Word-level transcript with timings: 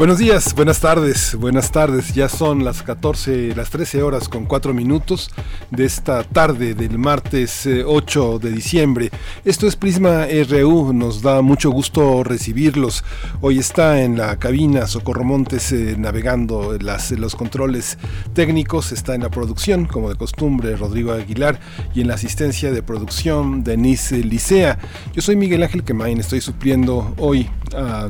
Buenos 0.00 0.16
días, 0.16 0.54
buenas 0.54 0.80
tardes, 0.80 1.34
buenas 1.34 1.72
tardes. 1.72 2.14
Ya 2.14 2.30
son 2.30 2.64
las 2.64 2.82
14, 2.82 3.54
las 3.54 3.68
13 3.68 4.02
horas 4.02 4.30
con 4.30 4.46
4 4.46 4.72
minutos 4.72 5.30
de 5.70 5.84
esta 5.84 6.24
tarde 6.24 6.72
del 6.72 6.96
martes 6.96 7.68
8 7.84 8.36
eh, 8.36 8.38
de 8.38 8.50
diciembre. 8.50 9.10
Esto 9.44 9.66
es 9.66 9.76
Prisma 9.76 10.24
RU, 10.48 10.94
nos 10.94 11.20
da 11.20 11.42
mucho 11.42 11.70
gusto 11.70 12.24
recibirlos. 12.24 13.04
Hoy 13.42 13.58
está 13.58 14.00
en 14.00 14.16
la 14.16 14.38
cabina 14.38 14.86
Socorro 14.86 15.22
Montes 15.22 15.70
eh, 15.72 15.96
navegando 15.98 16.78
las, 16.80 17.10
los 17.10 17.36
controles 17.36 17.98
técnicos, 18.32 18.92
está 18.92 19.14
en 19.14 19.24
la 19.24 19.28
producción, 19.28 19.84
como 19.84 20.08
de 20.08 20.16
costumbre, 20.16 20.76
Rodrigo 20.76 21.12
Aguilar, 21.12 21.60
y 21.94 22.00
en 22.00 22.08
la 22.08 22.14
asistencia 22.14 22.72
de 22.72 22.82
producción, 22.82 23.64
Denise 23.64 24.24
Licea. 24.24 24.78
Yo 25.12 25.20
soy 25.20 25.36
Miguel 25.36 25.62
Ángel 25.62 25.84
Quemain, 25.84 26.20
estoy 26.20 26.40
supliendo 26.40 27.14
hoy 27.18 27.50
a 27.76 28.08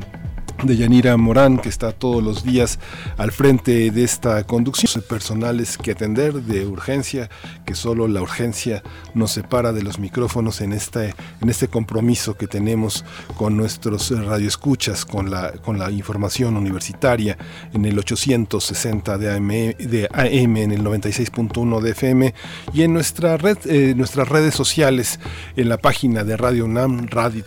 de 0.62 0.77
Yanira 0.77 1.16
Morán, 1.16 1.58
que 1.58 1.69
está 1.69 1.92
todos 1.92 2.22
los 2.22 2.44
días 2.44 2.78
al 3.16 3.33
frente 3.33 3.91
de 3.91 4.05
esta 4.05 4.44
conducción. 4.44 5.02
Personales 5.08 5.78
que 5.78 5.92
atender 5.92 6.34
de 6.34 6.67
urgencia, 6.67 7.30
que 7.64 7.75
solo 7.75 8.08
la 8.08 8.22
urgencia 8.22 8.83
nos 9.14 9.33
separa 9.33 9.72
de 9.72 9.83
los 9.83 9.98
micrófonos 9.98 10.61
en 10.61 10.72
este, 10.72 11.14
en 11.41 11.48
este 11.48 11.69
compromiso 11.69 12.36
que 12.36 12.47
tenemos 12.47 13.05
con 13.36 13.56
nuestros 13.56 14.11
radioescuchas, 14.11 15.05
con 15.05 15.30
la, 15.30 15.52
con 15.52 15.78
la 15.78 15.91
información 15.91 16.56
universitaria 16.56 17.36
en 17.72 17.84
el 17.84 17.98
860 17.98 19.19
de 19.19 19.34
AM, 19.34 19.48
de 19.48 20.08
AM 20.12 20.56
en 20.56 20.72
el 20.72 20.83
96.1 20.83 21.80
de 21.80 21.91
FM 21.91 22.34
y 22.72 22.83
en 22.83 22.92
nuestra 22.92 23.36
red, 23.36 23.58
eh, 23.64 23.95
nuestras 23.97 24.28
redes 24.28 24.55
sociales, 24.55 25.20
en 25.56 25.69
la 25.69 25.78
página 25.78 26.24
de 26.24 26.36
Radio 26.36 26.64
UNAM, 26.64 27.06
radio, 27.08 27.45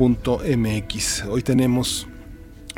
Hoy 0.00 1.42
tenemos 1.42 2.06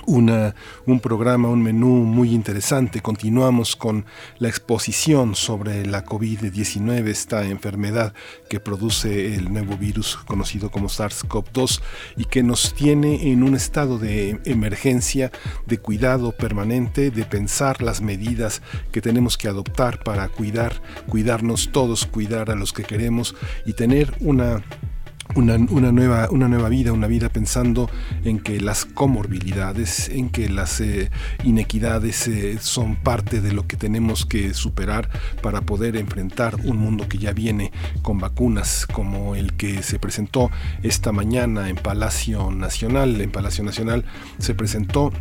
una, 0.06 0.54
un 0.86 1.00
programa, 1.00 1.50
un 1.50 1.62
menú 1.62 1.88
muy 1.88 2.32
interesante. 2.32 3.02
Continuamos 3.02 3.76
con 3.76 4.06
la 4.38 4.48
exposición 4.48 5.34
sobre 5.34 5.84
la 5.84 6.06
COVID-19, 6.06 7.08
esta 7.08 7.44
enfermedad 7.44 8.14
que 8.48 8.58
produce 8.58 9.34
el 9.34 9.52
nuevo 9.52 9.76
virus 9.76 10.16
conocido 10.16 10.70
como 10.70 10.88
SARS-CoV-2 10.88 11.82
y 12.16 12.24
que 12.24 12.42
nos 12.42 12.72
tiene 12.72 13.30
en 13.30 13.42
un 13.42 13.54
estado 13.54 13.98
de 13.98 14.40
emergencia, 14.46 15.30
de 15.66 15.76
cuidado 15.76 16.32
permanente, 16.32 17.10
de 17.10 17.26
pensar 17.26 17.82
las 17.82 18.00
medidas 18.00 18.62
que 18.92 19.02
tenemos 19.02 19.36
que 19.36 19.48
adoptar 19.48 20.02
para 20.02 20.26
cuidar, 20.28 20.80
cuidarnos 21.06 21.70
todos, 21.70 22.06
cuidar 22.06 22.50
a 22.50 22.54
los 22.54 22.72
que 22.72 22.84
queremos 22.84 23.34
y 23.66 23.74
tener 23.74 24.14
una 24.20 24.62
una, 25.34 25.58
nueva, 25.58 26.28
una 26.30 26.48
nueva 26.48 26.68
vida, 26.68 26.92
una 26.92 27.06
vida 27.06 27.28
pensando 27.28 27.90
en 28.24 28.38
que 28.38 28.60
las 28.60 28.84
comorbilidades, 28.84 30.08
en 30.08 30.30
que 30.30 30.48
las 30.48 30.80
eh, 30.80 31.10
inequidades 31.44 32.28
eh, 32.28 32.58
son 32.60 32.96
parte 32.96 33.40
de 33.40 33.52
lo 33.52 33.66
que 33.66 33.76
tenemos 33.76 34.26
que 34.26 34.54
superar 34.54 35.08
para 35.42 35.60
poder 35.60 35.96
enfrentar 35.96 36.56
un 36.64 36.76
mundo 36.78 37.08
que 37.08 37.18
ya 37.18 37.32
viene 37.32 37.72
con 38.02 38.18
vacunas 38.18 38.86
como 38.86 39.34
el 39.34 39.54
que 39.54 39.82
se 39.82 39.98
presentó 39.98 40.50
esta 40.82 41.12
mañana 41.12 41.68
en 41.68 41.76
Palacio 41.76 42.50
Nacional. 42.50 43.20
En 43.20 43.30
Palacio 43.30 43.64
Nacional 43.64 44.04
se 44.38 44.54
presentó 44.54 45.12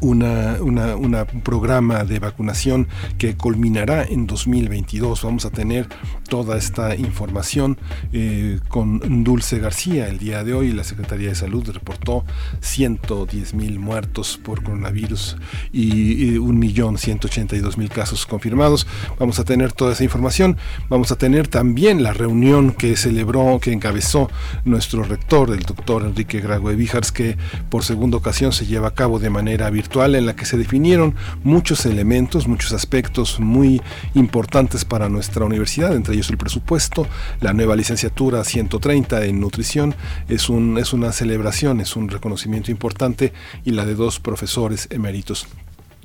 una, 0.00 0.56
un 0.60 1.40
programa 1.42 2.04
de 2.04 2.18
vacunación 2.18 2.88
que 3.18 3.36
culminará 3.36 4.04
en 4.04 4.26
2022. 4.26 5.22
Vamos 5.22 5.44
a 5.44 5.50
tener 5.50 5.88
toda 6.28 6.56
esta 6.56 6.96
información 6.96 7.78
eh, 8.12 8.60
con 8.68 9.24
Dulce 9.24 9.58
García. 9.58 10.08
El 10.08 10.18
día 10.18 10.44
de 10.44 10.54
hoy 10.54 10.72
la 10.72 10.84
Secretaría 10.84 11.28
de 11.28 11.34
Salud 11.34 11.68
reportó 11.70 12.24
110 12.60 13.54
mil 13.54 13.78
muertos 13.78 14.38
por 14.42 14.62
coronavirus 14.62 15.36
y, 15.72 16.34
y 16.34 16.38
1.182.000 16.38 17.88
casos 17.88 18.26
confirmados. 18.26 18.86
Vamos 19.18 19.38
a 19.38 19.44
tener 19.44 19.72
toda 19.72 19.92
esa 19.92 20.04
información. 20.04 20.56
Vamos 20.88 21.12
a 21.12 21.16
tener 21.16 21.48
también 21.48 22.02
la 22.02 22.12
reunión 22.12 22.72
que 22.72 22.96
celebró, 22.96 23.58
que 23.60 23.72
encabezó 23.72 24.30
nuestro 24.64 25.02
rector, 25.02 25.50
el 25.50 25.60
doctor 25.60 26.02
Enrique 26.02 26.40
Grague 26.40 26.74
Víjars, 26.74 27.12
que 27.12 27.36
por 27.70 27.84
segunda 27.84 28.16
ocasión 28.16 28.52
se 28.52 28.66
lleva 28.66 28.88
a 28.88 28.94
cabo 28.94 29.18
de 29.18 29.30
manera 29.30 29.70
virtual 29.74 30.14
en 30.14 30.24
la 30.24 30.34
que 30.34 30.46
se 30.46 30.56
definieron 30.56 31.14
muchos 31.42 31.84
elementos, 31.84 32.48
muchos 32.48 32.72
aspectos 32.72 33.40
muy 33.40 33.82
importantes 34.14 34.86
para 34.86 35.10
nuestra 35.10 35.44
universidad, 35.44 35.94
entre 35.94 36.14
ellos 36.14 36.30
el 36.30 36.38
presupuesto, 36.38 37.06
la 37.42 37.52
nueva 37.52 37.76
licenciatura 37.76 38.42
130 38.42 39.26
en 39.26 39.40
nutrición, 39.40 39.94
es, 40.28 40.48
es 40.78 40.92
una 40.92 41.12
celebración, 41.12 41.82
es 41.82 41.96
un 41.96 42.08
reconocimiento 42.08 42.70
importante 42.70 43.34
y 43.64 43.72
la 43.72 43.84
de 43.84 43.94
dos 43.94 44.20
profesores 44.20 44.88
eméritos 44.90 45.46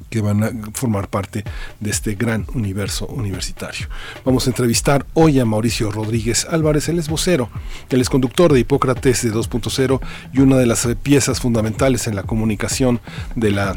que 0.10 0.22
van 0.22 0.44
a 0.44 0.52
formar 0.74 1.10
parte 1.10 1.44
de 1.80 1.90
este 1.90 2.16
gran 2.16 2.46
universo 2.54 3.06
universitario. 3.08 3.88
Vamos 4.26 4.48
a 4.48 4.50
entrevistar 4.50 5.06
hoy 5.14 5.40
a 5.40 5.46
Mauricio 5.46 5.92
Rodríguez 5.92 6.48
Álvarez, 6.50 6.90
él 6.90 7.00
es 7.00 7.10
vocero, 7.10 7.50
él 7.90 8.02
es 8.02 8.10
conductor 8.10 8.52
de 8.54 8.60
Hipócrates 8.60 9.24
de 9.24 9.34
2.0 9.34 10.00
y 10.34 10.40
una 10.40 10.58
de 10.58 10.66
las 10.66 10.88
piezas 11.02 11.40
fundamentales 11.40 12.08
en 12.08 12.16
la 12.16 12.24
comunicación 12.24 13.00
de 13.36 13.52
la 13.52 13.76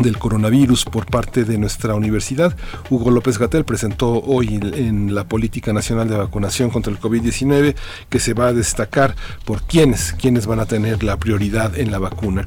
del 0.00 0.18
coronavirus 0.18 0.84
por 0.84 1.06
parte 1.06 1.44
de 1.44 1.58
nuestra 1.58 1.94
universidad. 1.94 2.56
Hugo 2.90 3.10
López 3.10 3.38
Gatel 3.38 3.64
presentó 3.64 4.20
hoy 4.22 4.60
en 4.74 5.14
la 5.14 5.24
Política 5.24 5.72
Nacional 5.72 6.08
de 6.08 6.16
Vacunación 6.16 6.70
contra 6.70 6.92
el 6.92 7.00
COVID-19 7.00 7.74
que 8.08 8.20
se 8.20 8.34
va 8.34 8.48
a 8.48 8.52
destacar 8.52 9.14
por 9.44 9.62
quiénes, 9.62 10.14
van 10.46 10.60
a 10.60 10.66
tener 10.66 11.02
la 11.02 11.16
prioridad 11.16 11.78
en 11.78 11.90
la 11.90 11.98
vacuna. 11.98 12.46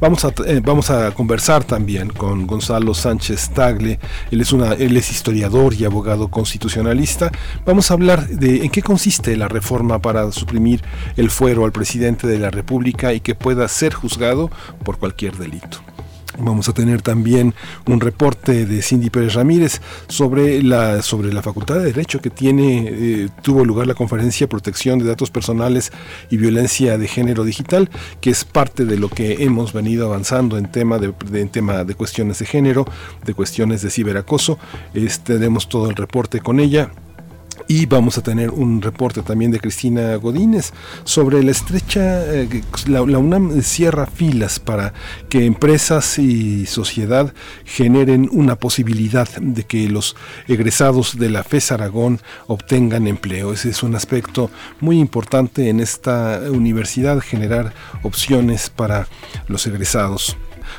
Vamos 0.00 0.24
a, 0.24 0.32
eh, 0.46 0.60
vamos 0.64 0.90
a 0.90 1.10
conversar 1.12 1.64
también 1.64 2.08
con 2.08 2.46
Gonzalo 2.46 2.94
Sánchez 2.94 3.50
Tagle, 3.50 3.98
él 4.30 4.40
es, 4.40 4.52
una, 4.52 4.72
él 4.72 4.96
es 4.96 5.10
historiador 5.10 5.74
y 5.74 5.84
abogado 5.84 6.28
constitucionalista. 6.28 7.30
Vamos 7.64 7.90
a 7.90 7.94
hablar 7.94 8.28
de 8.28 8.64
en 8.64 8.70
qué 8.70 8.82
consiste 8.82 9.36
la 9.36 9.48
reforma 9.48 10.00
para 10.00 10.30
suprimir 10.32 10.82
el 11.16 11.30
fuero 11.30 11.64
al 11.64 11.72
presidente 11.72 12.26
de 12.26 12.38
la 12.38 12.50
República 12.50 13.12
y 13.12 13.20
que 13.20 13.34
pueda 13.34 13.68
ser 13.68 13.94
juzgado 13.94 14.50
por 14.84 14.98
cualquier 14.98 15.36
delito. 15.36 15.78
Vamos 16.38 16.68
a 16.68 16.72
tener 16.72 17.02
también 17.02 17.54
un 17.86 18.00
reporte 18.00 18.66
de 18.66 18.82
Cindy 18.82 19.10
Pérez 19.10 19.34
Ramírez 19.34 19.80
sobre 20.08 20.62
la, 20.62 21.02
sobre 21.02 21.32
la 21.32 21.42
Facultad 21.42 21.76
de 21.76 21.84
Derecho 21.84 22.20
que 22.20 22.30
tiene, 22.30 22.88
eh, 22.88 23.28
tuvo 23.42 23.64
lugar 23.64 23.86
la 23.86 23.94
conferencia 23.94 24.48
Protección 24.48 24.98
de 24.98 25.06
Datos 25.06 25.30
Personales 25.30 25.92
y 26.30 26.36
Violencia 26.36 26.98
de 26.98 27.08
Género 27.08 27.44
Digital, 27.44 27.90
que 28.20 28.30
es 28.30 28.44
parte 28.44 28.84
de 28.84 28.98
lo 28.98 29.08
que 29.08 29.44
hemos 29.44 29.72
venido 29.72 30.06
avanzando 30.06 30.58
en 30.58 30.70
tema 30.70 30.98
de, 30.98 31.12
en 31.32 31.48
tema 31.48 31.84
de 31.84 31.94
cuestiones 31.94 32.38
de 32.38 32.46
género, 32.46 32.86
de 33.24 33.34
cuestiones 33.34 33.82
de 33.82 33.90
ciberacoso. 33.90 34.58
Este, 34.94 35.34
tenemos 35.34 35.68
todo 35.68 35.90
el 35.90 35.96
reporte 35.96 36.40
con 36.40 36.60
ella 36.60 36.90
y 37.68 37.86
vamos 37.86 38.18
a 38.18 38.22
tener 38.22 38.50
un 38.50 38.80
reporte 38.82 39.22
también 39.22 39.50
de 39.50 39.60
Cristina 39.60 40.16
Godínez 40.16 40.72
sobre 41.04 41.42
la 41.42 41.50
estrecha, 41.50 42.24
eh, 42.24 42.62
la, 42.86 43.02
UNAM 43.02 43.62
cierra 43.62 44.06
filas 44.06 44.60
para 44.60 44.92
que 45.28 45.44
empresas 45.44 46.18
y 46.18 46.66
sociedad 46.66 47.32
generen 47.64 48.28
una 48.32 48.56
posibilidad 48.56 49.28
de 49.40 49.64
que 49.64 49.88
los 49.88 50.16
egresados 50.48 51.18
de 51.18 51.30
la 51.30 51.42
FES 51.42 51.72
Aragón 51.72 52.20
obtengan 52.46 53.06
empleo. 53.06 53.52
Ese 53.52 53.70
es 53.70 53.82
un 53.82 53.94
aspecto 53.94 54.50
muy 54.80 54.98
importante 54.98 55.68
en 55.68 55.80
esta 55.80 56.40
universidad, 56.50 57.20
generar 57.20 57.74
opciones 58.02 58.70
para 58.70 59.08
los 59.48 59.66
egresados. 59.66 60.36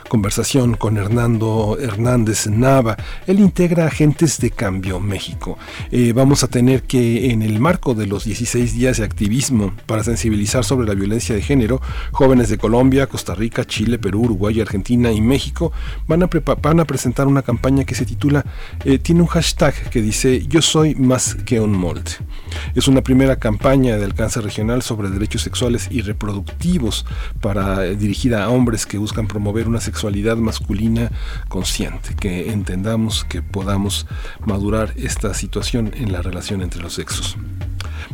Conversación 0.07 0.75
con 0.75 0.98
Hernando 0.98 1.77
Hernández 1.80 2.48
Nava. 2.48 2.98
Él 3.27 3.39
integra 3.39 3.88
Agentes 3.88 4.39
de 4.39 4.51
Cambio 4.51 5.00
México. 5.00 5.57
Eh, 5.92 6.13
vamos 6.13 6.44
a 6.44 6.48
tener 6.48 6.83
que, 6.83 7.31
en 7.31 7.42
el 7.42 7.59
marco 7.59 7.94
de 7.94 8.07
los 8.07 8.24
16 8.24 8.74
días 8.74 8.98
de 8.98 9.04
activismo 9.04 9.74
para 9.86 10.04
sensibilizar 10.04 10.63
sobre 10.63 10.88
la 10.88 10.94
violencia 10.94 11.36
de 11.36 11.42
género, 11.42 11.81
jóvenes 12.12 12.50
de 12.50 12.57
Colombia, 12.57 13.07
Costa 13.07 13.36
Rica, 13.36 13.65
Chile, 13.65 14.00
Perú, 14.00 14.21
Uruguay, 14.24 14.62
Argentina 14.62 15.12
y 15.12 15.21
México 15.21 15.71
van 16.07 16.24
a, 16.24 16.86
presentar 16.86 17.27
una 17.27 17.42
campaña 17.42 17.83
que 17.83 17.95
se 17.95 18.06
titula, 18.06 18.45
eh, 18.86 19.00
tiene 19.00 19.21
un 19.21 19.27
hashtag 19.27 19.89
que 19.89 20.01
dice 20.01 20.45
Yo 20.48 20.62
soy 20.62 20.95
más 20.95 21.36
que 21.36 21.59
un 21.59 21.74
molde. 21.74 22.12
Es 22.75 22.88
una 22.88 23.01
primera 23.01 23.36
campaña 23.36 23.98
de 23.98 24.06
alcance 24.06 24.39
regional 24.42 24.81
sobre 24.81 25.09
derechos 25.09 25.42
sexuales 25.42 25.89
y 25.92 26.01
reproductivos 26.01 27.06
para 27.42 27.86
eh, 27.86 27.95
dirigida 27.95 28.45
a 28.45 28.50
hombres 28.50 28.86
que 28.86 28.98
buscan 28.98 29.27
promover 29.27 29.68
una 29.68 29.81
sexualidad 29.81 29.96
masculina 30.38 31.11
consciente, 31.47 32.15
que 32.15 32.51
entendamos 32.51 33.23
que 33.23 33.41
podamos 33.41 34.07
madurar 34.45 34.94
esta 34.95 35.33
situación 35.33 35.91
en 35.95 36.11
la 36.11 36.21
relación 36.21 36.61
entre 36.61 36.81
los 36.81 36.94
sexos. 36.94 37.38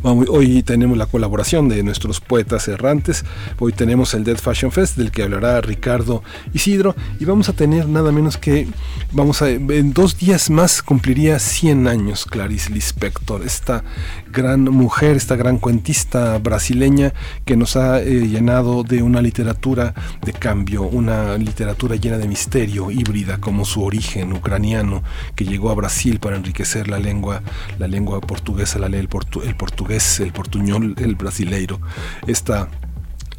Hoy 0.03 0.63
tenemos 0.63 0.97
la 0.97 1.05
colaboración 1.05 1.69
de 1.69 1.81
nuestros 1.83 2.19
poetas 2.19 2.67
errantes. 2.67 3.23
Hoy 3.59 3.71
tenemos 3.71 4.13
el 4.13 4.23
Dead 4.23 4.37
Fashion 4.37 4.71
Fest 4.71 4.97
del 4.97 5.11
que 5.11 5.23
hablará 5.23 5.61
Ricardo 5.61 6.23
Isidro 6.53 6.95
y 7.19 7.25
vamos 7.25 7.47
a 7.49 7.53
tener 7.53 7.87
nada 7.87 8.11
menos 8.11 8.37
que 8.37 8.67
vamos 9.11 9.41
a 9.41 9.49
en 9.49 9.93
dos 9.93 10.17
días 10.17 10.49
más 10.49 10.81
cumpliría 10.81 11.39
100 11.39 11.87
años 11.87 12.25
Clarice 12.25 12.71
Lispector, 12.71 13.43
esta 13.43 13.83
gran 14.31 14.63
mujer, 14.63 15.15
esta 15.15 15.35
gran 15.35 15.57
cuentista 15.57 16.37
brasileña 16.39 17.13
que 17.45 17.55
nos 17.55 17.75
ha 17.75 18.01
eh, 18.01 18.27
llenado 18.27 18.83
de 18.83 19.03
una 19.03 19.21
literatura 19.21 19.93
de 20.23 20.33
cambio, 20.33 20.83
una 20.83 21.37
literatura 21.37 21.95
llena 21.95 22.17
de 22.17 22.27
misterio, 22.27 22.91
híbrida 22.91 23.37
como 23.37 23.63
su 23.65 23.83
origen 23.83 24.33
ucraniano 24.33 25.03
que 25.35 25.45
llegó 25.45 25.69
a 25.69 25.75
Brasil 25.75 26.19
para 26.19 26.35
enriquecer 26.35 26.87
la 26.87 26.99
lengua, 26.99 27.41
la 27.79 27.87
lengua 27.87 28.19
portuguesa, 28.21 28.79
la 28.79 28.89
ley 28.89 28.99
el, 28.99 29.09
el 29.45 29.55
portugués, 29.63 30.19
el 30.19 30.33
portuñol, 30.33 30.93
el 30.97 31.15
brasileiro. 31.15 31.79
Esta 32.27 32.67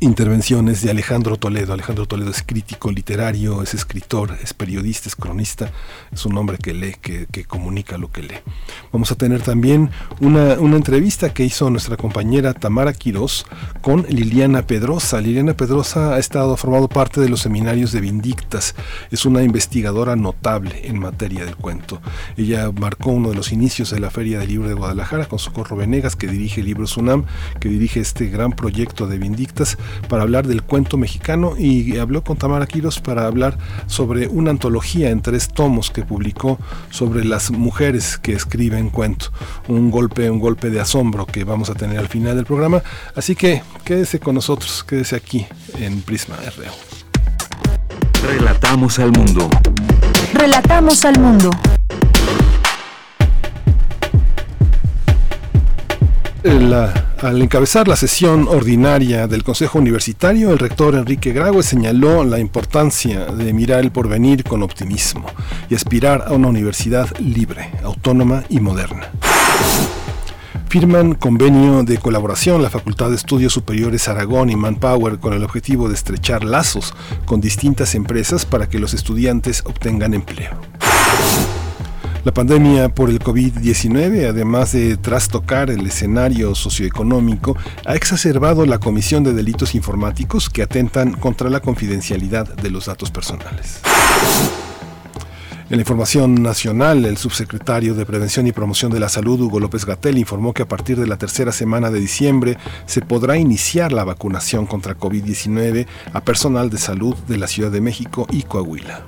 intervenciones 0.01 0.83
de 0.83 0.91
Alejandro 0.91 1.37
Toledo. 1.37 1.73
Alejandro 1.73 2.07
Toledo 2.07 2.31
es 2.31 2.43
crítico 2.43 2.91
literario, 2.91 3.63
es 3.63 3.75
escritor, 3.75 4.37
es 4.43 4.55
periodista, 4.55 5.09
es 5.09 5.17
cronista, 5.17 5.71
es 6.13 6.25
un 6.27 6.37
hombre 6.37 6.59
que 6.59 6.75
lee, 6.75 6.97
que, 7.01 7.45
comunica 7.45 7.99
lo 7.99 8.11
que 8.11 8.23
lee. 8.23 8.39
Vamos 8.93 9.13
a 9.13 9.15
tener 9.15 9.43
también 9.43 9.91
una, 10.21 10.55
entrevista 10.55 11.33
que 11.33 11.45
hizo 11.45 11.71
nuestra 11.71 11.97
compañera 11.97 12.53
Tamara 12.53 12.93
Quirós 12.93 13.47
con 13.81 14.05
Liliana 14.09 14.67
Pedrosa. 14.67 15.21
Liliana 15.21 15.55
Pedrosa 15.55 16.15
ha 16.15 16.19
estado 16.19 16.57
formado 16.57 16.89
parte 16.89 17.21
de 17.21 17.29
los 17.29 17.41
seminarios 17.41 17.93
de 17.93 18.01
Vindictas, 18.01 18.75
es 19.11 19.25
una 19.25 19.43
investigadora 19.43 20.17
notable 20.17 20.87
en 20.87 20.99
materia 20.99 21.45
del 21.45 21.57
cuento. 21.57 22.01
Ella 22.37 22.71
marcó 22.73 23.11
uno 23.11 23.31
de 23.31 23.37
los 23.37 23.53
inicios 23.53 23.91
de 23.91 24.01
la 24.01 24.11
Feria 24.11 24.41
del 24.41 24.49
Libro 24.49 24.69
de 24.69 24.75
Guadalajara 24.75 25.27
con 25.27 25.39
Socorro 25.39 25.77
Venegas, 25.77 26.17
que 26.17 26.27
dirige 26.27 26.63
Libros 26.63 26.97
UNAM, 26.97 27.25
que 27.61 27.69
dirige 27.69 28.01
este 28.01 28.27
gran 28.27 28.53
proyecto 28.53 29.07
de 29.07 29.19
Vindictas 29.19 29.79
para 30.09 30.23
hablar 30.23 30.47
del 30.47 30.63
cuento 30.63 30.97
mexicano 30.97 31.55
y 31.59 31.99
habló 31.99 32.23
con 32.23 32.37
Tamara 32.37 32.67
Quiros 32.67 33.01
para 33.01 33.27
hablar 33.27 33.59
sobre 33.87 34.29
una 34.29 34.51
antología 34.51 35.11
en 35.11 35.23
tres 35.23 35.49
tomos 35.49 35.91
que 35.91 36.03
publicó 36.03 36.59
sobre 36.91 37.25
las 37.25 37.51
mujeres 37.51 38.19
que 38.19 38.33
escriben 38.33 38.91
cuento. 38.91 39.33
Un 39.69 39.91
golpe, 39.91 40.31
un 40.31 40.41
golpe 40.41 40.71
de 40.71 40.81
asombro 40.81 41.27
que 41.27 41.45
vamos 41.45 41.71
a 41.71 41.75
tener 41.75 41.99
al 41.99 42.09
final 42.09 42.37
del 42.37 42.45
programa. 42.45 42.83
Así 43.15 43.35
que 43.35 43.63
quédese 43.85 44.21
con 44.21 44.35
nosotros, 44.35 44.85
quédese 44.85 45.17
aquí 45.17 45.47
en 45.79 46.03
Prisma 46.03 46.37
RU. 46.37 46.65
Relatamos 48.27 48.99
al 48.99 49.13
mundo. 49.13 49.49
Relatamos 50.33 51.05
al 51.05 51.21
mundo. 51.21 51.51
Al 56.45 57.41
encabezar 57.41 57.89
la 57.89 57.97
sesión 57.97 58.49
ordinaria 58.49 59.27
del 59.27 59.43
Consejo 59.43 59.79
Universitario, 59.79 60.51
el 60.51 60.59
rector 60.59 60.95
Enrique 60.95 61.33
Graue 61.33 61.63
señaló 61.63 62.23
la 62.23 62.39
importancia 62.39 63.25
de 63.27 63.53
mirar 63.55 63.81
el 63.81 63.91
porvenir 63.91 64.45
con 64.45 64.63
optimismo 64.63 65.25
y 65.71 65.75
aspirar 65.75 66.25
a 66.27 66.35
una 66.35 66.49
universidad 66.49 67.09
libre, 67.19 67.71
autónoma 67.83 68.45
y 68.51 68.61
moderna. 68.61 69.09
Firman 70.69 71.15
convenio 71.15 71.83
de 71.83 71.97
colaboración 71.97 72.63
la 72.63 72.69
Facultad 72.69 73.09
de 73.09 73.17
Estudios 73.17 73.55
Superiores 73.55 74.09
Aragón 74.09 74.51
y 74.51 74.57
Manpower 74.57 75.21
con 75.21 75.33
el 75.33 75.45
objetivo 75.45 75.89
de 75.89 75.95
estrechar 75.95 76.45
lazos 76.45 76.95
con 77.25 77.41
distintas 77.41 77.95
empresas 77.95 78.45
para 78.45 78.69
que 78.69 78.79
los 78.79 78.93
estudiantes 78.93 79.63
obtengan 79.65 80.13
empleo. 80.13 80.61
La 82.25 82.33
pandemia 82.33 82.89
por 82.89 83.11
el 83.11 83.19
COVID-19, 83.19 84.31
además 84.31 84.73
de 84.73 84.97
trastocar 84.97 85.69
el 85.69 85.87
escenario 85.87 86.55
socioeconómico, 86.55 87.55
ha 87.85 87.97
exacerbado 87.97 88.65
la 88.65 88.79
comisión 88.79 89.25
de 89.25 89.35
delitos 89.35 89.75
informáticos 89.75 90.49
que 90.49 90.63
atentan 90.63 91.13
contra 91.13 91.51
la 91.51 91.61
confidencialidad 91.61 92.49
de 92.49 92.71
los 92.71 92.87
datos 92.87 93.11
personales. 93.11 93.81
En 95.69 95.77
la 95.77 95.83
información 95.83 96.43
nacional, 96.43 97.05
el 97.05 97.19
subsecretario 97.19 97.95
de 97.95 98.07
Prevención 98.07 98.47
y 98.47 98.53
Promoción 98.53 98.91
de 98.91 99.01
la 99.01 99.11
Salud, 99.11 99.43
Hugo 99.43 99.61
López 99.61 99.85
Gatel, 99.85 100.17
informó 100.17 100.55
que 100.55 100.63
a 100.63 100.69
partir 100.69 100.99
de 100.99 101.07
la 101.07 101.19
tercera 101.19 101.53
semana 101.53 101.91
de 101.91 102.01
diciembre 102.01 102.57
se 102.87 103.03
podrá 103.03 103.37
iniciar 103.37 103.93
la 103.93 104.05
vacunación 104.05 104.65
contra 104.65 104.97
COVID-19 104.97 105.87
a 106.15 106.21
personal 106.23 106.71
de 106.71 106.79
salud 106.79 107.15
de 107.29 107.37
la 107.37 107.49
Ciudad 107.49 107.71
de 107.71 107.83
México 107.83 108.27
y 108.31 108.45
Coahuila. 108.45 109.03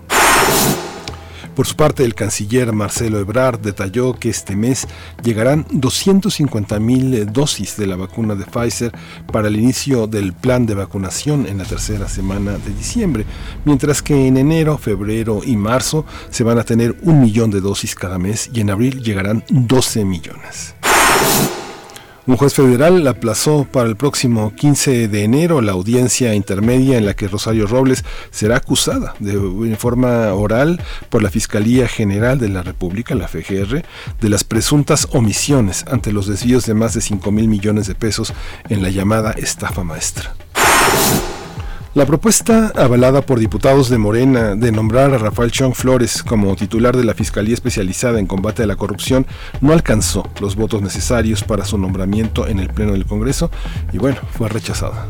Por 1.56 1.66
su 1.66 1.74
parte, 1.74 2.04
el 2.04 2.14
canciller 2.14 2.74
Marcelo 2.74 3.18
Ebrard 3.18 3.60
detalló 3.60 4.12
que 4.12 4.28
este 4.28 4.54
mes 4.54 4.86
llegarán 5.24 5.66
250 5.70 6.78
mil 6.80 7.32
dosis 7.32 7.78
de 7.78 7.86
la 7.86 7.96
vacuna 7.96 8.34
de 8.34 8.44
Pfizer 8.44 8.92
para 9.32 9.48
el 9.48 9.56
inicio 9.56 10.06
del 10.06 10.34
plan 10.34 10.66
de 10.66 10.74
vacunación 10.74 11.46
en 11.46 11.56
la 11.56 11.64
tercera 11.64 12.10
semana 12.10 12.58
de 12.58 12.74
diciembre, 12.74 13.24
mientras 13.64 14.02
que 14.02 14.26
en 14.26 14.36
enero, 14.36 14.76
febrero 14.76 15.40
y 15.42 15.56
marzo 15.56 16.04
se 16.28 16.44
van 16.44 16.58
a 16.58 16.64
tener 16.64 16.94
un 17.00 17.22
millón 17.22 17.50
de 17.50 17.62
dosis 17.62 17.94
cada 17.94 18.18
mes 18.18 18.50
y 18.52 18.60
en 18.60 18.68
abril 18.68 19.02
llegarán 19.02 19.42
12 19.48 20.04
millones. 20.04 20.74
Un 22.26 22.36
juez 22.36 22.54
federal 22.54 23.06
aplazó 23.06 23.68
para 23.70 23.88
el 23.88 23.94
próximo 23.94 24.52
15 24.52 25.06
de 25.06 25.22
enero 25.22 25.60
la 25.60 25.70
audiencia 25.70 26.34
intermedia 26.34 26.98
en 26.98 27.06
la 27.06 27.14
que 27.14 27.28
Rosario 27.28 27.68
Robles 27.68 28.04
será 28.32 28.56
acusada 28.56 29.14
de 29.20 29.76
forma 29.76 30.34
oral 30.34 30.82
por 31.08 31.22
la 31.22 31.30
Fiscalía 31.30 31.86
General 31.86 32.36
de 32.40 32.48
la 32.48 32.64
República, 32.64 33.14
la 33.14 33.28
FGR, 33.28 33.84
de 34.20 34.28
las 34.28 34.42
presuntas 34.42 35.06
omisiones 35.12 35.84
ante 35.88 36.12
los 36.12 36.26
desvíos 36.26 36.66
de 36.66 36.74
más 36.74 36.94
de 36.94 37.00
5 37.00 37.30
mil 37.30 37.46
millones 37.46 37.86
de 37.86 37.94
pesos 37.94 38.34
en 38.68 38.82
la 38.82 38.90
llamada 38.90 39.30
estafa 39.30 39.84
maestra. 39.84 40.34
La 41.96 42.04
propuesta, 42.04 42.72
avalada 42.76 43.22
por 43.22 43.38
diputados 43.38 43.88
de 43.88 43.96
Morena, 43.96 44.54
de 44.54 44.70
nombrar 44.70 45.14
a 45.14 45.18
Rafael 45.18 45.50
Chong 45.50 45.72
Flores 45.72 46.22
como 46.22 46.54
titular 46.54 46.94
de 46.94 47.04
la 47.04 47.14
Fiscalía 47.14 47.54
Especializada 47.54 48.20
en 48.20 48.26
Combate 48.26 48.62
a 48.62 48.66
la 48.66 48.76
Corrupción 48.76 49.26
no 49.62 49.72
alcanzó 49.72 50.28
los 50.38 50.56
votos 50.56 50.82
necesarios 50.82 51.42
para 51.42 51.64
su 51.64 51.78
nombramiento 51.78 52.48
en 52.48 52.58
el 52.58 52.68
Pleno 52.68 52.92
del 52.92 53.06
Congreso 53.06 53.50
y 53.94 53.96
bueno, 53.96 54.18
fue 54.32 54.50
rechazada. 54.50 55.06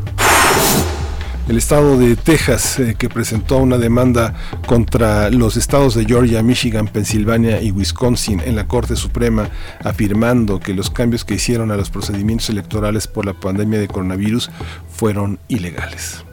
El 1.48 1.58
estado 1.58 1.98
de 1.98 2.14
Texas, 2.14 2.78
eh, 2.78 2.94
que 2.96 3.08
presentó 3.08 3.56
una 3.56 3.78
demanda 3.78 4.34
contra 4.68 5.28
los 5.30 5.56
estados 5.56 5.96
de 5.96 6.04
Georgia, 6.04 6.40
Michigan, 6.44 6.86
Pensilvania 6.86 7.60
y 7.62 7.72
Wisconsin 7.72 8.40
en 8.44 8.54
la 8.54 8.68
Corte 8.68 8.94
Suprema, 8.94 9.50
afirmando 9.82 10.60
que 10.60 10.72
los 10.72 10.90
cambios 10.90 11.24
que 11.24 11.34
hicieron 11.34 11.72
a 11.72 11.76
los 11.76 11.90
procedimientos 11.90 12.48
electorales 12.48 13.08
por 13.08 13.26
la 13.26 13.34
pandemia 13.34 13.80
de 13.80 13.88
coronavirus 13.88 14.50
fueron 14.88 15.40
ilegales. 15.48 16.24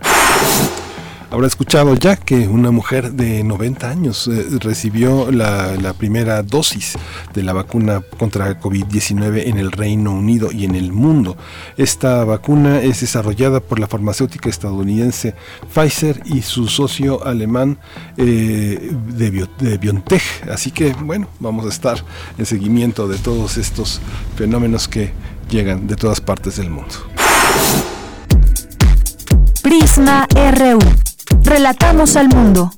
Habrá 1.33 1.47
escuchado 1.47 1.95
ya 1.95 2.15
que 2.15 2.47
una 2.47 2.69
mujer 2.69 3.13
de 3.13 3.43
90 3.43 3.89
años 3.89 4.27
eh, 4.27 4.59
recibió 4.59 5.31
la, 5.31 5.95
primera 5.97 6.43
dosis 6.43 6.93
de 7.33 7.41
la 7.41 7.53
vacuna 7.53 8.03
contra 8.19 8.59
COVID-19 8.59 9.47
en 9.47 9.57
el 9.57 9.71
Reino 9.71 10.11
Unido 10.11 10.51
y 10.51 10.63
en 10.63 10.75
el 10.75 10.91
mundo. 10.91 11.35
Esta 11.75 12.23
vacuna 12.23 12.81
es 12.81 13.01
desarrollada 13.01 13.61
por 13.61 13.79
la 13.79 13.87
farmacéutica 13.87 14.47
estadounidense 14.47 15.33
Pfizer 15.73 16.21
y 16.25 16.43
su 16.43 16.67
socio 16.67 17.25
alemán 17.25 17.79
eh, 18.17 18.91
de, 19.07 19.47
de 19.57 19.77
BioNTech. 19.79 20.21
Así 20.51 20.69
que 20.69 20.93
bueno, 20.93 21.27
vamos 21.39 21.65
a 21.65 21.69
estar 21.69 21.97
en 22.37 22.45
seguimiento 22.45 23.07
de 23.07 23.17
todos 23.17 23.57
estos 23.57 24.01
fenómenos 24.35 24.87
que 24.87 25.11
llegan 25.49 25.87
de 25.87 25.95
todas 25.95 26.21
partes 26.21 26.57
del 26.57 26.69
mundo. 26.69 26.93
Prisma 29.63 30.27
RU. 30.27 30.77
Relatamos 31.43 32.17
al 32.17 32.27
mundo. 32.27 32.73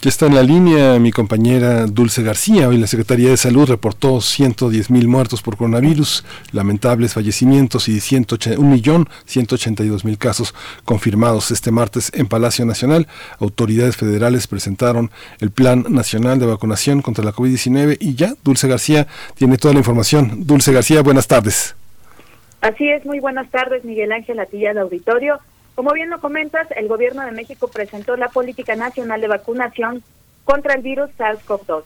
Ya 0.00 0.08
está 0.10 0.26
en 0.26 0.36
la 0.36 0.44
línea 0.44 1.00
mi 1.00 1.10
compañera 1.10 1.86
Dulce 1.86 2.22
García. 2.22 2.68
Hoy 2.68 2.78
la 2.78 2.86
Secretaría 2.86 3.30
de 3.30 3.36
Salud 3.36 3.68
reportó 3.68 4.20
110 4.20 4.90
mil 4.90 5.08
muertos 5.08 5.42
por 5.42 5.56
coronavirus, 5.56 6.22
lamentables 6.52 7.14
fallecimientos 7.14 7.88
y 7.88 7.96
1.182.000 7.96 10.16
casos 10.16 10.54
confirmados 10.84 11.50
este 11.50 11.72
martes 11.72 12.12
en 12.14 12.28
Palacio 12.28 12.64
Nacional. 12.64 13.08
Autoridades 13.40 13.96
federales 13.96 14.46
presentaron 14.46 15.10
el 15.40 15.50
Plan 15.50 15.84
Nacional 15.88 16.38
de 16.38 16.46
Vacunación 16.46 17.02
contra 17.02 17.24
la 17.24 17.32
COVID-19 17.32 17.96
y 17.98 18.14
ya 18.14 18.34
Dulce 18.44 18.68
García 18.68 19.08
tiene 19.34 19.58
toda 19.58 19.74
la 19.74 19.80
información. 19.80 20.46
Dulce 20.46 20.72
García, 20.72 21.02
buenas 21.02 21.26
tardes. 21.26 21.74
Así 22.66 22.90
es, 22.90 23.06
muy 23.06 23.20
buenas 23.20 23.48
tardes, 23.48 23.84
Miguel 23.84 24.10
Ángel 24.10 24.40
Atilla 24.40 24.74
de 24.74 24.80
Auditorio. 24.80 25.38
Como 25.76 25.92
bien 25.92 26.10
lo 26.10 26.20
comentas, 26.20 26.66
el 26.74 26.88
gobierno 26.88 27.24
de 27.24 27.30
México 27.30 27.68
presentó 27.68 28.16
la 28.16 28.26
Política 28.26 28.74
Nacional 28.74 29.20
de 29.20 29.28
Vacunación 29.28 30.02
contra 30.44 30.74
el 30.74 30.82
virus 30.82 31.10
SARS-CoV-2. 31.16 31.84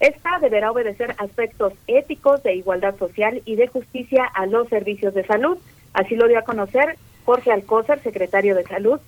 Esta 0.00 0.38
deberá 0.38 0.70
obedecer 0.70 1.14
aspectos 1.16 1.72
éticos 1.86 2.42
de 2.42 2.56
igualdad 2.56 2.94
social 2.98 3.40
y 3.46 3.56
de 3.56 3.68
justicia 3.68 4.26
a 4.26 4.44
los 4.44 4.68
servicios 4.68 5.14
de 5.14 5.24
salud. 5.24 5.56
Así 5.94 6.14
lo 6.14 6.28
dio 6.28 6.40
a 6.40 6.44
conocer 6.44 6.98
Jorge 7.24 7.50
Alcózar, 7.50 8.02
secretario 8.02 8.54
de 8.54 8.64
Salud, 8.64 9.00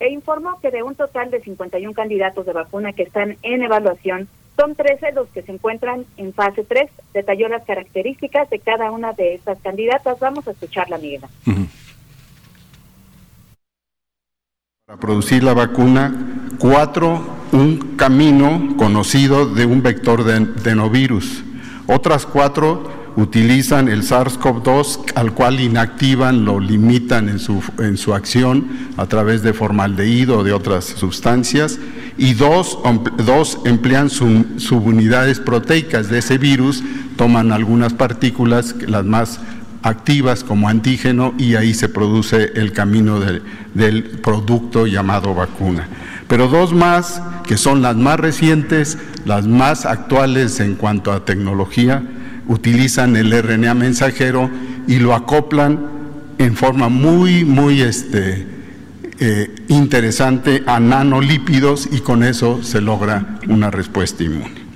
e 0.00 0.08
informó 0.10 0.58
que 0.60 0.72
de 0.72 0.82
un 0.82 0.96
total 0.96 1.30
de 1.30 1.42
51 1.42 1.94
candidatos 1.94 2.44
de 2.44 2.54
vacuna 2.54 2.92
que 2.92 3.04
están 3.04 3.36
en 3.44 3.62
evaluación, 3.62 4.26
son 4.60 4.74
13 4.74 5.12
los 5.12 5.28
que 5.28 5.42
se 5.42 5.52
encuentran 5.52 6.04
en 6.18 6.34
fase 6.34 6.64
3. 6.64 6.90
Detalló 7.14 7.48
las 7.48 7.64
características 7.64 8.50
de 8.50 8.58
cada 8.58 8.90
una 8.90 9.14
de 9.14 9.34
estas 9.34 9.58
candidatas. 9.60 10.20
Vamos 10.20 10.46
a 10.46 10.50
escucharla, 10.50 10.98
Miguel. 10.98 11.22
Para 14.86 15.00
producir 15.00 15.42
la 15.42 15.54
vacuna, 15.54 16.12
cuatro, 16.58 17.22
un 17.52 17.96
camino 17.96 18.76
conocido 18.76 19.46
de 19.46 19.64
un 19.64 19.82
vector 19.82 20.24
de 20.24 20.34
adenovirus. 20.34 21.42
Otras 21.86 22.26
cuatro 22.26 23.00
utilizan 23.16 23.88
el 23.88 24.02
SARS-CoV-2 24.02 25.12
al 25.14 25.32
cual 25.32 25.60
inactivan, 25.60 26.44
lo 26.44 26.60
limitan 26.60 27.30
en 27.30 27.38
su, 27.38 27.62
en 27.78 27.96
su 27.96 28.14
acción 28.14 28.90
a 28.98 29.06
través 29.06 29.42
de 29.42 29.54
formaldehído 29.54 30.38
o 30.38 30.44
de 30.44 30.52
otras 30.52 30.84
sustancias 30.84 31.78
y 32.16 32.34
dos, 32.34 32.78
dos 33.24 33.58
emplean 33.64 34.10
subunidades 34.10 35.40
proteicas 35.40 36.08
de 36.08 36.18
ese 36.18 36.38
virus, 36.38 36.82
toman 37.16 37.52
algunas 37.52 37.92
partículas, 37.92 38.74
las 38.86 39.04
más 39.04 39.40
activas 39.82 40.44
como 40.44 40.68
antígeno 40.68 41.34
y 41.38 41.54
ahí 41.54 41.72
se 41.74 41.88
produce 41.88 42.52
el 42.54 42.72
camino 42.72 43.20
del 43.20 44.04
producto 44.22 44.86
llamado 44.86 45.34
vacuna. 45.34 45.88
Pero 46.28 46.48
dos 46.48 46.72
más, 46.72 47.22
que 47.46 47.56
son 47.56 47.82
las 47.82 47.96
más 47.96 48.20
recientes, 48.20 48.98
las 49.24 49.46
más 49.46 49.86
actuales 49.86 50.60
en 50.60 50.74
cuanto 50.74 51.12
a 51.12 51.24
tecnología, 51.24 52.02
utilizan 52.46 53.16
el 53.16 53.32
RNA 53.32 53.74
mensajero 53.74 54.50
y 54.86 54.98
lo 54.98 55.14
acoplan 55.14 55.80
en 56.38 56.56
forma 56.56 56.88
muy, 56.88 57.44
muy 57.44 57.80
este, 57.80 58.46
eh, 59.20 59.48
interesante 59.68 60.62
a 60.66 60.80
nanolípidos 60.80 61.86
y 61.92 62.02
con 62.02 62.22
eso 62.22 62.62
se 62.62 62.80
logra 62.80 63.20
una 63.48 63.70
respuesta 63.70 64.24
inmune. 64.24 64.70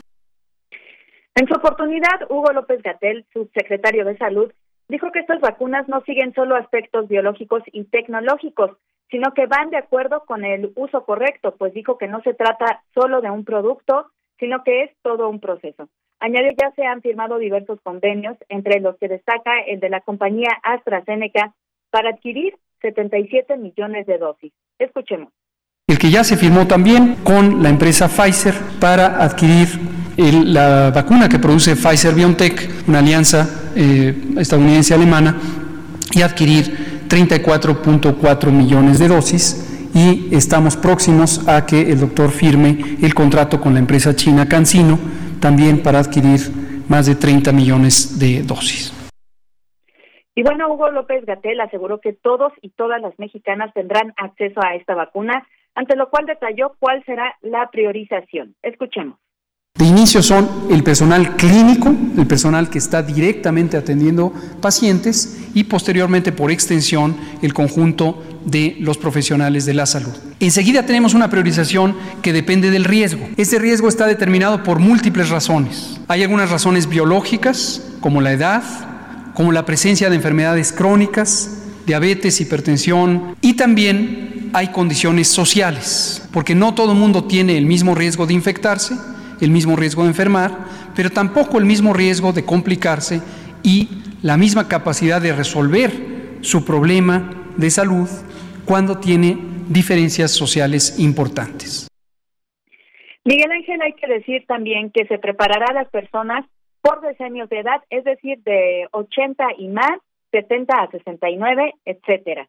En 1.34 1.48
su 1.48 1.54
oportunidad, 1.54 2.30
Hugo 2.30 2.52
López 2.52 2.82
Gatel, 2.82 3.24
subsecretario 3.32 4.04
de 4.04 4.16
Salud, 4.18 4.52
dijo 4.88 5.10
que 5.10 5.20
estas 5.20 5.40
vacunas 5.40 5.88
no 5.88 6.00
siguen 6.02 6.32
solo 6.34 6.56
aspectos 6.56 7.08
biológicos 7.08 7.62
y 7.72 7.84
tecnológicos, 7.84 8.72
sino 9.10 9.32
que 9.32 9.46
van 9.46 9.70
de 9.70 9.78
acuerdo 9.78 10.24
con 10.26 10.44
el 10.44 10.72
uso 10.76 11.04
correcto, 11.04 11.54
pues 11.56 11.72
dijo 11.74 11.98
que 11.98 12.06
no 12.06 12.20
se 12.22 12.34
trata 12.34 12.82
solo 12.94 13.20
de 13.20 13.30
un 13.30 13.44
producto, 13.44 14.10
sino 14.38 14.62
que 14.62 14.84
es 14.84 14.90
todo 15.02 15.28
un 15.28 15.40
proceso. 15.40 15.88
Añadió 16.20 16.52
ya 16.60 16.70
se 16.72 16.84
han 16.84 17.02
firmado 17.02 17.38
diversos 17.38 17.80
convenios, 17.82 18.36
entre 18.48 18.80
los 18.80 18.96
que 18.98 19.08
destaca 19.08 19.60
el 19.66 19.80
de 19.80 19.90
la 19.90 20.00
compañía 20.00 20.50
AstraZeneca, 20.62 21.54
para 21.90 22.10
adquirir 22.10 22.54
77 22.84 23.56
millones 23.56 24.06
de 24.06 24.18
dosis. 24.18 24.52
Escuchemos. 24.78 25.32
El 25.86 25.98
que 25.98 26.10
ya 26.10 26.22
se 26.22 26.36
firmó 26.36 26.66
también 26.66 27.16
con 27.24 27.62
la 27.62 27.70
empresa 27.70 28.08
Pfizer 28.08 28.54
para 28.78 29.22
adquirir 29.22 29.68
la 30.16 30.90
vacuna 30.90 31.28
que 31.28 31.38
produce 31.38 31.76
Pfizer 31.76 32.14
BioNTech, 32.14 32.88
una 32.88 32.98
alianza 33.00 33.70
eh, 33.74 34.14
estadounidense-alemana, 34.36 35.36
y 36.12 36.22
adquirir 36.22 37.04
34.4 37.08 38.50
millones 38.50 38.98
de 38.98 39.08
dosis. 39.08 39.70
Y 39.94 40.34
estamos 40.34 40.76
próximos 40.76 41.46
a 41.48 41.64
que 41.66 41.92
el 41.92 42.00
doctor 42.00 42.30
firme 42.30 42.96
el 43.00 43.14
contrato 43.14 43.60
con 43.60 43.74
la 43.74 43.80
empresa 43.80 44.14
china 44.14 44.48
CanSino, 44.48 44.98
también 45.40 45.82
para 45.82 46.00
adquirir 46.00 46.40
más 46.88 47.06
de 47.06 47.14
30 47.14 47.52
millones 47.52 48.18
de 48.18 48.42
dosis. 48.42 48.93
Y 50.36 50.42
bueno, 50.42 50.72
Hugo 50.72 50.90
López 50.90 51.24
Gatel 51.26 51.60
aseguró 51.60 52.00
que 52.00 52.12
todos 52.12 52.52
y 52.60 52.70
todas 52.70 53.00
las 53.00 53.16
mexicanas 53.18 53.72
tendrán 53.72 54.12
acceso 54.16 54.60
a 54.64 54.74
esta 54.74 54.94
vacuna, 54.94 55.46
ante 55.74 55.94
lo 55.94 56.10
cual 56.10 56.26
detalló 56.26 56.74
cuál 56.80 57.04
será 57.04 57.36
la 57.42 57.70
priorización. 57.70 58.54
Escuchemos. 58.62 59.18
De 59.76 59.86
inicio 59.86 60.22
son 60.22 60.48
el 60.70 60.84
personal 60.84 61.34
clínico, 61.34 61.92
el 62.16 62.28
personal 62.28 62.70
que 62.70 62.78
está 62.78 63.02
directamente 63.02 63.76
atendiendo 63.76 64.32
pacientes 64.60 65.50
y 65.52 65.64
posteriormente 65.64 66.30
por 66.30 66.52
extensión 66.52 67.16
el 67.42 67.52
conjunto 67.52 68.22
de 68.44 68.76
los 68.78 68.98
profesionales 68.98 69.66
de 69.66 69.74
la 69.74 69.86
salud. 69.86 70.12
Enseguida 70.38 70.86
tenemos 70.86 71.14
una 71.14 71.28
priorización 71.28 71.96
que 72.22 72.32
depende 72.32 72.70
del 72.70 72.84
riesgo. 72.84 73.26
Ese 73.36 73.58
riesgo 73.58 73.88
está 73.88 74.06
determinado 74.06 74.62
por 74.62 74.78
múltiples 74.78 75.30
razones. 75.30 76.00
Hay 76.06 76.22
algunas 76.22 76.52
razones 76.52 76.88
biológicas, 76.88 77.96
como 78.00 78.20
la 78.20 78.32
edad, 78.32 78.62
como 79.34 79.52
la 79.52 79.66
presencia 79.66 80.08
de 80.08 80.16
enfermedades 80.16 80.72
crónicas, 80.72 81.62
diabetes, 81.86 82.40
hipertensión 82.40 83.36
y 83.40 83.54
también 83.54 84.50
hay 84.54 84.68
condiciones 84.68 85.28
sociales, 85.28 86.28
porque 86.32 86.54
no 86.54 86.74
todo 86.74 86.92
el 86.92 86.98
mundo 86.98 87.24
tiene 87.24 87.58
el 87.58 87.66
mismo 87.66 87.94
riesgo 87.94 88.26
de 88.26 88.34
infectarse 88.34 88.94
el 89.40 89.50
mismo 89.50 89.76
riesgo 89.76 90.02
de 90.02 90.08
enfermar, 90.08 90.50
pero 90.94 91.10
tampoco 91.10 91.58
el 91.58 91.64
mismo 91.64 91.92
riesgo 91.92 92.32
de 92.32 92.44
complicarse 92.44 93.20
y 93.62 93.88
la 94.22 94.36
misma 94.36 94.68
capacidad 94.68 95.20
de 95.20 95.32
resolver 95.32 95.90
su 96.40 96.64
problema 96.64 97.30
de 97.56 97.70
salud 97.70 98.08
cuando 98.64 98.98
tiene 98.98 99.36
diferencias 99.68 100.30
sociales 100.30 100.98
importantes. 100.98 101.88
Miguel 103.24 103.50
Ángel, 103.50 103.80
hay 103.80 103.94
que 103.94 104.06
decir 104.06 104.44
también 104.46 104.90
que 104.90 105.06
se 105.06 105.18
preparará 105.18 105.66
a 105.70 105.72
las 105.72 105.88
personas 105.88 106.44
por 106.84 107.00
decenios 107.00 107.48
de 107.48 107.60
edad, 107.60 107.82
es 107.88 108.04
decir, 108.04 108.42
de 108.42 108.88
80 108.92 109.46
y 109.56 109.68
más, 109.68 109.98
70 110.30 110.74
a 110.74 110.90
69, 110.90 111.72
etcétera 111.84 112.46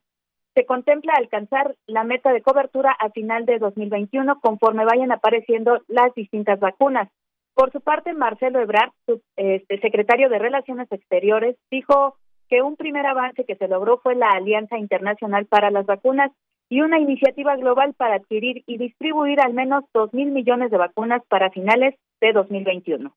se 0.55 0.65
contempla 0.65 1.13
alcanzar 1.15 1.75
la 1.85 2.05
meta 2.05 2.31
de 2.31 2.41
cobertura 2.41 2.91
a 2.91 3.09
final 3.09 3.45
de 3.45 3.59
2021 3.59 4.39
conforme 4.39 4.85
vayan 4.85 5.11
apareciendo 5.11 5.81
las 5.87 6.15
distintas 6.15 6.59
vacunas. 6.59 7.09
Por 7.53 7.71
su 7.71 7.81
parte, 7.81 8.13
Marcelo 8.13 8.61
Ebrard, 8.61 8.91
este, 9.35 9.79
secretario 9.79 10.29
de 10.29 10.39
Relaciones 10.39 10.89
Exteriores, 10.91 11.57
dijo 11.69 12.15
que 12.47 12.61
un 12.61 12.77
primer 12.77 13.05
avance 13.05 13.43
que 13.43 13.55
se 13.55 13.67
logró 13.67 13.97
fue 13.97 14.15
la 14.15 14.29
Alianza 14.29 14.77
Internacional 14.77 15.45
para 15.45 15.71
las 15.71 15.85
Vacunas 15.85 16.31
y 16.69 16.81
una 16.81 16.99
iniciativa 16.99 17.55
global 17.57 17.93
para 17.93 18.15
adquirir 18.15 18.63
y 18.65 18.77
distribuir 18.77 19.41
al 19.41 19.53
menos 19.53 19.83
dos 19.93 20.13
mil 20.13 20.31
millones 20.31 20.71
de 20.71 20.77
vacunas 20.77 21.21
para 21.27 21.49
finales 21.49 21.95
de 22.21 22.31
2021. 22.31 23.13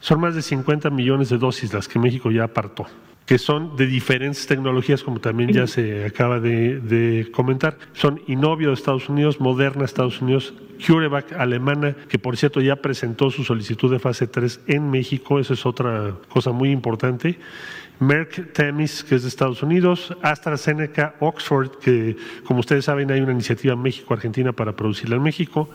Son 0.00 0.20
más 0.20 0.34
de 0.34 0.42
50 0.42 0.90
millones 0.90 1.28
de 1.28 1.38
dosis 1.38 1.72
las 1.72 1.88
que 1.88 1.98
México 1.98 2.30
ya 2.30 2.44
apartó 2.44 2.86
que 3.28 3.36
son 3.36 3.76
de 3.76 3.86
diferentes 3.86 4.46
tecnologías, 4.46 5.02
como 5.02 5.20
también 5.20 5.52
ya 5.52 5.66
se 5.66 6.06
acaba 6.06 6.40
de, 6.40 7.28
comentar. 7.30 7.76
Son 7.92 8.22
Inovio 8.26 8.68
de 8.68 8.74
Estados 8.74 9.10
Unidos, 9.10 9.38
Moderna 9.38 9.80
de 9.80 9.84
Estados 9.84 10.22
Unidos, 10.22 10.54
CureVac 10.84 11.34
alemana, 11.34 11.94
que 12.08 12.18
por 12.18 12.38
cierto 12.38 12.62
ya 12.62 12.76
presentó 12.76 13.30
su 13.30 13.44
solicitud 13.44 13.92
de 13.92 13.98
fase 13.98 14.28
3 14.28 14.60
en 14.68 14.90
México, 14.90 15.38
eso 15.38 15.52
es 15.52 15.66
otra 15.66 16.14
cosa 16.30 16.52
muy 16.52 16.70
importante. 16.70 17.38
Merck 18.00 18.54
Temis, 18.54 19.04
que 19.04 19.16
es 19.16 19.22
de 19.24 19.28
Estados 19.28 19.62
Unidos, 19.62 20.16
AstraZeneca, 20.22 21.16
Oxford, 21.20 21.72
que 21.82 22.16
como 22.44 22.60
ustedes 22.60 22.86
saben 22.86 23.10
hay 23.10 23.20
una 23.20 23.32
iniciativa 23.32 23.76
México-Argentina 23.76 24.52
para 24.52 24.72
producirla 24.72 25.16
en 25.16 25.22
México. 25.22 25.68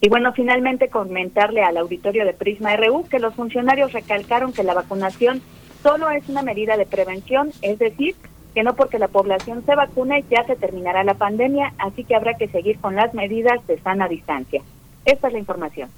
Y 0.00 0.08
bueno, 0.08 0.32
finalmente 0.32 0.88
comentarle 0.88 1.62
al 1.62 1.76
auditorio 1.78 2.24
de 2.24 2.34
Prisma 2.34 2.76
RU 2.76 3.06
que 3.08 3.18
los 3.18 3.34
funcionarios 3.34 3.92
recalcaron 3.92 4.52
que 4.52 4.62
la 4.62 4.74
vacunación 4.74 5.40
solo 5.82 6.10
es 6.10 6.28
una 6.28 6.42
medida 6.42 6.76
de 6.76 6.86
prevención, 6.86 7.50
es 7.62 7.78
decir, 7.78 8.14
que 8.54 8.62
no 8.62 8.74
porque 8.74 8.98
la 8.98 9.08
población 9.08 9.64
se 9.64 9.74
vacune 9.74 10.24
ya 10.30 10.44
se 10.44 10.56
terminará 10.56 11.04
la 11.04 11.14
pandemia, 11.14 11.74
así 11.78 12.04
que 12.04 12.14
habrá 12.14 12.34
que 12.34 12.48
seguir 12.48 12.78
con 12.78 12.94
las 12.94 13.14
medidas 13.14 13.66
de 13.66 13.78
sana 13.80 14.08
distancia. 14.08 14.62
Esta 15.04 15.28
es 15.28 15.32
la 15.32 15.38
información. 15.38 15.88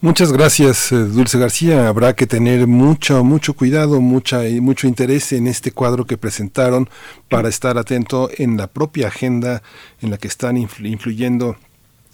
Muchas 0.00 0.32
gracias, 0.32 0.90
eh, 0.90 0.96
Dulce 0.96 1.38
García. 1.38 1.86
Habrá 1.86 2.14
que 2.16 2.26
tener 2.26 2.66
mucho, 2.66 3.22
mucho 3.22 3.54
cuidado, 3.54 4.00
mucha, 4.00 4.40
mucho 4.60 4.88
interés 4.88 5.32
en 5.32 5.46
este 5.46 5.70
cuadro 5.70 6.04
que 6.04 6.18
presentaron 6.18 6.90
para 7.30 7.48
estar 7.48 7.78
atento 7.78 8.28
en 8.36 8.56
la 8.56 8.66
propia 8.66 9.06
agenda 9.06 9.62
en 10.00 10.10
la 10.10 10.18
que 10.18 10.26
están 10.26 10.56
influyendo 10.56 11.56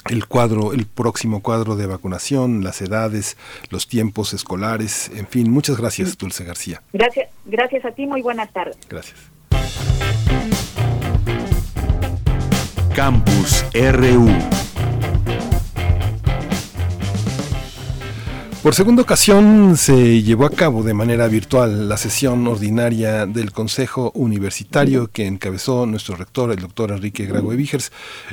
el 0.08 0.26
cuadro, 0.26 0.72
el 0.72 0.86
próximo 0.86 1.42
cuadro 1.42 1.76
de 1.76 1.86
vacunación, 1.86 2.64
las 2.64 2.80
edades, 2.82 3.36
los 3.70 3.88
tiempos 3.88 4.32
escolares, 4.32 5.10
en 5.14 5.26
fin. 5.26 5.50
Muchas 5.50 5.76
gracias, 5.76 6.16
Dulce 6.18 6.44
García. 6.44 6.82
Gracias, 6.92 7.28
gracias 7.44 7.84
a 7.84 7.92
ti, 7.92 8.06
muy 8.06 8.22
buenas 8.22 8.52
tardes. 8.52 8.76
Gracias. 8.88 9.16
Campus 12.94 13.64
RU. 13.74 14.57
Por 18.68 18.74
segunda 18.74 19.00
ocasión 19.00 19.78
se 19.78 20.22
llevó 20.22 20.44
a 20.44 20.50
cabo 20.50 20.82
de 20.82 20.92
manera 20.92 21.26
virtual 21.26 21.88
la 21.88 21.96
sesión 21.96 22.46
ordinaria 22.46 23.24
del 23.24 23.50
Consejo 23.50 24.12
Universitario 24.14 25.08
que 25.10 25.26
encabezó 25.26 25.86
nuestro 25.86 26.16
rector, 26.16 26.50
el 26.50 26.58
doctor 26.58 26.90
Enrique 26.90 27.24
Grago 27.24 27.50
de 27.50 27.66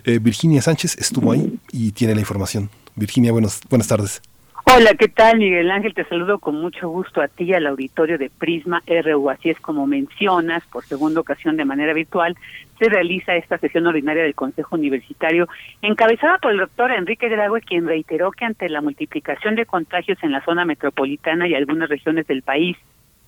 eh, 0.03 0.19
Virginia 0.19 0.61
Sánchez 0.61 0.97
estuvo 0.97 1.31
ahí 1.31 1.57
y 1.71 1.93
tiene 1.93 2.15
la 2.15 2.19
información. 2.19 2.69
Virginia, 2.97 3.31
buenas, 3.31 3.61
buenas 3.69 3.87
tardes. 3.87 4.21
Hola, 4.65 4.95
¿qué 4.95 5.07
tal 5.07 5.37
Miguel 5.37 5.71
Ángel? 5.71 5.93
Te 5.93 6.03
saludo 6.03 6.39
con 6.39 6.59
mucho 6.59 6.89
gusto 6.89 7.21
a 7.21 7.29
ti 7.29 7.53
al 7.53 7.65
auditorio 7.67 8.17
de 8.17 8.29
Prisma 8.29 8.83
RU. 8.87 9.29
Así 9.29 9.51
es 9.51 9.59
como 9.61 9.87
mencionas, 9.87 10.63
por 10.69 10.83
segunda 10.83 11.21
ocasión 11.21 11.55
de 11.55 11.63
manera 11.63 11.93
virtual, 11.93 12.35
se 12.79 12.89
realiza 12.89 13.35
esta 13.35 13.57
sesión 13.57 13.87
ordinaria 13.87 14.23
del 14.23 14.35
Consejo 14.35 14.75
Universitario, 14.75 15.47
encabezada 15.81 16.37
por 16.39 16.51
el 16.51 16.57
doctor 16.57 16.91
Enrique 16.91 17.29
Graue, 17.29 17.61
quien 17.61 17.87
reiteró 17.87 18.31
que 18.31 18.45
ante 18.45 18.69
la 18.69 18.81
multiplicación 18.81 19.55
de 19.55 19.65
contagios 19.65 20.17
en 20.23 20.31
la 20.31 20.43
zona 20.43 20.65
metropolitana 20.65 21.47
y 21.47 21.55
algunas 21.55 21.89
regiones 21.89 22.27
del 22.27 22.41
país, 22.41 22.77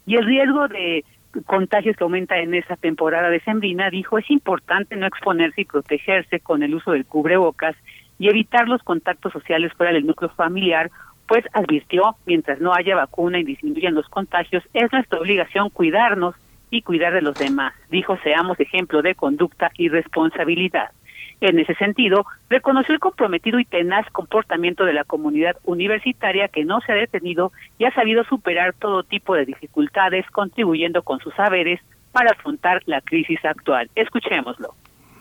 y 0.06 0.16
el 0.16 0.26
riesgo 0.26 0.68
de 0.68 1.04
contagios 1.46 1.96
que 1.96 2.04
aumenta 2.04 2.38
en 2.40 2.54
esa 2.54 2.76
temporada 2.76 3.30
de 3.30 3.42
sembrina, 3.42 3.90
dijo 3.90 4.18
es 4.18 4.30
importante 4.32 4.96
no 4.96 5.06
exponerse 5.06 5.62
y 5.62 5.66
protegerse 5.66 6.40
con 6.40 6.64
el 6.64 6.74
uso 6.74 6.92
del 6.92 7.06
cubrebocas 7.06 7.76
y 8.18 8.30
evitar 8.30 8.68
los 8.68 8.82
contactos 8.84 9.34
sociales 9.34 9.74
fuera 9.74 9.94
del 9.94 10.08
núcleo 10.08 10.32
familiar 10.32 10.90
pues 11.28 11.44
advirtió, 11.54 12.16
mientras 12.26 12.62
no 12.62 12.74
haya 12.74 12.96
vacuna 12.96 13.40
y 13.40 13.44
disminuyan 13.44 13.94
los 13.94 14.08
contagios, 14.08 14.64
es 14.74 14.92
nuestra 14.92 15.20
obligación 15.20 15.70
cuidarnos 15.70 16.36
y 16.70 16.82
cuidar 16.82 17.14
de 17.14 17.22
los 17.22 17.36
demás. 17.36 17.74
Dijo, 17.90 18.18
seamos 18.24 18.60
ejemplo 18.60 19.02
de 19.02 19.16
conducta 19.16 19.72
y 19.78 19.90
responsabilidad. 19.90 20.92
En 21.40 21.60
ese 21.60 21.76
sentido, 21.76 22.26
reconoció 22.50 22.96
el 22.96 23.00
comprometido 23.00 23.60
y 23.60 23.66
tenaz 23.66 24.10
comportamiento 24.12 24.86
de 24.86 24.94
la 24.94 25.04
comunidad 25.04 25.56
universitaria 25.66 26.48
que 26.48 26.66
no 26.66 26.82
se 26.82 26.92
ha 26.92 26.96
detenido 26.96 27.52
y 27.78 27.86
ha 27.86 27.94
sabido 27.94 28.24
superar 28.24 28.74
todo 28.74 29.04
tipo 29.04 29.36
de 29.36 29.46
dificultades, 29.46 30.26
contribuyendo 30.32 31.04
con 31.04 31.20
sus 31.20 31.34
saberes 31.36 31.80
para 32.12 32.32
afrontar 32.32 32.82
la 32.88 33.02
crisis 33.02 33.44
actual. 33.46 33.90
Escuchémoslo. 33.94 34.74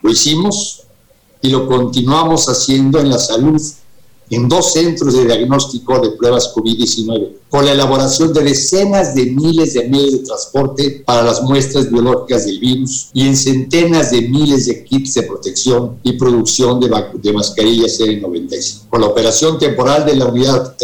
Lo 0.03 0.11
hicimos 0.11 0.89
y 1.43 1.51
lo 1.51 1.67
continuamos 1.67 2.47
haciendo 2.47 2.99
en 2.99 3.11
la 3.11 3.19
salud 3.19 3.61
en 4.31 4.49
dos 4.49 4.73
centros 4.73 5.15
de 5.15 5.25
diagnóstico 5.25 5.99
de 6.01 6.11
pruebas 6.13 6.53
COVID-19, 6.55 7.33
con 7.49 7.65
la 7.65 7.73
elaboración 7.73 8.33
de 8.33 8.43
decenas 8.43 9.15
de 9.15 9.27
miles 9.27 9.75
de 9.75 9.89
medios 9.89 10.13
de 10.13 10.19
transporte 10.19 11.03
para 11.07 11.23
las 11.23 11.43
muestras 11.43 11.91
biológicas 11.91 12.45
del 12.47 12.59
virus 12.59 13.09
y 13.13 13.27
en 13.27 13.37
centenas 13.37 14.11
de 14.11 14.23
miles 14.23 14.67
de 14.67 14.85
kits 14.85 15.15
de 15.15 15.23
protección 15.23 15.99
y 16.03 16.13
producción 16.15 16.81
de, 16.81 17.33
mascarillas 17.33 18.01
N95. 18.01 18.89
Con 18.91 19.01
la 19.01 19.07
operación 19.07 19.59
temporal 19.59 20.05
de 20.05 20.17
la 20.17 20.27
unidad 20.27 20.77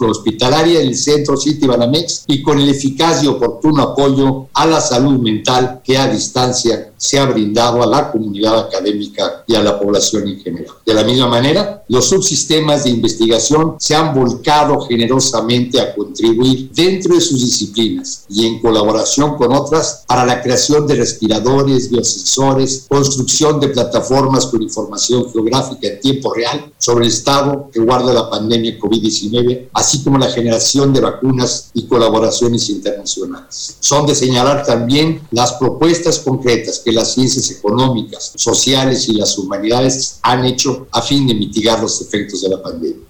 hospitalaria 0.00 0.80
del 0.80 0.96
centro 0.96 1.36
City 1.36 1.66
Banamex 1.66 2.24
y 2.26 2.42
con 2.42 2.58
el 2.58 2.68
eficaz 2.68 3.22
y 3.22 3.26
oportuno 3.26 3.82
apoyo 3.82 4.48
a 4.52 4.66
la 4.66 4.80
salud 4.80 5.18
mental 5.20 5.80
que 5.82 5.96
a 5.96 6.08
distancia 6.08 6.89
se 7.00 7.18
ha 7.18 7.24
brindado 7.24 7.82
a 7.82 7.86
la 7.86 8.12
comunidad 8.12 8.58
académica 8.58 9.42
y 9.46 9.54
a 9.54 9.62
la 9.62 9.80
población 9.80 10.28
en 10.28 10.38
general. 10.38 10.74
De 10.84 10.92
la 10.92 11.02
misma 11.02 11.28
manera, 11.28 11.82
los 11.88 12.10
subsistemas 12.10 12.84
de 12.84 12.90
investigación 12.90 13.76
se 13.78 13.94
han 13.94 14.14
volcado 14.14 14.82
generosamente 14.82 15.80
a 15.80 15.94
contribuir 15.94 16.70
dentro 16.72 17.14
de 17.14 17.22
sus 17.22 17.40
disciplinas 17.40 18.26
y 18.28 18.46
en 18.46 18.60
colaboración 18.60 19.36
con 19.36 19.50
otras 19.52 20.04
para 20.06 20.26
la 20.26 20.42
creación 20.42 20.86
de 20.86 20.96
respiradores, 20.96 21.90
biosensores, 21.90 22.84
construcción 22.86 23.58
de 23.60 23.68
plataformas 23.68 24.46
con 24.46 24.62
información 24.62 25.32
geográfica 25.32 25.88
en 25.88 26.00
tiempo 26.00 26.34
real 26.34 26.70
sobre 26.76 27.06
el 27.06 27.10
estado 27.12 27.70
que 27.72 27.80
guarda 27.80 28.12
la 28.12 28.28
pandemia 28.28 28.78
COVID-19, 28.78 29.70
así 29.72 30.02
como 30.04 30.18
la 30.18 30.30
generación 30.30 30.92
de 30.92 31.00
vacunas 31.00 31.70
y 31.72 31.86
colaboraciones 31.86 32.68
internacionales. 32.68 33.76
Son 33.80 34.06
de 34.06 34.14
señalar 34.14 34.66
también 34.66 35.22
las 35.30 35.54
propuestas 35.54 36.18
concretas 36.18 36.80
que 36.80 36.89
las 36.92 37.14
ciencias 37.14 37.50
económicas, 37.50 38.32
sociales 38.36 39.08
y 39.08 39.14
las 39.18 39.36
humanidades 39.38 40.20
han 40.22 40.44
hecho 40.44 40.88
a 40.92 41.02
fin 41.02 41.26
de 41.26 41.34
mitigar 41.34 41.80
los 41.80 42.00
efectos 42.02 42.42
de 42.42 42.48
la 42.48 42.62
pandemia. 42.62 43.06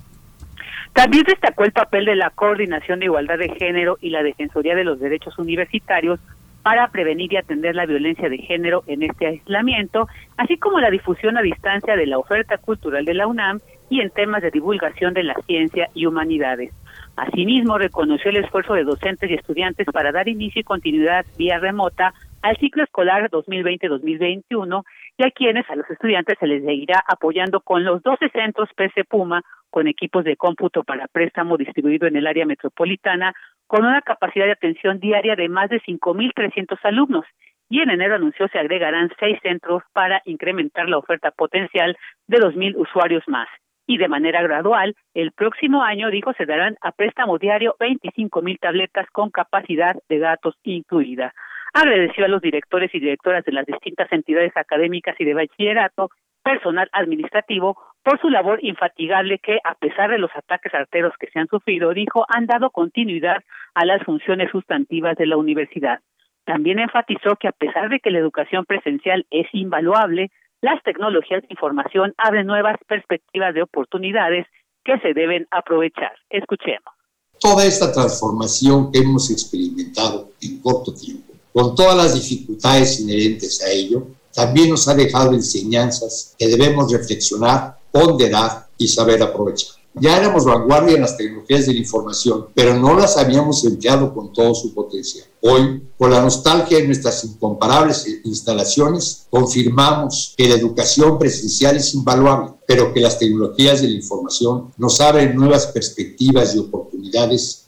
También 0.93 1.23
destacó 1.25 1.65
el 1.65 1.73
papel 1.73 2.05
de 2.05 2.17
la 2.17 2.31
Coordinación 2.31 2.99
de 2.99 3.07
Igualdad 3.07 3.39
de 3.39 3.49
Género 3.51 3.97
y 4.01 4.11
la 4.11 4.23
Defensoría 4.23 4.75
de 4.75 4.85
los 4.85 4.99
Derechos 4.99 5.39
Universitarios 5.39 6.19
para 6.63 6.89
prevenir 6.89 7.33
y 7.33 7.37
atender 7.37 7.75
la 7.75 7.87
violencia 7.87 8.29
de 8.29 8.39
género 8.39 8.83
en 8.87 9.03
este 9.03 9.27
aislamiento, 9.27 10.09
así 10.37 10.59
como 10.59 10.79
la 10.79 10.91
difusión 10.91 11.39
a 11.39 11.43
distancia 11.43 11.97
de 11.97 12.07
la 12.07 12.19
oferta 12.19 12.59
cultural 12.59 13.05
de 13.05 13.15
la 13.15 13.27
UNAM 13.27 13.61
y 13.89 14.01
en 14.01 14.11
temas 14.11 14.43
de 14.43 14.51
divulgación 14.51 15.15
de 15.15 15.25
la 15.25 15.35
ciencia 15.47 15.89
y 15.95 16.07
humanidades. 16.07 16.73
Asimismo, 17.17 17.79
reconoció 17.79 18.31
el 18.31 18.37
esfuerzo 18.37 18.75
de 18.75 18.85
docentes 18.85 19.31
y 19.31 19.35
estudiantes 19.35 19.87
para 19.93 20.13
dar 20.13 20.29
inicio 20.29 20.61
y 20.61 20.65
continuidad 20.65 21.25
vía 21.37 21.59
remota 21.59 22.15
al 22.43 22.57
ciclo 22.57 22.85
escolar 22.85 23.31
2020-2021 23.31 24.85
y 25.19 25.27
a 25.27 25.31
quienes, 25.31 25.69
a 25.69 25.77
los 25.77 25.89
estudiantes, 25.91 26.37
se 26.39 26.47
les 26.47 26.65
seguirá 26.65 27.03
apoyando 27.07 27.61
con 27.61 27.85
los 27.85 28.03
12 28.03 28.31
centros 28.31 28.69
PC 28.75 29.05
Puma 29.05 29.43
con 29.71 29.87
equipos 29.87 30.25
de 30.25 30.37
cómputo 30.37 30.83
para 30.83 31.07
préstamo 31.07 31.57
distribuido 31.57 32.07
en 32.07 32.17
el 32.17 32.27
área 32.27 32.45
metropolitana, 32.45 33.35
con 33.67 33.85
una 33.85 34.03
capacidad 34.03 34.47
de 34.47 34.53
atención 34.53 34.99
diaria 34.99 35.37
de 35.37 35.49
más 35.49 35.71
de 35.71 35.81
5.300 35.81 36.79
alumnos. 36.83 37.25
Y 37.69 37.81
en 37.81 37.91
enero 37.91 38.17
anunció 38.17 38.49
se 38.49 38.59
agregarán 38.59 39.13
seis 39.21 39.39
centros 39.43 39.85
para 39.93 40.23
incrementar 40.25 40.89
la 40.89 40.99
oferta 40.99 41.31
potencial 41.31 41.97
de 42.27 42.39
2.000 42.39 42.75
usuarios 42.77 43.23
más. 43.29 43.49
Y 43.87 43.99
de 43.99 44.09
manera 44.09 44.43
gradual, 44.43 44.97
el 45.15 45.31
próximo 45.33 45.83
año, 45.83 46.11
dijo, 46.11 46.33
se 46.33 46.47
darán 46.47 46.77
a 46.81 46.91
préstamo 46.91 47.39
diario 47.39 47.77
25.000 47.79 48.59
tabletas 48.59 49.07
con 49.13 49.31
capacidad 49.31 49.95
de 50.09 50.19
datos 50.19 50.57
incluida. 50.65 51.33
Agradeció 51.73 52.25
a 52.25 52.29
los 52.29 52.43
directores 52.43 52.95
y 52.95 53.01
directoras 53.01 53.45
de 53.45 53.53
las 53.53 53.67
distintas 53.67 54.11
entidades 54.13 54.57
académicas 54.57 55.15
y 55.19 55.25
de 55.25 55.35
bachillerato 55.35 56.11
personal 56.43 56.89
administrativo 56.93 57.77
por 58.03 58.21
su 58.21 58.31
labor 58.31 58.59
infatigable 58.63 59.39
que, 59.39 59.59
a 59.63 59.75
pesar 59.75 60.11
de 60.11 60.19
los 60.19 60.31
ataques 60.35 60.75
arteros 60.75 61.13
que 61.19 61.29
se 61.31 61.39
han 61.39 61.49
sufrido, 61.49 61.93
dijo, 61.93 62.25
han 62.29 62.47
dado 62.47 62.71
continuidad 62.71 63.45
a 63.75 63.85
las 63.85 64.03
funciones 64.05 64.51
sustantivas 64.51 65.17
de 65.17 65.27
la 65.27 65.37
universidad. 65.37 66.01
También 66.45 66.79
enfatizó 66.79 67.37
que, 67.37 67.49
a 67.49 67.53
pesar 67.53 67.91
de 67.91 68.01
que 68.01 68.11
la 68.11 68.19
educación 68.19 68.65
presencial 68.65 69.27
es 69.31 69.47
invaluable, 69.53 70.31
las 70.63 70.83
tecnologías 70.83 71.43
de 71.43 71.49
información 71.51 72.15
abren 72.19 72.47
nuevas 72.47 72.77
perspectivas 72.87 73.55
de 73.55 73.63
oportunidades 73.63 74.47
que 74.85 74.99
se 74.99 75.15
deben 75.15 75.47
aprovechar. 75.51 76.13
Escuchemos. 76.29 76.93
Toda 77.39 77.65
esta 77.65 77.93
transformación 77.93 78.93
que 78.93 78.99
hemos 78.99 79.31
experimentado 79.31 80.31
en 80.43 80.61
corto 80.61 80.93
tiempo, 80.93 81.30
con 81.53 81.75
todas 81.75 81.97
las 81.97 82.15
dificultades 82.15 83.01
inherentes 83.01 83.63
a 83.63 83.71
ello, 83.71 84.07
también 84.33 84.71
nos 84.71 84.87
ha 84.89 84.95
dejado 84.95 85.33
enseñanzas 85.33 86.35
que 86.39 86.49
debemos 86.49 86.93
reflexionar, 86.93 87.79
ponderar 87.93 88.69
y 88.79 88.87
saber 88.89 89.23
aprovechar. 89.23 89.81
Ya 89.95 90.17
éramos 90.17 90.45
vanguardia 90.45 90.95
en 90.95 91.01
las 91.01 91.17
tecnologías 91.17 91.67
de 91.67 91.73
la 91.73 91.81
información, 91.81 92.47
pero 92.55 92.79
no 92.79 92.95
las 92.95 93.17
habíamos 93.17 93.65
empleado 93.65 94.15
con 94.15 94.33
todo 94.33 94.55
su 94.55 94.73
potencial. 94.73 95.27
Hoy, 95.43 95.83
con 95.99 96.13
la 96.13 96.23
nostalgia 96.23 96.79
de 96.79 96.87
nuestras 96.87 97.25
incomparables 97.25 98.07
instalaciones, 98.23 99.27
confirmamos 99.31 100.35
que 100.37 100.49
la 100.49 100.55
educación 100.55 101.19
presencial 101.19 101.77
es 101.77 101.93
invaluable, 101.93 102.53
pero 102.69 102.95
que 102.95 103.01
las 103.01 103.19
tecnologías 103.19 103.83
de 103.83 103.89
la 103.89 103.97
información 103.97 104.73
nos 104.77 105.01
abren 105.01 105.35
nuevas 105.35 105.67
perspectivas 105.67 106.55
y 106.55 106.59
oportunidades 106.59 107.65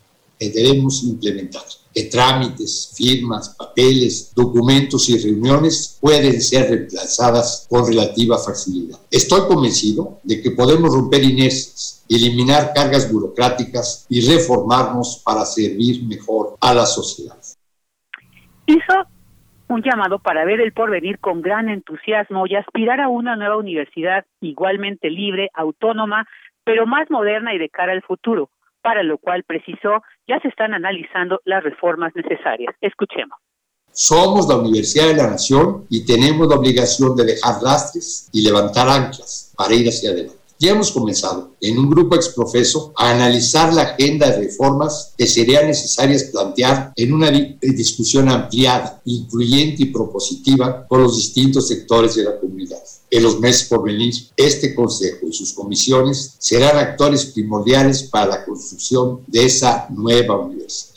debemos 0.50 1.02
implementar 1.04 1.62
que 1.94 2.04
trámites, 2.04 2.94
firmas, 2.96 3.54
papeles, 3.58 4.32
documentos 4.34 5.08
y 5.10 5.18
reuniones 5.18 5.98
pueden 6.00 6.40
ser 6.40 6.70
reemplazadas 6.70 7.66
con 7.68 7.86
relativa 7.86 8.38
facilidad. 8.38 8.98
Estoy 9.10 9.46
convencido 9.46 10.20
de 10.22 10.40
que 10.40 10.52
podemos 10.52 10.94
romper 10.94 11.22
inercias, 11.22 12.04
eliminar 12.08 12.72
cargas 12.74 13.12
burocráticas 13.12 14.06
y 14.08 14.26
reformarnos 14.26 15.22
para 15.24 15.44
servir 15.44 16.02
mejor 16.04 16.56
a 16.60 16.74
la 16.74 16.86
sociedad. 16.86 17.36
Hizo 18.66 18.94
un 19.68 19.82
llamado 19.82 20.18
para 20.18 20.44
ver 20.44 20.60
el 20.60 20.72
porvenir 20.72 21.18
con 21.18 21.40
gran 21.40 21.68
entusiasmo 21.68 22.46
y 22.46 22.56
aspirar 22.56 23.00
a 23.00 23.08
una 23.08 23.36
nueva 23.36 23.56
universidad 23.56 24.24
igualmente 24.40 25.10
libre, 25.10 25.50
autónoma, 25.54 26.26
pero 26.64 26.86
más 26.86 27.10
moderna 27.10 27.54
y 27.54 27.58
de 27.58 27.68
cara 27.68 27.92
al 27.92 28.02
futuro 28.02 28.50
para 28.82 29.02
lo 29.02 29.18
cual 29.18 29.44
precisó 29.44 30.02
ya 30.26 30.40
se 30.40 30.48
están 30.48 30.74
analizando 30.74 31.40
las 31.44 31.62
reformas 31.62 32.12
necesarias. 32.14 32.74
Escuchemos. 32.80 33.38
Somos 33.94 34.48
la 34.48 34.56
Universidad 34.56 35.08
de 35.08 35.16
la 35.16 35.28
Nación 35.28 35.86
y 35.90 36.06
tenemos 36.06 36.48
la 36.48 36.56
obligación 36.56 37.14
de 37.14 37.24
dejar 37.24 37.62
lastres 37.62 38.28
y 38.32 38.42
levantar 38.42 38.88
anclas 38.88 39.52
para 39.56 39.74
ir 39.74 39.86
hacia 39.86 40.10
adelante. 40.10 40.41
Ya 40.62 40.70
hemos 40.70 40.92
comenzado 40.92 41.56
en 41.60 41.76
un 41.76 41.90
grupo 41.90 42.14
exprofeso 42.14 42.92
a 42.96 43.10
analizar 43.10 43.74
la 43.74 43.82
agenda 43.82 44.30
de 44.30 44.44
reformas 44.44 45.12
que 45.18 45.26
serían 45.26 45.66
necesarias 45.66 46.22
plantear 46.22 46.92
en 46.94 47.12
una 47.12 47.32
discusión 47.60 48.28
ampliada, 48.28 49.02
incluyente 49.04 49.82
y 49.82 49.86
propositiva 49.86 50.86
con 50.86 51.02
los 51.02 51.16
distintos 51.16 51.66
sectores 51.66 52.14
de 52.14 52.22
la 52.22 52.38
comunidad. 52.38 52.78
En 53.10 53.24
los 53.24 53.40
meses 53.40 53.66
por 53.68 53.82
venir, 53.82 54.14
este 54.36 54.72
Consejo 54.72 55.26
y 55.26 55.32
sus 55.32 55.52
comisiones 55.52 56.36
serán 56.38 56.76
actores 56.76 57.26
primordiales 57.26 58.04
para 58.04 58.26
la 58.26 58.44
construcción 58.44 59.22
de 59.26 59.44
esa 59.44 59.88
nueva 59.90 60.38
universidad. 60.38 60.91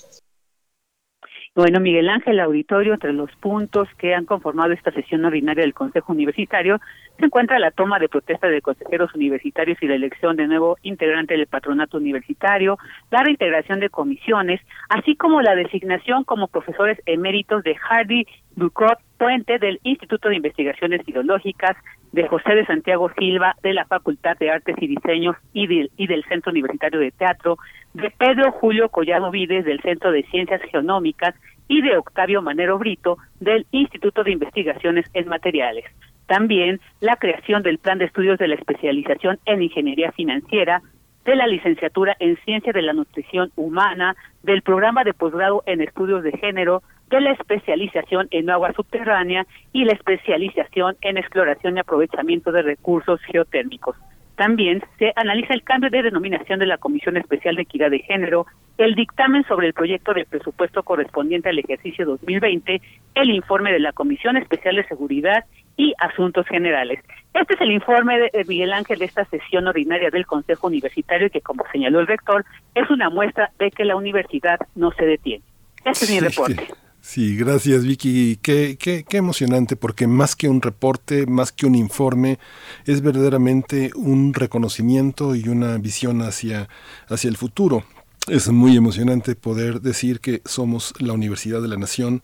Bueno, 1.55 1.79
Miguel 1.79 2.09
Ángel 2.09 2.41
Auditorio, 2.41 2.93
entre 2.93 3.13
los 3.13 3.31
puntos 3.37 3.87
que 3.97 4.13
han 4.13 4.25
conformado 4.25 4.73
esta 4.73 4.91
sesión 4.91 5.23
ordinaria 5.23 5.63
del 5.63 5.73
Consejo 5.73 6.11
Universitario, 6.11 6.81
se 7.17 7.25
encuentra 7.27 7.59
la 7.59 7.71
toma 7.71 7.97
de 7.97 8.09
protesta 8.09 8.47
de 8.49 8.61
consejeros 8.61 9.15
universitarios 9.15 9.77
y 9.81 9.87
la 9.87 9.95
elección 9.95 10.35
de 10.35 10.47
nuevo 10.47 10.77
integrante 10.81 11.37
del 11.37 11.47
patronato 11.47 11.95
universitario, 11.95 12.77
la 13.09 13.23
reintegración 13.23 13.79
de 13.79 13.89
comisiones, 13.89 14.59
así 14.89 15.15
como 15.15 15.41
la 15.41 15.55
designación 15.55 16.25
como 16.25 16.49
profesores 16.49 17.01
eméritos 17.05 17.63
de 17.63 17.75
Hardy 17.75 18.27
Ducot 18.57 18.99
Puente 19.17 19.57
del 19.57 19.79
Instituto 19.83 20.27
de 20.27 20.35
Investigaciones 20.35 21.07
Ideológicas, 21.07 21.77
de 22.15 22.30
José 22.30 22.56
de 22.56 22.65
Santiago 22.65 23.12
Silva 23.17 23.58
de 23.62 23.73
la 23.73 23.84
Facultad 23.86 24.38
de 24.38 24.49
Artes 24.49 24.78
y 24.80 24.88
Diseños 24.88 25.36
y 25.51 25.67
del, 25.67 25.91
y 25.97 26.08
del 26.08 26.23
Centro 26.23 26.51
Universitario 26.51 27.01
de 27.01 27.12
Teatro, 27.12 27.58
de 27.93 28.10
Pedro 28.10 28.54
Julio 28.54 28.88
Collado 28.88 29.32
Vides 29.32 29.65
del 29.65 29.82
Centro 29.82 30.13
de 30.13 30.23
Ciencias 30.23 30.62
Geonómicas 30.71 31.36
y 31.67 31.82
de 31.82 31.97
Octavio 31.97 32.41
Manero 32.41 32.80
Brito 32.80 33.17
del 33.41 33.67
Instituto 33.71 34.23
de 34.23 34.32
Investigaciones 34.32 35.06
en 35.13 35.28
Materiales. 35.28 35.84
También 36.25 36.80
la 37.01 37.17
creación 37.17 37.63
del 37.63 37.80
Plan 37.80 37.97
de 37.97 38.06
Estudios 38.06 38.39
de 38.39 38.47
la 38.47 38.56
Especialización 38.56 39.38
en 39.45 39.62
Ingeniería 39.62 40.13
Financiera, 40.13 40.82
de 41.25 41.36
la 41.36 41.47
licenciatura 41.47 42.15
en 42.19 42.38
Ciencia 42.45 42.71
de 42.71 42.82
la 42.82 42.93
Nutrición 42.93 43.51
Humana, 43.58 44.15
del 44.41 44.62
programa 44.62 45.04
de 45.04 45.13
posgrado 45.13 45.63
en 45.65 45.82
Estudios 45.82 46.23
de 46.23 46.32
Género, 46.32 46.82
de 47.09 47.21
la 47.21 47.31
especialización 47.31 48.27
en 48.31 48.49
agua 48.49 48.73
subterránea 48.73 49.45
y 49.73 49.85
la 49.85 49.93
especialización 49.93 50.97
en 51.01 51.17
exploración 51.17 51.77
y 51.77 51.79
aprovechamiento 51.79 52.51
de 52.51 52.61
recursos 52.61 53.19
geotérmicos. 53.21 53.95
También 54.35 54.83
se 54.99 55.13
analiza 55.15 55.53
el 55.53 55.63
cambio 55.63 55.89
de 55.89 56.03
denominación 56.03 56.59
de 56.59 56.65
la 56.65 56.77
Comisión 56.77 57.15
Especial 57.15 57.55
de 57.55 57.61
Equidad 57.61 57.89
de 57.89 57.99
Género, 57.99 58.45
el 58.77 58.93
dictamen 58.93 59.45
sobre 59.45 59.67
el 59.67 59.73
proyecto 59.73 60.13
de 60.13 60.25
presupuesto 60.25 60.83
correspondiente 60.83 61.47
al 61.47 61.59
ejercicio 61.59 62.05
2020, 62.05 62.81
el 63.15 63.29
informe 63.29 63.71
de 63.71 63.79
la 63.79 63.93
Comisión 63.93 64.35
Especial 64.35 64.75
de 64.75 64.87
Seguridad 64.87 65.45
y 65.77 65.93
Asuntos 65.99 66.45
Generales. 66.47 66.99
Este 67.33 67.53
es 67.53 67.61
el 67.61 67.71
informe 67.71 68.19
de 68.19 68.43
Miguel 68.45 68.73
Ángel 68.73 68.99
de 68.99 69.05
esta 69.05 69.23
sesión 69.25 69.67
ordinaria 69.67 70.09
del 70.09 70.25
Consejo 70.25 70.67
Universitario 70.67 71.29
que, 71.29 71.39
como 71.39 71.63
señaló 71.71 72.01
el 72.01 72.07
rector, 72.07 72.43
es 72.75 72.89
una 72.89 73.09
muestra 73.09 73.51
de 73.57 73.71
que 73.71 73.85
la 73.85 73.95
universidad 73.95 74.59
no 74.75 74.91
se 74.91 75.05
detiene. 75.05 75.43
Este 75.85 76.05
es 76.05 76.11
mi 76.11 76.19
reporte. 76.19 76.67
Sí, 77.07 77.37
gracias 77.37 77.83
Vicky. 77.85 78.37
Qué, 78.41 78.77
qué, 78.79 79.05
qué, 79.07 79.17
emocionante 79.17 79.75
porque 79.75 80.07
más 80.07 80.35
que 80.35 80.49
un 80.49 80.59
reporte, 80.59 81.27
más 81.27 81.51
que 81.51 81.67
un 81.67 81.75
informe, 81.75 82.39
es 82.85 83.01
verdaderamente 83.01 83.91
un 83.95 84.33
reconocimiento 84.33 85.35
y 85.35 85.47
una 85.47 85.77
visión 85.77 86.23
hacia, 86.23 86.67
hacia 87.07 87.29
el 87.29 87.37
futuro. 87.37 87.83
Es 88.27 88.49
muy 88.49 88.75
emocionante 88.75 89.35
poder 89.35 89.81
decir 89.81 90.19
que 90.19 90.41
somos 90.45 90.95
la 90.97 91.13
Universidad 91.13 91.61
de 91.61 91.67
la 91.67 91.77
Nación 91.77 92.21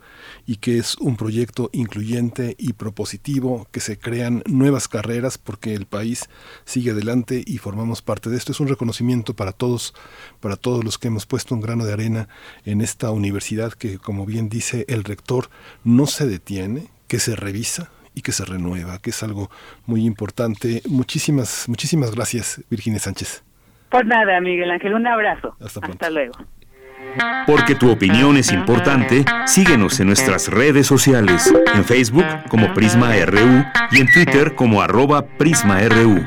y 0.48 0.56
que 0.56 0.80
es 0.80 0.96
un 0.96 1.16
proyecto 1.16 1.70
incluyente 1.74 2.56
y 2.58 2.74
propositivo, 2.74 3.68
que 3.70 3.82
se 3.82 4.00
crean 4.00 4.42
nuevas 4.48 4.88
carreras 4.88 5.38
porque 5.38 5.76
el 5.76 5.86
país 5.86 6.28
sigue 6.66 6.90
adelante 6.90 7.44
y 7.46 7.60
formamos 7.60 8.02
parte 8.02 8.32
de 8.32 8.38
esto. 8.38 8.52
Es 8.52 8.60
un 8.60 8.68
reconocimiento 8.68 9.36
para 9.36 9.52
todos, 9.52 9.94
para 10.40 10.56
todos 10.56 10.84
los 10.84 10.98
que 10.98 11.10
hemos 11.10 11.28
puesto 11.28 11.54
un 11.54 11.62
grano 11.62 11.86
de 11.86 11.94
arena 11.94 12.30
en 12.66 12.82
esta 12.82 13.12
universidad 13.12 13.74
que, 13.74 14.00
como 14.00 14.26
bien 14.26 14.50
dice 14.50 14.86
el 14.88 15.04
rector, 15.04 15.52
no 15.84 16.08
se 16.08 16.26
detiene, 16.26 16.90
que 17.08 17.20
se 17.20 17.36
revisa, 17.36 17.92
y 18.16 18.24
que 18.24 18.32
se 18.32 18.44
renueva, 18.44 19.00
que 19.00 19.12
es 19.12 19.24
algo 19.24 19.50
muy 19.86 20.06
importante. 20.06 20.82
Muchísimas, 20.86 21.70
muchísimas 21.70 22.12
gracias, 22.12 22.60
Virginia 22.70 23.00
Sánchez. 23.00 23.44
Por 23.92 24.06
nada, 24.06 24.40
Miguel 24.40 24.72
Ángel, 24.72 24.94
un 24.94 25.06
abrazo. 25.06 25.56
Hasta, 25.60 26.10
luego. 26.10 26.32
Porque 27.46 27.76
tu 27.76 27.92
opinión 27.92 28.38
es 28.38 28.54
importante, 28.54 29.26
síguenos 29.46 30.00
en 30.00 30.08
nuestras 30.08 30.48
redes 30.48 30.88
sociales, 30.88 31.54
en 31.76 31.84
Facebook 31.84 32.26
como 32.48 32.74
Prisma 32.74 33.14
RU 33.26 33.66
y 33.92 34.00
en 34.00 34.08
Twitter 34.14 34.56
como 34.56 34.82
arroba 34.82 35.26
PrismaRU. 35.38 36.26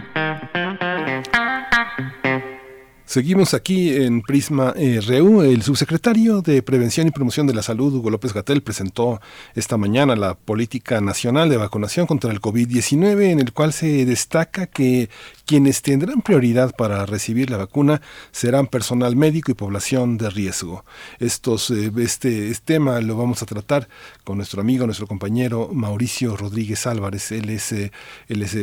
Seguimos 3.14 3.55
aquí 3.55 3.94
en 3.94 4.22
Prisma 4.22 4.74
eh, 4.77 5.00
RU. 5.00 5.42
El 5.42 5.62
subsecretario 5.62 6.42
de 6.42 6.64
Prevención 6.64 7.07
y 7.07 7.12
Promoción 7.12 7.46
de 7.46 7.55
la 7.55 7.62
Salud, 7.62 7.94
Hugo 7.94 8.11
López 8.11 8.33
Gatel, 8.35 8.61
presentó 8.61 9.20
esta 9.55 9.77
mañana 9.77 10.16
la 10.16 10.35
Política 10.35 11.00
Nacional 11.00 11.48
de 11.48 11.57
Vacunación 11.57 12.09
contra 12.09 12.33
el 12.33 12.40
COVID-19, 12.40 13.31
en 13.31 13.38
el 13.38 13.53
cual 13.53 13.72
se 13.72 14.05
destaca 14.05 14.66
que 14.66 15.11
quienes 15.46 15.83
tendrán 15.83 16.22
prioridad 16.22 16.74
para 16.74 17.07
recibir 17.07 17.50
la 17.50 17.59
vacuna 17.59 18.03
serán 18.33 18.66
personal 18.66 19.14
médico 19.14 19.53
y 19.53 19.55
población 19.55 20.18
de 20.18 20.31
riesgo. 20.31 20.85
Estos, 21.20 21.70
eh, 21.70 21.92
este, 21.98 22.50
este, 22.50 22.64
tema 22.64 23.00
lo 23.00 23.16
vamos 23.16 23.42
a 23.42 23.46
tratar 23.46 23.88
con 24.24 24.38
nuestro 24.38 24.61
amigo, 24.61 24.87
nuestro 24.87 25.07
compañero 25.07 25.70
Mauricio 25.72 26.37
Rodríguez 26.37 26.85
Álvarez. 26.88 27.31
Él 27.31 27.50
es, 27.50 27.70
eh, 27.70 27.92
él 28.27 28.42
es 28.42 28.57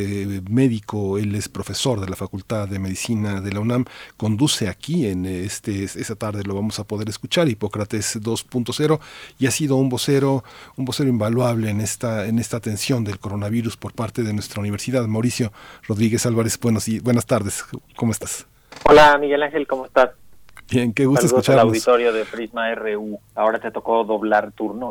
médico, 0.50 1.18
él 1.18 1.36
es 1.36 1.48
profesor 1.48 2.02
de 2.02 2.10
la 2.10 2.18
Facultad 2.18 2.68
de 2.68 2.80
Medicina 2.80 3.40
de 3.40 3.54
la 3.54 3.62
UNAM. 3.62 3.86
Con 4.18 4.41
conduce 4.42 4.70
aquí 4.70 5.06
en 5.06 5.28
este 5.28 5.84
esa 5.84 6.16
tarde 6.16 6.42
lo 6.44 6.56
vamos 6.56 6.80
a 6.80 6.84
poder 6.84 7.08
escuchar 7.10 7.48
Hipócrates 7.48 8.20
2.0 8.20 9.00
y 9.38 9.46
ha 9.46 9.52
sido 9.52 9.76
un 9.76 9.88
vocero 9.88 10.44
un 10.78 10.86
vocero 10.86 11.08
invaluable 11.10 11.70
en 11.70 11.80
esta 11.80 12.26
en 12.26 12.40
esta 12.40 12.58
atención 12.58 13.04
del 13.04 13.20
coronavirus 13.20 13.78
por 13.78 13.94
parte 13.94 14.24
de 14.24 14.34
nuestra 14.34 14.60
universidad. 14.60 15.06
Mauricio 15.06 15.52
Rodríguez 15.88 16.26
Álvarez 16.26 16.60
buenos 16.60 16.88
y 16.88 17.00
buenas 17.00 17.28
tardes 17.28 17.64
cómo 17.96 18.12
estás 18.12 18.48
Hola 18.86 19.16
Miguel 19.20 19.44
Ángel 19.44 19.68
cómo 19.68 19.86
estás 19.86 20.10
Bien, 20.72 20.94
qué 20.94 21.06
gusto 21.06 21.26
escucharnos. 21.26 21.64
al 21.64 21.68
auditorio 21.68 22.14
de 22.14 22.24
Prisma 22.24 22.74
RU. 22.76 23.20
Ahora 23.36 23.60
te 23.60 23.72
tocó 23.72 24.06
doblar 24.06 24.54
turno. 24.54 24.90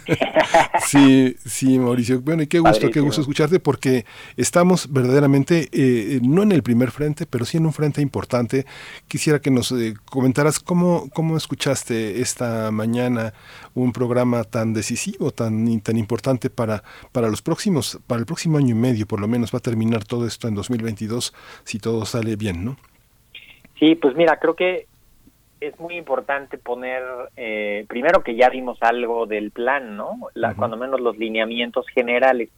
sí, 0.86 1.36
sí, 1.44 1.76
Mauricio. 1.80 2.20
Bueno, 2.20 2.44
y 2.44 2.46
qué 2.46 2.60
gusto, 2.60 2.88
qué 2.88 3.00
gusto 3.00 3.20
escucharte 3.20 3.58
porque 3.58 4.06
estamos 4.36 4.92
verdaderamente, 4.92 5.68
eh, 5.72 6.20
no 6.22 6.44
en 6.44 6.52
el 6.52 6.62
primer 6.62 6.92
frente, 6.92 7.26
pero 7.26 7.44
sí 7.44 7.56
en 7.56 7.66
un 7.66 7.72
frente 7.72 8.00
importante. 8.00 8.64
Quisiera 9.08 9.40
que 9.40 9.50
nos 9.50 9.72
eh, 9.72 9.94
comentaras 10.04 10.60
cómo, 10.60 11.10
cómo 11.12 11.36
escuchaste 11.36 12.20
esta 12.20 12.70
mañana 12.70 13.34
un 13.74 13.92
programa 13.92 14.44
tan 14.44 14.72
decisivo, 14.72 15.32
tan, 15.32 15.80
tan 15.80 15.96
importante 15.96 16.48
para, 16.48 16.84
para 17.10 17.28
los 17.28 17.42
próximos, 17.42 17.98
para 18.06 18.20
el 18.20 18.26
próximo 18.26 18.58
año 18.58 18.70
y 18.70 18.78
medio, 18.78 19.06
por 19.06 19.18
lo 19.18 19.26
menos 19.26 19.52
va 19.52 19.58
a 19.58 19.62
terminar 19.62 20.04
todo 20.04 20.28
esto 20.28 20.46
en 20.46 20.54
2022 20.54 21.34
si 21.64 21.80
todo 21.80 22.04
sale 22.04 22.36
bien, 22.36 22.64
¿no? 22.64 22.76
Sí, 23.80 23.96
pues 23.96 24.14
mira, 24.14 24.38
creo 24.38 24.54
que 24.54 24.86
es 25.62 25.78
muy 25.78 25.96
importante 25.96 26.58
poner, 26.58 27.02
eh, 27.36 27.84
primero 27.88 28.22
que 28.22 28.34
ya 28.34 28.48
vimos 28.48 28.78
algo 28.82 29.26
del 29.26 29.50
plan, 29.50 29.96
¿no? 29.96 30.18
La, 30.34 30.54
Cuando 30.54 30.76
menos 30.76 31.00
los 31.00 31.16
lineamientos 31.16 31.86
generales. 31.88 32.50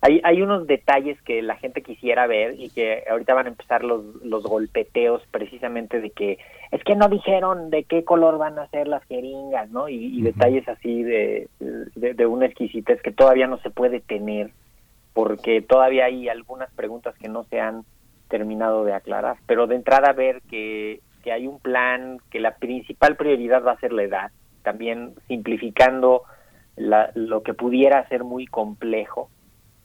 Hay, 0.00 0.20
hay 0.22 0.42
unos 0.42 0.66
detalles 0.66 1.20
que 1.22 1.42
la 1.42 1.56
gente 1.56 1.82
quisiera 1.82 2.26
ver 2.28 2.54
y 2.58 2.70
que 2.70 3.02
ahorita 3.10 3.34
van 3.34 3.46
a 3.46 3.50
empezar 3.50 3.82
los, 3.82 4.04
los 4.22 4.44
golpeteos 4.44 5.22
precisamente 5.32 6.00
de 6.00 6.10
que 6.10 6.38
es 6.70 6.84
que 6.84 6.94
no 6.94 7.08
dijeron 7.08 7.70
de 7.70 7.82
qué 7.82 8.04
color 8.04 8.38
van 8.38 8.58
a 8.58 8.68
ser 8.68 8.86
las 8.86 9.02
jeringas, 9.04 9.70
¿no? 9.70 9.88
Y, 9.88 10.22
detalles 10.22 10.68
así 10.68 11.02
de, 11.02 11.48
de, 11.58 12.14
de 12.14 12.26
una 12.26 12.46
exquisitez 12.46 13.02
que 13.02 13.10
todavía 13.10 13.48
no 13.48 13.58
se 13.58 13.70
puede 13.70 14.00
tener 14.00 14.50
porque 15.14 15.62
todavía 15.62 16.04
hay 16.04 16.28
algunas 16.28 16.70
preguntas 16.74 17.16
que 17.18 17.28
no 17.28 17.42
se 17.44 17.60
han 17.60 17.82
terminado 18.28 18.84
de 18.84 18.92
aclarar. 18.92 19.38
Pero 19.46 19.66
de 19.66 19.74
entrada 19.74 20.12
ver 20.12 20.42
que 20.42 21.00
hay 21.30 21.46
un 21.46 21.60
plan, 21.60 22.18
que 22.30 22.40
la 22.40 22.56
principal 22.56 23.16
prioridad 23.16 23.64
va 23.64 23.72
a 23.72 23.80
ser 23.80 23.92
la 23.92 24.02
edad, 24.02 24.30
también 24.62 25.14
simplificando 25.26 26.22
lo 26.76 27.42
que 27.42 27.54
pudiera 27.54 28.06
ser 28.08 28.24
muy 28.24 28.46
complejo. 28.46 29.30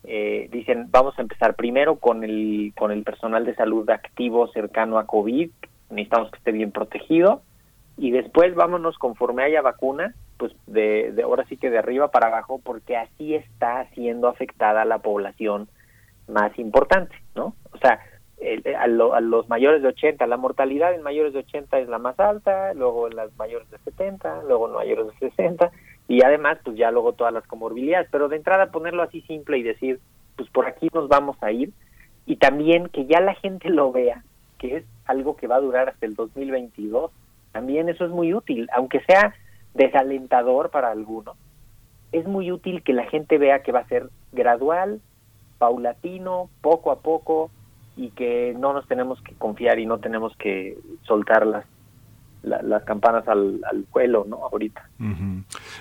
Eh, 0.04 0.50
dicen, 0.52 0.88
vamos 0.92 1.18
a 1.18 1.22
empezar 1.22 1.56
primero 1.56 1.96
con 1.96 2.24
el, 2.24 2.74
con 2.78 2.92
el 2.92 3.04
personal 3.04 3.46
de 3.46 3.56
salud 3.56 3.90
activo 3.90 4.48
cercano 4.50 5.00
a 5.00 5.08
COVID, 5.08 5.50
necesitamos 5.90 6.30
que 6.32 6.38
esté 6.38 6.52
bien 6.52 6.72
protegido, 6.72 7.42
y 7.98 8.12
después 8.12 8.54
vámonos 8.56 8.98
conforme 8.98 9.44
haya 9.44 9.62
vacuna, 9.62 10.14
pues 10.38 10.52
de, 10.68 11.12
de 11.14 11.24
ahora 11.24 11.46
sí 11.46 11.58
que 11.58 11.70
de 11.70 11.78
arriba 11.78 12.10
para 12.10 12.28
abajo, 12.28 12.60
porque 12.64 12.98
así 12.98 13.36
está 13.36 13.88
siendo 13.94 14.28
afectada 14.28 14.84
la 14.84 15.00
población 15.00 15.70
más 16.28 16.58
importante, 16.58 17.16
¿no? 17.36 17.56
O 17.72 17.78
sea, 17.78 18.00
a, 18.78 18.88
los 18.88 19.50
mayores 19.50 19.82
de 19.82 19.90
80, 19.90 20.26
la 20.28 20.38
mortalidad 20.38 20.94
en 20.94 21.02
mayores 21.02 21.34
de 21.34 21.40
80 21.40 21.80
es 21.80 21.90
la 21.90 21.98
más 21.98 22.20
alta, 22.20 22.74
luego 22.74 23.08
en 23.08 23.16
las 23.16 23.36
mayores 23.38 23.70
de 23.72 23.78
70, 23.80 24.44
luego 24.48 24.68
en 24.68 24.74
mayores 24.74 25.08
de 25.08 25.30
60 25.30 25.72
y 26.08 26.24
además 26.24 26.60
pues 26.64 26.78
ya 26.78 26.92
luego 26.92 27.14
todas 27.14 27.34
las 27.34 27.48
comorbilidades, 27.48 28.08
pero 28.12 28.28
de 28.28 28.38
entrada 28.38 28.72
ponerlo 28.72 29.04
así 29.04 29.22
simple 29.22 29.58
y 29.58 29.64
decir 29.64 30.00
pues 30.36 30.50
por 30.50 30.66
aquí 30.66 30.90
nos 30.94 31.08
vamos 31.08 31.38
a 31.42 31.52
ir, 31.52 31.72
y 32.26 32.38
también 32.38 32.88
que 32.90 33.06
ya 33.06 33.20
la 33.20 33.36
gente 33.36 33.70
lo 33.70 33.92
vea, 33.92 34.24
que 34.58 34.78
es 34.78 34.86
algo 35.06 35.36
que 35.36 35.48
va 35.48 35.58
a 35.58 35.62
durar 35.62 35.90
hasta 35.90 36.06
el 36.06 36.16
2022. 36.16 37.12
También 37.52 37.90
eso 37.90 38.06
es 38.06 38.12
muy 38.12 38.34
útil, 38.34 38.70
aunque 38.74 39.02
sea 39.02 39.36
desalentador 39.74 40.70
para 40.70 40.92
algunos. 40.92 41.36
Es 42.12 42.26
muy 42.28 42.52
útil 42.52 42.84
que 42.84 42.94
la 42.94 43.06
gente 43.06 43.38
vea 43.38 43.64
que 43.64 43.72
va 43.72 43.80
a 43.80 43.88
ser 43.88 44.10
gradual, 44.32 45.02
paulatino, 45.58 46.50
poco 46.62 46.92
a 46.92 47.00
poco 47.00 47.52
y 47.96 48.12
que 48.12 48.54
no 48.58 48.74
nos 48.74 48.88
tenemos 48.88 49.22
que 49.22 49.36
confiar 49.36 49.80
y 49.80 49.86
no 49.86 50.00
tenemos 50.00 50.36
que 50.38 50.78
soltar 51.04 51.46
las 51.46 51.66
las 52.44 52.84
campanas 52.84 53.28
al, 53.28 53.62
al 53.70 53.86
¿no? 54.28 54.38
Ahorita. 54.52 54.90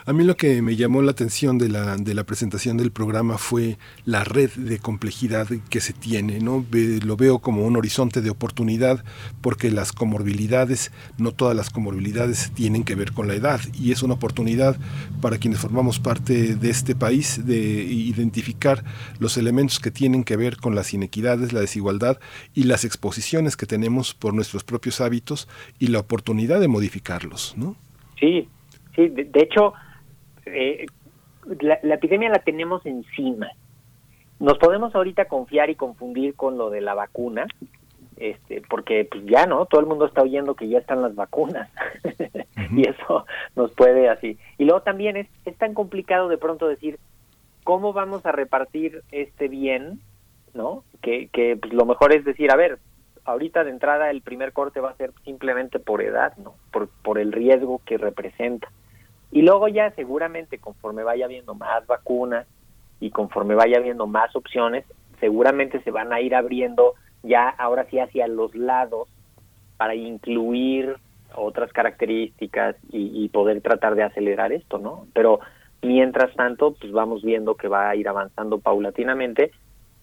A 0.07 0.13
mí 0.13 0.25
lo 0.25 0.37
que 0.37 0.63
me 0.63 0.77
llamó 0.77 1.03
la 1.03 1.11
atención 1.11 1.59
de 1.59 1.69
la, 1.69 1.97
de 1.97 2.15
la 2.15 2.25
presentación 2.25 2.77
del 2.77 2.93
programa 2.93 3.37
fue 3.37 3.79
la 4.05 4.25
red 4.25 4.51
de 4.53 4.79
complejidad 4.79 5.49
que 5.71 5.81
se 5.81 5.93
tiene, 5.93 6.39
¿no? 6.41 6.65
lo 6.73 7.17
veo 7.17 7.41
como 7.41 7.67
un 7.67 7.77
horizonte 7.77 8.21
de 8.21 8.31
oportunidad 8.31 9.05
porque 9.41 9.71
las 9.71 9.93
comorbilidades, 9.93 10.93
no 11.19 11.33
todas 11.33 11.57
las 11.57 11.71
comorbilidades 11.71 12.53
tienen 12.55 12.85
que 12.85 12.95
ver 12.95 13.13
con 13.13 13.29
la 13.29 13.35
edad 13.35 13.61
y 13.75 13.93
es 13.93 14.03
una 14.03 14.15
oportunidad 14.15 14.77
para 15.21 15.39
quienes 15.39 15.61
formamos 15.61 15.99
parte 15.99 16.55
de 16.55 16.71
este 16.71 16.95
país 16.95 17.45
de 17.45 17.59
identificar 17.59 18.85
los 19.19 19.37
elementos 19.37 19.81
que 19.81 19.91
tienen 19.91 20.25
que 20.25 20.37
ver 20.37 20.57
con 20.57 20.75
las 20.75 20.95
inequidades, 20.95 21.53
la 21.53 21.61
desigualdad 21.61 22.19
y 22.55 22.65
las 22.65 22.85
exposiciones 22.85 23.57
que 23.57 23.67
tenemos 23.67 24.15
por 24.15 24.35
nuestros 24.35 24.65
propios 24.65 25.01
hábitos 25.01 25.49
y 25.79 25.89
la 25.89 26.01
oportunidad 26.01 26.52
de 26.59 26.69
modificarlos, 26.69 27.55
¿no? 27.57 27.77
Sí, 28.19 28.49
sí, 28.95 29.09
de, 29.09 29.41
hecho, 29.41 29.75
eh, 30.47 30.87
la, 31.61 31.95
epidemia 31.95 32.31
la 32.31 32.41
tenemos 32.41 32.85
encima. 32.87 33.51
Nos 34.39 34.59
podemos 34.59 34.95
ahorita 34.95 35.27
confiar 35.27 35.71
y 35.71 35.77
confundir 35.77 36.35
con 36.35 36.59
lo 36.59 36.71
de 36.71 36.81
la 36.81 36.95
vacuna, 36.95 37.47
este, 38.17 38.63
porque 38.69 39.07
pues 39.11 39.25
ya 39.27 39.47
no, 39.47 39.67
todo 39.67 39.81
el 39.81 39.87
mundo 39.87 40.07
está 40.07 40.23
oyendo 40.23 40.55
que 40.55 40.69
ya 40.69 40.79
están 40.79 41.03
las 41.03 41.15
vacunas 41.15 41.69
y 42.71 42.89
eso 42.89 43.27
nos 43.57 43.73
puede 43.73 44.09
así. 44.09 44.39
Y 44.59 44.65
luego 44.65 44.83
también 44.83 45.17
es, 45.17 45.29
es 45.45 45.57
tan 45.57 45.75
complicado 45.75 46.29
de 46.29 46.39
pronto 46.39 46.69
decir 46.69 46.99
cómo 47.65 47.93
vamos 47.93 48.27
a 48.27 48.33
repartir 48.33 49.03
este 49.13 49.49
bien, 49.49 50.01
¿no? 50.55 50.85
Que, 51.01 51.29
que 51.29 51.57
pues, 51.57 51.73
lo 51.73 51.87
mejor 51.87 52.15
es 52.15 52.25
decir, 52.25 52.51
a 52.51 52.57
ver, 52.57 52.79
ahorita 53.25 53.65
de 53.65 53.71
entrada 53.71 54.11
el 54.11 54.23
primer 54.23 54.53
corte 54.53 54.81
va 54.81 54.91
a 54.91 54.97
ser 54.97 55.13
simplemente 55.25 55.79
por 55.79 56.03
edad, 56.03 56.37
¿no? 56.39 56.55
Por, 56.73 56.89
por 56.89 57.19
el 57.19 57.33
riesgo 57.33 57.81
que 57.85 57.99
representa. 57.99 58.69
Y 59.31 59.43
luego 59.43 59.69
ya 59.69 59.91
seguramente 59.93 60.59
conforme 60.59 61.05
vaya 61.05 61.25
habiendo 61.25 61.55
más 61.55 61.87
vacunas 61.87 62.47
y 63.01 63.11
conforme 63.11 63.55
vaya 63.55 63.79
habiendo 63.79 64.07
más 64.07 64.35
opciones, 64.37 64.85
seguramente 65.21 65.83
se 65.83 65.91
van 65.91 66.13
a 66.13 66.21
ir 66.21 66.35
abriendo 66.35 66.95
ya 67.23 67.49
ahora 67.49 67.87
sí 67.91 67.99
hacia 67.99 68.27
los 68.27 68.55
lados 68.55 69.09
para 69.77 69.95
incluir 69.95 70.97
otras 71.35 71.73
características 71.73 72.77
y, 72.91 73.25
y 73.25 73.29
poder 73.29 73.63
tratar 73.63 73.95
de 73.95 74.03
acelerar 74.03 74.53
esto, 74.53 74.79
¿no? 74.79 75.07
Pero 75.15 75.41
mientras 75.81 76.35
tanto, 76.35 76.75
pues 76.75 76.93
vamos 76.93 77.23
viendo 77.23 77.55
que 77.55 77.69
va 77.69 77.89
a 77.89 77.97
ir 77.97 78.09
avanzando 78.09 78.59
paulatinamente 78.59 79.53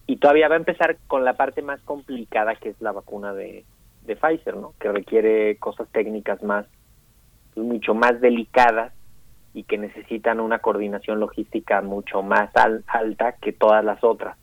y 0.10 0.18
todavía 0.18 0.48
va 0.48 0.56
a 0.56 0.58
empezar 0.58 0.98
con 1.06 1.24
la 1.24 1.34
parte 1.34 1.62
más 1.62 1.80
complicada 1.82 2.56
que 2.56 2.70
es 2.70 2.82
la 2.82 2.92
vacuna 2.92 3.32
de, 3.32 3.64
de 4.08 4.16
Pfizer, 4.16 4.58
¿no? 4.58 4.74
Que 4.80 4.92
requiere 4.92 5.58
cosas 5.58 5.88
técnicas 5.92 6.42
más, 6.42 6.66
mucho 7.56 7.94
más 7.94 8.20
delicadas 8.20 8.92
y 9.54 9.66
que 9.66 9.78
necesitan 9.78 10.40
una 10.40 10.58
coordinación 10.58 11.20
logística 11.20 11.84
mucho 11.84 12.24
más 12.24 12.50
alta 12.56 13.34
que 13.34 13.54
todas 13.54 13.86
las 13.86 14.04
otras. 14.04 14.36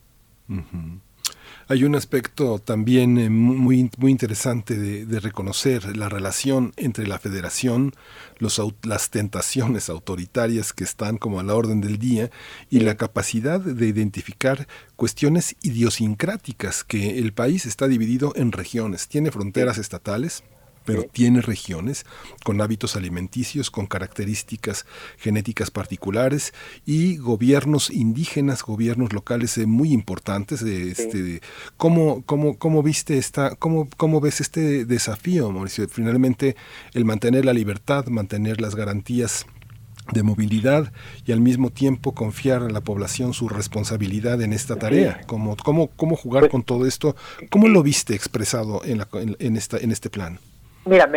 Hay 1.69 1.83
un 1.83 1.97
aspecto 1.97 2.61
también 2.61 3.19
eh, 3.19 3.29
muy, 3.29 3.91
muy 3.99 4.13
interesante 4.13 4.77
de, 4.77 5.19
reconocer 5.19 5.97
la 5.97 6.09
relación 6.09 6.73
entre 6.77 7.09
la 7.09 7.19
federación, 7.19 7.93
los, 8.39 8.63
las 8.85 9.11
tentaciones 9.11 9.89
autoritarias 9.89 10.73
que 10.73 10.85
están 10.85 11.19
como 11.19 11.41
a 11.41 11.43
la 11.43 11.57
orden 11.57 11.81
del 11.81 11.99
día 11.99 12.31
y 12.71 12.81
la 12.81 12.97
capacidad 12.97 13.59
de 13.59 13.87
identificar 13.89 14.69
cuestiones 14.95 15.57
idiosincráticas 15.61 16.85
que 16.85 17.19
el 17.19 17.33
país 17.33 17.67
está 17.67 17.89
dividido 17.89 18.33
en 18.37 18.53
regiones, 18.53 19.09
tiene 19.09 19.33
fronteras 19.33 19.79
estatales, 19.79 20.45
pero 20.87 21.03
tiene 21.03 21.43
regiones 21.43 22.07
con 22.45 22.61
hábitos 22.63 22.97
alimenticios, 22.97 23.71
con 23.71 23.87
características 23.87 24.87
genéticas 25.19 25.71
particulares 25.71 26.55
y 26.87 27.17
gobiernos 27.19 27.91
indígenas, 27.91 28.63
gobiernos 28.63 29.13
locales 29.13 29.59
eh, 29.59 29.67
muy 29.67 29.93
importantes. 29.93 30.65
De, 30.65 30.91
este, 30.91 31.43
¿cómo, 31.77 32.23
cómo, 32.25 32.57
cómo, 32.57 32.83
viste 32.83 33.19
esta, 33.19 33.57
cómo, 33.57 33.89
cómo 33.97 34.21
ves 34.21 34.41
este 34.41 34.87
desafío, 34.87 35.51
Mauricio? 35.51 35.87
Finalmente, 35.89 36.57
el 36.95 37.05
mantener 37.05 37.45
la 37.45 37.53
libertad, 37.53 38.07
mantener 38.07 38.61
las 38.61 38.75
garantías 38.75 39.45
de 40.13 40.23
movilidad 40.23 40.93
y 41.25 41.33
al 41.33 41.41
mismo 41.41 41.71
tiempo 41.71 42.13
confiar 42.15 42.63
a 42.63 42.71
la 42.71 42.81
población 42.81 43.35
su 43.35 43.49
responsabilidad 43.49 44.41
en 44.41 44.53
esta 44.53 44.77
tarea. 44.77 45.21
¿Cómo, 45.27 45.57
cómo, 45.57 45.89
cómo 45.89 46.17
jugar 46.17 46.43
pues 46.43 46.53
con 46.53 46.63
todo 46.63 46.87
esto? 46.87 47.17
¿Cómo 47.51 47.69
lo 47.69 47.83
viste 47.83 48.15
expresado 48.15 48.83
en, 48.85 48.99
la, 48.99 49.09
en, 49.13 49.57
esta, 49.57 49.79
en 49.79 49.91
este 49.91 50.11
plan? 50.11 50.39
Mira, 50.87 51.11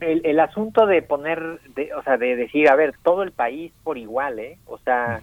el, 0.00 0.40
asunto 0.40 0.84
de 0.84 1.00
poner, 1.00 1.60
de, 1.76 1.94
o 1.94 2.02
sea, 2.02 2.16
de 2.16 2.34
decir, 2.34 2.68
a 2.68 2.74
ver, 2.74 2.94
todo 3.04 3.22
el 3.22 3.30
país 3.30 3.72
por 3.84 3.96
igual, 3.96 4.40
¿eh? 4.40 4.58
O 4.66 4.78
sea, 4.78 5.22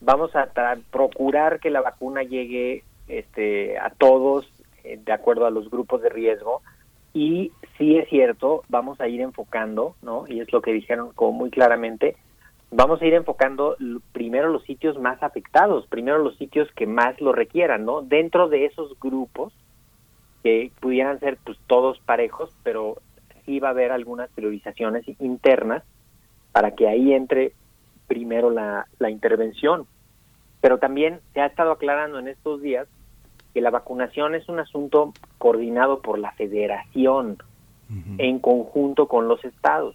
vamos 0.00 0.34
a 0.34 0.48
procurar 0.90 1.60
que 1.60 1.70
la 1.70 1.80
vacuna 1.80 2.24
llegue 2.24 2.82
este, 3.06 3.78
a 3.78 3.90
todos 3.90 4.50
eh, 4.82 4.98
de 5.04 5.12
acuerdo 5.12 5.46
a 5.46 5.50
los 5.50 5.70
grupos 5.70 6.02
de 6.02 6.08
riesgo 6.08 6.62
y 7.14 7.52
sí 7.78 7.96
es 7.96 8.08
cierto, 8.08 8.64
vamos 8.68 9.00
a 9.00 9.08
ir 9.08 9.20
enfocando, 9.20 9.94
¿no? 10.02 10.26
Y 10.28 10.40
es 10.40 10.52
lo 10.52 10.60
que 10.60 10.72
dijeron 10.72 11.12
como 11.14 11.32
muy 11.32 11.50
claramente, 11.50 12.16
vamos 12.70 13.00
a 13.00 13.06
ir 13.06 13.14
enfocando 13.14 13.76
primero 14.12 14.48
los 14.48 14.64
sitios 14.64 14.98
más 14.98 15.22
afectados, 15.22 15.86
primero 15.86 16.18
los 16.18 16.36
sitios 16.36 16.70
que 16.72 16.86
más 16.86 17.20
lo 17.20 17.32
requieran, 17.32 17.84
¿no? 17.84 18.02
Dentro 18.02 18.48
de 18.48 18.66
esos 18.66 18.98
grupos 18.98 19.52
que 20.42 20.70
pudieran 20.80 21.18
ser 21.20 21.38
pues 21.44 21.58
todos 21.66 21.98
parejos, 22.00 22.50
pero 22.62 22.96
sí 23.46 23.60
va 23.60 23.68
a 23.68 23.70
haber 23.70 23.92
algunas 23.92 24.28
priorizaciones 24.30 25.04
internas 25.20 25.82
para 26.52 26.72
que 26.72 26.88
ahí 26.88 27.12
entre 27.12 27.52
primero 28.06 28.50
la, 28.50 28.86
la 28.98 29.10
intervención. 29.10 29.86
Pero 30.60 30.78
también 30.78 31.20
se 31.32 31.40
ha 31.40 31.46
estado 31.46 31.72
aclarando 31.72 32.18
en 32.18 32.28
estos 32.28 32.60
días 32.60 32.88
que 33.54 33.60
la 33.60 33.70
vacunación 33.70 34.34
es 34.34 34.48
un 34.48 34.58
asunto 34.58 35.14
coordinado 35.38 36.02
por 36.02 36.18
la 36.18 36.32
federación 36.32 37.38
en 38.18 38.40
conjunto 38.40 39.06
con 39.06 39.28
los 39.28 39.44
estados. 39.44 39.94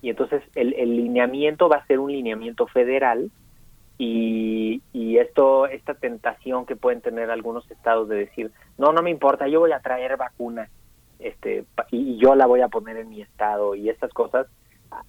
Y 0.00 0.10
entonces 0.10 0.42
el, 0.54 0.74
el, 0.74 0.96
lineamiento 0.96 1.68
va 1.68 1.76
a 1.76 1.86
ser 1.86 1.98
un 1.98 2.12
lineamiento 2.12 2.66
federal 2.68 3.30
y, 3.98 4.80
y 4.92 5.18
esto, 5.18 5.66
esta 5.66 5.94
tentación 5.94 6.66
que 6.66 6.76
pueden 6.76 7.00
tener 7.00 7.30
algunos 7.30 7.68
estados 7.70 8.08
de 8.08 8.16
decir, 8.16 8.52
no, 8.78 8.92
no 8.92 9.02
me 9.02 9.10
importa, 9.10 9.48
yo 9.48 9.60
voy 9.60 9.72
a 9.72 9.80
traer 9.80 10.16
vacunas 10.16 10.70
este 11.22 11.64
y 11.90 12.18
yo 12.18 12.34
la 12.34 12.46
voy 12.46 12.60
a 12.60 12.68
poner 12.68 12.96
en 12.96 13.08
mi 13.08 13.22
estado 13.22 13.74
y 13.74 13.88
estas 13.88 14.12
cosas 14.12 14.46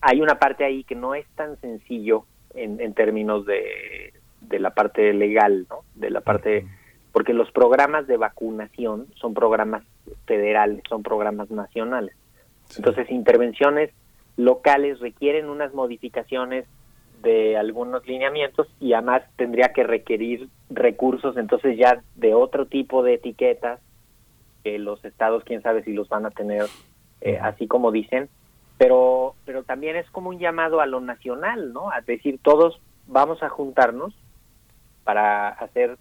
hay 0.01 0.21
una 0.21 0.39
parte 0.39 0.63
ahí 0.63 0.83
que 0.83 0.95
no 0.95 1.15
es 1.15 1.25
tan 1.35 1.59
sencillo 1.59 2.25
en, 2.53 2.79
en 2.79 2.93
términos 2.93 3.45
de, 3.45 4.13
de 4.41 4.59
la 4.59 4.71
parte 4.71 5.13
legal 5.13 5.65
no 5.69 5.81
de 5.95 6.09
la 6.09 6.21
parte 6.21 6.65
porque 7.11 7.33
los 7.33 7.51
programas 7.51 8.07
de 8.07 8.17
vacunación 8.17 9.07
son 9.15 9.33
programas 9.33 9.83
federales 10.25 10.81
son 10.89 11.03
programas 11.03 11.49
nacionales. 11.51 12.15
Entonces 12.77 13.09
intervenciones 13.11 13.91
locales 14.37 14.99
requieren 14.99 15.49
unas 15.49 15.73
modificaciones 15.73 16.65
de 17.21 17.55
algunos 17.55 18.05
lineamientos 18.07 18.67
y 18.79 18.93
además 18.93 19.23
tendría 19.37 19.69
que 19.73 19.83
requerir 19.83 20.49
recursos 20.69 21.37
entonces 21.37 21.77
ya 21.77 22.03
de 22.15 22.33
otro 22.33 22.65
tipo 22.65 23.03
de 23.03 23.13
etiquetas 23.13 23.79
que 24.63 24.79
los 24.79 25.03
estados 25.05 25.43
quién 25.43 25.61
sabe 25.61 25.83
si 25.83 25.93
los 25.93 26.09
van 26.09 26.25
a 26.25 26.31
tener 26.31 26.65
eh, 27.21 27.37
así 27.41 27.67
como 27.67 27.91
dicen 27.91 28.29
pero 28.77 29.35
pero 29.45 29.63
también 29.63 29.95
es 29.95 30.09
como 30.09 30.29
un 30.29 30.39
llamado 30.39 30.81
a 30.81 30.85
lo 30.85 30.99
nacional 30.99 31.73
no 31.73 31.91
a 31.91 32.01
decir 32.01 32.39
todos 32.41 32.79
vamos 33.07 33.43
a 33.43 33.49
juntarnos 33.49 34.13
para 35.03 35.49
hacer 35.49 35.97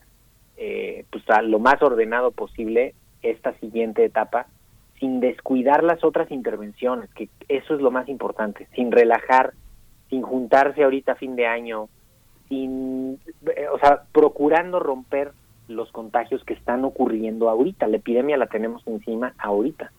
eh, 0.57 1.05
pues 1.11 1.29
a 1.31 1.42
lo 1.42 1.59
más 1.59 1.83
ordenado 1.83 2.31
posible 2.31 2.94
esta 3.22 3.53
siguiente 3.55 4.05
etapa 4.05 4.46
sin 4.98 5.20
descuidar 5.20 5.83
las 5.83 6.05
otras 6.05 6.31
intervenciones 6.31 7.11
que 7.14 7.29
eso 7.48 7.75
es 7.75 7.81
lo 7.81 7.90
más 7.90 8.09
importante 8.09 8.68
sin 8.75 8.92
relajar 8.92 9.53
sin 10.11 10.22
juntarse 10.22 10.85
ahorita 10.85 11.12
a 11.12 11.16
fin 11.16 11.37
de 11.37 11.46
año 11.46 11.88
sin 12.48 13.18
eh, 13.57 13.68
o 13.72 13.79
sea 13.79 14.03
procurando 14.12 14.79
romper 14.79 15.33
los 15.73 15.91
contagios 15.93 16.45
que 16.45 16.55
están 16.55 16.85
ocurriendo 16.85 17.49
ahorita. 17.49 17.87
La 17.87 17.97
epidemia 17.97 18.37
la 18.37 18.47
tenemos 18.47 18.87
encima 18.87 19.35
ahorita. 19.39 19.93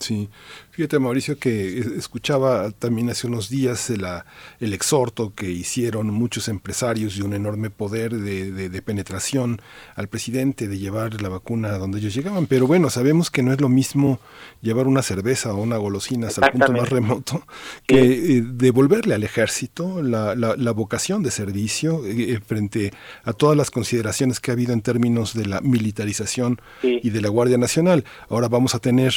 Sí, 0.00 0.30
fíjate 0.70 0.98
Mauricio 0.98 1.38
que 1.38 1.78
escuchaba 1.78 2.70
también 2.70 3.10
hace 3.10 3.26
unos 3.26 3.50
días 3.50 3.90
la, 3.90 4.24
el 4.58 4.72
exhorto 4.72 5.34
que 5.34 5.50
hicieron 5.50 6.06
muchos 6.10 6.48
empresarios 6.48 7.18
de 7.18 7.22
un 7.22 7.34
enorme 7.34 7.68
poder 7.68 8.16
de, 8.16 8.50
de, 8.50 8.82
penetración 8.82 9.60
al 9.94 10.08
presidente 10.08 10.68
de 10.68 10.78
llevar 10.78 11.20
la 11.20 11.28
vacuna 11.28 11.74
a 11.74 11.78
donde 11.78 11.98
ellos 11.98 12.14
llegaban, 12.14 12.46
pero 12.46 12.66
bueno, 12.66 12.88
sabemos 12.88 13.30
que 13.30 13.42
no 13.42 13.52
es 13.52 13.60
lo 13.60 13.68
mismo 13.68 14.20
llevar 14.62 14.86
una 14.86 15.02
cerveza 15.02 15.52
o 15.52 15.60
una 15.60 15.76
golosina 15.76 16.28
hasta 16.28 16.46
el 16.46 16.52
punto 16.52 16.72
más 16.72 16.88
remoto 16.88 17.42
que 17.86 18.38
eh, 18.38 18.42
devolverle 18.42 19.14
al 19.14 19.22
ejército 19.22 20.02
la, 20.02 20.34
la, 20.34 20.72
vocación 20.72 21.22
de 21.22 21.30
servicio 21.30 22.06
eh, 22.06 22.40
frente 22.40 22.94
a 23.24 23.34
todas 23.34 23.54
las 23.54 23.70
consideraciones 23.70 24.40
que 24.40 24.50
ha 24.50 24.54
habido 24.54 24.72
en 24.72 24.80
términos 24.80 25.34
de 25.34 25.44
la 25.44 25.60
militarización 25.60 26.58
y 26.82 27.10
de 27.10 27.20
la 27.20 27.28
Guardia 27.28 27.58
Nacional. 27.58 28.06
Ahora 28.30 28.48
vamos 28.48 28.74
a 28.74 28.78
tener 28.78 29.12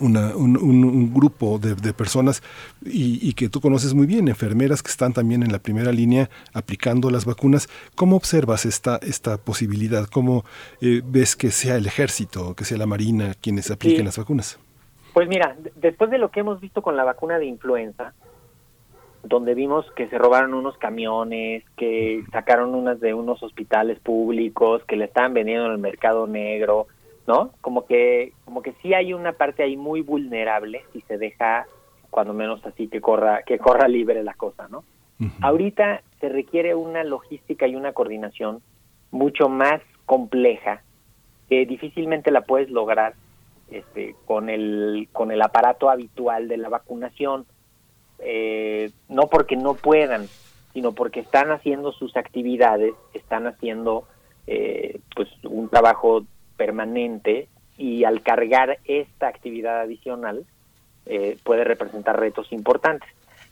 una, 0.00 0.34
un, 0.36 1.12
grupo 1.12 1.58
de, 1.58 1.92
personas 1.92 2.42
y, 2.84 3.32
que 3.34 3.48
tú 3.48 3.60
conoces 3.60 3.94
muy 3.94 4.06
bien, 4.06 4.28
enfermeras 4.28 4.82
que 4.82 4.90
están 4.90 5.12
también 5.12 5.42
en 5.42 5.52
la 5.52 5.58
primera 5.58 5.92
línea 5.92 6.28
aplicando 6.52 7.10
las 7.10 7.24
vacunas. 7.24 7.68
¿Cómo 7.94 8.16
observas 8.16 8.66
esta, 8.66 8.98
esta 9.02 9.36
posibilidad? 9.36 10.06
¿Cómo 10.06 10.44
eh, 10.80 11.02
ves 11.04 11.36
que 11.36 11.50
sea 11.50 11.76
el 11.76 11.86
ejército, 11.86 12.54
que 12.54 12.64
sea 12.64 12.78
la 12.78 12.86
marina 12.86 13.34
quienes 13.40 13.70
apliquen 13.70 14.04
las 14.04 14.18
vacunas? 14.18 14.58
Pues 15.12 15.28
mira, 15.28 15.56
después 15.76 16.10
de 16.10 16.18
lo 16.18 16.30
que 16.30 16.40
hemos 16.40 16.60
visto 16.60 16.82
con 16.82 16.96
la 16.96 17.04
vacuna 17.04 17.38
de 17.38 17.46
influenza, 17.46 18.12
donde 19.22 19.54
vimos 19.54 19.90
que 19.92 20.08
se 20.08 20.18
robaron 20.18 20.54
unos 20.54 20.76
camiones, 20.78 21.64
que 21.76 22.22
sacaron 22.32 22.74
unas 22.74 23.00
de 23.00 23.14
unos 23.14 23.42
hospitales 23.42 23.98
públicos, 23.98 24.82
que 24.84 24.96
le 24.96 25.06
estaban 25.06 25.34
vendiendo 25.34 25.66
en 25.66 25.72
el 25.72 25.78
mercado 25.78 26.26
negro, 26.26 26.86
¿no? 27.26 27.50
Como 27.60 27.86
que, 27.86 28.32
como 28.44 28.62
que 28.62 28.72
sí 28.82 28.94
hay 28.94 29.12
una 29.12 29.32
parte 29.32 29.62
ahí 29.62 29.76
muy 29.76 30.00
vulnerable 30.00 30.84
si 30.92 31.00
se 31.02 31.18
deja, 31.18 31.66
cuando 32.10 32.32
menos 32.32 32.64
así, 32.64 32.88
que 32.88 33.00
corra, 33.00 33.42
que 33.42 33.58
corra 33.58 33.88
libre 33.88 34.22
la 34.22 34.34
cosa, 34.34 34.68
¿no? 34.68 34.84
Ahorita 35.40 36.02
se 36.20 36.28
requiere 36.28 36.74
una 36.74 37.02
logística 37.02 37.66
y 37.66 37.74
una 37.74 37.94
coordinación 37.94 38.60
mucho 39.10 39.48
más 39.48 39.80
compleja 40.04 40.82
que 41.48 41.64
difícilmente 41.64 42.30
la 42.30 42.42
puedes 42.42 42.70
lograr 42.70 43.14
este, 43.70 44.14
con 44.26 44.50
el 44.50 45.08
con 45.12 45.32
el 45.32 45.42
aparato 45.42 45.90
habitual 45.90 46.48
de 46.48 46.56
la 46.56 46.68
vacunación 46.68 47.46
eh, 48.18 48.90
no 49.08 49.22
porque 49.28 49.56
no 49.56 49.74
puedan 49.74 50.28
sino 50.72 50.92
porque 50.92 51.20
están 51.20 51.50
haciendo 51.50 51.92
sus 51.92 52.16
actividades 52.16 52.94
están 53.14 53.46
haciendo 53.46 54.04
eh, 54.46 55.00
pues 55.14 55.28
un 55.44 55.68
trabajo 55.68 56.24
permanente 56.56 57.48
y 57.78 58.04
al 58.04 58.22
cargar 58.22 58.78
esta 58.84 59.28
actividad 59.28 59.80
adicional 59.80 60.44
eh, 61.06 61.38
puede 61.44 61.64
representar 61.64 62.18
retos 62.18 62.52
importantes. 62.52 63.08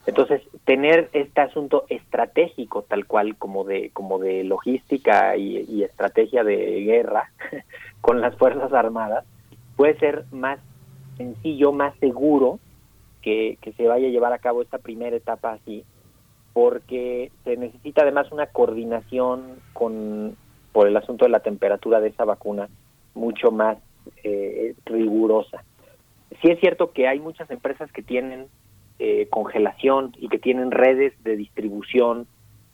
Entonces, 0.07 0.43
tener 0.65 1.09
este 1.13 1.41
asunto 1.41 1.85
estratégico, 1.89 2.83
tal 2.83 3.07
cual 3.07 3.37
como 3.37 3.65
de, 3.65 3.91
como 3.93 4.19
de 4.19 4.45
logística 4.45 5.37
y, 5.37 5.83
estrategia 5.83 6.45
de 6.45 6.83
guerra 6.83 7.31
con 8.01 8.21
las 8.21 8.37
Fuerzas 8.37 8.73
Armadas, 8.73 9.25
puede 9.77 9.99
ser 9.99 10.25
más 10.31 10.59
sencillo, 11.17 11.73
más 11.73 11.97
seguro 12.01 12.59
que, 13.23 13.57
que 13.63 13.73
se 13.73 13.87
vaya 13.87 14.09
a 14.09 14.11
llevar 14.11 14.33
a 14.33 14.39
cabo 14.39 14.61
esta 14.61 14.79
primera 14.79 15.17
etapa 15.17 15.53
así, 15.53 15.85
porque 16.53 17.33
se 17.45 17.57
necesita 17.57 18.03
además 18.03 18.31
una 18.31 18.47
coordinación 18.47 19.57
con 19.73 20.37
por 20.73 20.89
el 20.89 20.97
asunto 20.97 21.25
de 21.25 21.31
la 21.31 21.39
temperatura 21.39 22.01
de 22.01 22.09
esa 22.09 22.25
vacuna 22.25 22.69
mucho 23.15 23.51
más 23.51 23.79
eh, 24.23 24.75
rigurosa. 24.85 25.65
Sí 26.43 26.51
es 26.51 26.61
cierto 26.61 26.93
que 26.93 27.07
hay 27.09 27.21
muchas 27.21 27.51
empresas 27.51 27.91
que 27.93 28.03
tienen 28.03 28.49
eh, 28.99 29.29
congelación 29.31 30.13
y 30.19 30.29
que 30.29 30.39
tienen 30.39 30.71
redes 30.71 31.13
de 31.25 31.37
distribución 31.37 32.27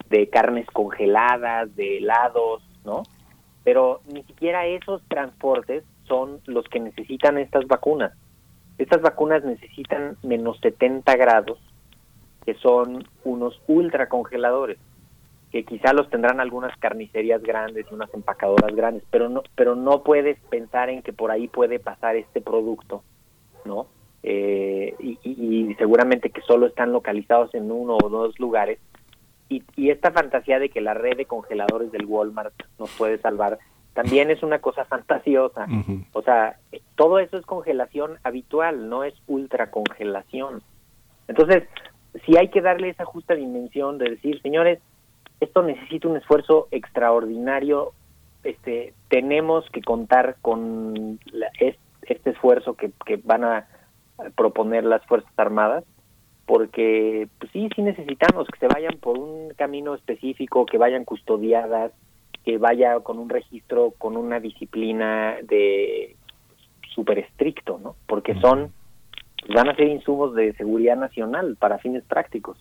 de 0.09 0.29
carnes 0.29 0.67
congeladas, 0.67 1.75
de 1.77 1.99
helados, 1.99 2.63
¿no? 2.85 3.05
Pero 3.65 4.01
ni 4.13 4.23
siquiera 4.25 4.67
esos 4.67 5.03
transportes 5.09 5.85
son 6.05 6.41
los 6.47 6.67
que 6.69 6.81
necesitan 6.81 7.39
estas 7.39 7.67
vacunas. 7.67 8.13
Estas 8.79 9.03
vacunas 9.03 9.45
necesitan 9.45 10.17
menos 10.23 10.59
70 10.61 11.15
grados, 11.17 11.59
que 12.45 12.55
son 12.55 13.05
unos 13.25 13.61
ultracongeladores 13.69 14.79
que 15.51 15.65
quizá 15.65 15.93
los 15.93 16.09
tendrán 16.11 16.41
algunas 16.41 16.77
carnicerías 16.79 17.43
grandes 17.43 17.87
y 17.91 17.95
unas 17.95 18.13
empacadoras 18.15 18.75
grandes, 18.75 19.03
pero 19.11 19.29
no, 19.29 19.43
pero 19.57 19.75
no 19.75 20.03
puedes 20.03 20.39
pensar 20.49 20.91
en 20.91 21.03
que 21.03 21.13
por 21.13 21.31
ahí 21.31 21.49
puede 21.49 21.79
pasar 21.81 22.17
este 22.17 22.41
producto, 22.41 23.03
¿no? 23.65 23.87
Eh, 24.23 24.95
y, 25.01 25.75
seguramente 25.79 26.31
que 26.31 26.43
solo 26.43 26.67
están 26.67 26.93
localizados 26.93 27.55
en 27.55 27.73
uno 27.73 27.97
o 27.97 28.09
dos 28.09 28.39
lugares. 28.39 28.79
Y, 29.49 29.65
y 29.77 29.91
esta 29.91 30.13
fantasía 30.13 30.59
de 30.59 30.69
que 30.69 30.81
la 30.81 30.95
red 30.95 31.17
de 31.17 31.25
congeladores 31.25 31.91
del 31.91 32.05
Walmart 32.05 32.55
nos 32.79 32.91
puede 32.97 33.19
salvar 33.19 33.59
también 33.95 34.31
es 34.31 34.43
una 34.43 34.61
cosa 34.61 34.85
fantasiosa. 34.85 35.67
O 36.13 36.23
sea, 36.23 36.57
todo 36.95 37.19
eso 37.19 37.37
es 37.37 37.45
congelación 37.45 38.19
habitual, 38.23 38.89
no 38.89 39.05
es 39.05 39.15
ultracongelación. 39.27 40.63
Entonces, 41.29 41.65
si 42.25 42.37
hay 42.37 42.49
que 42.49 42.61
darle 42.61 42.91
esa 42.91 43.05
justa 43.05 43.35
dimensión 43.35 43.99
de 43.99 44.11
decir, 44.11 44.41
señores, 44.43 44.79
esto 45.41 45.63
necesita 45.63 46.09
un 46.09 46.17
esfuerzo 46.17 46.69
extraordinario. 46.71 47.93
Este, 48.45 48.95
tenemos 49.09 49.69
que 49.71 49.83
contar 49.83 50.37
con 50.41 51.19
este 51.63 52.31
esfuerzo 52.31 52.75
que, 52.75 52.93
van 53.25 53.45
a 53.45 53.67
proponer 54.37 54.85
las 54.85 55.05
Fuerzas 55.07 55.33
Armadas, 55.37 55.85
porque 56.47 57.29
pues 57.39 57.51
sí, 57.53 57.69
sí 57.75 57.83
necesitamos 57.83 58.47
que 58.49 58.59
se 58.59 58.67
vayan 58.67 58.99
por 58.99 59.19
un 59.19 59.51
camino 59.55 59.95
específico, 59.95 60.67
que 60.67 60.79
vayan 60.79 61.05
custodiadas, 61.05 61.93
que 62.45 62.59
vaya 62.59 63.01
con 63.01 63.19
un 63.19 63.29
registro, 63.29 63.93
con 63.99 64.17
una 64.17 64.41
disciplina 64.41 65.37
de 65.43 66.17
súper 66.95 67.19
estricto, 67.21 67.79
¿no? 67.83 67.97
Porque 68.07 68.35
son, 68.41 68.73
van 69.55 69.69
a 69.69 69.77
ser 69.77 69.89
insumos 69.89 70.35
de 70.35 70.53
seguridad 70.55 70.97
nacional 70.97 71.57
para 71.59 71.79
fines 71.79 72.05
prácticos. 72.05 72.59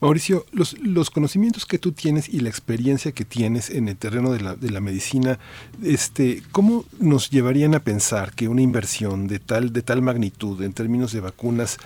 Mauricio, 0.00 0.46
los, 0.52 0.78
los, 0.78 1.10
conocimientos 1.10 1.66
que 1.66 1.78
tú 1.78 1.90
tienes 1.90 2.28
y 2.28 2.38
la 2.38 2.48
experiencia 2.48 3.10
que 3.10 3.24
tienes 3.24 3.68
en 3.68 3.88
el 3.88 3.96
terreno 3.96 4.30
de 4.30 4.40
la, 4.40 4.54
de 4.54 4.70
la 4.70 4.80
medicina, 4.80 5.40
este, 5.82 6.42
¿cómo 6.52 6.84
nos 7.00 7.30
llevarían 7.30 7.74
a 7.74 7.80
pensar 7.80 8.32
que 8.32 8.46
una 8.46 8.62
inversión 8.62 9.26
de 9.26 9.40
tal, 9.40 9.72
de 9.72 9.82
tal 9.82 10.00
magnitud 10.02 10.62
en 10.62 10.72
términos 10.72 11.12
de 11.12 11.20
vacunas 11.20 11.78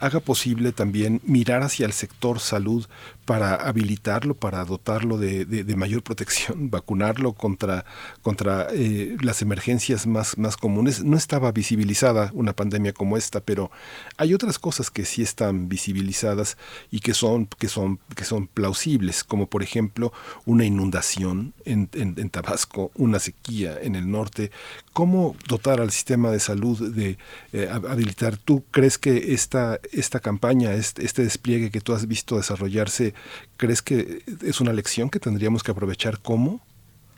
haga 0.00 0.20
posible 0.20 0.72
también 0.72 1.20
mirar 1.24 1.62
hacia 1.62 1.86
el 1.86 1.92
sector 1.92 2.40
salud 2.40 2.86
para 3.24 3.54
habilitarlo, 3.54 4.34
para 4.34 4.64
dotarlo 4.64 5.16
de, 5.16 5.44
de, 5.44 5.76
mayor 5.76 6.02
protección, 6.02 6.70
vacunarlo 6.70 7.32
contra, 7.32 7.84
contra 8.22 8.66
eh, 8.72 9.16
las 9.22 9.40
emergencias 9.42 10.06
más, 10.06 10.36
más 10.36 10.56
comunes? 10.56 11.04
No 11.04 11.16
estaba 11.16 11.52
visibilizada 11.52 12.30
una 12.34 12.54
pandemia 12.54 12.92
como 12.92 13.16
esta, 13.16 13.40
pero 13.40 13.70
hay 14.16 14.34
otras 14.34 14.58
cosas 14.58 14.90
que 14.90 15.04
sí 15.04 15.22
están 15.22 15.68
visibilizadas 15.68 16.56
y 16.90 17.00
que 17.00 17.14
son 17.14 17.48
que 17.58 17.68
son, 17.68 17.98
que 18.16 18.24
son 18.24 18.46
plausibles, 18.46 19.24
como 19.24 19.46
por 19.46 19.62
ejemplo 19.62 20.12
una 20.46 20.64
inundación 20.64 21.54
en, 21.64 21.88
en, 21.92 22.30
Tabasco, 22.30 22.90
una 22.94 23.18
sequía 23.18 23.78
en 23.80 23.94
el 23.96 24.10
norte. 24.10 24.50
¿Cómo 24.92 25.36
dotar 25.48 25.80
al 25.80 25.90
sistema 25.90 26.30
de 26.30 26.40
salud 26.40 26.92
de 26.92 27.18
eh, 27.52 27.68
habilitar? 27.70 28.36
¿Tú 28.36 28.64
crees 28.70 28.98
que 28.98 29.34
esta, 29.34 29.78
esta 29.92 30.20
campaña, 30.20 30.72
este, 30.72 31.04
este 31.04 31.22
despliegue 31.22 31.70
que 31.70 31.80
tú 31.80 31.92
has 31.92 32.06
visto 32.06 32.36
desarrollarse, 32.36 33.14
crees 33.56 33.82
que 33.82 34.22
es 34.44 34.60
una 34.60 34.72
lección 34.72 35.10
que 35.10 35.20
tendríamos 35.20 35.62
que 35.62 35.72
aprovechar? 35.72 36.18
¿Cómo? 36.22 36.60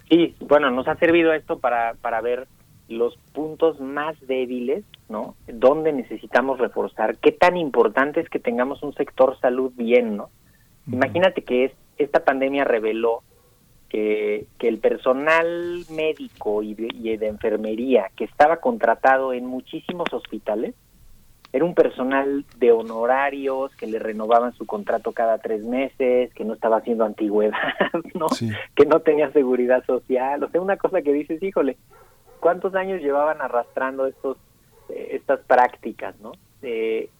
Sí, 0.08 0.34
bueno, 0.40 0.70
nos 0.70 0.88
ha 0.88 0.96
servido 0.96 1.32
esto 1.32 1.58
para, 1.58 1.94
para 1.94 2.20
ver 2.20 2.46
los 2.88 3.16
puntos 3.32 3.80
más 3.80 4.14
débiles, 4.26 4.84
¿no? 5.08 5.34
Dónde 5.46 5.92
necesitamos 5.92 6.58
reforzar, 6.58 7.16
qué 7.16 7.32
tan 7.32 7.56
importante 7.56 8.20
es 8.20 8.28
que 8.28 8.38
tengamos 8.38 8.82
un 8.82 8.94
sector 8.94 9.38
salud 9.40 9.72
bien, 9.74 10.16
¿no? 10.16 10.30
Imagínate 10.90 11.42
que 11.42 11.66
es, 11.66 11.72
esta 11.96 12.24
pandemia 12.24 12.64
reveló 12.64 13.22
que, 13.88 14.46
que 14.58 14.68
el 14.68 14.78
personal 14.78 15.84
médico 15.90 16.62
y 16.62 16.74
de, 16.74 17.26
enfermería 17.26 18.10
que 18.16 18.24
estaba 18.24 18.56
contratado 18.56 19.32
en 19.32 19.46
muchísimos 19.46 20.12
hospitales 20.12 20.74
era 21.52 21.64
un 21.64 21.74
personal 21.74 22.44
de 22.56 22.72
honorarios 22.72 23.74
que 23.76 23.86
le 23.86 23.98
renovaban 23.98 24.54
su 24.54 24.64
contrato 24.66 25.12
cada 25.12 25.38
tres 25.38 25.62
meses, 25.64 26.32
que 26.32 26.44
no 26.44 26.54
estaba 26.54 26.78
haciendo 26.78 27.04
antigüedad, 27.04 27.58
¿no? 28.14 28.26
Que 28.74 28.86
no 28.86 29.00
tenía 29.00 29.30
seguridad 29.32 29.84
social, 29.84 30.42
o 30.42 30.48
sea, 30.48 30.60
una 30.60 30.78
cosa 30.78 31.02
que 31.02 31.12
dices, 31.12 31.42
híjole, 31.42 31.76
¿cuántos 32.40 32.74
años 32.74 33.02
llevaban 33.02 33.42
arrastrando 33.42 34.06
estos 34.06 34.38
eh, 34.88 35.10
estas 35.12 35.40
prácticas, 35.40 36.18
¿no? 36.20 36.32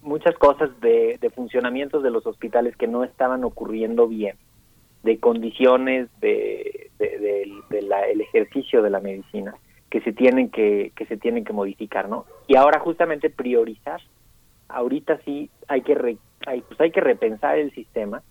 muchas 0.03 0.37
cosas 0.37 0.70
de, 0.80 1.18
funcionamientos 1.35 2.05
de 2.05 2.12
los 2.12 2.24
hospitales 2.26 2.76
que 2.76 2.87
no 2.87 3.03
estaban 3.03 3.43
ocurriendo 3.43 4.07
bien, 4.07 4.37
de 5.03 5.18
condiciones 5.18 6.09
de, 6.20 6.91
el 7.01 8.20
ejercicio 8.20 8.83
de 8.83 8.91
la 8.91 9.01
medicina. 9.01 9.55
que 9.91 10.01
se 10.03 10.12
tienen 10.12 10.49
que, 10.49 10.93
que 10.95 11.07
se 11.07 11.16
tienen 11.16 11.45
que 11.45 11.53
modificar, 11.53 12.09
¿no? 12.09 12.24
Y 12.47 12.55
ahora 12.57 12.78
justamente 12.78 13.30
priorizar. 13.30 14.01
Ahorita 14.73 15.18
sí 15.25 15.51
hay 15.68 15.83
que 15.83 16.16
hay, 16.47 16.61
pues 16.62 16.81
hay 16.81 16.91
que 16.91 17.01
repensar 17.01 17.59
el 17.59 17.73
sistema. 17.73 18.23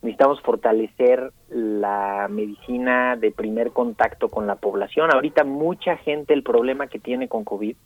Necesitamos 0.00 0.40
fortalecer 0.42 1.32
la 1.48 2.28
medicina 2.30 3.16
de 3.16 3.32
primer 3.32 3.72
contacto 3.72 4.28
con 4.28 4.46
la 4.46 4.56
población. 4.56 5.12
Ahorita 5.12 5.44
mucha 5.44 5.96
gente 5.96 6.34
el 6.34 6.44
problema 6.44 6.86
que 6.86 6.98
tiene 6.98 7.28
con 7.28 7.44
COVID 7.44 7.76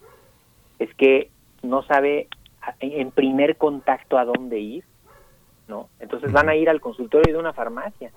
es 0.78 0.94
que 0.94 1.30
no 1.62 1.82
sabe 1.84 2.28
en 2.80 3.10
primer 3.10 3.56
contacto 3.56 4.18
a 4.18 4.24
dónde 4.24 4.60
ir, 4.60 4.84
¿no? 5.68 5.88
Entonces 6.00 6.32
van 6.32 6.48
a 6.48 6.54
ir 6.54 6.68
al 6.68 6.80
consultorio 6.80 7.32
de 7.32 7.40
una 7.40 7.52
farmacia 7.52 8.12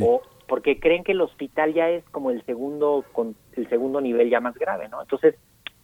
o 0.00 0.22
porque 0.46 0.78
creen 0.78 1.04
que 1.04 1.12
el 1.12 1.20
hospital 1.20 1.74
ya 1.74 1.88
es 1.88 2.04
como 2.10 2.30
el 2.30 2.44
segundo 2.44 3.04
con 3.12 3.34
el 3.52 3.68
segundo 3.68 4.00
nivel 4.00 4.30
ya 4.30 4.40
más 4.40 4.54
grave, 4.54 4.88
¿no? 4.88 5.00
Entonces 5.00 5.34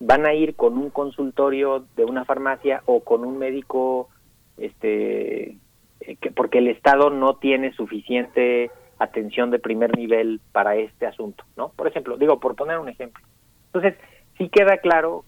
van 0.00 0.26
a 0.26 0.34
ir 0.34 0.54
con 0.56 0.76
un 0.76 0.90
consultorio 0.90 1.84
de 1.96 2.04
una 2.04 2.24
farmacia 2.24 2.82
o 2.86 3.00
con 3.00 3.24
un 3.24 3.38
médico 3.38 4.08
este 4.56 5.56
eh, 6.00 6.16
que 6.20 6.30
porque 6.30 6.58
el 6.58 6.68
estado 6.68 7.10
no 7.10 7.36
tiene 7.36 7.72
suficiente 7.72 8.70
atención 8.98 9.50
de 9.50 9.58
primer 9.58 9.96
nivel 9.96 10.40
para 10.52 10.76
este 10.76 11.06
asunto, 11.06 11.44
¿no? 11.56 11.70
Por 11.70 11.86
ejemplo, 11.86 12.16
digo 12.16 12.40
por 12.40 12.54
poner 12.54 12.78
un 12.78 12.88
ejemplo. 12.88 13.24
Entonces, 13.66 13.94
sí 14.38 14.48
queda 14.48 14.78
claro 14.78 15.24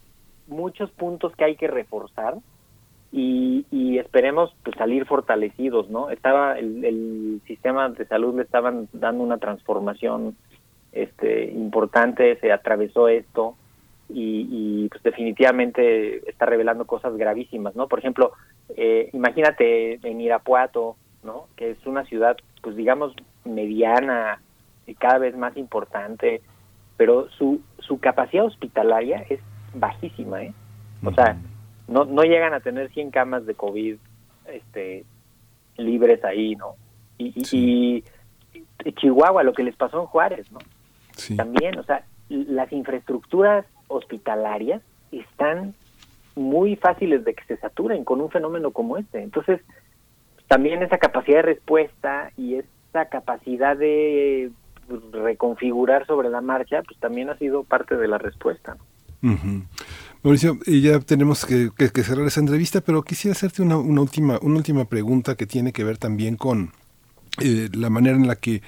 muchos 0.47 0.91
puntos 0.93 1.35
que 1.35 1.45
hay 1.45 1.57
que 1.57 1.69
reforzar 1.69 2.37
y, 3.12 3.64
esperemos 3.99 4.55
pues 4.62 4.77
salir 4.77 5.07
fortalecidos, 5.07 5.89
¿no? 5.89 6.11
Estaba 6.11 6.59
el, 6.59 7.41
sistema 7.47 7.89
de 7.89 8.07
salud 8.07 8.37
le 8.37 8.43
estaban 8.43 8.89
dando 8.93 9.25
una 9.25 9.39
transformación 9.39 10.37
este 10.93 11.51
importante, 11.51 12.39
se 12.41 12.53
atravesó 12.53 13.09
esto 13.09 13.57
y, 14.09 14.88
pues 14.88 15.02
definitivamente 15.02 16.28
está 16.28 16.46
revelando 16.46 16.84
cosas 16.84 17.16
gravísimas, 17.16 17.74
¿no? 17.74 17.88
Por 17.88 17.98
ejemplo, 17.98 18.32
eh, 18.76 19.11
imagínate 19.12 19.98
en 20.02 20.20
Irapuato, 20.20 20.96
¿no? 21.22 21.46
Que 21.57 21.72
es 21.72 21.86
una 21.86 22.04
ciudad 22.04 22.36
pues 22.62 22.76
digamos 22.76 23.14
mediana 23.44 24.40
y 24.86 24.94
cada 24.94 25.18
vez 25.18 25.36
más 25.36 25.57
importante, 25.57 26.40
pero 26.96 27.28
su 27.30 27.61
su 27.78 27.98
capacidad 27.98 28.44
hospitalaria 28.44 29.24
es 29.28 29.40
bajísima, 29.74 30.42
¿eh? 30.42 30.54
O 31.04 31.12
sea, 31.12 31.36
no, 31.88 32.04
no 32.04 32.22
llegan 32.22 32.54
a 32.54 32.61
tener 32.61 32.90
100 32.90 33.11
camas 33.11 33.46
de 33.46 33.54
COVID 33.54 33.96
este, 34.46 35.04
libres 35.76 36.24
ahí, 36.24 36.54
¿no? 36.57 36.74
Y, 37.18 38.04
Chihuahua, 38.94 39.42
lo 39.42 39.52
que 39.52 39.64
les 39.64 39.74
pasó 39.74 40.00
en 40.00 40.07
Juárez, 40.07 40.50
¿no? 40.52 40.59
También, 41.36 41.78
o 41.78 41.82
sea, 41.82 42.04
las 42.28 42.72
infraestructuras 42.72 43.66
hospitalarias 43.89 44.82
están 45.12 45.74
muy 46.34 46.76
fáciles 46.76 47.24
de 47.24 47.34
que 47.34 47.45
se 47.45 47.57
saturen 47.57 48.05
con 48.05 48.20
un 48.20 48.30
fenómeno 48.30 48.70
como 48.70 48.99
este. 48.99 49.22
Entonces, 49.22 49.61
también 50.49 50.82
esa 50.82 50.99
capacidad 50.99 51.39
de 51.39 51.55
respuesta 51.55 52.30
y 52.37 52.57
esa 52.57 53.07
capacidad 53.07 53.76
de 53.76 54.51
reconfigurar 55.12 56.07
sobre 56.07 56.28
la 56.28 56.41
marcha, 56.41 56.82
pues 56.82 56.99
también 57.01 57.30
ha 57.30 57.39
sido 57.39 57.64
parte 57.64 57.97
de 57.97 58.09
la 58.09 58.18
respuesta. 58.18 58.76
¿no? 58.76 58.84
Mauricio, 60.22 60.59
ya 60.66 61.01
tenemos 61.01 61.47
que, 61.47 61.70
cerrar 62.03 62.26
esa 62.26 62.41
entrevista, 62.41 62.80
pero 62.80 63.03
quisiera 63.03 63.32
hacerte 63.32 63.62
una, 63.62 63.76
última, 63.76 64.39
una 64.43 64.57
última 64.57 64.84
pregunta 64.84 65.37
que 65.37 65.47
tiene 65.47 65.72
que 65.72 65.84
ver 65.84 65.99
también 65.99 66.37
con, 66.37 66.72
eh, 67.39 67.68
la 67.72 67.91
manera 67.91 68.16
en 68.16 68.26
la 68.26 68.37
que 68.37 68.62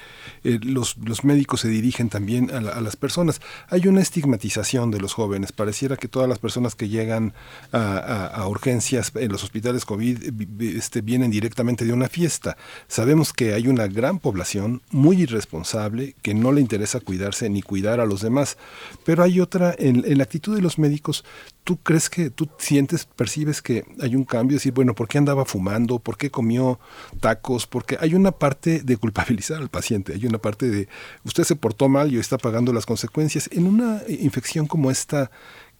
eh, 0.44 0.58
los, 0.62 0.98
los, 0.98 1.24
médicos 1.24 1.62
se 1.62 1.68
dirigen 1.68 2.10
también 2.10 2.50
a, 2.50 2.60
las 2.60 2.96
personas. 2.96 3.40
Hay 3.70 3.86
una 3.88 4.02
estigmatización 4.02 4.90
de 4.90 5.00
los 5.00 5.14
jóvenes. 5.14 5.52
Pareciera 5.52 5.96
que 5.96 6.06
todas 6.06 6.28
las 6.28 6.38
personas 6.38 6.74
que 6.74 6.88
llegan 6.88 7.32
a, 7.72 8.46
urgencias 8.46 9.12
en 9.14 9.32
los 9.32 9.42
hospitales 9.42 9.84
COVID 9.84 10.42
este, 10.60 11.00
vienen 11.00 11.30
directamente 11.30 11.86
de 11.86 11.94
una 11.94 12.08
fiesta. 12.08 12.58
Sabemos 12.88 13.32
que 13.32 13.54
hay 13.54 13.68
una 13.68 13.86
gran 13.86 14.18
población 14.18 14.82
muy 14.90 15.22
irresponsable 15.22 16.14
que 16.20 16.34
no 16.34 16.52
le 16.52 16.60
interesa 16.60 17.00
cuidarse 17.00 17.48
ni 17.48 17.62
cuidar 17.62 18.00
a 18.00 18.06
los 18.06 18.20
demás. 18.20 18.58
Pero 19.04 19.22
hay 19.22 19.40
otra, 19.40 19.74
en, 19.78 20.04
en 20.06 20.18
la 20.18 20.24
actitud 20.24 20.54
de 20.54 20.62
los 20.62 20.78
médicos, 20.78 21.24
¿tú 21.64 21.78
crees 21.78 22.10
que 22.10 22.30
tú 22.30 22.48
sientes, 22.58 23.06
percibes 23.06 23.62
que 23.62 23.84
hay 24.00 24.14
un 24.14 24.24
cambio? 24.24 24.56
Decir, 24.56 24.72
bueno, 24.72 24.94
¿por 24.94 25.08
qué 25.08 25.18
andaba 25.18 25.44
fumando? 25.44 25.98
¿Por 25.98 26.16
qué 26.16 26.30
comió 26.30 26.78
tacos? 27.20 27.66
Porque 27.66 27.96
hay 28.00 28.14
una 28.14 28.32
parte 28.32 28.57
de 28.60 28.96
culpabilizar 28.96 29.60
al 29.60 29.68
paciente, 29.68 30.12
hay 30.14 30.26
una 30.26 30.38
parte 30.38 30.66
de 30.66 30.88
usted 31.24 31.44
se 31.44 31.56
portó 31.56 31.88
mal 31.88 32.12
y 32.12 32.18
está 32.18 32.38
pagando 32.38 32.72
las 32.72 32.86
consecuencias. 32.86 33.48
En 33.52 33.66
una 33.66 34.00
infección 34.08 34.66
como 34.66 34.90
esta, 34.90 35.30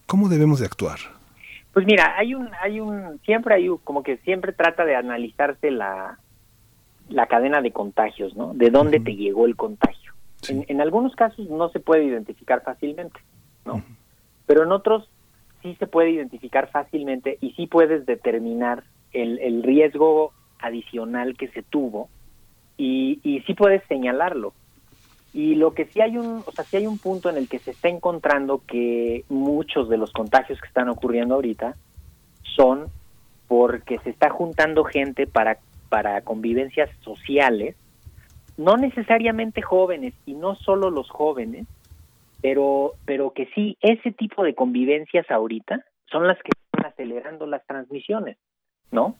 ¿cómo 0.05 0.29
debemos 0.29 0.59
de 0.59 0.65
actuar? 0.65 0.99
Pues 1.73 1.85
mira, 1.85 2.15
hay 2.17 2.33
un, 2.33 2.49
hay 2.61 2.79
un, 2.79 3.19
siempre 3.25 3.55
hay 3.55 3.69
como 3.83 4.03
que 4.03 4.17
siempre 4.17 4.53
trata 4.53 4.85
de 4.85 4.95
analizarse 4.95 5.71
la, 5.71 6.19
la 7.09 7.27
cadena 7.27 7.61
de 7.61 7.71
contagios, 7.71 8.35
¿no? 8.35 8.53
De 8.53 8.69
dónde 8.69 8.99
te 8.99 9.15
llegó 9.15 9.45
el 9.45 9.55
contagio. 9.55 10.13
En, 10.47 10.79
algunos 10.79 11.15
casos 11.15 11.49
no 11.49 11.69
se 11.69 11.79
puede 11.79 12.05
identificar 12.05 12.63
fácilmente, 12.63 13.19
¿no? 13.65 13.83
Pero 14.45 14.63
en 14.63 14.71
otros 14.71 15.09
sí 15.61 15.75
se 15.79 15.85
puede 15.85 16.11
identificar 16.11 16.71
fácilmente 16.71 17.37
y 17.41 17.51
sí 17.51 17.67
puedes 17.67 18.05
determinar 18.05 18.83
el, 19.11 19.37
el 19.39 19.63
riesgo 19.63 20.31
adicional 20.59 21.35
que 21.37 21.49
se 21.49 21.61
tuvo 21.61 22.09
y, 22.79 23.19
y 23.23 23.41
sí 23.41 23.53
puedes 23.53 23.83
señalarlo. 23.87 24.53
Y 25.31 25.53
lo 25.53 25.75
que 25.75 25.85
sí 25.85 26.01
hay 26.01 26.17
un, 26.17 26.43
o 26.43 26.51
sea, 26.51 26.65
sí 26.65 26.77
hay 26.77 26.87
un 26.87 26.97
punto 26.97 27.29
en 27.29 27.37
el 27.37 27.47
que 27.47 27.59
se 27.59 27.71
está 27.71 27.89
encontrando 27.89 28.63
que 28.65 29.25
muchos 29.29 29.87
de 29.89 29.97
los 29.97 30.11
contagios 30.11 30.59
que 30.59 30.67
están 30.67 30.89
ocurriendo 30.89 31.35
ahorita 31.35 31.75
son 32.55 32.87
porque 33.47 33.99
se 33.99 34.09
está 34.09 34.31
juntando 34.31 34.83
gente 34.83 35.27
para 35.27 35.59
para 35.89 36.21
convivencias 36.21 36.89
sociales, 37.01 37.75
no 38.57 38.77
necesariamente 38.77 39.61
jóvenes 39.61 40.13
y 40.25 40.33
no 40.33 40.55
solo 40.55 40.91
los 40.91 41.09
jóvenes, 41.09 41.65
pero, 42.41 42.93
pero 43.05 43.31
que 43.31 43.47
sí, 43.55 43.77
ese 43.81 44.11
tipo 44.11 44.43
de 44.43 44.53
convivencias 44.53 45.29
ahorita 45.29 45.83
son 46.05 46.27
las 46.27 46.37
que 46.37 46.51
están 46.53 46.91
acelerando 46.91 47.47
las 47.47 47.65
transmisiones, 47.65 48.37
¿no? 48.91 49.15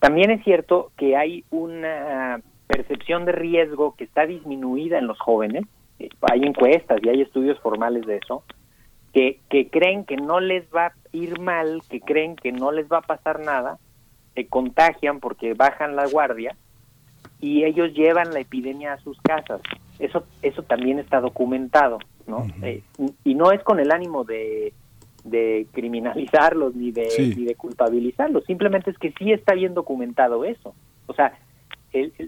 También 0.00 0.30
es 0.30 0.42
cierto 0.44 0.90
que 0.96 1.16
hay 1.16 1.44
una 1.50 2.40
percepción 2.70 3.24
de 3.24 3.32
riesgo 3.32 3.94
que 3.96 4.04
está 4.04 4.26
disminuida 4.26 4.98
en 4.98 5.06
los 5.06 5.18
jóvenes, 5.18 5.64
eh, 5.98 6.08
hay 6.30 6.44
encuestas 6.44 7.00
y 7.02 7.08
hay 7.08 7.20
estudios 7.20 7.58
formales 7.60 8.06
de 8.06 8.18
eso, 8.18 8.44
que, 9.12 9.40
que 9.48 9.68
creen 9.68 10.04
que 10.04 10.16
no 10.16 10.38
les 10.40 10.64
va 10.74 10.86
a 10.86 10.92
ir 11.12 11.40
mal, 11.40 11.82
que 11.88 12.00
creen 12.00 12.36
que 12.36 12.52
no 12.52 12.70
les 12.70 12.86
va 12.86 12.98
a 12.98 13.02
pasar 13.02 13.40
nada, 13.40 13.78
se 14.34 14.46
contagian 14.46 15.18
porque 15.18 15.54
bajan 15.54 15.96
la 15.96 16.06
guardia 16.06 16.56
y 17.40 17.64
ellos 17.64 17.92
llevan 17.92 18.32
la 18.32 18.40
epidemia 18.40 18.92
a 18.92 19.00
sus 19.00 19.20
casas. 19.22 19.60
Eso, 19.98 20.24
eso 20.42 20.62
también 20.62 20.98
está 20.98 21.20
documentado. 21.20 21.98
¿no? 22.26 22.46
Eh, 22.62 22.82
y 23.24 23.34
no 23.34 23.50
es 23.50 23.62
con 23.64 23.80
el 23.80 23.90
ánimo 23.90 24.22
de, 24.22 24.72
de 25.24 25.66
criminalizarlos 25.72 26.76
ni 26.76 26.92
de, 26.92 27.08
ni 27.36 27.44
de 27.44 27.56
culpabilizarlos, 27.56 28.44
simplemente 28.44 28.90
es 28.90 28.98
que 28.98 29.12
sí 29.18 29.32
está 29.32 29.54
bien 29.54 29.74
documentado 29.74 30.44
eso. 30.44 30.74
O 31.06 31.14
sea, 31.14 31.36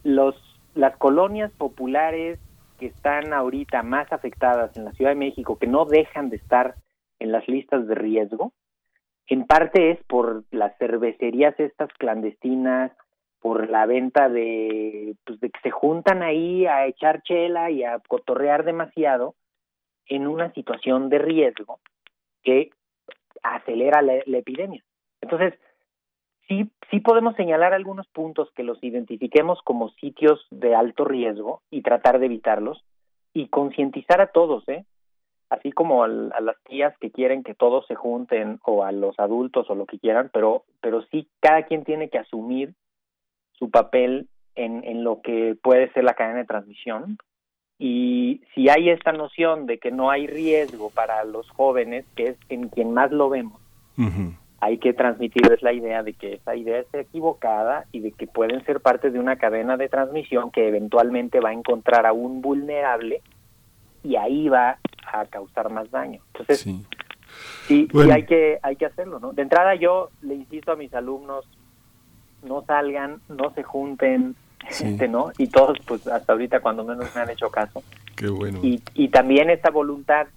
los, 0.04 0.34
las 0.74 0.96
colonias 0.96 1.52
populares 1.52 2.38
que 2.78 2.86
están 2.86 3.32
ahorita 3.32 3.82
más 3.82 4.12
afectadas 4.12 4.76
en 4.76 4.84
la 4.84 4.92
Ciudad 4.92 5.12
de 5.12 5.16
México, 5.16 5.58
que 5.58 5.66
no 5.66 5.84
dejan 5.84 6.30
de 6.30 6.36
estar 6.36 6.74
en 7.18 7.32
las 7.32 7.46
listas 7.48 7.86
de 7.86 7.94
riesgo, 7.94 8.52
en 9.28 9.46
parte 9.46 9.92
es 9.92 10.02
por 10.04 10.44
las 10.50 10.76
cervecerías 10.78 11.58
estas 11.58 11.92
clandestinas, 11.94 12.92
por 13.40 13.70
la 13.70 13.86
venta 13.86 14.28
de, 14.28 15.16
pues 15.24 15.40
de 15.40 15.50
que 15.50 15.60
se 15.62 15.70
juntan 15.70 16.22
ahí 16.22 16.66
a 16.66 16.86
echar 16.86 17.22
chela 17.22 17.70
y 17.70 17.82
a 17.82 17.98
cotorrear 18.00 18.64
demasiado, 18.64 19.34
en 20.06 20.26
una 20.26 20.52
situación 20.52 21.08
de 21.08 21.18
riesgo 21.18 21.80
que 22.42 22.70
acelera 23.42 24.02
la, 24.02 24.14
epidemia. 24.38 24.82
Entonces, 25.20 25.54
sí, 26.52 26.70
sí 26.90 27.00
podemos 27.00 27.34
señalar 27.36 27.72
algunos 27.72 28.06
puntos 28.08 28.50
que 28.54 28.62
los 28.62 28.82
identifiquemos 28.82 29.60
como 29.62 29.90
sitios 29.90 30.46
de 30.50 30.74
alto 30.74 31.04
riesgo 31.04 31.62
y 31.70 31.82
tratar 31.82 32.18
de 32.18 32.26
evitarlos 32.26 32.84
y 33.32 33.48
concientizar 33.48 34.20
a 34.20 34.28
todos, 34.28 34.68
¿eh? 34.68 34.84
así 35.48 35.72
como 35.72 36.04
a, 36.04 36.08
las 36.08 36.56
tías 36.64 36.94
que 36.98 37.10
quieren 37.10 37.42
que 37.42 37.54
todos 37.54 37.86
se 37.86 37.94
junten 37.94 38.58
o 38.64 38.84
a 38.84 38.92
los 38.92 39.18
adultos 39.18 39.68
o 39.68 39.74
lo 39.74 39.86
que 39.86 39.98
quieran, 39.98 40.30
pero, 40.32 40.64
pero 40.80 41.02
sí 41.10 41.28
cada 41.40 41.64
quien 41.64 41.84
tiene 41.84 42.08
que 42.08 42.18
asumir 42.18 42.74
su 43.52 43.70
papel 43.70 44.28
en, 44.54 45.02
lo 45.02 45.22
que 45.22 45.56
puede 45.62 45.90
ser 45.92 46.04
la 46.04 46.14
cadena 46.14 46.40
de 46.40 46.44
transmisión 46.44 47.16
y 47.78 48.42
si 48.54 48.68
hay 48.68 48.90
esta 48.90 49.12
noción 49.12 49.66
de 49.66 49.78
que 49.78 49.90
no 49.90 50.10
hay 50.10 50.26
riesgo 50.26 50.90
para 50.90 51.24
los 51.24 51.48
jóvenes, 51.50 52.04
que 52.14 52.28
es 52.28 52.38
en 52.48 52.68
quien 52.68 52.92
más 52.92 53.10
lo 53.10 53.28
vemos, 53.30 53.60
hay 54.62 54.78
que 54.78 54.92
transmitirles 54.92 55.60
la 55.60 55.72
idea 55.72 56.04
de 56.04 56.12
que 56.12 56.34
esa 56.34 56.54
idea 56.54 56.78
es 56.78 56.86
equivocada 56.94 57.86
y 57.90 57.98
de 57.98 58.12
que 58.12 58.28
pueden 58.28 58.64
ser 58.64 58.78
parte 58.78 59.10
de 59.10 59.18
una 59.18 59.34
cadena 59.34 59.76
de 59.76 59.88
transmisión 59.88 60.52
que 60.52 60.68
eventualmente 60.68 61.40
va 61.40 61.48
a 61.48 61.52
encontrar 61.52 62.06
a 62.06 62.12
un 62.12 62.40
vulnerable 62.40 63.22
y 64.04 64.14
ahí 64.14 64.48
va 64.48 64.78
a 65.12 65.24
causar 65.24 65.68
más 65.68 65.90
daño. 65.90 66.20
Entonces, 66.28 66.60
sí. 66.60 66.80
Sí, 67.66 67.88
hay 68.08 68.24
que 68.24 68.60
hay 68.62 68.76
que 68.76 68.86
hacerlo, 68.86 69.18
¿no? 69.18 69.32
De 69.32 69.42
entrada 69.42 69.74
yo 69.74 70.10
le 70.20 70.34
insisto 70.34 70.70
a 70.70 70.76
mis 70.76 70.94
alumnos 70.94 71.44
no 72.44 72.62
salgan, 72.62 73.20
no 73.28 73.52
se 73.54 73.64
junten, 73.64 74.36
gente, 74.68 75.08
¿no? 75.08 75.32
Y 75.38 75.48
todos, 75.48 75.76
pues 75.88 76.06
hasta 76.06 76.34
ahorita 76.34 76.60
cuando 76.60 76.84
menos 76.84 77.12
me 77.16 77.20
han 77.20 77.30
hecho 77.30 77.50
caso. 77.50 77.82
Qué 78.14 78.28
bueno. 78.28 78.60
Y, 78.62 78.80
y 78.94 79.08
también 79.08 79.50
esta 79.50 79.70
voluntad 79.70 80.28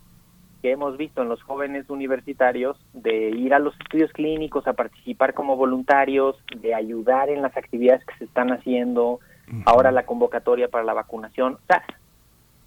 que 0.65 0.71
hemos 0.71 0.97
visto 0.97 1.21
en 1.21 1.29
los 1.29 1.43
jóvenes 1.43 1.91
universitarios 1.91 2.75
de 2.91 3.29
ir 3.29 3.53
a 3.53 3.59
los 3.59 3.79
estudios 3.79 4.11
clínicos, 4.11 4.65
a 4.65 4.73
participar 4.73 5.35
como 5.35 5.55
voluntarios, 5.57 6.37
de 6.59 6.73
ayudar 6.73 7.29
en 7.29 7.43
las 7.43 7.55
actividades 7.55 8.03
que 8.03 8.17
se 8.17 8.23
están 8.25 8.51
haciendo, 8.51 9.19
ahora 9.67 9.91
la 9.91 10.07
convocatoria 10.07 10.67
para 10.67 10.83
la 10.83 10.93
vacunación. 10.93 11.53
O 11.53 11.65
sea, 11.67 11.83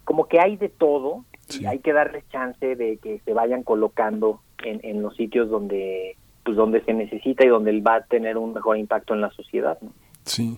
como 0.05 0.29
que 0.29 0.39
hay 0.39 0.55
de 0.55 0.69
todo 0.69 1.25
y 1.59 1.65
hay 1.65 1.79
que 1.79 1.91
darles 1.91 2.23
chance 2.29 2.73
de 2.77 2.99
que 3.03 3.19
se 3.25 3.33
vayan 3.33 3.63
colocando 3.63 4.39
en, 4.63 4.79
en 4.83 5.01
los 5.01 5.17
sitios 5.17 5.49
donde 5.49 6.15
pues 6.45 6.55
donde 6.55 6.81
se 6.85 6.93
necesita 6.93 7.43
y 7.43 7.49
donde 7.49 7.81
va 7.81 7.95
a 7.95 8.05
tener 8.05 8.37
un 8.37 8.53
mejor 8.53 8.77
impacto 8.77 9.13
en 9.13 9.19
la 9.19 9.31
sociedad. 9.31 9.77
Sí, 10.23 10.57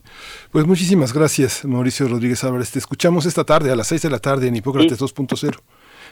pues 0.52 0.68
muchísimas 0.68 1.12
gracias 1.12 1.66
Mauricio 1.66 2.08
Rodríguez 2.08 2.44
Álvarez. 2.44 2.70
Te 2.70 2.78
escuchamos 2.78 3.26
esta 3.26 3.44
tarde 3.44 3.72
a 3.72 3.76
las 3.76 3.88
6 3.88 4.04
de 4.04 4.10
la 4.12 4.20
tarde 4.20 4.48
en 4.48 4.58
Hipócrates 4.58 5.02
2.0. 5.02 5.58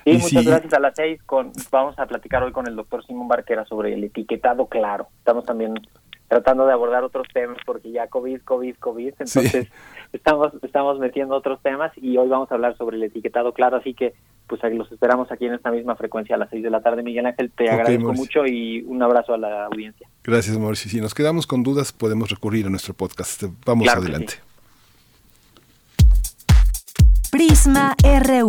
Sí, 0.06 0.18
muchas 0.18 0.46
gracias. 0.46 0.74
A 0.74 0.80
las 0.80 0.94
6 0.96 1.24
con, 1.24 1.52
vamos 1.72 1.98
a 2.00 2.06
platicar 2.06 2.44
hoy 2.44 2.52
con 2.52 2.68
el 2.68 2.76
doctor 2.76 3.06
Simón 3.06 3.28
Barquera 3.28 3.66
sobre 3.66 3.94
el 3.94 4.04
etiquetado 4.04 4.68
claro. 4.68 5.08
Estamos 5.20 5.46
también 5.46 5.76
tratando 6.28 6.66
de 6.66 6.74
abordar 6.74 7.04
otros 7.04 7.28
temas 7.34 7.58
porque 7.66 7.92
ya 7.92 8.08
COVID, 8.08 8.42
COVID, 8.42 8.76
COVID, 8.76 9.14
entonces 9.20 9.68
estamos 10.14 10.54
estamos 10.62 11.00
metiendo 11.00 11.36
otros 11.36 11.60
temas 11.62 11.92
y 11.98 12.18
hoy 12.18 12.30
vamos 12.30 12.52
a 12.52 12.56
hablar 12.56 12.78
sobre 12.78 12.98
el 12.98 13.04
etiquetado 13.04 13.52
claro, 13.52 13.78
así 13.78 13.94
que 13.94 14.14
pues 14.48 14.62
los 14.74 14.92
esperamos 14.92 15.32
aquí 15.32 15.46
en 15.46 15.54
esta 15.54 15.72
misma 15.72 15.96
frecuencia 15.96 16.36
a 16.36 16.40
las 16.40 16.50
6 16.50 16.64
de 16.64 16.70
la 16.72 16.82
tarde. 16.82 17.04
Miguel 17.04 17.26
Ángel, 17.26 17.52
te 17.52 17.70
agradezco 17.70 18.14
mucho 18.14 18.46
y 18.48 18.82
un 18.82 19.02
abrazo 19.04 19.36
a 19.36 19.38
la 19.38 19.66
audiencia. 19.66 20.08
Gracias, 20.24 20.58
Mauricio. 20.58 20.90
Si 20.90 21.00
nos 21.00 21.14
quedamos 21.14 21.46
con 21.46 21.62
dudas, 21.62 21.94
podemos 21.94 22.30
recurrir 22.32 22.66
a 22.66 22.70
nuestro 22.70 22.96
podcast. 22.96 23.44
Vamos 23.66 23.88
adelante. 23.88 24.36
Prisma 27.32 27.96
RU. 28.02 28.48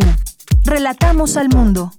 Relatamos 0.63 1.37
al 1.37 1.49
mundo. 1.49 1.91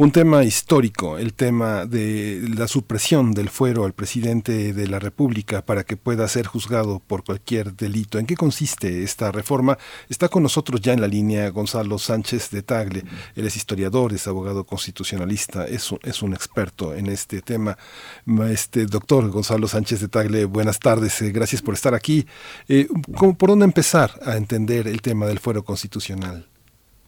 Un 0.00 0.12
tema 0.12 0.44
histórico, 0.44 1.18
el 1.18 1.34
tema 1.34 1.84
de 1.84 2.48
la 2.56 2.68
supresión 2.68 3.32
del 3.32 3.48
fuero 3.48 3.84
al 3.84 3.94
presidente 3.94 4.72
de 4.72 4.86
la 4.86 5.00
República 5.00 5.66
para 5.66 5.82
que 5.82 5.96
pueda 5.96 6.28
ser 6.28 6.46
juzgado 6.46 7.00
por 7.04 7.24
cualquier 7.24 7.74
delito. 7.74 8.20
¿En 8.20 8.26
qué 8.26 8.36
consiste 8.36 9.02
esta 9.02 9.32
reforma? 9.32 9.76
Está 10.08 10.28
con 10.28 10.44
nosotros 10.44 10.80
ya 10.80 10.92
en 10.92 11.00
la 11.00 11.08
línea 11.08 11.50
Gonzalo 11.50 11.98
Sánchez 11.98 12.48
de 12.52 12.62
Tagle. 12.62 13.02
Él 13.34 13.44
es 13.44 13.56
historiador, 13.56 14.12
es 14.12 14.28
abogado 14.28 14.62
constitucionalista, 14.62 15.66
es 15.66 15.90
un, 15.90 15.98
es 16.04 16.22
un 16.22 16.32
experto 16.32 16.94
en 16.94 17.06
este 17.06 17.42
tema. 17.42 17.76
Este 18.48 18.86
doctor 18.86 19.28
Gonzalo 19.30 19.66
Sánchez 19.66 19.98
de 19.98 20.06
Tagle, 20.06 20.44
buenas 20.44 20.78
tardes, 20.78 21.20
eh, 21.22 21.32
gracias 21.32 21.60
por 21.60 21.74
estar 21.74 21.96
aquí. 21.96 22.24
Eh, 22.68 22.86
¿Por 23.36 23.50
dónde 23.50 23.64
empezar 23.64 24.12
a 24.24 24.36
entender 24.36 24.86
el 24.86 25.02
tema 25.02 25.26
del 25.26 25.40
fuero 25.40 25.64
constitucional? 25.64 26.47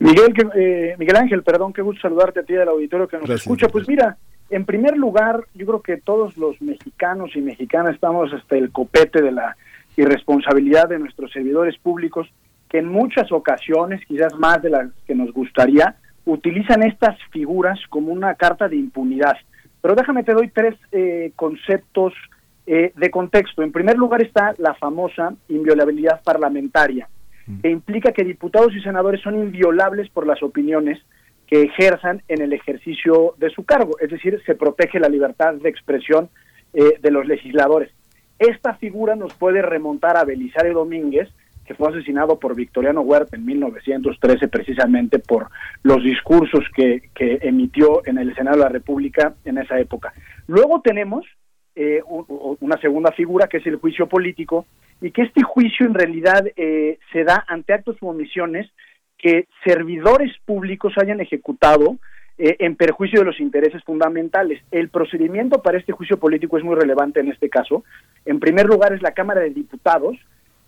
Miguel, 0.00 0.32
eh, 0.54 0.94
Miguel 0.98 1.16
Ángel, 1.16 1.42
perdón, 1.42 1.74
qué 1.74 1.82
gusto 1.82 2.00
saludarte 2.00 2.40
a 2.40 2.42
ti 2.42 2.54
del 2.54 2.68
auditorio 2.68 3.06
que 3.06 3.18
nos 3.18 3.28
escucha. 3.28 3.68
Pues 3.68 3.86
mira, 3.86 4.16
en 4.48 4.64
primer 4.64 4.96
lugar, 4.96 5.44
yo 5.54 5.66
creo 5.66 5.82
que 5.82 5.98
todos 5.98 6.38
los 6.38 6.60
mexicanos 6.62 7.36
y 7.36 7.42
mexicanas 7.42 7.94
estamos 7.94 8.32
hasta 8.32 8.56
el 8.56 8.72
copete 8.72 9.20
de 9.20 9.30
la 9.30 9.56
irresponsabilidad 9.98 10.88
de 10.88 10.98
nuestros 10.98 11.30
servidores 11.30 11.76
públicos, 11.78 12.26
que 12.70 12.78
en 12.78 12.88
muchas 12.88 13.30
ocasiones, 13.30 14.00
quizás 14.06 14.34
más 14.38 14.62
de 14.62 14.70
las 14.70 14.90
que 15.06 15.14
nos 15.14 15.32
gustaría, 15.34 15.96
utilizan 16.24 16.82
estas 16.82 17.18
figuras 17.30 17.78
como 17.90 18.10
una 18.10 18.34
carta 18.36 18.68
de 18.68 18.76
impunidad. 18.76 19.36
Pero 19.82 19.94
déjame, 19.94 20.24
te 20.24 20.32
doy 20.32 20.48
tres 20.48 20.76
eh, 20.92 21.32
conceptos 21.36 22.14
eh, 22.66 22.92
de 22.96 23.10
contexto. 23.10 23.62
En 23.62 23.70
primer 23.70 23.98
lugar 23.98 24.22
está 24.22 24.54
la 24.56 24.72
famosa 24.72 25.34
inviolabilidad 25.48 26.22
parlamentaria 26.22 27.06
que 27.62 27.70
implica 27.70 28.12
que 28.12 28.24
diputados 28.24 28.74
y 28.74 28.80
senadores 28.80 29.20
son 29.20 29.34
inviolables 29.34 30.08
por 30.10 30.26
las 30.26 30.42
opiniones 30.42 30.98
que 31.46 31.62
ejerzan 31.62 32.22
en 32.28 32.42
el 32.42 32.52
ejercicio 32.52 33.34
de 33.38 33.50
su 33.50 33.64
cargo, 33.64 33.96
es 34.00 34.10
decir, 34.10 34.40
se 34.46 34.54
protege 34.54 35.00
la 35.00 35.08
libertad 35.08 35.54
de 35.54 35.68
expresión 35.68 36.28
eh, 36.72 36.98
de 37.00 37.10
los 37.10 37.26
legisladores. 37.26 37.90
Esta 38.38 38.74
figura 38.74 39.16
nos 39.16 39.34
puede 39.34 39.60
remontar 39.60 40.16
a 40.16 40.24
Belisario 40.24 40.74
Domínguez, 40.74 41.28
que 41.66 41.74
fue 41.74 41.88
asesinado 41.88 42.38
por 42.38 42.54
Victoriano 42.54 43.00
Huerta 43.00 43.36
en 43.36 43.44
1913 43.44 44.48
precisamente 44.48 45.18
por 45.18 45.50
los 45.82 46.02
discursos 46.02 46.64
que, 46.74 47.10
que 47.14 47.38
emitió 47.42 48.06
en 48.06 48.18
el 48.18 48.34
Senado 48.34 48.56
de 48.56 48.62
la 48.64 48.68
República 48.68 49.34
en 49.44 49.58
esa 49.58 49.78
época. 49.78 50.12
Luego 50.46 50.80
tenemos 50.80 51.26
eh, 51.76 52.02
una 52.06 52.80
segunda 52.80 53.12
figura 53.12 53.46
que 53.46 53.58
es 53.58 53.66
el 53.66 53.76
juicio 53.76 54.08
político 54.08 54.66
y 55.00 55.12
que 55.12 55.22
este 55.22 55.42
juicio 55.42 55.86
en 55.86 55.94
realidad 55.94 56.44
eh, 56.56 56.98
se 57.12 57.22
da 57.22 57.44
ante 57.46 57.72
actos 57.72 57.96
u 58.00 58.08
omisiones 58.08 58.68
que 59.16 59.46
servidores 59.64 60.32
públicos 60.44 60.94
hayan 60.96 61.20
ejecutado 61.20 61.96
eh, 62.38 62.56
en 62.58 62.74
perjuicio 62.74 63.20
de 63.20 63.26
los 63.26 63.38
intereses 63.38 63.84
fundamentales. 63.84 64.60
El 64.72 64.88
procedimiento 64.88 65.62
para 65.62 65.78
este 65.78 65.92
juicio 65.92 66.18
político 66.18 66.58
es 66.58 66.64
muy 66.64 66.74
relevante 66.74 67.20
en 67.20 67.28
este 67.28 67.48
caso. 67.48 67.84
En 68.24 68.40
primer 68.40 68.66
lugar 68.66 68.92
es 68.92 69.00
la 69.00 69.12
Cámara 69.12 69.40
de 69.40 69.50
Diputados, 69.50 70.16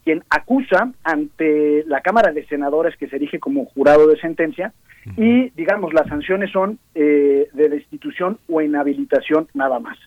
quien 0.05 0.23
acusa 0.31 0.93
ante 1.03 1.83
la 1.87 2.01
Cámara 2.01 2.33
de 2.33 2.47
Senadores 2.47 2.97
que 2.97 3.09
se 3.09 3.17
erige 3.17 3.41
como 3.41 3.65
jurado 3.67 4.07
de 4.07 4.21
sentencia 4.21 4.73
y, 5.17 5.51
digamos, 5.51 5.93
las 5.93 6.07
sanciones 6.07 6.53
son 6.53 6.79
de 6.95 7.49
destitución 7.53 8.39
o 8.49 8.61
inhabilitación 8.61 9.49
nada 9.53 9.81
más. 9.81 9.99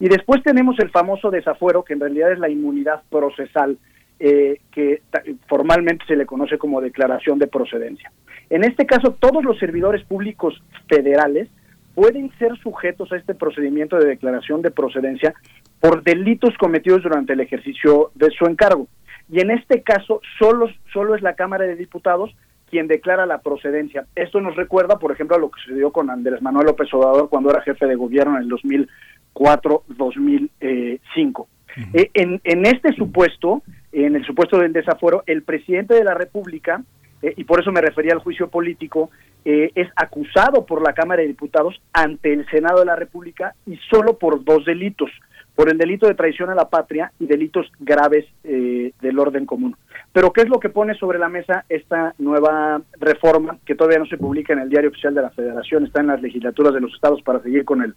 Y 0.00 0.08
después 0.08 0.42
tenemos 0.42 0.78
el 0.78 0.90
famoso 0.90 1.30
desafuero, 1.30 1.84
que 1.84 1.94
en 1.94 2.00
realidad 2.00 2.32
es 2.32 2.38
la 2.38 2.48
inmunidad 2.48 3.02
procesal, 3.10 3.78
eh, 4.18 4.60
que 4.72 5.02
formalmente 5.48 6.04
se 6.06 6.16
le 6.16 6.26
conoce 6.26 6.58
como 6.58 6.80
declaración 6.80 7.38
de 7.38 7.46
procedencia. 7.46 8.12
En 8.50 8.64
este 8.64 8.86
caso, 8.86 9.16
todos 9.18 9.44
los 9.44 9.58
servidores 9.58 10.04
públicos 10.04 10.62
federales 10.88 11.48
pueden 11.94 12.30
ser 12.38 12.56
sujetos 12.58 13.12
a 13.12 13.16
este 13.16 13.34
procedimiento 13.34 13.96
de 13.96 14.06
declaración 14.06 14.62
de 14.62 14.70
procedencia 14.70 15.34
por 15.80 16.02
delitos 16.02 16.56
cometidos 16.58 17.02
durante 17.02 17.34
el 17.34 17.40
ejercicio 17.40 18.10
de 18.14 18.30
su 18.30 18.46
encargo. 18.46 18.88
Y 19.30 19.40
en 19.40 19.50
este 19.50 19.82
caso, 19.82 20.20
solo, 20.38 20.68
solo 20.92 21.14
es 21.14 21.22
la 21.22 21.34
Cámara 21.34 21.64
de 21.64 21.76
Diputados 21.76 22.34
quien 22.68 22.88
declara 22.88 23.26
la 23.26 23.38
procedencia. 23.38 24.06
Esto 24.16 24.40
nos 24.40 24.56
recuerda, 24.56 24.98
por 24.98 25.12
ejemplo, 25.12 25.36
a 25.36 25.38
lo 25.38 25.50
que 25.50 25.60
sucedió 25.60 25.92
con 25.92 26.10
Andrés 26.10 26.42
Manuel 26.42 26.66
López 26.66 26.92
Obrador 26.92 27.28
cuando 27.28 27.50
era 27.50 27.60
jefe 27.60 27.86
de 27.86 27.94
gobierno 27.94 28.36
en 28.36 28.42
el 28.42 28.48
2000 28.48 28.88
4-2005. 29.34 31.46
Eh, 31.92 32.10
en, 32.14 32.40
en 32.44 32.66
este 32.66 32.92
supuesto, 32.92 33.62
en 33.92 34.16
el 34.16 34.24
supuesto 34.24 34.58
del 34.58 34.72
desafuero, 34.72 35.22
el 35.26 35.42
presidente 35.42 35.94
de 35.94 36.04
la 36.04 36.14
República, 36.14 36.82
eh, 37.22 37.34
y 37.36 37.44
por 37.44 37.60
eso 37.60 37.72
me 37.72 37.80
refería 37.80 38.12
al 38.12 38.20
juicio 38.20 38.48
político, 38.48 39.10
eh, 39.44 39.70
es 39.74 39.88
acusado 39.96 40.64
por 40.64 40.82
la 40.82 40.94
Cámara 40.94 41.22
de 41.22 41.28
Diputados 41.28 41.80
ante 41.92 42.32
el 42.32 42.46
Senado 42.48 42.80
de 42.80 42.86
la 42.86 42.96
República 42.96 43.54
y 43.66 43.76
solo 43.90 44.18
por 44.18 44.44
dos 44.44 44.64
delitos, 44.64 45.10
por 45.54 45.70
el 45.70 45.76
delito 45.76 46.06
de 46.06 46.14
traición 46.14 46.50
a 46.50 46.54
la 46.54 46.70
patria 46.70 47.12
y 47.18 47.26
delitos 47.26 47.70
graves 47.78 48.24
del 48.42 49.18
orden 49.18 49.46
común. 49.46 49.76
Pero 50.12 50.32
¿qué 50.32 50.42
es 50.42 50.48
lo 50.48 50.58
que 50.58 50.68
pone 50.68 50.94
sobre 50.94 51.18
la 51.18 51.28
mesa 51.28 51.64
esta 51.68 52.14
nueva 52.18 52.82
reforma 52.98 53.58
que 53.64 53.74
todavía 53.74 53.98
no 53.98 54.06
se 54.06 54.16
publica 54.16 54.52
en 54.52 54.60
el 54.60 54.68
Diario 54.68 54.90
Oficial 54.90 55.14
de 55.14 55.22
la 55.22 55.30
Federación, 55.30 55.84
está 55.84 56.00
en 56.00 56.08
las 56.08 56.22
legislaturas 56.22 56.74
de 56.74 56.80
los 56.80 56.92
estados 56.92 57.22
para 57.22 57.40
seguir 57.40 57.64
con 57.64 57.82
el 57.82 57.94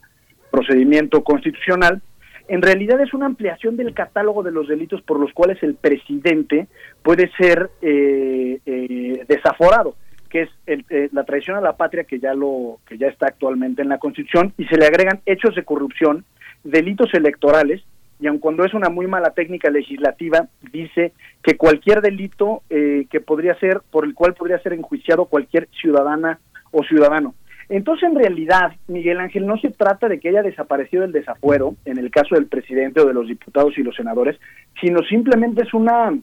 procedimiento 0.50 1.22
constitucional, 1.22 2.02
en 2.48 2.62
realidad 2.62 3.00
es 3.00 3.12
una 3.12 3.26
ampliación 3.26 3.76
del 3.76 3.92
catálogo 3.92 4.42
de 4.42 4.50
los 4.50 4.66
delitos 4.68 5.02
por 5.02 5.20
los 5.20 5.32
cuales 5.34 5.62
el 5.62 5.74
presidente 5.74 6.66
puede 7.02 7.30
ser 7.36 7.70
eh, 7.82 8.58
eh, 8.64 9.24
desaforado, 9.28 9.96
que 10.30 10.42
es 10.42 10.50
eh, 10.66 11.10
la 11.12 11.24
traición 11.24 11.58
a 11.58 11.60
la 11.60 11.76
patria 11.76 12.04
que 12.04 12.18
ya 12.18 12.32
lo 12.32 12.78
que 12.88 12.96
ya 12.96 13.08
está 13.08 13.26
actualmente 13.26 13.82
en 13.82 13.90
la 13.90 13.98
Constitución 13.98 14.54
y 14.56 14.64
se 14.64 14.78
le 14.78 14.86
agregan 14.86 15.20
hechos 15.26 15.54
de 15.54 15.64
corrupción, 15.64 16.24
delitos 16.64 17.12
electorales 17.12 17.82
y 18.18 18.26
aun 18.26 18.38
cuando 18.38 18.64
es 18.64 18.72
una 18.72 18.88
muy 18.88 19.06
mala 19.06 19.30
técnica 19.30 19.70
legislativa 19.70 20.48
dice 20.72 21.12
que 21.42 21.56
cualquier 21.56 22.00
delito 22.00 22.62
que 22.68 23.20
podría 23.24 23.54
ser 23.60 23.80
por 23.92 24.04
el 24.04 24.14
cual 24.14 24.34
podría 24.34 24.58
ser 24.58 24.72
enjuiciado 24.72 25.26
cualquier 25.26 25.68
ciudadana 25.80 26.40
o 26.72 26.82
ciudadano. 26.82 27.34
Entonces, 27.68 28.08
en 28.08 28.16
realidad, 28.16 28.72
Miguel 28.86 29.20
Ángel, 29.20 29.46
no 29.46 29.58
se 29.58 29.70
trata 29.70 30.08
de 30.08 30.18
que 30.18 30.30
haya 30.30 30.42
desaparecido 30.42 31.04
el 31.04 31.12
desafuero 31.12 31.74
en 31.84 31.98
el 31.98 32.10
caso 32.10 32.34
del 32.34 32.46
presidente 32.46 33.00
o 33.00 33.06
de 33.06 33.12
los 33.12 33.28
diputados 33.28 33.76
y 33.76 33.82
los 33.82 33.94
senadores, 33.94 34.38
sino 34.80 35.02
simplemente 35.02 35.62
es 35.62 35.74
una, 35.74 36.16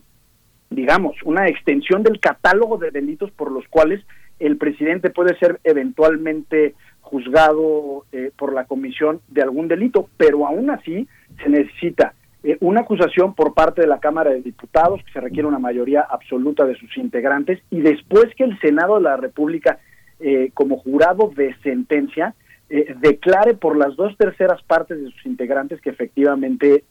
digamos, 0.70 1.16
una 1.24 1.46
extensión 1.48 2.02
del 2.02 2.18
catálogo 2.18 2.78
de 2.78 2.90
delitos 2.90 3.30
por 3.30 3.52
los 3.52 3.66
cuales 3.68 4.04
el 4.40 4.56
presidente 4.56 5.10
puede 5.10 5.38
ser 5.38 5.60
eventualmente 5.64 6.74
juzgado 7.00 8.04
eh, 8.10 8.32
por 8.36 8.52
la 8.52 8.64
comisión 8.64 9.20
de 9.28 9.42
algún 9.42 9.68
delito, 9.68 10.08
pero 10.16 10.46
aún 10.46 10.70
así 10.70 11.06
se 11.42 11.48
necesita 11.48 12.14
eh, 12.42 12.56
una 12.60 12.80
acusación 12.80 13.34
por 13.34 13.54
parte 13.54 13.82
de 13.82 13.86
la 13.86 14.00
Cámara 14.00 14.30
de 14.30 14.42
Diputados, 14.42 15.00
que 15.04 15.12
se 15.12 15.20
requiere 15.20 15.48
una 15.48 15.60
mayoría 15.60 16.00
absoluta 16.00 16.64
de 16.64 16.74
sus 16.74 16.96
integrantes, 16.96 17.60
y 17.70 17.80
después 17.80 18.26
que 18.36 18.44
el 18.44 18.58
Senado 18.58 18.96
de 18.96 19.02
la 19.02 19.16
República, 19.16 19.78
eh, 20.20 20.50
como 20.54 20.78
jurado 20.78 21.30
de 21.34 21.54
sentencia, 21.62 22.34
eh, 22.68 22.94
declare 22.98 23.54
por 23.54 23.76
las 23.76 23.96
dos 23.96 24.16
terceras 24.16 24.62
partes 24.62 25.00
de 25.00 25.10
sus 25.10 25.26
integrantes 25.26 25.80
que 25.80 25.90
efectivamente 25.90 26.84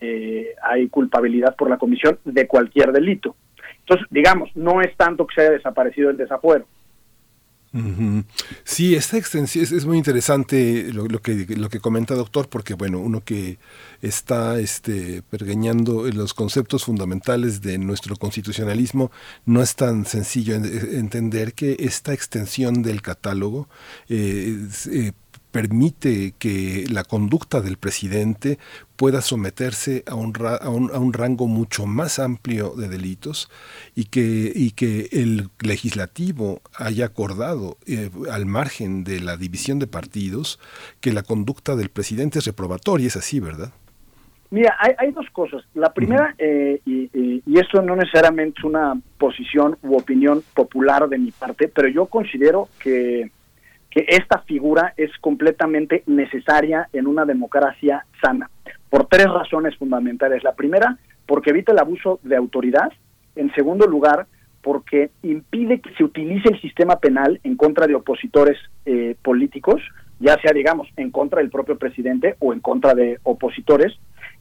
hay 0.61 0.87
culpabilidad 0.87 1.55
por 1.55 1.69
la 1.69 1.77
comisión 1.77 2.17
de 2.23 2.47
cualquier 2.47 2.91
delito. 2.91 3.35
Entonces, 3.79 4.07
digamos, 4.09 4.49
no 4.55 4.81
es 4.81 4.95
tanto 4.97 5.27
que 5.27 5.35
se 5.35 5.41
haya 5.41 5.51
desaparecido 5.51 6.09
el 6.09 6.17
desafuero, 6.17 6.65
Sí, 8.63 8.95
esta 8.95 9.17
extensión 9.17 9.63
es, 9.63 9.85
muy 9.85 9.97
interesante 9.97 10.93
lo, 10.93 11.21
que, 11.21 11.45
lo 11.57 11.69
que 11.69 11.79
comenta 11.81 12.15
doctor, 12.15 12.47
porque 12.47 12.73
bueno, 12.73 12.99
uno 12.99 13.21
que 13.23 13.59
está 14.01 14.59
este, 14.59 15.21
pergeñando 15.23 16.09
los 16.11 16.33
conceptos 16.33 16.85
fundamentales 16.85 17.61
de 17.61 17.77
nuestro 17.77 18.15
constitucionalismo, 18.15 19.11
no 19.45 19.61
es 19.61 19.75
tan 19.75 20.05
sencillo 20.05 20.55
entender 20.55 21.53
que 21.53 21.75
esta 21.79 22.13
extensión 22.13 22.81
del 22.81 23.01
catálogo 23.01 23.67
eh, 24.07 24.57
eh, 24.91 25.11
permite 25.55 26.33
que 26.37 26.83
la 26.91 27.05
conducta 27.05 27.61
del 27.61 27.77
presidente 27.77 28.59
pueda 28.97 29.21
someterse 29.21 30.03
a 30.05 30.13
un, 30.13 30.33
a 30.45 30.99
un, 30.99 31.13
rango 31.13 31.47
mucho 31.47 31.85
más 31.85 32.19
amplio 32.19 32.71
de 32.75 32.89
delitos 32.89 33.49
y 33.95 34.03
que, 34.03 34.51
y 34.53 34.71
que 34.71 35.07
el 35.13 35.47
legislativo 35.61 36.59
haya 36.77 37.05
acordado 37.05 37.77
eh, 37.87 38.09
al 38.29 38.45
margen 38.45 39.05
de 39.05 39.21
la 39.21 39.37
división 39.37 39.79
de 39.79 39.87
partidos 39.87 40.59
que 40.99 41.13
la 41.13 41.23
conducta 41.23 41.77
del 41.77 41.87
presidente 41.87 42.39
es 42.39 42.45
reprobatoria, 42.45 43.07
es 43.07 43.15
así, 43.15 43.39
¿verdad? 43.39 43.71
Mira, 44.51 44.75
hay, 44.97 45.11
dos 45.11 45.29
cosas. 45.31 45.63
La 45.73 45.93
primera, 45.93 46.35
eh, 46.37 46.81
y, 46.85 47.09
y, 47.13 47.59
esto 47.59 47.81
no 47.81 47.95
necesariamente 47.95 48.59
es 48.59 48.65
una 48.65 48.93
posición 49.17 49.77
u 49.83 49.95
opinión 49.95 50.43
popular 50.53 51.07
de 51.07 51.17
mi 51.17 51.31
parte, 51.31 51.69
pero 51.69 51.87
yo 51.87 52.07
considero 52.07 52.67
que 52.79 53.31
que 53.89 54.05
esta 54.07 54.39
figura 54.39 54.93
es 54.97 55.11
completamente 55.19 56.03
necesaria 56.05 56.89
en 56.93 57.07
una 57.07 57.25
democracia 57.25 58.05
sana, 58.21 58.49
por 58.89 59.07
tres 59.07 59.27
razones 59.27 59.75
fundamentales. 59.77 60.43
La 60.43 60.53
primera, 60.53 60.97
porque 61.25 61.51
evita 61.51 61.71
el 61.71 61.79
abuso 61.79 62.19
de 62.23 62.35
autoridad. 62.35 62.91
En 63.35 63.53
segundo 63.53 63.85
lugar, 63.87 64.27
porque 64.61 65.11
impide 65.21 65.79
que 65.79 65.93
se 65.93 66.03
utilice 66.03 66.49
el 66.49 66.59
sistema 66.59 66.99
penal 66.99 67.39
en 67.43 67.55
contra 67.55 67.85
de 67.87 67.95
opositores 67.95 68.57
eh, 68.85 69.15
políticos, 69.21 69.81
ya 70.19 70.39
sea, 70.41 70.53
digamos, 70.53 70.87
en 70.97 71.11
contra 71.11 71.39
del 71.39 71.49
propio 71.51 71.77
presidente 71.77 72.35
o 72.39 72.53
en 72.53 72.61
contra 72.61 72.95
de 72.95 73.19
opositores, 73.23 73.93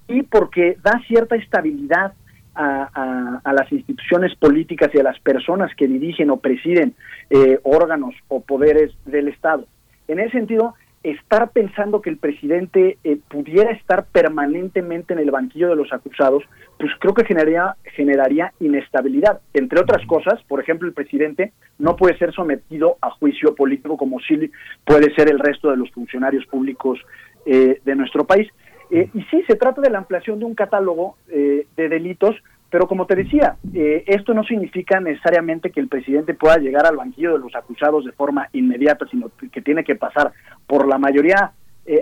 y 0.08 0.22
porque 0.22 0.76
da 0.82 1.00
cierta 1.06 1.36
estabilidad 1.36 2.14
a, 2.54 3.52
las 3.52 3.70
instituciones 3.72 4.34
políticas 4.36 4.90
y 4.94 4.98
a 4.98 5.02
las 5.02 5.18
personas 5.20 5.74
que 5.76 5.86
dirigen 5.86 6.30
o 6.30 6.38
presiden 6.38 6.94
eh, 7.30 7.58
órganos 7.62 8.14
o 8.28 8.40
poderes 8.40 8.92
del 9.04 9.28
Estado. 9.28 9.66
En 10.08 10.18
ese 10.20 10.32
sentido, 10.32 10.74
estar 11.04 11.50
pensando 11.50 12.00
que 12.00 12.08
el 12.08 12.16
presidente 12.16 12.96
eh, 13.04 13.18
pudiera 13.28 13.70
estar 13.72 14.06
permanentemente 14.06 15.12
en 15.12 15.18
el 15.18 15.30
banquillo 15.30 15.68
de 15.68 15.76
los 15.76 15.92
acusados, 15.92 16.42
pues 16.78 16.92
creo 16.98 17.12
que 17.12 17.26
generaría, 17.26 17.76
generaría 17.94 18.52
inestabilidad. 18.58 19.40
Entre 19.52 19.80
otras 19.80 20.04
cosas, 20.06 20.42
por 20.48 20.60
ejemplo, 20.60 20.88
el 20.88 20.94
presidente 20.94 21.52
no 21.78 21.94
puede 21.96 22.16
ser 22.16 22.32
sometido 22.32 22.96
a 23.02 23.10
juicio 23.10 23.54
político 23.54 23.98
como 23.98 24.18
sí 24.20 24.50
puede 24.84 25.14
ser 25.14 25.30
el 25.30 25.38
resto 25.38 25.70
de 25.70 25.76
los 25.76 25.90
funcionarios 25.90 26.46
públicos 26.46 26.98
eh, 27.44 27.80
de 27.84 27.94
nuestro 27.94 28.24
país. 28.24 28.48
Eh, 28.94 29.10
y 29.12 29.22
sí, 29.24 29.42
se 29.48 29.56
trata 29.56 29.80
de 29.80 29.90
la 29.90 29.98
ampliación 29.98 30.38
de 30.38 30.44
un 30.44 30.54
catálogo 30.54 31.16
eh, 31.28 31.66
de 31.76 31.88
delitos, 31.88 32.36
pero 32.70 32.86
como 32.86 33.06
te 33.06 33.16
decía, 33.16 33.56
eh, 33.74 34.04
esto 34.06 34.34
no 34.34 34.44
significa 34.44 35.00
necesariamente 35.00 35.70
que 35.70 35.80
el 35.80 35.88
presidente 35.88 36.32
pueda 36.32 36.58
llegar 36.58 36.86
al 36.86 36.96
banquillo 36.96 37.32
de 37.32 37.40
los 37.40 37.56
acusados 37.56 38.04
de 38.04 38.12
forma 38.12 38.48
inmediata, 38.52 39.04
sino 39.10 39.32
que 39.50 39.62
tiene 39.62 39.82
que 39.82 39.96
pasar 39.96 40.30
por 40.68 40.86
la 40.86 40.98
mayoría 40.98 41.50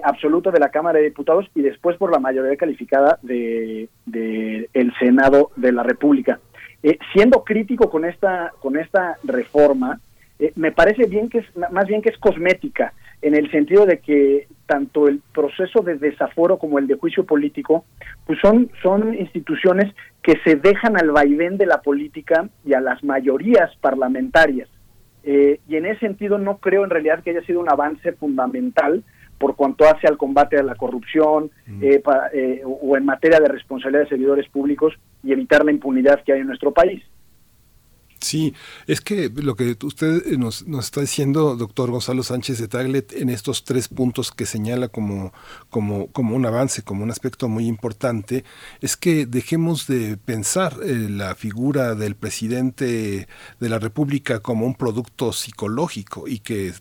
absoluta 0.04 0.52
de 0.52 0.60
la 0.60 0.68
Cámara 0.68 0.98
de 0.98 1.06
Diputados 1.06 1.50
y 1.56 1.62
después 1.62 1.96
por 1.96 2.12
la 2.12 2.20
mayoría 2.20 2.56
calificada 2.56 3.18
de, 3.22 3.88
Senado 5.00 5.50
de 5.56 5.72
la 5.72 5.82
República. 5.82 6.38
siendo 7.12 7.42
crítico 7.42 7.90
con 7.90 8.04
esta 8.04 8.52
con 8.60 8.76
esta 8.76 9.16
reforma, 9.24 9.98
me 10.54 10.70
parece 10.70 11.06
bien 11.06 11.28
que 11.28 11.38
es 11.38 11.46
más 11.72 11.86
bien 11.86 12.00
que 12.00 12.10
es 12.10 12.18
cosmética 12.18 12.92
en 13.22 13.36
el 13.36 13.50
sentido 13.50 13.86
de 13.86 13.98
que 13.98 14.48
tanto 14.66 15.06
el 15.06 15.20
proceso 15.32 15.80
de 15.80 15.96
desaforo 15.96 16.58
como 16.58 16.78
el 16.78 16.86
de 16.86 16.96
juicio 16.96 17.24
político, 17.24 17.84
pues 18.26 18.38
son, 18.40 18.70
son 18.82 19.14
instituciones 19.14 19.94
que 20.22 20.38
se 20.44 20.56
dejan 20.56 20.96
al 20.98 21.10
vaivén 21.12 21.56
de 21.56 21.66
la 21.66 21.82
política 21.82 22.48
y 22.64 22.74
a 22.74 22.80
las 22.80 23.02
mayorías 23.04 23.74
parlamentarias. 23.80 24.68
Eh, 25.24 25.60
y 25.68 25.76
en 25.76 25.86
ese 25.86 26.00
sentido 26.00 26.36
no 26.38 26.58
creo 26.58 26.82
en 26.82 26.90
realidad 26.90 27.22
que 27.22 27.30
haya 27.30 27.44
sido 27.44 27.60
un 27.60 27.70
avance 27.70 28.12
fundamental 28.12 29.04
por 29.38 29.54
cuanto 29.54 29.84
hace 29.84 30.08
al 30.08 30.16
combate 30.16 30.58
a 30.58 30.62
la 30.64 30.74
corrupción 30.74 31.50
mm. 31.66 31.82
eh, 31.82 32.02
eh, 32.32 32.62
o 32.64 32.96
en 32.96 33.04
materia 33.04 33.38
de 33.38 33.48
responsabilidad 33.48 34.04
de 34.04 34.08
servidores 34.08 34.48
públicos 34.48 34.94
y 35.22 35.32
evitar 35.32 35.64
la 35.64 35.70
impunidad 35.70 36.22
que 36.24 36.32
hay 36.32 36.40
en 36.40 36.48
nuestro 36.48 36.72
país. 36.72 37.02
Sí, 38.22 38.54
es 38.86 39.00
que 39.00 39.28
lo 39.34 39.56
que 39.56 39.76
usted 39.82 40.38
nos, 40.38 40.64
nos, 40.68 40.84
está 40.84 41.00
diciendo, 41.00 41.56
doctor 41.56 41.90
Gonzalo 41.90 42.22
Sánchez 42.22 42.58
de 42.58 42.68
Taglet, 42.68 43.12
en 43.14 43.28
estos 43.30 43.64
tres 43.64 43.88
puntos 43.88 44.30
que 44.30 44.46
señala 44.46 44.88
como 44.88 45.32
un 45.72 46.46
avance, 46.46 46.82
como 46.82 47.02
un 47.02 47.10
aspecto 47.10 47.48
muy 47.48 47.66
importante, 47.66 48.44
es 48.80 48.96
que 48.96 49.26
dejemos 49.26 49.88
de 49.88 50.16
pensar 50.16 50.76
eh, 50.84 51.08
la 51.10 51.34
figura 51.34 51.96
del 51.96 52.14
presidente 52.14 53.26
de 53.58 53.68
la 53.68 53.80
República 53.80 54.38
como 54.38 54.66
un 54.66 54.76
producto 54.76 55.32
psicológico 55.32 56.28
y 56.28 56.38
que 56.38 56.72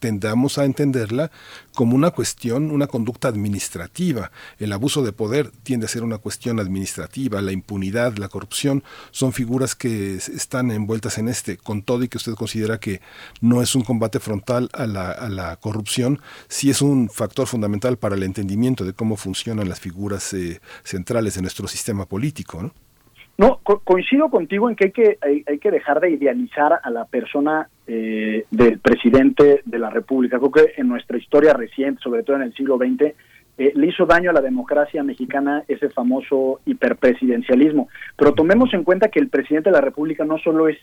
tendamos 0.00 0.58
a 0.58 0.66
entenderla 0.66 1.30
como 1.78 1.94
una 1.94 2.10
cuestión, 2.10 2.72
una 2.72 2.88
conducta 2.88 3.28
administrativa. 3.28 4.32
El 4.58 4.72
abuso 4.72 5.04
de 5.04 5.12
poder 5.12 5.52
tiende 5.62 5.86
a 5.86 5.88
ser 5.88 6.02
una 6.02 6.18
cuestión 6.18 6.58
administrativa, 6.58 7.40
la 7.40 7.52
impunidad, 7.52 8.16
la 8.16 8.26
corrupción 8.26 8.82
son 9.12 9.32
figuras 9.32 9.76
que 9.76 10.16
están 10.16 10.72
envueltas 10.72 11.18
en 11.18 11.28
este, 11.28 11.56
con 11.56 11.82
todo 11.82 12.02
y 12.02 12.08
que 12.08 12.16
usted 12.16 12.34
considera 12.34 12.80
que 12.80 13.00
no 13.40 13.62
es 13.62 13.76
un 13.76 13.82
combate 13.82 14.18
frontal 14.18 14.68
a 14.72 14.88
la, 14.88 15.56
corrupción, 15.60 16.20
sí 16.48 16.68
es 16.68 16.82
un 16.82 17.08
factor 17.10 17.46
fundamental 17.46 17.96
para 17.96 18.16
el 18.16 18.24
entendimiento 18.24 18.84
de 18.84 18.92
cómo 18.92 19.16
funcionan 19.16 19.68
las 19.68 19.78
figuras 19.78 20.32
eh, 20.32 20.60
centrales 20.82 21.36
de 21.36 21.42
nuestro 21.42 21.68
sistema 21.68 22.06
político. 22.06 22.72
No, 23.38 23.60
coincido 23.62 24.30
contigo 24.30 24.68
en 24.68 24.74
que 24.74 24.86
hay 24.86 24.90
que 24.90 25.18
hay, 25.22 25.58
que 25.60 25.70
dejar 25.70 26.00
de 26.00 26.10
idealizar 26.10 26.80
a 26.82 26.90
la 26.90 27.04
persona 27.04 27.68
eh, 27.86 28.44
del 28.50 28.80
presidente 28.80 29.62
de 29.64 29.78
la 29.78 29.90
República. 29.90 30.38
Creo 30.38 30.50
que 30.50 30.72
en 30.76 30.88
nuestra 30.88 31.18
historia 31.18 31.52
reciente, 31.52 32.02
sobre 32.02 32.24
todo 32.24 32.34
en 32.34 32.42
el 32.42 32.54
siglo 32.54 32.78
XX, 32.78 33.14
eh, 33.58 33.72
le 33.76 33.86
hizo 33.86 34.06
daño 34.06 34.30
a 34.30 34.32
la 34.32 34.40
democracia 34.40 35.04
mexicana 35.04 35.62
ese 35.68 35.88
famoso 35.88 36.58
hiperpresidencialismo. 36.66 37.88
Pero 38.16 38.34
tomemos 38.34 38.74
en 38.74 38.82
cuenta 38.82 39.06
que 39.06 39.20
el 39.20 39.28
presidente 39.28 39.70
de 39.70 39.76
la 39.76 39.82
República 39.82 40.24
no 40.24 40.38
solo 40.38 40.66
es 40.66 40.76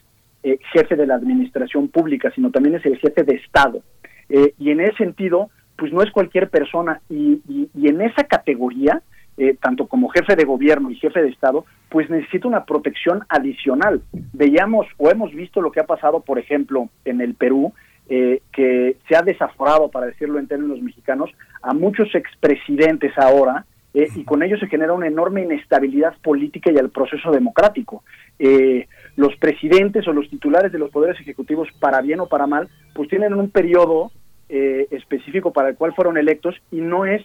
eh, 0.43 0.57
jefe 0.71 0.95
de 0.95 1.07
la 1.07 1.15
administración 1.15 1.89
pública, 1.89 2.31
sino 2.33 2.51
también 2.51 2.75
es 2.75 2.85
el 2.85 2.97
jefe 2.99 3.23
de 3.23 3.35
Estado. 3.35 3.81
y 4.29 4.71
en 4.71 4.79
ese 4.79 4.95
sentido, 4.95 5.49
pues 5.75 5.91
no 5.91 6.01
es 6.01 6.09
cualquier 6.11 6.49
persona. 6.49 7.01
y, 7.09 7.41
y 7.49 7.89
en 7.89 7.99
esa 7.99 8.23
categoría, 8.23 9.01
eh, 9.37 9.57
tanto 9.61 9.87
como 9.87 10.07
jefe 10.07 10.37
de 10.37 10.45
gobierno 10.45 10.89
y 10.89 10.95
jefe 10.95 11.21
de 11.21 11.27
Estado, 11.27 11.65
pues 11.89 12.09
necesita 12.09 12.47
una 12.47 12.63
protección 12.63 13.25
adicional. 13.27 14.01
Veíamos 14.31 14.87
o 14.97 15.11
hemos 15.11 15.33
visto 15.33 15.59
lo 15.59 15.73
que 15.73 15.81
ha 15.81 15.85
pasado, 15.85 16.21
por 16.21 16.39
ejemplo, 16.39 16.87
en 17.03 17.19
el 17.19 17.35
Perú, 17.35 17.73
eh, 18.07 18.41
que 18.53 18.95
se 19.09 19.17
ha 19.17 19.23
desaforado, 19.23 19.89
para 19.89 20.05
decirlo 20.05 20.39
en 20.39 20.47
términos 20.47 20.81
mexicanos, 20.81 21.31
a 21.61 21.73
muchos 21.73 22.15
expresidentes 22.15 23.11
ahora, 23.17 23.65
eh, 23.93 24.07
y 24.15 24.23
con 24.23 24.41
ello 24.41 24.57
se 24.57 24.67
genera 24.67 24.93
una 24.93 25.07
enorme 25.07 25.43
inestabilidad 25.43 26.15
política 26.23 26.71
y 26.71 26.77
al 26.77 26.89
proceso 26.89 27.31
democrático. 27.31 28.03
los 29.17 29.35
presidentes 29.37 30.05
o 30.07 30.13
los 30.13 30.29
titulares 30.29 30.71
de 30.73 30.79
los 30.79 30.91
poderes 30.91 31.19
ejecutivos, 31.19 31.69
para 31.79 32.01
bien 32.01 32.19
o 32.19 32.27
para 32.27 32.47
mal, 32.47 32.67
pues 32.93 33.09
tienen 33.09 33.33
un 33.33 33.49
periodo 33.49 34.11
específico 34.49 35.51
para 35.51 35.69
el 35.69 35.75
cual 35.75 35.93
fueron 35.95 36.17
electos 36.17 36.55
y 36.69 36.81
no 36.81 37.05
es 37.05 37.21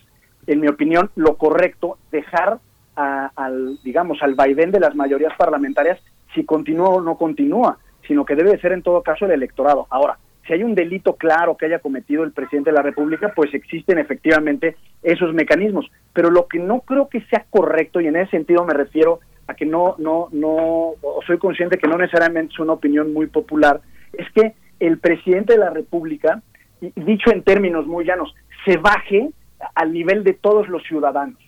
en 0.47 0.61
mi 0.61 0.69
opinión, 0.69 1.11
lo 1.17 1.37
correcto 1.37 1.99
dejar 2.11 2.59
al, 2.97 3.79
digamos, 3.83 4.23
al 4.23 4.35
vaivén 4.35 4.71
de 4.71 4.81
las 4.81 4.95
mayorías 4.95 5.33
parlamentarias 5.39 5.99
si 6.35 6.45
continúa 6.45 6.91
o 6.91 7.01
no 7.01 7.17
continúa, 7.17 7.79
sino 8.07 8.25
que 8.25 8.35
debe 8.35 8.51
de 8.51 8.61
ser 8.61 8.73
en 8.73 8.83
todo 8.83 9.03
caso 9.03 9.25
el 9.25 9.33
electorado. 9.33 9.87
Ahora, 9.91 10.19
si 10.47 10.53
hay 10.55 10.63
un 10.63 10.75
delito 10.75 11.15
claro 11.15 11.57
que 11.57 11.67
haya 11.67 11.79
cometido 11.79 12.25
el 12.25 12.33
presidente 12.33 12.71
de 12.71 12.77
la 12.77 12.83
República, 12.83 13.33
pues 13.35 13.53
existen 13.55 13.99
efectivamente 13.99 14.77
esos 15.03 15.33
mecanismos. 15.33 15.91
Pero 16.13 16.31
lo 16.31 16.47
que 16.47 16.59
no 16.59 16.81
creo 16.81 17.09
que 17.09 17.21
sea 17.23 17.47
correcto, 17.51 18.01
y 18.01 18.07
en 18.07 18.17
ese 18.17 18.33
sentido 18.33 18.65
me 18.65 18.75
refiero 18.75 19.21
a 19.47 19.55
que 19.55 19.67
no, 19.67 19.97
no, 19.99 20.29
no, 20.33 20.95
soy 21.27 21.39
consciente 21.39 21.79
que 21.79 21.89
no 21.89 21.97
necesariamente 21.97 22.53
es 22.53 22.59
una 22.59 22.73
opinión 22.73 23.13
muy 23.13 23.27
popular, 23.27 23.81
es 24.13 24.31
que 24.33 24.55
el 24.81 24.99
presidente 24.99 25.53
de 25.53 25.59
la 25.59 25.71
República, 25.71 26.43
dicho 26.81 27.31
en 27.31 27.43
términos 27.43 27.87
muy 27.87 28.05
llanos, 28.05 28.35
se 28.65 28.77
baje 28.77 29.31
al 29.75 29.93
nivel 29.93 30.25
de 30.25 30.35
todos 30.35 30.69
los 30.69 30.83
ciudadanos. 30.85 31.39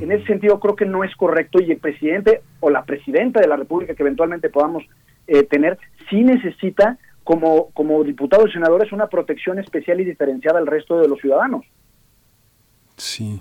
En 0.00 0.10
ese 0.10 0.26
sentido 0.26 0.58
creo 0.58 0.74
que 0.74 0.86
no 0.86 1.04
es 1.04 1.14
correcto 1.14 1.60
y 1.62 1.70
el 1.70 1.78
presidente 1.78 2.42
o 2.58 2.68
la 2.68 2.84
presidenta 2.84 3.40
de 3.40 3.46
la 3.46 3.54
República 3.54 3.94
que 3.94 4.02
eventualmente 4.02 4.48
podamos 4.48 4.82
eh, 5.28 5.44
tener 5.44 5.78
sí 6.10 6.24
necesita 6.24 6.98
como, 7.22 7.70
como 7.70 8.02
diputados 8.02 8.50
y 8.50 8.54
senadores 8.54 8.92
una 8.92 9.06
protección 9.06 9.58
especial 9.60 10.00
y 10.00 10.04
diferenciada 10.04 10.58
al 10.58 10.66
resto 10.66 11.00
de 11.00 11.06
los 11.06 11.20
ciudadanos. 11.20 11.64
Sí. 12.96 13.40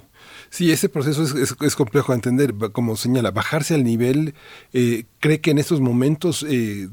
Sí, 0.49 0.71
ese 0.71 0.87
proceso 0.87 1.23
es, 1.23 1.55
es, 1.59 1.75
complejo 1.75 2.11
de 2.11 2.17
entender, 2.17 2.53
como 2.71 2.95
señala, 2.95 3.31
bajarse 3.31 3.73
al 3.73 3.83
nivel, 3.83 4.35
eh, 4.71 5.05
cree 5.19 5.41
que 5.41 5.51
en 5.51 5.57
estos 5.57 5.81
momentos 5.81 6.45
eh, 6.47 6.87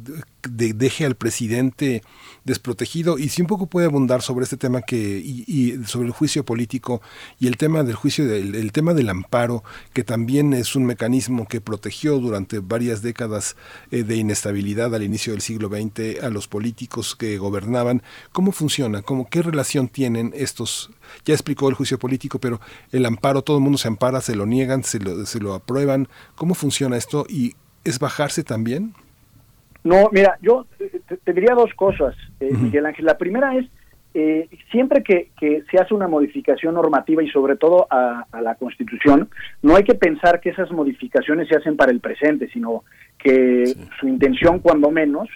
deje 0.48 1.04
al 1.04 1.14
presidente 1.14 2.02
desprotegido 2.44 3.18
y 3.18 3.28
si 3.28 3.42
un 3.42 3.48
poco 3.48 3.66
puede 3.66 3.86
abundar 3.86 4.22
sobre 4.22 4.44
este 4.44 4.56
tema 4.56 4.82
que 4.82 4.96
y, 4.96 5.78
sobre 5.84 6.06
el 6.06 6.12
juicio 6.12 6.44
político 6.44 7.02
y 7.38 7.46
el 7.46 7.56
tema 7.56 7.82
del 7.82 7.94
juicio 7.94 8.26
del 8.26 8.54
el 8.54 8.72
tema 8.72 8.94
del 8.94 9.10
amparo 9.10 9.62
que 9.92 10.04
también 10.04 10.54
es 10.54 10.74
un 10.74 10.84
mecanismo 10.86 11.46
que 11.46 11.60
protegió 11.60 12.18
durante 12.18 12.60
varias 12.60 13.02
décadas 13.02 13.56
eh, 13.90 14.02
de 14.02 14.16
inestabilidad 14.16 14.94
al 14.94 15.02
inicio 15.02 15.32
del 15.32 15.42
siglo 15.42 15.68
XX 15.68 16.22
a 16.22 16.30
los 16.30 16.48
políticos 16.48 17.14
que 17.16 17.38
gobernaban. 17.38 18.02
Cómo 18.32 18.52
funciona 18.52 19.02
cómo 19.02 19.28
qué 19.28 19.42
relación 19.42 19.88
tienen 19.88 20.32
estos 20.34 20.90
ya 21.24 21.34
explicó 21.34 21.68
el 21.68 21.74
juicio 21.74 21.98
político 21.98 22.38
pero 22.38 22.60
el 22.92 23.04
amparo 23.04 23.42
todo 23.42 23.58
el 23.58 23.62
mundo 23.62 23.78
se 23.78 23.88
ampara 23.88 24.20
se 24.20 24.34
lo 24.34 24.46
niegan 24.46 24.84
se 24.84 24.98
lo, 24.98 25.26
se 25.26 25.40
lo 25.40 25.54
aprueban. 25.54 26.08
Cómo 26.34 26.54
funciona 26.54 26.96
esto 26.96 27.26
y 27.28 27.54
es 27.84 27.98
bajarse 27.98 28.44
también 28.44 28.94
no, 29.82 30.10
mira, 30.12 30.36
yo 30.42 30.66
te, 31.24 31.32
diría 31.32 31.54
dos 31.54 31.72
cosas, 31.74 32.14
eh, 32.40 32.50
Miguel 32.52 32.86
Ángel. 32.86 33.06
La 33.06 33.16
primera 33.16 33.56
es, 33.56 33.66
eh, 34.12 34.48
siempre 34.70 35.02
que, 35.02 35.30
se 35.70 35.78
hace 35.78 35.94
una 35.94 36.08
modificación 36.08 36.74
normativa 36.74 37.22
y 37.22 37.30
sobre 37.30 37.56
todo 37.56 37.86
a, 37.90 38.26
la 38.42 38.54
Constitución, 38.56 39.30
no 39.62 39.76
hay 39.76 39.84
que 39.84 39.94
pensar 39.94 40.40
que 40.40 40.50
esas 40.50 40.70
modificaciones 40.70 41.48
se 41.48 41.56
hacen 41.56 41.76
para 41.76 41.92
el 41.92 42.00
presente, 42.00 42.48
sino 42.50 42.84
que 43.18 43.74
su 43.98 44.08
intención, 44.08 44.58
cuando 44.58 44.90
menos, 44.90 45.28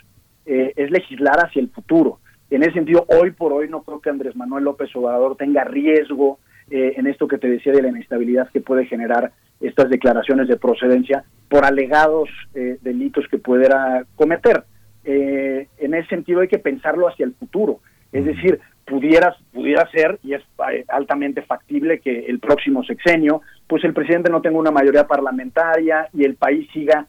eh, 0.46 0.72
es 0.76 0.90
legislar 0.90 1.38
hacia 1.38 1.60
el 1.60 1.70
futuro. 1.70 2.18
En 2.50 2.62
ese 2.62 2.72
sentido, 2.72 3.06
hoy 3.08 3.30
por 3.30 3.52
hoy 3.52 3.68
no 3.68 3.82
creo 3.82 4.00
que 4.00 4.10
Andrés 4.10 4.36
Manuel 4.36 4.64
López 4.64 4.94
Obrador 4.94 5.36
tenga 5.36 5.64
riesgo 5.64 6.38
en 6.70 7.06
esto 7.06 7.28
que 7.28 7.36
te 7.36 7.46
decía 7.46 7.74
de 7.74 7.82
la 7.82 7.88
inestabilidad 7.88 8.48
que 8.50 8.62
puede 8.62 8.86
generar 8.86 9.32
estas 9.66 9.90
declaraciones 9.90 10.48
de 10.48 10.56
procedencia 10.56 11.24
por 11.48 11.64
alegados 11.64 12.28
eh, 12.54 12.78
delitos 12.82 13.26
que 13.28 13.38
pudiera 13.38 14.04
cometer. 14.16 14.64
Eh, 15.04 15.68
en 15.78 15.94
ese 15.94 16.08
sentido 16.08 16.40
hay 16.40 16.48
que 16.48 16.58
pensarlo 16.58 17.08
hacia 17.08 17.26
el 17.26 17.34
futuro. 17.34 17.80
Es 18.12 18.24
decir, 18.24 18.60
pudiera, 18.86 19.36
pudiera 19.52 19.88
ser, 19.90 20.18
y 20.22 20.34
es 20.34 20.42
eh, 20.72 20.84
altamente 20.88 21.42
factible, 21.42 22.00
que 22.00 22.26
el 22.26 22.38
próximo 22.38 22.84
sexenio, 22.84 23.42
pues 23.66 23.84
el 23.84 23.94
presidente 23.94 24.30
no 24.30 24.40
tenga 24.42 24.58
una 24.58 24.70
mayoría 24.70 25.06
parlamentaria 25.06 26.08
y 26.12 26.24
el 26.24 26.36
país 26.36 26.68
siga 26.72 27.06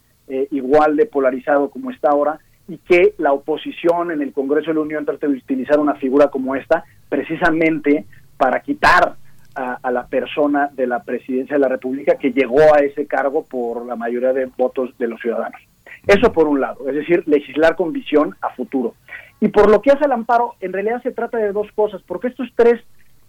igual 0.50 0.96
de 0.96 1.06
polarizado 1.06 1.70
como 1.70 1.92
está 1.92 2.10
ahora, 2.10 2.40
y 2.68 2.80
que 2.80 3.14
la 3.20 3.32
oposición 3.32 4.10
en 4.10 4.24
el 4.24 4.34
Congreso 4.34 4.72
de 4.72 4.74
la 4.74 4.82
Unión 4.82 5.06
trate 5.06 5.28
de 5.28 5.34
utilizar 5.34 5.80
una 5.80 5.94
figura 5.96 6.30
como 6.30 6.56
esta 6.56 6.84
precisamente 7.10 8.06
para 8.36 8.60
quitar 8.62 9.18
a, 9.56 9.92
la 9.92 10.08
persona 10.08 10.70
de 10.74 10.86
la 10.86 11.04
presidencia 11.04 11.56
de 11.56 11.62
la 11.62 11.70
República 11.70 12.16
que 12.16 12.32
llegó 12.32 12.74
a 12.74 12.80
ese 12.80 13.08
cargo 13.08 13.46
por 13.46 13.86
la 13.86 13.96
mayoría 13.96 14.34
de 14.34 14.50
votos 14.58 14.96
de 14.98 15.08
los 15.08 15.22
ciudadanos. 15.22 15.62
Eso 16.06 16.32
por 16.34 16.48
un 16.48 16.60
lado, 16.60 16.88
es 16.90 16.96
decir, 16.96 17.24
legislar 17.26 17.76
con 17.76 17.94
visión 17.94 18.36
a 18.42 18.50
futuro. 18.50 18.96
Y 19.40 19.48
por 19.48 19.70
lo 19.70 19.82
que 19.82 19.92
hace 19.92 20.06
el 20.06 20.12
amparo, 20.12 20.56
en 20.60 20.74
realidad 20.74 21.02
se 21.02 21.12
trata 21.12 21.38
de 21.38 21.52
dos 21.52 21.72
cosas, 21.74 22.02
porque 22.04 22.28
estos 22.28 22.50
tres, 22.56 22.82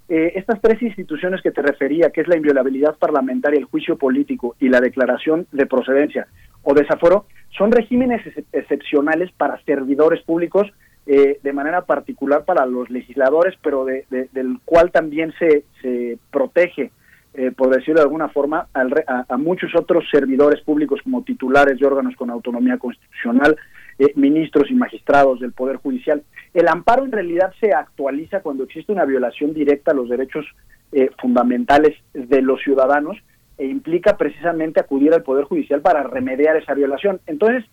eh, 0.08 0.32
estas 0.34 0.60
tres 0.60 0.82
instituciones 0.82 1.42
que 1.42 1.52
te 1.52 1.62
refería, 1.62 2.10
que 2.10 2.20
es 2.20 2.28
la 2.28 2.36
inviolabilidad 2.36 2.96
parlamentaria, 2.96 3.58
el 3.58 3.64
juicio 3.64 3.96
político 3.96 4.56
y 4.58 4.68
la 4.68 4.80
declaración 4.80 5.46
de 5.52 5.66
procedencia 5.66 6.26
o 6.62 6.74
desafuero, 6.74 7.26
son 7.56 7.70
regímenes 7.72 8.22
excepcionales 8.52 9.30
para 9.32 9.62
servidores 9.62 10.22
públicos 10.22 10.70
eh, 11.08 11.38
de 11.40 11.52
manera 11.52 11.82
particular 11.82 12.44
para 12.44 12.66
los 12.66 12.90
legisladores, 12.90 13.54
pero 13.62 13.84
de, 13.84 14.04
del 14.10 14.58
cual 14.64 14.90
también 14.90 15.32
se, 15.38 15.62
se 15.80 16.18
protege, 16.32 16.90
eh, 17.34 17.52
por 17.56 17.70
decirlo 17.70 18.00
de 18.00 18.06
alguna 18.06 18.28
forma, 18.28 18.66
a, 18.74 19.36
muchos 19.36 19.72
otros 19.76 20.02
servidores 20.10 20.62
públicos 20.62 21.00
como 21.04 21.22
titulares 21.22 21.78
de 21.78 21.86
órganos 21.86 22.16
con 22.16 22.28
autonomía 22.30 22.78
constitucional, 22.78 23.56
eh, 24.00 24.12
ministros 24.16 24.68
y 24.68 24.74
magistrados 24.74 25.38
del 25.38 25.52
Poder 25.52 25.76
Judicial. 25.76 26.24
El 26.52 26.66
amparo 26.66 27.04
en 27.04 27.12
realidad 27.12 27.52
se 27.60 27.72
actualiza 27.72 28.40
cuando 28.40 28.64
existe 28.64 28.90
una 28.90 29.04
violación 29.04 29.54
directa 29.54 29.92
a 29.92 29.94
los 29.94 30.08
derechos 30.08 30.44
fundamentales 31.20 31.96
de 32.14 32.40
los 32.42 32.62
ciudadanos 32.62 33.18
e 33.58 33.66
implica 33.66 34.16
precisamente 34.16 34.80
acudir 34.80 35.12
al 35.12 35.22
Poder 35.22 35.44
Judicial 35.44 35.82
para 35.82 36.02
remediar 36.02 36.56
esa 36.56 36.74
violación. 36.74 37.20
Entonces, 37.26 37.64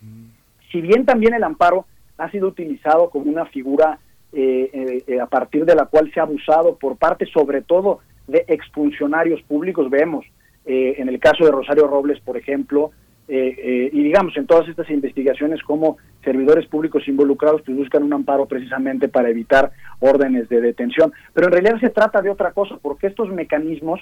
si 0.72 0.82
bien 0.82 1.06
también 1.06 1.34
el 1.34 1.44
amparo 1.44 1.86
ha 2.18 2.30
sido 2.32 2.48
utilizado 2.48 3.10
como 3.10 3.30
una 3.30 3.46
figura 3.46 4.00
eh, 4.36 4.70
eh, 4.74 5.04
eh, 5.06 5.20
a 5.20 5.28
partir 5.28 5.64
de 5.64 5.76
la 5.76 5.86
cual 5.86 6.12
se 6.12 6.20
ha 6.20 6.24
abusado 6.24 6.76
por 6.76 6.98
parte 6.98 7.28
sobre 7.28 7.62
todo 7.62 8.00
de 8.28 8.44
exfuncionarios 8.48 9.42
públicos. 9.44 9.90
Vemos 9.92 10.26
en 10.66 11.10
el 11.10 11.20
caso 11.20 11.44
de 11.44 11.52
Rosario 11.52 11.88
Robles, 11.88 12.22
por 12.22 12.38
ejemplo, 12.38 12.92
y 13.28 14.04
digamos 14.04 14.38
en 14.38 14.48
todas 14.48 14.70
estas 14.70 14.90
investigaciones 14.90 15.62
como 15.62 15.98
servidores 16.24 16.68
públicos 16.68 17.06
involucrados 17.06 17.62
pues 17.66 17.78
buscan 17.78 18.04
un 18.04 18.14
amparo 18.14 18.46
precisamente 18.46 19.10
para 19.10 19.30
evitar 19.30 19.74
órdenes 20.00 20.48
de 20.48 20.62
detención. 20.62 21.12
Pero 21.34 21.48
en 21.48 21.54
realidad 21.54 21.82
se 21.82 21.90
trata 21.90 22.22
de 22.22 22.30
otra 22.30 22.54
cosa, 22.54 22.78
porque 22.82 23.08
estos 23.08 23.30
mecanismos 23.30 24.00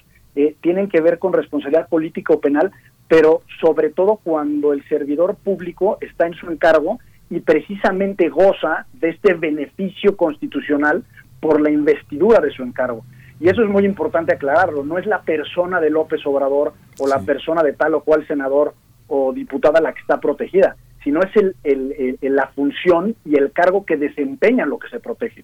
tienen 0.61 0.87
que 0.87 1.01
ver 1.01 1.17
con 1.17 1.33
responsabilidad 1.33 1.89
política 1.89 2.33
o 2.33 2.39
penal, 2.39 2.71
pero 3.07 3.41
sobre 3.59 3.89
todo 3.89 4.19
cuando 4.23 4.71
el 4.71 4.87
servidor 4.87 5.35
público 5.35 5.97
está 5.99 6.27
en 6.27 6.35
su 6.35 6.51
encargo 6.51 6.99
y 7.31 7.39
precisamente 7.39 8.29
goza 8.29 8.85
de 8.93 9.09
este 9.09 9.33
beneficio 9.33 10.15
constitucional 10.17 11.03
por 11.39 11.61
la 11.61 11.71
investidura 11.71 12.39
de 12.41 12.51
su 12.51 12.61
encargo. 12.61 13.03
Y 13.39 13.47
eso 13.47 13.63
es 13.63 13.69
muy 13.69 13.85
importante 13.85 14.33
aclararlo, 14.33 14.83
no 14.83 14.99
es 14.99 15.07
la 15.07 15.21
persona 15.23 15.79
de 15.79 15.89
López 15.89 16.21
Obrador 16.25 16.73
o 16.99 17.07
la 17.07 17.21
persona 17.21 17.63
de 17.63 17.73
tal 17.73 17.95
o 17.95 18.01
cual 18.01 18.27
senador 18.27 18.75
o 19.07 19.33
diputada 19.33 19.81
la 19.81 19.93
que 19.93 20.01
está 20.01 20.19
protegida, 20.19 20.75
sino 21.03 21.21
es 21.21 21.31
el, 21.63 22.17
la 22.21 22.47
función 22.49 23.15
y 23.25 23.37
el 23.37 23.51
cargo 23.51 23.85
que 23.85 23.97
desempeñan 23.97 24.69
lo 24.69 24.77
que 24.77 24.89
se 24.89 24.99
protege. 24.99 25.43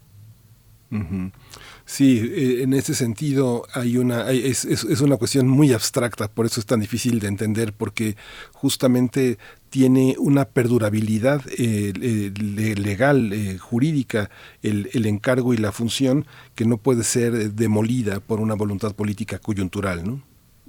Sí, 1.86 2.20
eh, 2.36 2.64
en 2.64 2.74
ese 2.74 2.94
sentido 2.94 3.66
hay 3.74 3.98
una 3.98 4.30
es, 4.30 4.66
es, 4.66 5.02
una 5.02 5.16
cuestión 5.16 5.48
muy 5.48 5.72
abstracta, 5.72 6.28
por 6.28 6.46
eso 6.46 6.60
es 6.60 6.66
tan 6.66 6.82
difícil 6.82 7.20
de 7.20 7.28
entender, 7.28 7.72
porque 7.72 8.18
justamente 8.52 9.38
tiene 9.78 10.16
una 10.18 10.46
perdurabilidad 10.46 11.42
eh, 11.56 11.94
legal, 12.84 13.32
eh, 13.32 13.60
jurídica, 13.60 14.32
el, 14.64 15.06
encargo 15.06 15.54
y 15.54 15.58
la 15.58 15.72
función 15.72 16.26
que 16.56 16.66
no 16.66 16.78
puede 16.78 17.04
ser 17.04 17.52
demolida 17.52 18.20
por 18.20 18.40
una 18.40 18.56
voluntad 18.56 18.96
política 18.96 19.38
coyuntural, 19.38 20.04
¿no? 20.04 20.20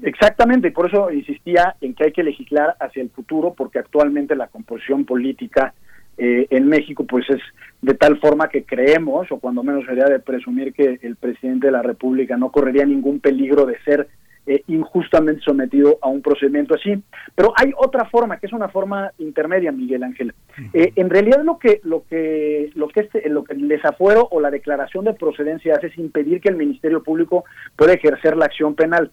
Exactamente, 0.02 0.72
por 0.72 0.88
eso 0.88 1.10
insistía 1.10 1.74
en 1.80 1.94
que 1.94 2.04
hay 2.04 2.12
que 2.12 2.22
legislar 2.22 2.76
hacia 2.80 3.02
el 3.02 3.08
futuro, 3.08 3.54
porque 3.56 3.78
actualmente 3.78 4.36
la 4.36 4.48
composición 4.48 5.06
política 5.06 5.72
eh, 6.18 6.46
en 6.50 6.68
México 6.68 7.04
pues 7.04 7.24
es 7.30 7.40
de 7.80 7.94
tal 7.94 8.18
forma 8.18 8.50
que 8.50 8.64
creemos, 8.64 9.32
o 9.32 9.38
cuando 9.38 9.62
menos 9.62 9.86
sería 9.86 10.04
de 10.04 10.18
presumir 10.18 10.74
que 10.74 10.98
el 11.00 11.16
presidente 11.16 11.68
de 11.68 11.72
la 11.72 11.82
República 11.82 12.36
no 12.36 12.52
correría 12.52 12.84
ningún 12.84 13.20
peligro 13.20 13.64
de 13.64 13.78
ser 13.84 14.06
eh, 14.48 14.62
injustamente 14.66 15.42
sometido 15.42 15.98
a 16.00 16.08
un 16.08 16.22
procedimiento 16.22 16.74
así. 16.74 17.02
Pero 17.34 17.52
hay 17.56 17.72
otra 17.76 18.06
forma, 18.06 18.38
que 18.38 18.46
es 18.46 18.52
una 18.52 18.68
forma 18.68 19.12
intermedia, 19.18 19.70
Miguel 19.72 20.02
Ángel. 20.02 20.34
Eh, 20.72 20.92
en 20.96 21.10
realidad 21.10 21.42
lo 21.44 21.58
que 21.58 21.80
lo 21.84 22.04
que 22.08 22.70
lo 22.74 22.88
que 22.88 23.00
este, 23.00 23.28
lo 23.28 23.44
que 23.44 23.52
el 23.52 23.68
desafuero 23.68 24.26
o 24.30 24.40
la 24.40 24.50
declaración 24.50 25.04
de 25.04 25.14
procedencia 25.14 25.74
hace 25.74 25.88
es 25.88 25.98
impedir 25.98 26.40
que 26.40 26.48
el 26.48 26.56
Ministerio 26.56 27.02
Público 27.02 27.44
pueda 27.76 27.92
ejercer 27.92 28.36
la 28.36 28.46
acción 28.46 28.74
penal. 28.74 29.10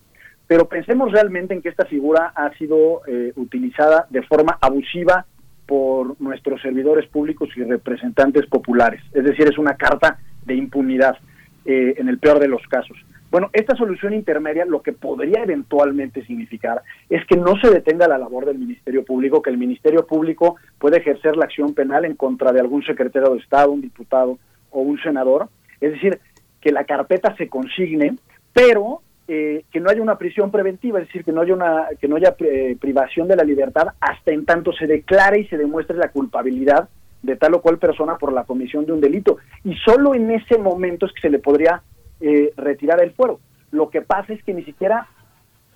Pero 0.47 0.69
pensemos 0.69 1.11
realmente 1.11 1.53
en 1.53 1.61
que 1.61 1.69
esta 1.69 1.85
figura 1.85 2.31
ha 2.35 2.55
sido 2.57 3.01
utilizada 3.35 4.05
de 4.11 4.21
forma 4.21 4.59
abusiva 4.61 5.25
por 5.65 6.19
nuestros 6.21 6.61
servidores 6.61 7.07
públicos 7.07 7.49
y 7.55 7.63
representantes 7.63 8.45
populares. 8.45 9.01
Es 9.13 9.23
decir, 9.23 9.47
es 9.47 9.57
una 9.57 9.75
carta 9.75 10.19
de 10.45 10.55
impunidad 10.55 11.17
eh, 11.65 11.95
en 11.97 12.07
el 12.09 12.19
peor 12.19 12.39
de 12.39 12.47
los 12.47 12.61
casos. 12.67 12.97
Bueno, 13.35 13.49
esta 13.51 13.75
solución 13.75 14.13
intermedia 14.13 14.63
lo 14.63 14.81
que 14.81 14.93
podría 14.93 15.43
eventualmente 15.43 16.25
significar 16.25 16.83
es 17.09 17.25
que 17.25 17.35
no 17.35 17.59
se 17.59 17.69
detenga 17.69 18.07
la 18.07 18.17
labor 18.17 18.45
del 18.45 18.57
Ministerio 18.57 19.03
Público, 19.03 19.41
que 19.41 19.49
el 19.49 19.57
Ministerio 19.57 20.07
Público 20.07 20.55
puede 20.79 20.99
ejercer 20.99 21.35
la 21.35 21.43
acción 21.43 21.73
penal 21.73 22.05
en 22.05 22.15
contra 22.15 22.53
de 22.53 22.61
algún 22.61 22.85
secretario 22.85 23.33
de 23.33 23.39
Estado, 23.39 23.73
un 23.73 23.81
diputado 23.81 24.39
o 24.71 24.79
un 24.79 24.97
senador. 25.01 25.49
Es 25.81 25.91
decir, 25.91 26.17
que 26.61 26.71
la 26.71 26.85
carpeta 26.85 27.35
se 27.35 27.49
consigne, 27.49 28.15
pero 28.53 29.01
eh, 29.27 29.65
que 29.69 29.81
no 29.81 29.89
haya 29.89 30.01
una 30.01 30.17
prisión 30.17 30.49
preventiva, 30.49 31.01
es 31.01 31.07
decir, 31.07 31.25
que 31.25 31.33
no 31.33 31.41
haya 31.41 31.55
una 31.55 31.87
que 31.99 32.07
no 32.07 32.15
haya 32.15 32.37
eh, 32.39 32.77
privación 32.79 33.27
de 33.27 33.35
la 33.35 33.43
libertad 33.43 33.87
hasta 33.99 34.31
en 34.31 34.45
tanto 34.45 34.71
se 34.71 34.87
declare 34.87 35.39
y 35.39 35.47
se 35.47 35.57
demuestre 35.57 35.97
la 35.97 36.07
culpabilidad 36.07 36.87
de 37.21 37.35
tal 37.35 37.55
o 37.55 37.61
cual 37.61 37.79
persona 37.79 38.17
por 38.17 38.31
la 38.31 38.45
comisión 38.45 38.85
de 38.85 38.93
un 38.93 39.01
delito 39.01 39.39
y 39.65 39.75
solo 39.75 40.15
en 40.15 40.31
ese 40.31 40.57
momento 40.57 41.05
es 41.05 41.11
que 41.11 41.19
se 41.19 41.29
le 41.29 41.39
podría 41.39 41.81
eh, 42.21 42.51
retirar 42.57 43.01
el 43.01 43.11
fuero. 43.11 43.39
Lo 43.71 43.89
que 43.89 44.01
pasa 44.01 44.33
es 44.33 44.43
que 44.43 44.53
ni 44.53 44.63
siquiera 44.63 45.07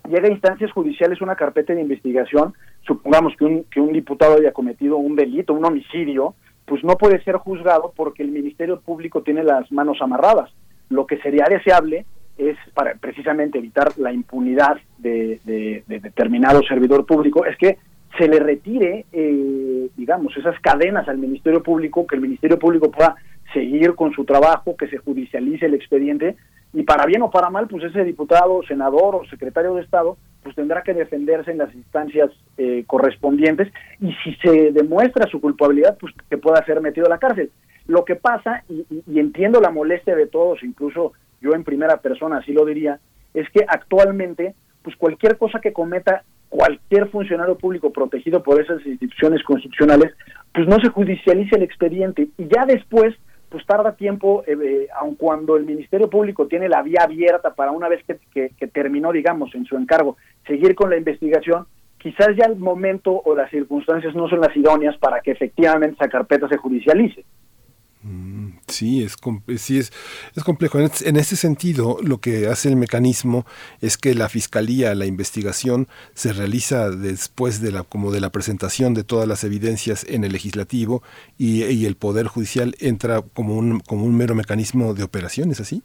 llega 0.07 0.27
a 0.27 0.31
instancias 0.31 0.71
judiciales 0.71 1.21
una 1.21 1.35
carpeta 1.35 1.73
de 1.73 1.81
investigación, 1.81 2.53
supongamos 2.81 3.35
que 3.37 3.45
un, 3.45 3.63
que 3.65 3.81
un 3.81 3.93
diputado 3.93 4.35
haya 4.35 4.51
cometido 4.51 4.97
un 4.97 5.15
delito, 5.15 5.53
un 5.53 5.65
homicidio, 5.65 6.35
pues 6.65 6.83
no 6.83 6.95
puede 6.97 7.21
ser 7.23 7.35
juzgado 7.37 7.93
porque 7.95 8.23
el 8.23 8.31
Ministerio 8.31 8.79
Público 8.79 9.23
tiene 9.23 9.43
las 9.43 9.71
manos 9.71 10.01
amarradas. 10.01 10.51
Lo 10.89 11.05
que 11.05 11.17
sería 11.17 11.45
deseable 11.49 12.05
es 12.37 12.57
para 12.73 12.95
precisamente 12.95 13.57
evitar 13.57 13.91
la 13.97 14.13
impunidad 14.13 14.77
de, 14.97 15.39
determinado 15.87 16.61
servidor 16.63 17.05
público, 17.05 17.45
es 17.45 17.57
que 17.57 17.77
se 18.17 18.27
le 18.27 18.39
retire, 18.39 19.05
eh, 19.11 19.89
digamos, 19.95 20.35
esas 20.37 20.59
cadenas 20.61 21.07
al 21.07 21.17
Ministerio 21.17 21.61
Público, 21.61 22.07
que 22.07 22.15
el 22.15 22.21
Ministerio 22.21 22.57
Público 22.57 22.89
pueda 22.89 23.15
seguir 23.53 23.95
con 23.95 24.11
su 24.13 24.25
trabajo, 24.25 24.75
que 24.77 24.87
se 24.87 24.97
judicialice 24.97 25.65
el 25.65 25.73
expediente 25.73 26.35
y 26.73 26.83
para 26.83 27.05
bien 27.05 27.21
o 27.23 27.31
para 27.31 27.49
mal, 27.49 27.67
pues 27.67 27.83
ese 27.83 28.03
diputado, 28.03 28.61
senador 28.63 29.15
o 29.15 29.25
secretario 29.25 29.73
de 29.75 29.81
Estado, 29.81 30.17
pues 30.43 30.55
tendrá 30.55 30.83
que 30.83 30.93
defenderse 30.93 31.51
en 31.51 31.57
las 31.57 31.73
instancias 31.73 32.29
eh, 32.57 32.83
correspondientes 32.85 33.71
y 33.99 34.13
si 34.23 34.35
se 34.35 34.71
demuestra 34.71 35.27
su 35.29 35.41
culpabilidad, 35.41 35.97
pues 35.99 36.13
que 36.29 36.37
pueda 36.37 36.63
ser 36.65 36.79
metido 36.81 37.07
a 37.07 37.09
la 37.09 37.17
cárcel. 37.17 37.49
Lo 37.87 38.05
que 38.05 38.15
pasa, 38.15 38.63
y, 38.69 38.85
y 39.07 39.19
entiendo 39.19 39.59
la 39.59 39.71
molestia 39.71 40.15
de 40.15 40.27
todos, 40.27 40.63
incluso 40.63 41.13
yo 41.41 41.53
en 41.53 41.63
primera 41.63 41.97
persona 41.97 42.37
así 42.37 42.53
lo 42.53 42.65
diría, 42.65 42.99
es 43.33 43.49
que 43.49 43.65
actualmente, 43.67 44.53
pues 44.83 44.95
cualquier 44.95 45.37
cosa 45.37 45.59
que 45.59 45.73
cometa 45.73 46.23
cualquier 46.49 47.07
funcionario 47.09 47.57
público 47.57 47.91
protegido 47.91 48.43
por 48.43 48.59
esas 48.61 48.83
instituciones 48.85 49.43
constitucionales, 49.43 50.13
pues 50.53 50.67
no 50.67 50.77
se 50.79 50.89
judicialice 50.89 51.55
el 51.55 51.63
expediente 51.63 52.27
y 52.37 52.47
ya 52.47 52.65
después 52.65 53.15
pues 53.49 53.65
tarda 53.65 53.95
tiempo, 53.95 54.43
eh, 54.45 54.57
eh, 54.61 54.87
aun 54.95 55.15
cuando 55.15 55.57
el 55.57 55.65
Ministerio 55.65 56.09
Público 56.09 56.47
tiene 56.47 56.69
la 56.69 56.83
vía 56.83 57.01
abierta 57.03 57.53
para 57.53 57.71
una 57.71 57.89
vez 57.89 58.03
que, 58.05 58.67
terminó, 58.67 59.11
digamos, 59.11 59.53
en 59.55 59.65
su 59.65 59.75
encargo, 59.75 60.17
seguir 60.45 60.75
con 60.75 60.89
la 60.89 60.97
investigación, 60.97 61.65
quizás 61.97 62.29
ya 62.37 62.45
el 62.45 62.57
momento 62.57 63.11
o 63.11 63.35
las 63.35 63.49
circunstancias 63.49 64.15
no 64.15 64.29
son 64.29 64.41
las 64.41 64.55
idóneas 64.55 64.97
para 64.97 65.21
que 65.21 65.31
efectivamente 65.31 65.95
esa 65.99 66.09
carpeta 66.09 66.47
se 66.47 66.57
judicialice. 66.57 67.25
Mm, 68.03 68.48
sí, 68.69 69.03
es, 69.03 69.15
sí 69.57 69.77
es, 69.79 69.91
complejo. 70.43 70.79
En, 70.79 71.17
ese 71.17 71.35
sentido, 71.35 71.97
lo 72.01 72.19
que 72.19 72.47
hace 72.47 72.69
el 72.69 72.75
mecanismo 72.75 73.45
es 73.81 73.97
que 73.97 74.13
la 74.15 74.29
fiscalía, 74.29 74.95
la 74.95 75.05
investigación, 75.05 75.87
se 76.13 76.33
realiza 76.33 76.89
después 76.89 77.61
de 77.61 77.71
la, 77.71 77.83
como 77.83 78.11
de 78.11 78.21
la 78.21 78.29
presentación 78.29 78.93
de 78.93 79.03
todas 79.03 79.27
las 79.27 79.43
evidencias 79.43 80.05
en 80.09 80.23
el 80.23 80.31
legislativo 80.31 81.03
y, 81.37 81.85
el 81.89 81.95
Poder 81.95 82.27
Judicial 82.27 82.75
entra 82.79 83.21
como 83.21 83.55
un, 83.55 83.79
como 83.79 84.03
un 84.03 84.15
mero 84.15 84.35
mecanismo 84.35 84.93
de 84.93 85.03
operaciones, 85.03 85.59
¿así? 85.59 85.81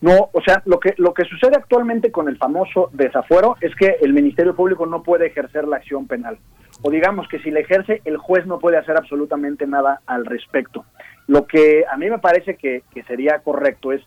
No, 0.00 0.28
o 0.32 0.42
sea, 0.42 0.62
lo 0.66 0.78
que, 0.78 0.94
lo 0.98 1.14
que 1.14 1.24
sucede 1.24 1.56
actualmente 1.56 2.12
con 2.12 2.28
el 2.28 2.36
famoso 2.36 2.90
desafuero 2.92 3.56
es 3.60 3.74
que 3.74 3.96
el 4.02 4.12
Ministerio 4.12 4.54
Público 4.54 4.84
no 4.84 5.02
puede 5.02 5.26
ejercer 5.26 5.66
la 5.66 5.76
acción 5.76 6.06
penal. 6.06 6.38
O 6.82 6.90
digamos 6.90 7.26
que 7.28 7.38
si 7.38 7.50
la 7.50 7.60
ejerce, 7.60 8.02
el 8.04 8.18
juez 8.18 8.46
no 8.46 8.58
puede 8.58 8.76
hacer 8.76 8.96
absolutamente 8.96 9.66
nada 9.66 10.00
al 10.06 10.26
respecto. 10.26 10.84
Lo 11.26 11.46
que 11.46 11.84
a 11.90 11.96
mí 11.96 12.08
me 12.08 12.18
parece 12.18 12.56
que, 12.56 12.82
sería 13.06 13.40
correcto 13.40 13.92
es 13.92 14.02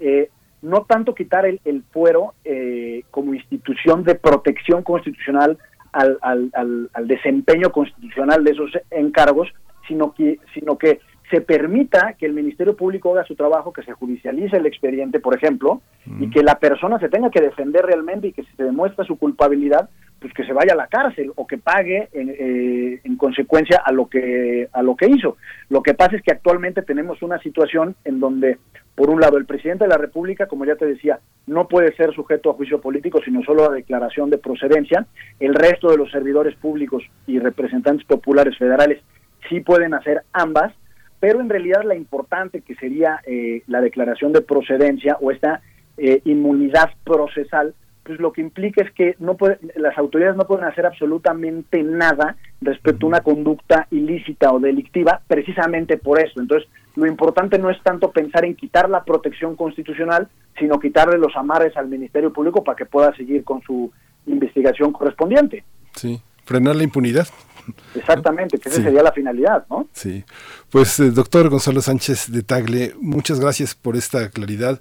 eh, 0.00 0.30
no 0.62 0.84
tanto 0.84 1.14
quitar 1.14 1.44
el, 1.44 1.60
fuero 1.90 2.34
eh, 2.44 3.04
como 3.10 3.34
institución 3.34 4.04
de 4.04 4.14
protección 4.14 4.82
constitucional 4.82 5.58
al, 5.92 6.18
al, 6.22 7.06
desempeño 7.06 7.70
constitucional 7.70 8.44
de 8.44 8.52
esos 8.52 8.70
encargos, 8.90 9.52
sino 9.86 10.14
que, 10.14 10.38
sino 10.54 10.78
que 10.78 11.00
se 11.32 11.40
permita 11.40 12.14
que 12.18 12.26
el 12.26 12.34
Ministerio 12.34 12.76
Público 12.76 13.10
haga 13.10 13.24
su 13.24 13.34
trabajo, 13.34 13.72
que 13.72 13.82
se 13.82 13.94
judicialice 13.94 14.58
el 14.58 14.66
expediente, 14.66 15.18
por 15.18 15.34
ejemplo, 15.34 15.80
y 16.20 16.28
que 16.28 16.42
la 16.42 16.56
persona 16.56 16.98
se 16.98 17.08
tenga 17.08 17.30
que 17.30 17.40
defender 17.40 17.86
realmente 17.86 18.28
y 18.28 18.32
que 18.32 18.42
si 18.42 18.54
se 18.54 18.64
demuestra 18.64 19.06
su 19.06 19.16
culpabilidad, 19.16 19.88
pues 20.20 20.34
que 20.34 20.44
se 20.44 20.52
vaya 20.52 20.74
a 20.74 20.76
la 20.76 20.88
cárcel 20.88 21.32
o 21.34 21.46
que 21.46 21.56
pague 21.56 22.10
eh, 22.12 23.00
en, 23.02 23.16
consecuencia 23.16 23.80
a 23.82 23.92
lo 23.92 24.10
que 24.10 24.68
a 24.74 24.82
lo 24.82 24.94
que 24.94 25.06
hizo. 25.06 25.38
Lo 25.70 25.82
que 25.82 25.94
pasa 25.94 26.16
es 26.16 26.22
que 26.22 26.32
actualmente 26.32 26.82
tenemos 26.82 27.22
una 27.22 27.38
situación 27.38 27.96
en 28.04 28.20
donde 28.20 28.58
por 28.94 29.08
un 29.08 29.18
lado 29.18 29.38
el 29.38 29.46
presidente 29.46 29.84
de 29.84 29.90
la 29.90 29.96
República, 29.96 30.46
como 30.46 30.66
ya 30.66 30.76
te 30.76 30.84
decía, 30.84 31.18
no 31.46 31.66
puede 31.66 31.96
ser 31.96 32.12
sujeto 32.14 32.50
a 32.50 32.54
juicio 32.54 32.78
político, 32.78 33.20
sino 33.24 33.42
solo 33.42 33.64
a 33.64 33.74
declaración 33.74 34.28
de 34.28 34.36
procedencia. 34.36 35.06
El 35.40 35.54
resto 35.54 35.90
de 35.90 35.96
los 35.96 36.10
servidores 36.10 36.54
públicos 36.56 37.02
y 37.26 37.38
representantes 37.38 38.06
populares 38.06 38.58
federales 38.58 39.02
sí 39.48 39.60
pueden 39.60 39.94
hacer 39.94 40.22
ambas, 40.34 40.74
pero 41.22 41.40
en 41.40 41.48
realidad 41.48 41.84
la 41.84 41.94
importante 41.94 42.62
que 42.62 42.74
sería 42.74 43.20
eh, 43.24 43.62
la 43.68 43.80
declaración 43.80 44.32
de 44.32 44.40
procedencia 44.40 45.18
o 45.20 45.30
esta 45.30 45.60
eh, 45.96 46.20
inmunidad 46.24 46.90
procesal 47.04 47.74
pues 48.02 48.18
lo 48.18 48.32
que 48.32 48.40
implica 48.40 48.82
es 48.82 48.90
que 48.90 49.14
no 49.20 49.36
puede, 49.36 49.60
las 49.76 49.96
autoridades 49.96 50.36
no 50.36 50.48
pueden 50.48 50.64
hacer 50.64 50.84
absolutamente 50.84 51.84
nada 51.84 52.34
respecto 52.60 53.06
a 53.06 53.10
una 53.10 53.20
conducta 53.20 53.86
ilícita 53.92 54.52
o 54.52 54.58
delictiva, 54.58 55.20
precisamente 55.28 55.96
por 55.96 56.18
eso. 56.18 56.40
Entonces, 56.40 56.68
lo 56.96 57.06
importante 57.06 57.56
no 57.60 57.70
es 57.70 57.80
tanto 57.84 58.10
pensar 58.10 58.44
en 58.44 58.56
quitar 58.56 58.90
la 58.90 59.04
protección 59.04 59.54
constitucional, 59.54 60.26
sino 60.58 60.80
quitarle 60.80 61.16
los 61.18 61.36
amarres 61.36 61.76
al 61.76 61.86
Ministerio 61.86 62.32
Público 62.32 62.64
para 62.64 62.74
que 62.74 62.86
pueda 62.86 63.14
seguir 63.14 63.44
con 63.44 63.62
su 63.62 63.92
investigación 64.26 64.92
correspondiente. 64.92 65.62
Sí, 65.94 66.20
frenar 66.44 66.74
la 66.74 66.82
impunidad. 66.82 67.28
Exactamente, 67.94 68.58
que 68.58 68.68
esa 68.68 68.82
sería 68.82 69.04
la 69.04 69.12
finalidad, 69.12 69.64
¿no? 69.70 69.86
Sí. 69.92 70.24
Pues, 70.72 70.98
eh, 71.00 71.10
doctor 71.10 71.50
Gonzalo 71.50 71.82
Sánchez 71.82 72.32
de 72.32 72.42
Tagle, 72.42 72.94
muchas 72.98 73.38
gracias 73.38 73.74
por 73.74 73.94
esta 73.94 74.30
claridad. 74.30 74.80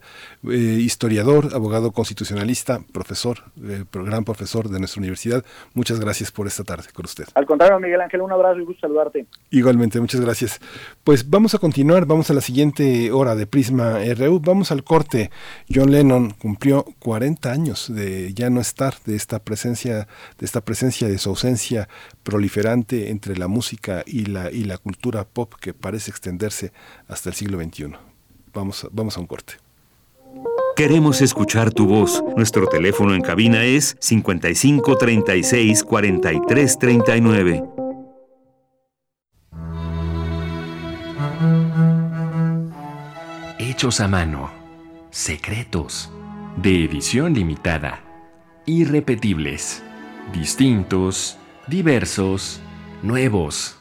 Eh, 0.49 0.55
historiador, 0.55 1.49
abogado 1.53 1.91
constitucionalista, 1.91 2.79
profesor, 2.93 3.39
eh, 3.61 3.83
gran 3.91 4.23
profesor 4.23 4.69
de 4.69 4.79
nuestra 4.79 5.01
universidad. 5.01 5.43
Muchas 5.73 5.99
gracias 5.99 6.31
por 6.31 6.47
esta 6.47 6.63
tarde 6.63 6.85
con 6.93 7.03
usted. 7.03 7.25
Al 7.33 7.45
contrario, 7.45 7.77
Miguel 7.77 7.99
Ángel, 7.99 8.21
un 8.21 8.31
abrazo 8.31 8.61
y 8.61 8.63
gusto 8.63 8.87
saludarte. 8.87 9.25
Igualmente, 9.49 9.99
muchas 9.99 10.21
gracias. 10.21 10.61
Pues 11.03 11.29
vamos 11.29 11.55
a 11.55 11.57
continuar, 11.57 12.05
vamos 12.05 12.29
a 12.29 12.35
la 12.35 12.41
siguiente 12.41 13.11
hora 13.11 13.35
de 13.35 13.45
Prisma 13.45 13.97
RU. 14.17 14.39
Vamos 14.39 14.71
al 14.71 14.85
corte. 14.85 15.29
John 15.69 15.91
Lennon 15.91 16.31
cumplió 16.31 16.85
40 16.99 17.51
años 17.51 17.93
de 17.93 18.33
ya 18.33 18.49
no 18.49 18.61
estar, 18.61 18.93
de 19.05 19.17
esta 19.17 19.39
presencia, 19.39 20.07
de 20.39 20.45
esta 20.45 20.61
presencia, 20.61 21.09
de 21.09 21.17
su 21.17 21.31
ausencia 21.31 21.89
proliferante 22.23 23.09
entre 23.09 23.35
la 23.35 23.49
música 23.49 24.03
y 24.05 24.27
la, 24.27 24.51
y 24.51 24.63
la 24.63 24.77
cultura 24.77 25.25
pop 25.25 25.53
que 25.59 25.80
parece 25.81 26.11
extenderse 26.11 26.71
hasta 27.07 27.29
el 27.29 27.35
siglo 27.35 27.61
XXI. 27.61 27.93
Vamos, 28.53 28.87
vamos 28.91 29.17
a 29.17 29.19
un 29.19 29.27
corte. 29.27 29.55
Queremos 30.75 31.21
escuchar 31.21 31.73
tu 31.73 31.85
voz. 31.85 32.23
Nuestro 32.37 32.67
teléfono 32.67 33.13
en 33.13 33.21
cabina 33.21 33.65
es 33.65 33.97
55 33.99 34.97
36 34.97 35.83
43 35.83 36.79
39. 36.79 37.63
Hechos 43.59 43.99
a 43.99 44.07
mano. 44.07 44.49
Secretos. 45.11 46.09
De 46.55 46.85
edición 46.85 47.33
limitada. 47.33 48.01
Irrepetibles. 48.65 49.83
Distintos 50.33 51.37
diversos, 51.67 52.61
nuevos. 53.01 53.80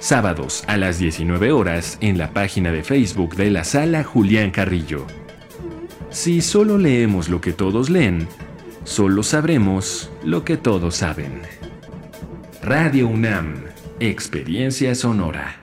sábados 0.00 0.62
a 0.66 0.76
las 0.76 0.98
19 0.98 1.52
horas 1.52 1.98
en 2.00 2.18
la 2.18 2.30
página 2.32 2.70
de 2.70 2.82
Facebook 2.82 3.34
de 3.34 3.50
la 3.50 3.64
sala 3.64 4.04
Julián 4.04 4.50
Carrillo. 4.50 5.06
Si 6.10 6.40
solo 6.40 6.78
leemos 6.78 7.28
lo 7.28 7.40
que 7.40 7.52
todos 7.52 7.90
leen, 7.90 8.28
solo 8.84 9.22
sabremos 9.22 10.10
lo 10.24 10.44
que 10.44 10.56
todos 10.56 10.96
saben. 10.96 11.42
Radio 12.62 13.08
UNAM, 13.08 13.64
Experiencia 14.00 14.94
Sonora. 14.94 15.56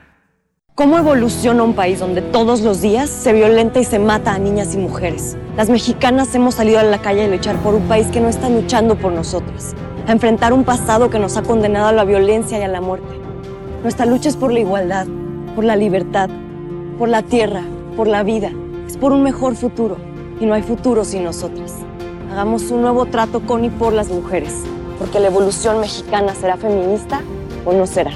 ¿Cómo 0.74 0.98
evoluciona 0.98 1.62
un 1.62 1.74
país 1.74 2.00
donde 2.00 2.20
todos 2.20 2.60
los 2.60 2.82
días 2.82 3.08
se 3.08 3.32
violenta 3.32 3.80
y 3.80 3.84
se 3.84 3.98
mata 3.98 4.34
a 4.34 4.38
niñas 4.38 4.74
y 4.74 4.78
mujeres? 4.78 5.38
Las 5.56 5.70
mexicanas 5.70 6.34
hemos 6.34 6.56
salido 6.56 6.78
a 6.78 6.82
la 6.82 7.00
calle 7.00 7.24
a 7.24 7.28
luchar 7.28 7.56
por 7.62 7.74
un 7.74 7.88
país 7.88 8.08
que 8.08 8.20
no 8.20 8.28
está 8.28 8.50
luchando 8.50 8.96
por 8.96 9.12
nosotras, 9.12 9.74
a 10.06 10.12
enfrentar 10.12 10.52
un 10.52 10.64
pasado 10.64 11.08
que 11.08 11.18
nos 11.18 11.38
ha 11.38 11.42
condenado 11.42 11.86
a 11.86 11.92
la 11.92 12.04
violencia 12.04 12.58
y 12.58 12.62
a 12.62 12.68
la 12.68 12.82
muerte 12.82 13.25
nuestra 13.82 14.06
lucha 14.06 14.28
es 14.28 14.36
por 14.36 14.52
la 14.52 14.60
igualdad, 14.60 15.06
por 15.54 15.64
la 15.64 15.76
libertad, 15.76 16.28
por 16.98 17.08
la 17.08 17.22
tierra, 17.22 17.62
por 17.96 18.08
la 18.08 18.22
vida. 18.22 18.50
Es 18.86 18.96
por 18.96 19.12
un 19.12 19.22
mejor 19.22 19.56
futuro. 19.56 19.96
Y 20.40 20.46
no 20.46 20.54
hay 20.54 20.62
futuro 20.62 21.04
sin 21.04 21.24
nosotras. 21.24 21.74
Hagamos 22.30 22.70
un 22.70 22.82
nuevo 22.82 23.06
trato 23.06 23.40
con 23.40 23.64
y 23.64 23.70
por 23.70 23.92
las 23.92 24.08
mujeres. 24.08 24.52
porque 24.98 25.20
la 25.20 25.26
evolución 25.26 25.80
mexicana 25.80 26.34
será 26.34 26.56
feminista 26.56 27.20
o 27.64 27.72
no 27.72 27.86
será. 27.86 28.12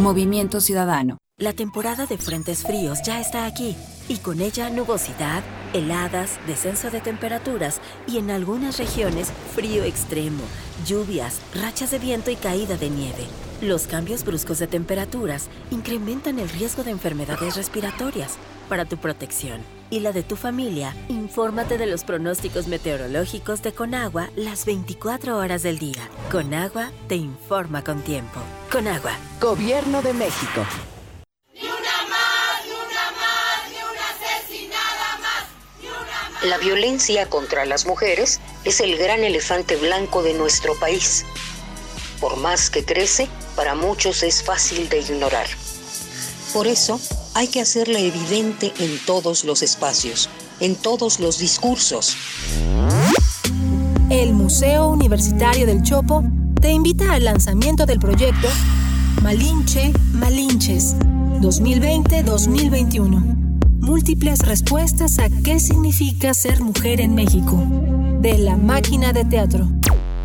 Movimiento 0.00 0.60
Ciudadano. 0.60 1.18
La 1.38 1.52
temporada 1.52 2.06
de 2.06 2.18
frentes 2.18 2.64
fríos 2.64 2.98
ya 3.04 3.20
está 3.20 3.46
aquí 3.46 3.76
y 4.08 4.16
con 4.16 4.40
ella 4.40 4.70
nubosidad, 4.70 5.42
heladas, 5.72 6.40
descenso 6.46 6.90
de 6.90 7.00
temperaturas 7.00 7.80
y 8.08 8.18
en 8.18 8.30
algunas 8.30 8.78
regiones 8.78 9.30
frío 9.54 9.84
extremo, 9.84 10.42
lluvias, 10.84 11.40
rachas 11.54 11.92
de 11.92 12.00
viento 12.00 12.30
y 12.32 12.36
caída 12.36 12.76
de 12.76 12.90
nieve. 12.90 13.47
Los 13.60 13.88
cambios 13.88 14.24
bruscos 14.24 14.60
de 14.60 14.68
temperaturas 14.68 15.48
incrementan 15.72 16.38
el 16.38 16.48
riesgo 16.48 16.84
de 16.84 16.92
enfermedades 16.92 17.56
respiratorias. 17.56 18.36
Para 18.68 18.84
tu 18.84 18.98
protección 18.98 19.62
y 19.90 19.98
la 19.98 20.12
de 20.12 20.22
tu 20.22 20.36
familia, 20.36 20.94
infórmate 21.08 21.76
de 21.76 21.86
los 21.86 22.04
pronósticos 22.04 22.68
meteorológicos 22.68 23.60
de 23.62 23.72
Conagua 23.72 24.30
las 24.36 24.64
24 24.64 25.36
horas 25.36 25.64
del 25.64 25.80
día. 25.80 26.08
Conagua 26.30 26.92
te 27.08 27.16
informa 27.16 27.82
con 27.82 28.00
tiempo. 28.02 28.38
Conagua. 28.70 29.12
Gobierno 29.40 30.02
de 30.02 30.12
México. 30.12 30.64
La 36.44 36.58
violencia 36.58 37.28
contra 37.28 37.66
las 37.66 37.86
mujeres 37.86 38.40
es 38.64 38.80
el 38.80 38.96
gran 38.96 39.24
elefante 39.24 39.74
blanco 39.74 40.22
de 40.22 40.34
nuestro 40.34 40.76
país. 40.76 41.24
Por 42.20 42.36
más 42.36 42.70
que 42.70 42.84
crece, 42.84 43.28
para 43.56 43.74
muchos 43.74 44.22
es 44.22 44.40
fácil 44.42 44.88
de 44.88 45.00
ignorar. 45.00 45.48
Por 46.52 46.66
eso, 46.66 47.00
hay 47.34 47.48
que 47.48 47.60
hacerle 47.60 48.06
evidente 48.06 48.72
en 48.78 48.98
todos 49.04 49.44
los 49.44 49.62
espacios, 49.62 50.30
en 50.60 50.76
todos 50.76 51.20
los 51.20 51.38
discursos. 51.38 52.16
El 54.10 54.32
Museo 54.32 54.88
Universitario 54.88 55.66
del 55.66 55.82
Chopo 55.82 56.24
te 56.60 56.70
invita 56.70 57.12
al 57.12 57.24
lanzamiento 57.24 57.86
del 57.86 57.98
proyecto 57.98 58.48
Malinche 59.22 59.92
Malinches 60.12 60.96
2020-2021 60.96 63.38
múltiples 63.88 64.40
respuestas 64.40 65.18
a 65.18 65.30
qué 65.42 65.58
significa 65.58 66.34
ser 66.34 66.60
mujer 66.60 67.00
en 67.00 67.14
México, 67.14 67.64
de 68.20 68.36
La 68.36 68.54
Máquina 68.54 69.14
de 69.14 69.24
Teatro. 69.24 69.66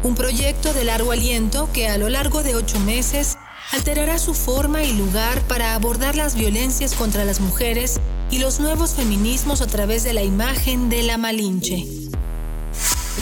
Un 0.04 0.16
proyecto 0.16 0.74
de 0.74 0.84
largo 0.84 1.14
aliento 1.14 1.70
que 1.72 1.88
a 1.88 1.97
lo 1.97 2.10
largo 2.10 2.43
de 2.43 2.56
ocho 2.56 2.78
meses 2.82 3.38
alterará 3.72 4.20
su 4.20 4.34
forma 4.34 4.84
y 4.84 4.91
lugar 4.91 5.41
para 5.43 5.76
abordar 5.76 6.18
las 6.18 6.36
violencias 6.36 6.93
contra 6.93 7.24
las 7.24 7.39
mujeres 7.39 8.01
y 8.30 8.39
los 8.39 8.60
nuevos 8.60 8.95
feminismos 8.95 9.62
a 9.62 9.68
través 9.68 10.04
de 10.04 10.12
la 10.12 10.22
imagen 10.22 10.89
de 10.89 11.04
la 11.04 11.18
Malinche. 11.18 11.86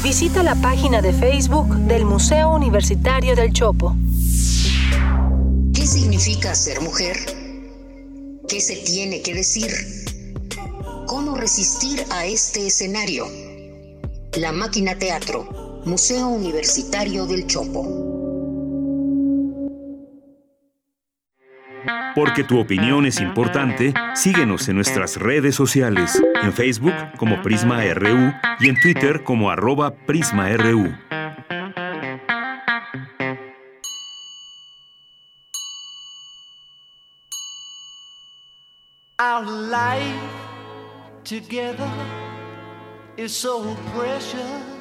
Visita 0.02 0.42
la 0.42 0.56
página 0.56 1.04
de 1.04 1.14
Facebook 1.14 1.68
del 1.82 2.04
Museo 2.04 2.50
Universitario 2.50 3.36
del 3.36 3.54
Chopo. 3.54 3.96
¿Qué 5.76 5.86
significa 5.86 6.56
ser 6.56 6.82
mujer? 6.82 7.16
¿Qué 8.48 8.60
se 8.60 8.78
tiene 8.78 9.22
que 9.22 9.36
decir? 9.36 9.72
¿Cómo 11.06 11.36
resistir 11.36 12.04
a 12.10 12.26
este 12.26 12.66
escenario? 12.66 13.28
La 14.34 14.52
Máquina 14.52 14.98
Teatro, 14.98 15.71
Museo 15.86 16.28
Universitario 16.28 17.26
del 17.26 17.48
Chopo. 17.48 17.84
Porque 22.14 22.44
tu 22.44 22.60
opinión 22.60 23.08
es 23.08 23.20
importante, 23.20 23.94
síguenos 24.14 24.70
en 24.70 24.76
nuestras 24.76 25.18
redes 25.18 25.56
sociales, 25.56 26.22
en 26.44 26.54
Facebook 26.54 26.94
como 27.18 27.42
Prisma 27.42 27.84
RU 27.96 28.32
y 28.60 28.70
en 28.70 28.80
Twitter 28.80 29.24
como 29.24 29.50
arroba 29.50 29.96
PrismaRU. 30.06 30.94
Our 39.20 39.46
life 39.46 40.20
together 41.24 41.90
is 43.18 43.32
so 43.32 43.76
precious. 43.96 44.81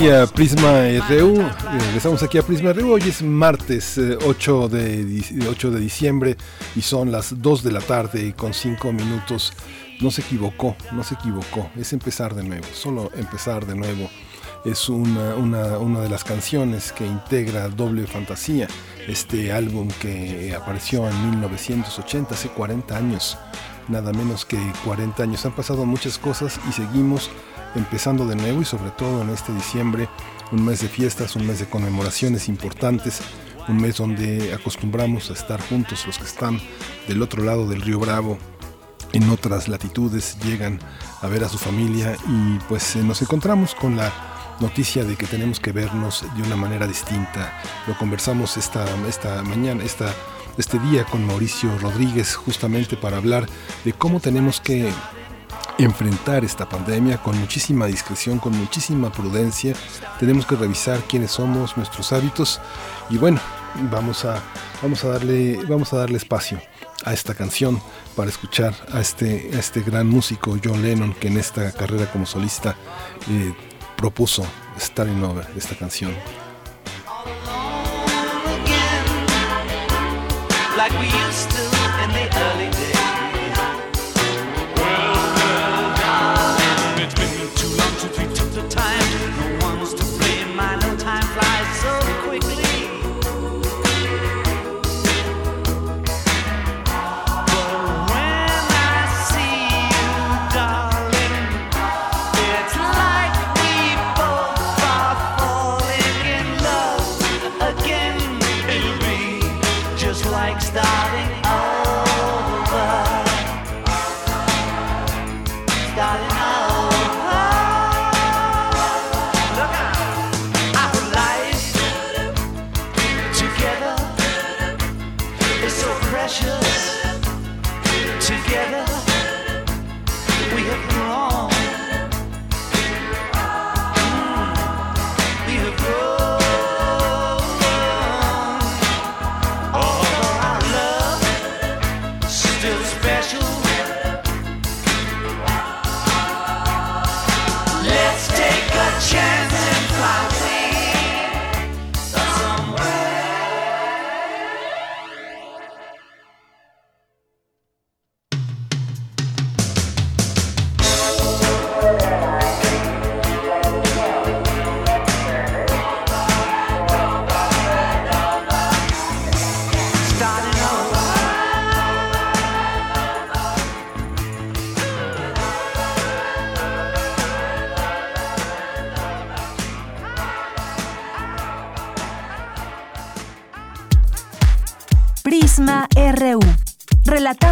Y 0.00 0.08
a 0.08 0.26
Prisma 0.26 0.88
RU, 1.08 1.44
regresamos 1.72 2.22
aquí 2.22 2.38
a 2.38 2.42
Prisma 2.42 2.72
RU, 2.72 2.92
hoy 2.92 3.02
es 3.02 3.22
martes 3.22 3.98
8 3.98 4.70
eh, 4.72 5.04
de, 5.04 5.48
8 5.48 5.70
de 5.70 5.80
diciembre 5.80 6.36
y 6.76 6.82
son 6.82 7.10
las 7.10 7.42
2 7.42 7.62
de 7.64 7.72
la 7.72 7.80
tarde 7.80 8.24
y 8.24 8.32
con 8.32 8.54
5 8.54 8.92
minutos. 8.92 9.52
No 10.00 10.12
se 10.12 10.20
equivocó, 10.20 10.76
no 10.92 11.02
se 11.02 11.14
equivocó, 11.14 11.70
es 11.76 11.92
empezar 11.92 12.34
de 12.34 12.44
nuevo, 12.44 12.66
solo 12.72 13.10
empezar 13.16 13.66
de 13.66 13.74
nuevo. 13.74 14.08
Es 14.64 14.88
una, 14.88 15.34
una, 15.34 15.78
una 15.78 16.00
de 16.00 16.08
las 16.08 16.22
canciones 16.22 16.92
que 16.92 17.04
integra 17.06 17.68
Doble 17.68 18.06
Fantasía 18.06 18.68
este 19.08 19.52
álbum 19.52 19.88
que 20.00 20.54
apareció 20.54 21.08
en 21.08 21.30
1980, 21.30 22.34
hace 22.34 22.48
40 22.50 22.96
años, 22.96 23.38
nada 23.88 24.12
menos 24.12 24.44
que 24.44 24.58
40 24.84 25.22
años. 25.22 25.44
Han 25.46 25.52
pasado 25.52 25.86
muchas 25.86 26.18
cosas 26.18 26.60
y 26.68 26.72
seguimos 26.72 27.30
empezando 27.74 28.26
de 28.26 28.36
nuevo 28.36 28.62
y 28.62 28.64
sobre 28.64 28.90
todo 28.90 29.22
en 29.22 29.30
este 29.30 29.52
diciembre, 29.52 30.08
un 30.52 30.64
mes 30.64 30.80
de 30.80 30.88
fiestas, 30.88 31.36
un 31.36 31.46
mes 31.46 31.58
de 31.58 31.66
conmemoraciones 31.66 32.48
importantes, 32.48 33.20
un 33.68 33.76
mes 33.76 33.96
donde 33.96 34.54
acostumbramos 34.54 35.30
a 35.30 35.34
estar 35.34 35.60
juntos 35.60 36.06
los 36.06 36.18
que 36.18 36.24
están 36.24 36.60
del 37.06 37.22
otro 37.22 37.44
lado 37.44 37.66
del 37.68 37.82
río 37.82 37.98
Bravo. 37.98 38.38
En 39.12 39.28
otras 39.30 39.68
latitudes 39.68 40.38
llegan 40.42 40.78
a 41.22 41.26
ver 41.28 41.44
a 41.44 41.48
su 41.48 41.58
familia 41.58 42.16
y 42.28 42.58
pues 42.68 42.96
eh, 42.96 43.02
nos 43.02 43.22
encontramos 43.22 43.74
con 43.74 43.96
la 43.96 44.12
noticia 44.60 45.04
de 45.04 45.16
que 45.16 45.26
tenemos 45.26 45.60
que 45.60 45.72
vernos 45.72 46.24
de 46.36 46.42
una 46.42 46.56
manera 46.56 46.86
distinta. 46.86 47.60
Lo 47.86 47.96
conversamos 47.96 48.56
esta, 48.56 48.84
esta 49.06 49.42
mañana, 49.42 49.84
esta, 49.84 50.12
este 50.58 50.78
día 50.78 51.04
con 51.04 51.24
Mauricio 51.24 51.76
Rodríguez 51.78 52.34
justamente 52.34 52.96
para 52.96 53.18
hablar 53.18 53.46
de 53.84 53.92
cómo 53.92 54.20
tenemos 54.20 54.60
que 54.60 54.90
enfrentar 55.78 56.44
esta 56.44 56.68
pandemia 56.68 57.18
con 57.18 57.38
muchísima 57.38 57.86
discreción, 57.86 58.38
con 58.38 58.56
muchísima 58.56 59.10
prudencia. 59.12 59.74
Tenemos 60.18 60.44
que 60.44 60.56
revisar 60.56 61.00
quiénes 61.04 61.30
somos, 61.30 61.76
nuestros 61.76 62.12
hábitos 62.12 62.60
y 63.08 63.16
bueno, 63.16 63.40
vamos 63.90 64.24
a, 64.24 64.42
vamos 64.82 65.04
a, 65.04 65.08
darle, 65.08 65.64
vamos 65.66 65.92
a 65.92 65.98
darle 65.98 66.16
espacio 66.16 66.60
a 67.04 67.12
esta 67.12 67.34
canción 67.34 67.80
para 68.16 68.28
escuchar 68.28 68.74
a 68.92 69.00
este, 69.00 69.50
a 69.54 69.58
este 69.58 69.80
gran 69.82 70.08
músico 70.08 70.56
John 70.62 70.82
Lennon 70.82 71.14
que 71.14 71.28
en 71.28 71.38
esta 71.38 71.70
carrera 71.72 72.10
como 72.10 72.26
solista 72.26 72.76
eh, 73.30 73.54
propuso 73.96 74.44
Starting 74.78 75.22
Over, 75.22 75.46
esta 75.56 75.76
canción. 75.76 76.12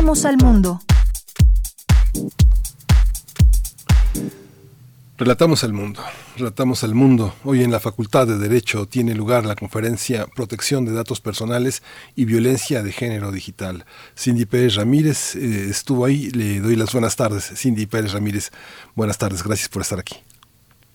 Relatamos 0.07 0.25
al 0.25 0.37
mundo. 0.37 0.79
Relatamos 5.19 5.65
al 5.65 5.73
mundo, 5.73 6.01
relatamos 6.37 6.85
al 6.85 6.95
mundo. 6.95 7.35
Hoy 7.43 7.65
en 7.65 7.73
la 7.73 7.81
Facultad 7.81 8.29
de 8.29 8.39
Derecho 8.39 8.87
tiene 8.87 9.17
lugar 9.17 9.45
la 9.45 9.57
conferencia 9.57 10.27
Protección 10.33 10.85
de 10.85 10.93
Datos 10.93 11.21
Personales 11.21 11.83
y 12.15 12.25
Violencia 12.25 12.85
de 12.85 12.93
Género 12.93 13.33
Digital. 13.33 13.85
Cindy 14.17 14.47
Pérez 14.47 14.77
Ramírez 14.77 15.35
eh, 15.35 15.71
estuvo 15.71 16.05
ahí, 16.05 16.31
le 16.31 16.61
doy 16.61 16.77
las 16.77 16.93
buenas 16.93 17.17
tardes. 17.17 17.53
Cindy 17.57 17.87
Pérez 17.87 18.13
Ramírez, 18.13 18.53
buenas 18.95 19.19
tardes, 19.19 19.43
gracias 19.43 19.69
por 19.69 19.83
estar 19.83 19.99
aquí. 19.99 20.15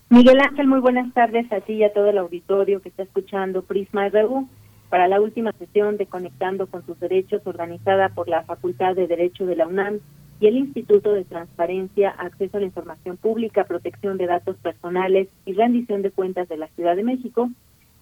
Miguel 0.08 0.40
Ángel, 0.40 0.68
muy 0.68 0.80
buenas 0.80 1.12
tardes 1.12 1.52
a 1.52 1.60
ti 1.60 1.74
y 1.74 1.84
a 1.84 1.92
todo 1.92 2.08
el 2.08 2.16
auditorio 2.16 2.80
que 2.80 2.88
está 2.88 3.02
escuchando 3.02 3.60
Prisma 3.60 4.08
RU 4.08 4.48
para 4.92 5.08
la 5.08 5.22
última 5.22 5.52
sesión 5.52 5.96
de 5.96 6.04
Conectando 6.04 6.66
con 6.66 6.84
sus 6.84 7.00
Derechos 7.00 7.40
organizada 7.46 8.10
por 8.10 8.28
la 8.28 8.42
Facultad 8.42 8.94
de 8.94 9.06
Derecho 9.06 9.46
de 9.46 9.56
la 9.56 9.66
UNAM 9.66 10.00
y 10.38 10.48
el 10.48 10.58
Instituto 10.58 11.14
de 11.14 11.24
Transparencia, 11.24 12.10
Acceso 12.10 12.58
a 12.58 12.60
la 12.60 12.66
Información 12.66 13.16
Pública, 13.16 13.64
Protección 13.64 14.18
de 14.18 14.26
Datos 14.26 14.56
Personales 14.56 15.28
y 15.46 15.54
Rendición 15.54 16.02
de 16.02 16.10
Cuentas 16.10 16.46
de 16.50 16.58
la 16.58 16.66
Ciudad 16.66 16.94
de 16.94 17.04
México, 17.04 17.48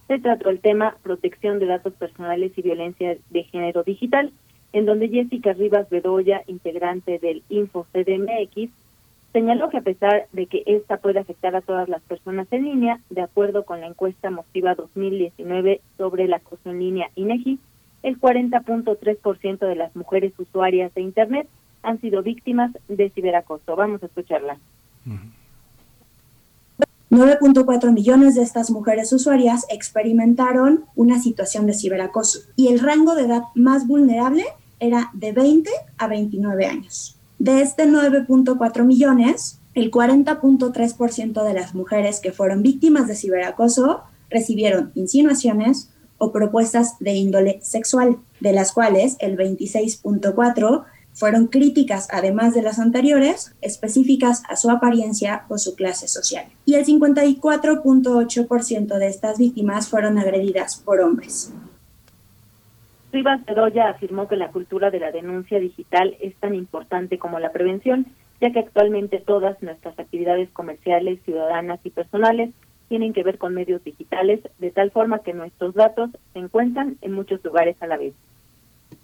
se 0.09 0.19
trató 0.19 0.49
el 0.49 0.59
tema 0.59 0.97
Protección 1.01 1.59
de 1.59 1.67
Datos 1.67 1.93
Personales 1.93 2.51
y 2.57 2.61
Violencia 2.61 3.15
de 3.29 3.43
Género 3.45 3.83
Digital, 3.83 4.33
en 4.73 4.85
donde 4.85 5.07
Jessica 5.07 5.53
Rivas 5.53 5.89
Bedoya, 5.89 6.43
integrante 6.47 7.19
del 7.19 7.41
Info 7.47 7.87
CDMX, 7.93 8.69
señaló 9.33 9.69
que 9.69 9.77
a 9.77 9.81
pesar 9.81 10.27
de 10.31 10.47
que 10.47 10.63
esta 10.65 10.97
puede 10.97 11.19
afectar 11.19 11.55
a 11.55 11.61
todas 11.61 11.87
las 11.89 12.01
personas 12.01 12.47
en 12.51 12.65
línea, 12.65 12.99
de 13.09 13.21
acuerdo 13.21 13.63
con 13.63 13.81
la 13.81 13.87
encuesta 13.87 14.29
Motiva 14.29 14.75
2019 14.75 15.81
sobre 15.97 16.27
la 16.27 16.37
acoso 16.37 16.69
en 16.69 16.79
línea 16.79 17.09
INEGI, 17.15 17.59
el 18.03 18.19
40.3% 18.19 19.59
de 19.59 19.75
las 19.75 19.95
mujeres 19.95 20.33
usuarias 20.37 20.93
de 20.93 21.01
Internet 21.01 21.47
han 21.83 21.99
sido 22.01 22.23
víctimas 22.23 22.71
de 22.87 23.09
ciberacoso. 23.09 23.75
Vamos 23.75 24.03
a 24.03 24.07
escucharla. 24.07 24.57
9.4 27.09 27.91
millones 27.91 28.35
de 28.35 28.41
estas 28.41 28.71
mujeres 28.71 29.11
usuarias 29.11 29.65
experimentaron 29.69 30.85
una 30.95 31.19
situación 31.19 31.67
de 31.67 31.73
ciberacoso 31.73 32.39
y 32.55 32.69
el 32.69 32.79
rango 32.79 33.15
de 33.15 33.25
edad 33.25 33.43
más 33.53 33.85
vulnerable 33.87 34.45
era 34.79 35.11
de 35.13 35.31
20 35.31 35.69
a 35.97 36.07
29 36.07 36.65
años. 36.65 37.20
De 37.41 37.61
este 37.61 37.87
9.4 37.87 38.85
millones, 38.85 39.59
el 39.73 39.89
40.3% 39.89 41.43
de 41.43 41.53
las 41.55 41.73
mujeres 41.73 42.19
que 42.19 42.31
fueron 42.31 42.61
víctimas 42.61 43.07
de 43.07 43.15
ciberacoso 43.15 44.03
recibieron 44.29 44.91
insinuaciones 44.93 45.89
o 46.19 46.31
propuestas 46.31 46.99
de 46.99 47.13
índole 47.13 47.59
sexual, 47.63 48.19
de 48.41 48.53
las 48.53 48.73
cuales 48.73 49.15
el 49.17 49.37
26.4 49.37 50.83
fueron 51.13 51.47
críticas, 51.47 52.09
además 52.11 52.53
de 52.53 52.61
las 52.61 52.77
anteriores, 52.77 53.55
específicas 53.61 54.43
a 54.47 54.55
su 54.55 54.69
apariencia 54.69 55.45
o 55.49 55.57
su 55.57 55.73
clase 55.73 56.07
social. 56.07 56.45
Y 56.65 56.75
el 56.75 56.85
54.8% 56.85 58.99
de 58.99 59.07
estas 59.07 59.39
víctimas 59.39 59.87
fueron 59.87 60.19
agredidas 60.19 60.75
por 60.75 60.99
hombres. 60.99 61.51
Rivas 63.11 63.45
Bedoya 63.45 63.89
afirmó 63.89 64.27
que 64.27 64.37
la 64.37 64.51
cultura 64.51 64.89
de 64.89 64.99
la 64.99 65.11
denuncia 65.11 65.59
digital 65.59 66.15
es 66.21 66.35
tan 66.35 66.55
importante 66.55 67.19
como 67.19 67.39
la 67.39 67.51
prevención, 67.51 68.05
ya 68.39 68.51
que 68.51 68.59
actualmente 68.59 69.19
todas 69.19 69.61
nuestras 69.61 69.99
actividades 69.99 70.49
comerciales, 70.51 71.19
ciudadanas 71.25 71.79
y 71.83 71.89
personales 71.89 72.51
tienen 72.87 73.13
que 73.13 73.23
ver 73.23 73.37
con 73.37 73.53
medios 73.53 73.83
digitales, 73.83 74.41
de 74.59 74.71
tal 74.71 74.91
forma 74.91 75.19
que 75.19 75.33
nuestros 75.33 75.73
datos 75.73 76.09
se 76.33 76.39
encuentran 76.39 76.97
en 77.01 77.13
muchos 77.13 77.43
lugares 77.43 77.75
a 77.81 77.87
la 77.87 77.97
vez. 77.97 78.13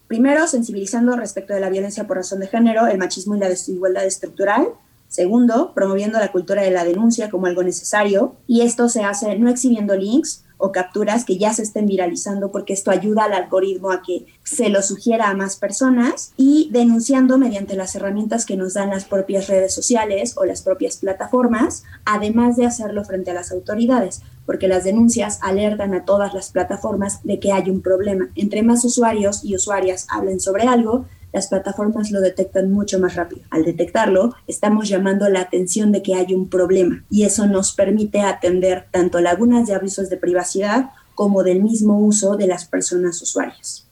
Primero, 0.07 0.47
sensibilizando 0.47 1.15
respecto 1.15 1.53
de 1.53 1.59
la 1.59 1.69
violencia 1.69 2.07
por 2.07 2.17
razón 2.17 2.39
de 2.39 2.47
género, 2.47 2.87
el 2.87 2.97
machismo 2.97 3.35
y 3.35 3.39
la 3.39 3.49
desigualdad 3.49 4.05
estructural. 4.05 4.67
Segundo, 5.09 5.73
promoviendo 5.73 6.19
la 6.19 6.31
cultura 6.31 6.61
de 6.61 6.71
la 6.71 6.85
denuncia 6.85 7.29
como 7.29 7.47
algo 7.47 7.63
necesario. 7.63 8.35
Y 8.45 8.61
esto 8.61 8.87
se 8.89 9.03
hace 9.03 9.37
no 9.37 9.49
exhibiendo 9.49 9.95
links, 9.95 10.45
o 10.57 10.71
capturas 10.71 11.25
que 11.25 11.37
ya 11.37 11.53
se 11.53 11.63
estén 11.63 11.85
viralizando 11.85 12.51
porque 12.51 12.73
esto 12.73 12.91
ayuda 12.91 13.25
al 13.25 13.33
algoritmo 13.33 13.91
a 13.91 14.01
que 14.01 14.25
se 14.43 14.69
lo 14.69 14.81
sugiera 14.81 15.29
a 15.29 15.35
más 15.35 15.55
personas 15.55 16.33
y 16.37 16.69
denunciando 16.71 17.37
mediante 17.37 17.75
las 17.75 17.95
herramientas 17.95 18.45
que 18.45 18.57
nos 18.57 18.73
dan 18.73 18.89
las 18.89 19.05
propias 19.05 19.47
redes 19.47 19.73
sociales 19.73 20.35
o 20.37 20.45
las 20.45 20.61
propias 20.61 20.97
plataformas, 20.97 21.83
además 22.05 22.55
de 22.55 22.65
hacerlo 22.65 23.03
frente 23.05 23.31
a 23.31 23.35
las 23.35 23.51
autoridades, 23.51 24.21
porque 24.45 24.67
las 24.67 24.83
denuncias 24.83 25.39
alertan 25.41 25.93
a 25.93 26.05
todas 26.05 26.33
las 26.33 26.49
plataformas 26.49 27.23
de 27.23 27.39
que 27.39 27.51
hay 27.51 27.69
un 27.69 27.81
problema. 27.81 28.29
Entre 28.35 28.63
más 28.63 28.83
usuarios 28.85 29.43
y 29.43 29.55
usuarias 29.55 30.07
hablen 30.09 30.39
sobre 30.39 30.63
algo, 30.63 31.05
las 31.37 31.49
plataformas 31.49 32.09
lo 32.09 32.19
detectan 32.19 32.71
mucho 32.71 32.99
más 32.99 33.13
rápido. 33.13 33.43
Al 33.51 33.63
detectarlo, 33.63 34.33
estamos 34.47 34.89
llamando 34.89 35.29
la 35.29 35.41
atención 35.41 35.91
de 35.91 36.01
que 36.01 36.15
hay 36.15 36.33
un 36.33 36.49
problema 36.49 37.03
y 37.11 37.25
eso 37.25 37.45
nos 37.45 37.73
permite 37.73 38.21
atender 38.21 38.85
tanto 38.89 39.21
lagunas 39.21 39.67
de 39.67 39.75
avisos 39.75 40.09
de 40.09 40.17
privacidad 40.17 40.89
como 41.13 41.43
del 41.43 41.61
mismo 41.61 41.99
uso 41.99 42.37
de 42.37 42.47
las 42.47 42.65
personas 42.65 43.21
usuarias. 43.21 43.87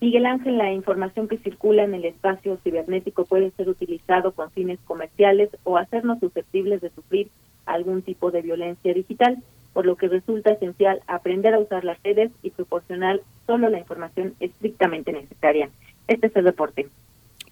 Miguel 0.00 0.26
Ángel, 0.26 0.58
la 0.58 0.72
información 0.72 1.26
que 1.26 1.38
circula 1.38 1.82
en 1.82 1.94
el 1.94 2.04
espacio 2.04 2.56
cibernético 2.62 3.24
puede 3.24 3.50
ser 3.56 3.68
utilizado 3.68 4.30
con 4.30 4.52
fines 4.52 4.78
comerciales 4.84 5.50
o 5.64 5.76
hacernos 5.76 6.20
susceptibles 6.20 6.80
de 6.82 6.90
sufrir 6.90 7.30
algún 7.64 8.02
tipo 8.02 8.30
de 8.30 8.42
violencia 8.42 8.94
digital, 8.94 9.42
por 9.72 9.86
lo 9.86 9.96
que 9.96 10.06
resulta 10.06 10.52
esencial 10.52 11.00
aprender 11.08 11.52
a 11.54 11.58
usar 11.58 11.84
las 11.84 12.00
redes 12.04 12.30
y 12.44 12.50
proporcionar 12.50 13.22
solo 13.44 13.68
la 13.68 13.80
información 13.80 14.34
estrictamente 14.38 15.12
necesaria. 15.12 15.68
Este 16.08 16.28
es 16.28 16.36
el 16.36 16.44
reporte. 16.44 16.88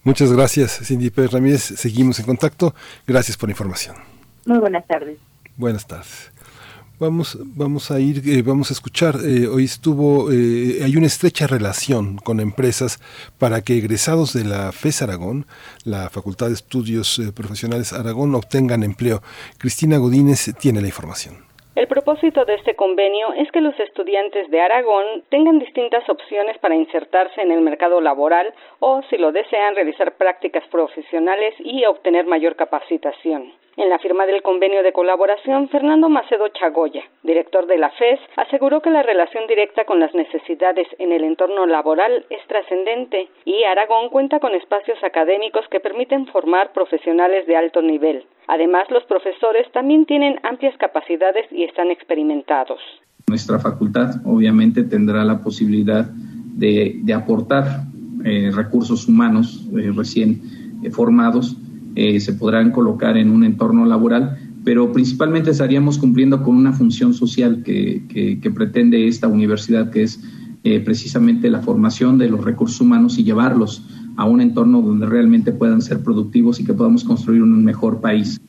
Muchas 0.03 0.33
gracias, 0.33 0.81
Cindy 0.85 1.11
Pérez 1.11 1.33
Ramírez. 1.33 1.63
Seguimos 1.63 2.19
en 2.19 2.27
contacto. 2.27 2.75
Gracias 3.07 3.37
por 3.37 3.49
la 3.49 3.53
información. 3.53 3.97
Muy 4.45 4.59
buenas 4.59 4.87
tardes. 4.87 5.19
Buenas 5.57 5.87
tardes. 5.87 6.31
Vamos, 7.01 7.39
vamos 7.43 7.91
a 7.91 7.99
ir, 7.99 8.23
eh, 8.29 8.43
vamos 8.43 8.71
a 8.71 8.75
escuchar. 8.75 9.19
Eh, 9.25 9.49
hoy 9.49 9.65
estuvo, 9.65 10.31
eh, 10.31 10.81
hay 10.85 10.97
una 10.97 11.09
estrecha 11.09 11.47
relación 11.47 12.19
con 12.19 12.39
empresas 12.39 13.01
para 13.39 13.63
que 13.63 13.77
egresados 13.79 14.33
de 14.33 14.45
la 14.45 14.71
FES 14.71 15.03
Aragón, 15.03 15.47
la 15.83 16.09
Facultad 16.09 16.49
de 16.49 16.55
Estudios 16.55 17.21
Profesionales 17.35 17.93
Aragón, 17.93 18.35
obtengan 18.35 18.85
empleo. 18.85 19.23
Cristina 19.59 19.99
Godínez 19.99 20.53
tiene 20.61 20.81
la 20.83 20.87
información. 20.87 21.44
El 21.75 21.89
propósito 21.89 22.45
de 22.45 22.55
este 22.55 22.77
convenio 22.77 23.33
es 23.33 23.51
que 23.51 23.61
los 23.61 23.79
estudiantes 23.81 24.49
de 24.49 24.61
Aragón 24.61 25.25
tengan 25.29 25.59
distintas 25.59 26.09
opciones 26.09 26.57
para 26.59 26.77
insertarse 26.77 27.43
en 27.43 27.51
el 27.51 27.63
mercado 27.63 28.01
laboral 28.01 28.55
o, 28.79 29.03
si 29.11 29.17
lo 29.17 29.33
desean, 29.33 29.75
realizar 29.75 30.13
prácticas 30.17 30.65
profesionales 30.69 31.53
y 31.59 31.85
obtener 31.85 32.27
mayor 32.27 32.55
capacitación. 32.55 33.53
En 33.77 33.89
la 33.89 33.99
firma 33.99 34.25
del 34.25 34.43
convenio 34.43 34.85
de 34.85 34.93
colaboración, 34.93 35.69
Fernando 35.69 36.09
Macedo 36.09 36.47
Chagoya, 36.49 37.03
director 37.25 37.67
de 37.67 37.77
la 37.77 37.91
FES, 37.91 38.21
aseguró 38.37 38.81
que 38.81 38.91
la 38.91 39.03
relación 39.03 39.49
directa 39.49 39.85
con 39.85 39.99
las 39.99 40.15
necesidades 40.15 40.87
en 41.01 41.11
el 41.11 41.25
entorno 41.25 41.67
laboral 41.67 42.25
es 42.31 42.47
trascendente 42.47 43.29
y 43.45 43.65
Aragón 43.65 44.11
cuenta 44.11 44.39
con 44.39 44.55
espacios 44.55 45.03
académicos 45.03 45.65
que 45.73 45.81
permiten 45.81 46.29
formar 46.29 46.73
profesionales 46.73 47.49
de 47.49 47.57
alto 47.57 47.83
nivel. 47.83 48.25
Además, 48.47 48.89
los 48.91 49.03
profesores 49.05 49.67
también 49.73 50.07
tienen 50.07 50.39
amplias 50.45 50.77
capacidades 50.79 51.51
y 51.51 51.65
están 51.65 51.91
experimentados. 51.91 52.79
Nuestra 53.27 53.59
facultad 53.59 54.11
obviamente 54.25 54.85
tendrá 54.85 55.25
la 55.25 55.43
posibilidad 55.43 56.05
de, 56.05 57.03
aportar 57.13 57.65
eh, 58.25 58.53
recursos 58.55 59.09
humanos 59.09 59.67
eh, 59.77 59.91
recién 59.97 60.41
eh, 60.85 60.91
formados 60.91 61.57
eh, 61.97 62.21
se 62.21 62.33
podrán 62.33 62.71
colocar 62.71 63.17
en 63.17 63.31
un 63.31 63.45
entorno 63.45 63.85
laboral, 63.87 64.37
pero 64.65 64.93
principalmente 64.93 65.51
estaríamos 65.51 65.99
cumpliendo 65.99 66.43
con 66.43 66.57
una 66.57 66.73
función 66.73 67.15
social 67.15 67.63
que, 67.65 68.03
que, 68.09 68.51
pretende 68.51 69.07
esta 69.07 69.29
universidad, 69.29 69.91
que 69.91 70.03
es 70.03 70.21
eh, 70.65 70.81
precisamente 70.81 71.51
la 71.51 71.61
formación 71.61 72.19
de 72.19 72.29
los 72.31 72.45
recursos 72.45 72.81
humanos 72.81 73.19
y 73.19 73.25
llevarlos 73.25 73.83
a 74.17 74.25
un 74.25 74.41
entorno 74.41 74.81
donde 74.81 75.07
realmente 75.07 75.53
puedan 75.53 75.83
ser 75.83 76.03
productivos 76.03 76.61
y 76.61 76.65
que 76.65 76.73
podamos 76.73 77.05
construir 77.05 77.43
un 77.43 77.65
mejor 77.65 78.01
país. 78.01 78.41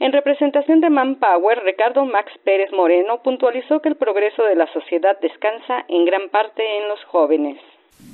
En 0.00 0.12
representación 0.12 0.80
de 0.80 0.90
Manpower, 0.90 1.58
Ricardo 1.64 2.04
Max 2.04 2.30
Pérez 2.44 2.70
Moreno 2.76 3.20
puntualizó 3.22 3.80
que 3.80 3.88
el 3.88 3.96
progreso 3.96 4.42
de 4.44 4.56
la 4.56 4.66
sociedad 4.72 5.16
descansa 5.20 5.84
en 5.88 6.04
gran 6.04 6.28
parte 6.30 6.62
en 6.62 6.88
los 6.88 7.02
jóvenes. 7.04 7.58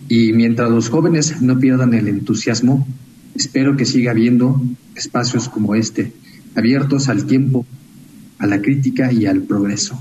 Y 0.09 0.33
mientras 0.33 0.71
los 0.71 0.89
jóvenes 0.89 1.43
no 1.43 1.59
pierdan 1.59 1.95
el 1.95 2.09
entusiasmo, 2.09 2.87
Espero 3.35 3.77
que 3.77 3.85
siga 3.85 4.11
habiendo 4.11 4.57
espacios 4.97 5.49
como 5.49 5.75
este, 5.75 6.13
abiertos 6.57 7.09
al 7.09 7.27
tiempo, 7.27 7.65
a 8.39 8.47
la 8.47 8.61
crítica 8.61 9.13
y 9.13 9.27
al 9.27 9.43
progreso, 9.43 9.97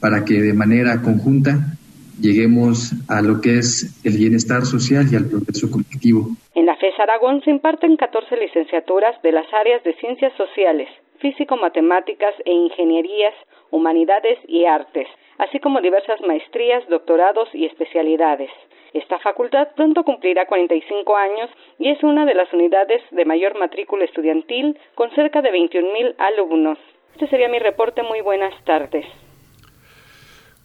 para 0.00 0.24
que 0.24 0.40
de 0.40 0.54
manera 0.54 1.02
conjunta 1.02 1.76
lleguemos 2.20 2.92
a 3.08 3.22
lo 3.22 3.40
que 3.40 3.58
es 3.58 4.00
el 4.04 4.16
bienestar 4.16 4.64
social 4.64 5.06
y 5.10 5.16
al 5.16 5.26
progreso 5.26 5.70
colectivo. 5.70 6.36
En 6.54 6.66
la 6.66 6.76
FES 6.76 6.98
Aragón 6.98 7.42
se 7.42 7.50
imparten 7.50 7.96
14 7.96 8.36
licenciaturas 8.36 9.20
de 9.22 9.32
las 9.32 9.46
áreas 9.52 9.82
de 9.84 9.94
ciencias 9.94 10.32
sociales, 10.36 10.88
físico-matemáticas 11.20 12.34
e 12.44 12.52
ingenierías, 12.52 13.34
humanidades 13.70 14.38
y 14.46 14.66
artes, 14.66 15.06
así 15.38 15.58
como 15.58 15.80
diversas 15.80 16.20
maestrías, 16.26 16.88
doctorados 16.88 17.48
y 17.54 17.66
especialidades. 17.66 18.50
Esta 18.94 19.18
facultad 19.18 19.68
pronto 19.74 20.04
cumplirá 20.04 20.46
45 20.46 21.16
años 21.16 21.50
y 21.80 21.90
es 21.90 22.00
una 22.04 22.24
de 22.24 22.34
las 22.34 22.52
unidades 22.52 23.02
de 23.10 23.24
mayor 23.24 23.58
matrícula 23.58 24.04
estudiantil 24.04 24.78
con 24.94 25.10
cerca 25.10 25.42
de 25.42 25.50
21 25.50 25.92
mil 25.92 26.14
alumnos. 26.16 26.78
Este 27.12 27.26
sería 27.26 27.48
mi 27.48 27.58
reporte. 27.58 28.04
Muy 28.04 28.20
buenas 28.20 28.54
tardes. 28.64 29.04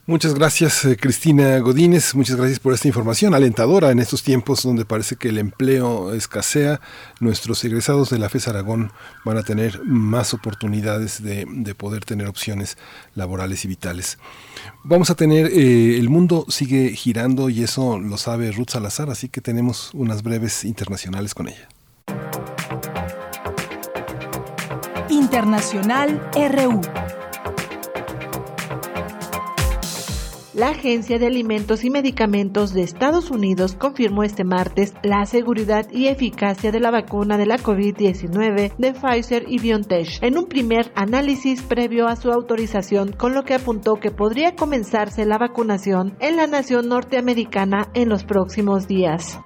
Muchas 0.09 0.33
gracias, 0.33 0.85
eh, 0.85 0.97
Cristina 0.97 1.59
Godínez. 1.59 2.15
Muchas 2.15 2.35
gracias 2.35 2.59
por 2.59 2.73
esta 2.73 2.87
información 2.87 3.35
alentadora 3.35 3.91
en 3.91 3.99
estos 3.99 4.23
tiempos 4.23 4.63
donde 4.63 4.83
parece 4.83 5.17
que 5.17 5.29
el 5.29 5.37
empleo 5.37 6.15
escasea. 6.15 6.81
Nuestros 7.19 7.63
egresados 7.63 8.09
de 8.09 8.17
la 8.17 8.27
FES 8.27 8.47
Aragón 8.47 8.91
van 9.23 9.37
a 9.37 9.43
tener 9.43 9.85
más 9.85 10.33
oportunidades 10.33 11.21
de, 11.21 11.75
poder 11.77 12.05
tener 12.05 12.25
opciones 12.25 12.75
laborales 13.13 13.63
y 13.65 13.67
vitales. 13.67 14.17
Vamos 14.83 15.11
a 15.11 15.15
tener, 15.15 15.45
eh, 15.45 15.99
el 15.99 16.09
mundo 16.09 16.47
sigue 16.49 16.89
girando 16.95 17.51
y 17.51 17.61
eso 17.61 17.99
lo 17.99 18.17
sabe 18.17 18.51
Ruth 18.51 18.71
Salazar, 18.71 19.11
así 19.11 19.29
que 19.29 19.41
tenemos 19.41 19.91
unas 19.93 20.23
breves 20.23 20.65
internacionales 20.65 21.35
con 21.35 21.49
ella. 21.49 21.69
Internacional 25.07 26.19
RU. 26.33 26.81
La 30.59 30.71
Agencia 30.71 31.17
de 31.17 31.25
Alimentos 31.25 31.85
y 31.85 31.89
Medicamentos 31.89 32.73
de 32.73 32.81
Estados 32.81 33.31
Unidos 33.31 33.77
confirmó 33.79 34.23
este 34.23 34.43
martes 34.43 34.93
la 35.03 35.25
seguridad 35.25 35.89
y 35.89 36.07
eficacia 36.07 36.73
de 36.73 36.81
la 36.81 36.91
vacuna 36.91 37.37
de 37.37 37.45
la 37.45 37.57
COVID-19 37.57 38.73
de 38.77 38.93
Pfizer 38.93 39.45
y 39.47 39.59
BioNTech 39.59 40.21
en 40.21 40.37
un 40.37 40.47
primer 40.47 40.91
análisis 40.95 41.61
previo 41.61 42.09
a 42.09 42.17
su 42.17 42.29
autorización, 42.29 43.13
con 43.13 43.33
lo 43.33 43.45
que 43.45 43.53
apuntó 43.53 44.01
que 44.01 44.11
podría 44.11 44.57
comenzarse 44.57 45.25
la 45.25 45.37
vacunación 45.37 46.17
en 46.19 46.35
la 46.35 46.45
nación 46.45 46.89
norteamericana 46.89 47.87
en 47.93 48.09
los 48.09 48.25
próximos 48.25 48.85
días. 48.85 49.39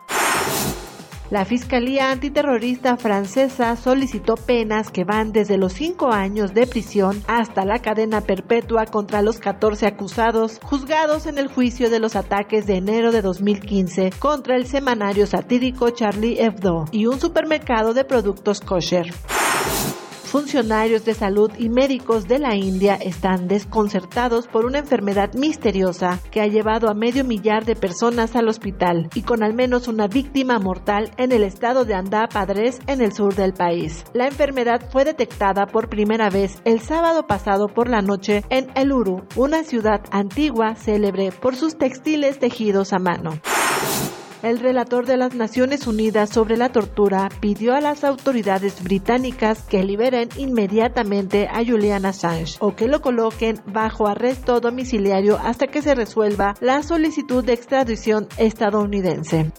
La 1.33 1.45
Fiscalía 1.45 2.11
Antiterrorista 2.11 2.95
francesa 2.95 3.75
solicitó 3.75 4.35
penas 4.35 4.91
que 4.91 5.03
van 5.03 5.31
desde 5.31 5.57
los 5.57 5.73
cinco 5.73 6.11
años 6.11 6.53
de 6.53 6.67
prisión 6.67 7.23
hasta 7.25 7.65
la 7.65 7.79
cadena 7.79 8.21
perpetua 8.21 8.85
contra 8.85 9.23
los 9.23 9.39
14 9.39 9.87
acusados 9.87 10.59
juzgados 10.61 11.25
en 11.25 11.39
el 11.39 11.47
juicio 11.47 11.89
de 11.89 11.99
los 11.99 12.15
ataques 12.15 12.67
de 12.67 12.75
enero 12.75 13.11
de 13.11 13.23
2015 13.23 14.11
contra 14.19 14.55
el 14.55 14.67
semanario 14.67 15.25
satírico 15.25 15.89
Charlie 15.89 16.39
Hebdo 16.39 16.85
y 16.91 17.07
un 17.07 17.19
supermercado 17.19 17.95
de 17.95 18.05
productos 18.05 18.61
kosher. 18.61 19.11
Funcionarios 20.33 21.05
de 21.05 21.13
salud 21.13 21.51
y 21.59 21.69
médicos 21.69 22.27
de 22.27 22.39
la 22.39 22.55
India 22.55 22.95
están 22.95 23.47
desconcertados 23.47 24.47
por 24.47 24.65
una 24.65 24.79
enfermedad 24.79 25.31
misteriosa 25.35 26.19
que 26.31 26.41
ha 26.41 26.47
llevado 26.47 26.89
a 26.89 26.95
medio 26.95 27.23
millar 27.23 27.65
de 27.65 27.75
personas 27.75 28.35
al 28.35 28.47
hospital 28.47 29.09
y 29.13 29.21
con 29.21 29.43
al 29.43 29.53
menos 29.53 29.87
una 29.87 30.07
víctima 30.07 30.57
mortal 30.57 31.11
en 31.17 31.33
el 31.33 31.43
estado 31.43 31.85
de 31.85 31.93
Andhra 31.93 32.27
Pradesh 32.29 32.79
en 32.87 33.01
el 33.01 33.13
sur 33.13 33.35
del 33.35 33.53
país. 33.53 34.05
La 34.15 34.25
enfermedad 34.25 34.89
fue 34.91 35.05
detectada 35.05 35.67
por 35.67 35.87
primera 35.87 36.31
vez 36.31 36.63
el 36.65 36.79
sábado 36.79 37.27
pasado 37.27 37.67
por 37.67 37.87
la 37.87 38.01
noche 38.01 38.43
en 38.49 38.71
Eluru, 38.75 39.27
una 39.35 39.63
ciudad 39.63 40.01
antigua 40.09 40.73
célebre 40.73 41.31
por 41.31 41.55
sus 41.55 41.77
textiles 41.77 42.39
tejidos 42.39 42.91
a 42.91 42.97
mano. 42.97 43.37
El 44.43 44.59
relator 44.59 45.05
de 45.05 45.15
las 45.15 45.35
Naciones 45.35 45.87
Unidas 45.87 46.29
sobre 46.29 46.57
la 46.57 46.67
tortura 46.67 47.29
pidió 47.39 47.73
a 47.73 47.79
las 47.79 48.03
autoridades 48.03 48.83
británicas 48.83 49.63
que 49.63 49.83
liberen 49.83 50.27
inmediatamente 50.35 51.47
a 51.47 51.63
Julian 51.65 52.05
Assange 52.05 52.57
o 52.59 52.75
que 52.75 52.89
lo 52.89 53.01
coloquen 53.01 53.61
bajo 53.65 54.05
arresto 54.05 54.59
domiciliario 54.59 55.39
hasta 55.41 55.67
que 55.67 55.81
se 55.81 55.95
resuelva 55.95 56.55
la 56.59 56.83
solicitud 56.83 57.41
de 57.41 57.53
extradición 57.53 58.27
estadounidense. 58.37 59.53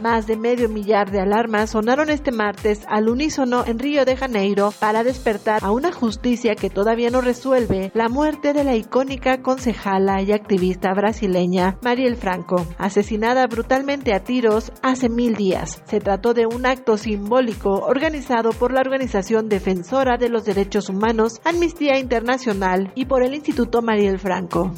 Más 0.00 0.26
de 0.26 0.36
medio 0.36 0.70
millar 0.70 1.10
de 1.10 1.20
alarmas 1.20 1.70
sonaron 1.70 2.08
este 2.08 2.32
martes 2.32 2.82
al 2.88 3.10
unísono 3.10 3.64
en 3.66 3.78
Río 3.78 4.06
de 4.06 4.16
Janeiro 4.16 4.72
para 4.80 5.04
despertar 5.04 5.62
a 5.62 5.72
una 5.72 5.92
justicia 5.92 6.54
que 6.54 6.70
todavía 6.70 7.10
no 7.10 7.20
resuelve 7.20 7.90
la 7.92 8.08
muerte 8.08 8.54
de 8.54 8.64
la 8.64 8.76
icónica 8.76 9.42
concejala 9.42 10.22
y 10.22 10.32
activista 10.32 10.94
brasileña 10.94 11.76
Mariel 11.82 12.16
Franco, 12.16 12.66
asesinada 12.78 13.46
brutalmente 13.46 14.14
a 14.14 14.24
tiros 14.24 14.72
hace 14.82 15.10
mil 15.10 15.36
días. 15.36 15.82
Se 15.84 16.00
trató 16.00 16.32
de 16.32 16.46
un 16.46 16.64
acto 16.64 16.96
simbólico 16.96 17.70
organizado 17.70 18.52
por 18.52 18.72
la 18.72 18.80
organización 18.80 19.50
defensora 19.50 20.16
de 20.16 20.30
los 20.30 20.46
derechos 20.46 20.88
humanos 20.88 21.40
Amnistía 21.44 21.98
Internacional 21.98 22.90
y 22.94 23.04
por 23.04 23.22
el 23.22 23.34
Instituto 23.34 23.82
Mariel 23.82 24.18
Franco 24.18 24.72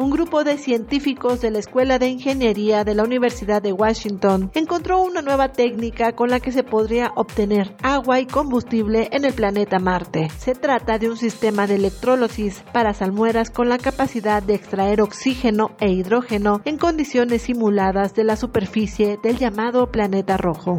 un 0.00 0.08
grupo 0.08 0.44
de 0.44 0.56
científicos 0.56 1.42
de 1.42 1.50
la 1.50 1.58
Escuela 1.58 1.98
de 1.98 2.08
Ingeniería 2.08 2.84
de 2.84 2.94
la 2.94 3.02
Universidad 3.02 3.60
de 3.60 3.74
Washington 3.74 4.50
encontró 4.54 5.02
una 5.02 5.20
nueva 5.20 5.52
técnica 5.52 6.12
con 6.12 6.30
la 6.30 6.40
que 6.40 6.52
se 6.52 6.62
podría 6.62 7.12
obtener 7.16 7.76
agua 7.82 8.18
y 8.18 8.24
combustible 8.24 9.10
en 9.12 9.26
el 9.26 9.34
planeta 9.34 9.78
Marte. 9.78 10.30
Se 10.38 10.54
trata 10.54 10.98
de 10.98 11.10
un 11.10 11.18
sistema 11.18 11.66
de 11.66 11.74
electrólisis 11.74 12.64
para 12.72 12.94
salmueras 12.94 13.50
con 13.50 13.68
la 13.68 13.76
capacidad 13.76 14.42
de 14.42 14.54
extraer 14.54 15.02
oxígeno 15.02 15.72
e 15.80 15.90
hidrógeno 15.90 16.62
en 16.64 16.78
condiciones 16.78 17.42
simuladas 17.42 18.14
de 18.14 18.24
la 18.24 18.36
superficie 18.36 19.18
del 19.22 19.36
llamado 19.36 19.90
planeta 19.90 20.38
rojo. 20.38 20.78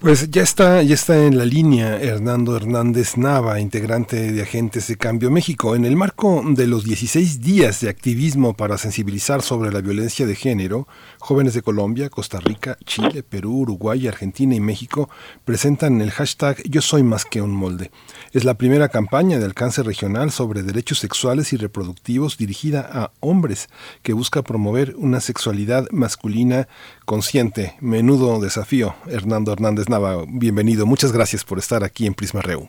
Pues 0.00 0.30
ya 0.30 0.42
está, 0.42 0.82
ya 0.82 0.94
está 0.94 1.26
en 1.26 1.36
la 1.36 1.44
línea 1.44 2.00
Hernando 2.00 2.56
Hernández 2.56 3.18
Nava, 3.18 3.60
integrante 3.60 4.32
de 4.32 4.40
Agentes 4.40 4.86
de 4.86 4.96
Cambio 4.96 5.30
México. 5.30 5.76
En 5.76 5.84
el 5.84 5.94
marco 5.94 6.42
de 6.42 6.66
los 6.66 6.84
16 6.84 7.42
días 7.42 7.82
de 7.82 7.90
activismo 7.90 8.54
para 8.54 8.78
sensibilizar 8.78 9.42
sobre 9.42 9.70
la 9.70 9.82
violencia 9.82 10.24
de 10.24 10.34
género, 10.34 10.88
jóvenes 11.18 11.52
de 11.52 11.60
Colombia, 11.60 12.08
Costa 12.08 12.40
Rica, 12.40 12.78
Chile, 12.86 13.22
Perú, 13.22 13.58
Uruguay, 13.58 14.08
Argentina 14.08 14.54
y 14.54 14.60
México 14.60 15.10
presentan 15.44 16.00
el 16.00 16.10
hashtag 16.12 16.62
Yo 16.62 16.80
soy 16.80 17.02
más 17.02 17.26
que 17.26 17.42
un 17.42 17.50
molde. 17.50 17.90
Es 18.32 18.44
la 18.44 18.54
primera 18.54 18.88
campaña 18.88 19.40
de 19.40 19.44
alcance 19.44 19.82
regional 19.82 20.30
sobre 20.30 20.62
derechos 20.62 21.00
sexuales 21.00 21.52
y 21.52 21.56
reproductivos 21.56 22.38
dirigida 22.38 22.88
a 22.88 23.10
hombres 23.18 23.68
que 24.04 24.12
busca 24.12 24.42
promover 24.42 24.94
una 24.96 25.18
sexualidad 25.18 25.88
masculina 25.90 26.68
consciente. 27.06 27.72
Menudo 27.80 28.40
desafío, 28.40 28.94
Hernando 29.08 29.52
Hernández 29.52 29.88
Nava, 29.88 30.24
bienvenido. 30.28 30.86
Muchas 30.86 31.10
gracias 31.12 31.44
por 31.44 31.58
estar 31.58 31.82
aquí 31.82 32.06
en 32.06 32.14
Prisma 32.14 32.40
Reu. 32.40 32.68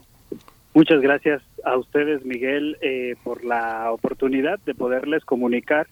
Muchas 0.73 0.99
gracias 0.99 1.43
a 1.63 1.77
ustedes, 1.77 2.25
Miguel, 2.25 2.77
eh, 2.81 3.15
por 3.23 3.43
la 3.43 3.91
oportunidad 3.91 4.59
de 4.65 4.73
poderles 4.73 5.23
comunicar 5.25 5.85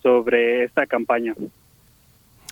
sobre 0.00 0.62
esta 0.62 0.86
campaña 0.86 1.34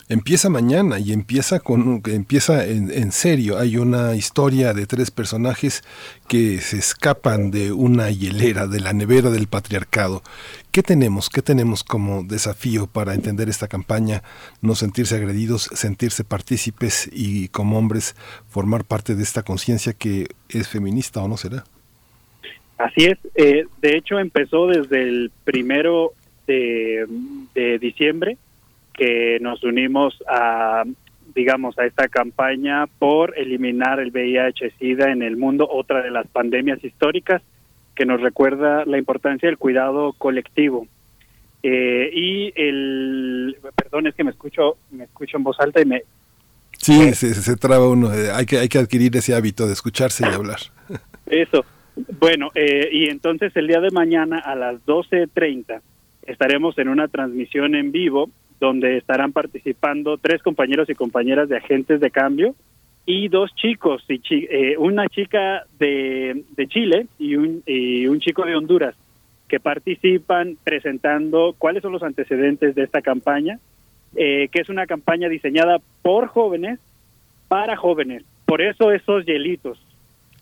empieza 0.09 0.49
mañana 0.49 0.99
y 0.99 1.13
empieza 1.13 1.61
con 1.61 2.03
empieza 2.07 2.65
en, 2.65 3.13
serio. 3.13 3.59
Hay 3.59 3.77
una 3.77 4.15
historia 4.15 4.73
de 4.73 4.87
tres 4.87 5.11
personajes 5.11 5.83
que 6.29 6.59
se 6.59 6.79
escapan 6.79 7.51
de 7.51 7.73
una 7.73 8.11
hielera, 8.11 8.67
de 8.67 8.81
la 8.81 8.93
nevera 8.93 9.31
del 9.31 9.49
patriarcado. 9.49 10.23
¿Qué 10.71 10.83
tenemos? 10.83 11.29
¿Qué 11.29 11.43
tenemos 11.43 11.83
como 11.83 12.23
desafío 12.23 12.87
para 12.87 13.15
entender 13.15 13.49
esta 13.49 13.69
campaña? 13.69 14.23
No 14.61 14.75
sentirse 14.75 15.17
agredidos, 15.17 15.69
sentirse 15.73 16.23
partícipes 16.25 17.09
y 17.13 17.49
como 17.49 17.79
hombres 17.79 18.15
formar 18.49 18.85
parte 18.85 19.15
de 19.15 19.23
esta 19.23 19.43
conciencia 19.43 19.93
que 19.93 20.29
es 20.49 20.69
feminista 20.69 21.23
o 21.23 21.29
no 21.29 21.37
será. 21.37 21.65
Así 22.79 23.07
es. 23.07 23.19
Eh, 23.35 23.65
de 23.81 23.97
hecho, 23.97 24.19
empezó 24.19 24.67
desde 24.67 25.03
el 25.03 25.33
primero 25.45 26.13
de, 26.47 27.07
de 27.55 27.79
diciembre 27.79 28.37
que 28.97 29.39
nos 29.41 29.63
unimos 29.63 30.23
a 30.29 30.85
digamos, 31.37 31.79
a 31.79 31.85
esta 31.85 32.09
campaña 32.09 32.87
por 32.99 33.39
eliminar 33.39 34.01
el 34.01 34.11
VIH-Sida 34.11 35.13
en 35.13 35.23
el 35.23 35.37
mundo, 35.37 35.69
otra 35.71 36.03
de 36.03 36.11
las 36.11 36.27
pandemias 36.27 36.83
históricas 36.83 37.43
que 37.95 38.07
nos 38.07 38.21
recuerda 38.23 38.85
la 38.87 38.99
importancia 38.99 39.49
del 39.49 39.59
cuidado 39.59 40.15
colectivo. 40.15 40.87
Eh, 41.63 42.11
y 42.13 42.53
el, 42.57 43.57
perdón, 43.77 44.07
es 44.07 44.15
que 44.15 44.25
me 44.25 44.31
escucho, 44.31 44.79
me 44.91 45.05
escucho 45.05 45.37
en 45.37 45.43
voz 45.43 45.61
alta 45.61 45.81
y 45.81 45.85
me... 45.85 46.03
Sí, 46.79 47.03
eh, 47.03 47.15
se, 47.15 47.35
se, 47.35 47.57
traba 47.57 47.89
uno, 47.89 48.13
eh, 48.15 48.31
hay 48.33 48.47
que, 48.47 48.59
hay 48.59 48.69
que 48.69 48.79
adquirir 48.79 49.15
ese 49.17 49.35
hábito 49.35 49.67
de 49.67 49.75
escucharse 49.75 50.25
y 50.25 50.33
hablar. 50.33 50.59
Eso. 51.27 51.65
Bueno, 52.21 52.51
y 52.55 53.09
entonces 53.09 53.57
el 53.57 53.67
día 53.67 53.81
de 53.81 53.91
mañana 53.91 54.39
a 54.39 54.55
las 54.55 54.85
12.30 54.85 55.81
estaremos 56.27 56.77
en 56.79 56.89
una 56.89 57.09
transmisión 57.09 57.75
en 57.75 57.91
vivo 57.91 58.31
donde 58.61 58.97
estarán 58.97 59.33
participando 59.33 60.17
tres 60.19 60.43
compañeros 60.43 60.89
y 60.89 60.95
compañeras 60.95 61.49
de 61.49 61.57
agentes 61.57 62.01
de 62.01 62.11
cambio 62.11 62.55
y 63.05 63.29
dos 63.29 63.55
chicos, 63.55 64.05
y 64.09 64.21
eh, 64.51 64.77
una 64.79 65.09
chica 65.09 65.65
de, 65.79 66.43
de 66.57 66.67
Chile 66.67 67.07
y 67.19 67.37
un, 67.37 67.63
y 67.65 68.07
un 68.09 68.19
chico 68.19 68.45
de 68.45 68.57
Honduras. 68.57 68.97
que 69.49 69.61
participan 69.61 70.57
presentando 70.65 71.55
cuáles 71.57 71.83
son 71.83 71.93
los 71.93 72.03
antecedentes 72.03 72.75
de 72.75 72.83
esta 72.83 73.01
campaña, 73.01 73.59
eh, 74.17 74.49
que 74.51 74.61
es 74.61 74.69
una 74.69 74.87
campaña 74.87 75.29
diseñada 75.29 75.79
por 76.03 76.27
jóvenes 76.27 76.81
para 77.49 77.77
jóvenes. 77.77 78.25
Por 78.45 78.61
eso 78.63 78.91
esos 78.93 79.25
hielitos. 79.25 79.79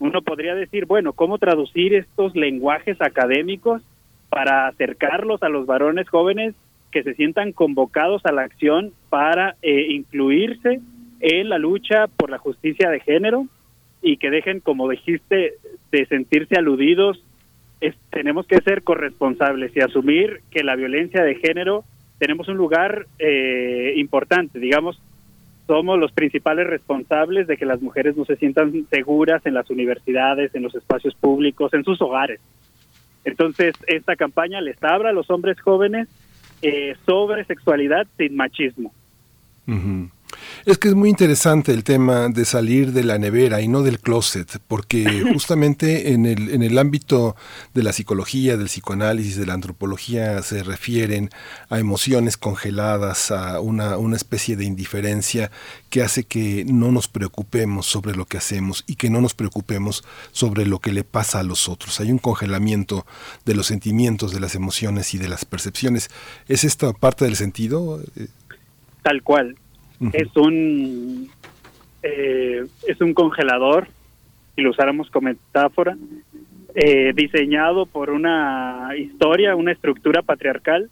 Uno 0.01 0.23
podría 0.23 0.55
decir, 0.55 0.87
bueno, 0.87 1.13
¿cómo 1.13 1.39
traducir 1.39 1.95
estos 1.95 2.35
lenguajes 2.35 3.01
académicos 3.01 3.83
para 4.29 4.67
acercarlos 4.67 5.43
a 5.43 5.49
los 5.49 5.67
varones 5.67 6.09
jóvenes 6.09 6.55
que 6.95 7.03
se 7.03 7.15
sientan 7.15 7.51
convocados 7.51 8.25
a 8.25 8.31
la 8.31 8.43
acción 8.43 8.93
para 9.11 9.57
eh, 9.63 9.89
incluirse 9.91 10.81
en 11.19 11.49
la 11.49 11.59
lucha 11.59 12.07
por 12.07 12.31
la 12.31 12.39
justicia 12.39 12.89
de 12.89 13.01
género 13.01 13.49
y 14.01 14.17
que 14.19 14.31
dejen, 14.31 14.61
como 14.61 14.89
dijiste, 14.89 15.55
de 15.91 16.07
sentirse 16.07 16.55
aludidos. 16.57 17.21
tenemos 18.11 18.47
que 18.47 18.61
ser 18.61 18.85
corresponsables 18.85 19.77
y 19.77 19.81
asumir 19.81 20.43
que 20.53 20.63
la 20.63 20.77
violencia 20.77 21.25
de 21.25 21.35
género 21.35 21.83
tenemos 22.19 22.47
un 22.47 22.59
lugar 22.59 23.07
eh, 23.19 23.95
importante, 23.97 24.61
digamos, 24.61 25.03
somos 25.67 25.99
los 25.99 26.13
principales 26.13 26.69
responsables 26.69 27.49
de 27.49 27.57
que 27.57 27.67
las 27.67 27.83
mujeres 27.83 28.17
no 28.17 28.25
se 28.25 28.37
sientan 28.37 28.87
seguras 28.89 29.45
en 29.47 29.55
las 29.55 29.69
universidades, 29.69 30.55
en 30.55 30.63
los 30.63 30.77
espacios 30.77 31.17
públicos, 31.17 31.75
en 31.75 31.83
sus 31.83 32.01
hogares. 32.01 32.39
Entonces, 33.25 33.75
esta 33.89 34.15
campaña 34.15 34.61
les 34.61 34.81
habla 34.85 35.09
a 35.09 35.13
los 35.13 35.29
hombres 35.31 35.59
jóvenes 35.61 36.09
eh, 36.65 36.97
sobre 37.05 37.45
sexualidad 37.45 38.07
sin 38.17 38.37
machismo. 38.37 38.93
Es 40.65 40.79
que 40.79 40.89
es 40.89 40.95
muy 40.95 41.11
interesante 41.11 41.73
el 41.73 41.85
tema 41.85 42.29
de 42.29 42.45
salir 42.45 42.93
de 42.93 43.05
la 43.05 43.19
nevera 43.19 43.61
y 43.61 43.69
no 43.69 43.83
del 43.83 44.01
closet, 44.01 44.61
porque 44.67 45.25
justamente 45.33 46.13
en 46.13 46.27
el, 46.27 46.51
en 46.51 46.63
el 46.63 46.79
ámbito 46.79 47.37
de 47.75 47.83
la 47.83 47.93
psicología, 47.93 48.57
del 48.57 48.67
psicoanálisis, 48.67 49.37
de 49.37 49.47
la 49.47 49.55
antropología, 49.55 50.43
se 50.43 50.63
refieren 50.63 51.31
a 51.69 51.79
emociones 51.79 52.37
congeladas, 52.37 53.31
a 53.31 53.61
una, 53.61 53.99
una 53.99 54.17
especie 54.17 54.57
de 54.57 54.65
indiferencia 54.65 55.51
que 55.91 56.03
hace 56.03 56.25
que 56.25 56.65
no 56.67 56.91
nos 56.91 57.09
preocupemos 57.09 57.87
sobre 57.87 58.17
lo 58.17 58.27
que 58.27 58.39
hacemos 58.39 58.85
y 58.87 58.97
que 58.97 59.11
no 59.11 59.21
nos 59.21 59.35
preocupemos 59.35 60.05
sobre 60.33 60.67
lo 60.67 60.79
que 60.79 60.93
le 60.93 61.05
pasa 61.05 61.41
a 61.41 61.43
los 61.43 61.69
otros. 61.69 62.01
Hay 62.01 62.11
un 62.11 62.19
congelamiento 62.19 63.07
de 63.45 63.55
los 63.55 63.67
sentimientos, 63.67 64.33
de 64.33 64.41
las 64.41 64.55
emociones 64.55 65.15
y 65.15 65.19
de 65.19 65.29
las 65.29 65.45
percepciones. 65.45 66.11
¿Es 66.49 66.65
esta 66.65 66.93
parte 66.93 67.25
del 67.25 67.37
sentido? 67.37 68.01
Tal 69.03 69.23
cual 69.23 69.57
es 70.13 70.37
un 70.37 71.31
eh, 72.03 72.67
es 72.87 73.01
un 73.01 73.15
congelador, 73.15 73.89
si 74.55 74.63
lo 74.63 74.71
usáramos 74.71 75.11
como 75.11 75.29
metáfora, 75.29 75.97
eh, 76.75 77.13
diseñado 77.15 77.87
por 77.87 78.11
una 78.11 78.91
historia, 78.99 79.57
una 79.57 79.73
estructura 79.73 80.23
patriarcal 80.23 80.91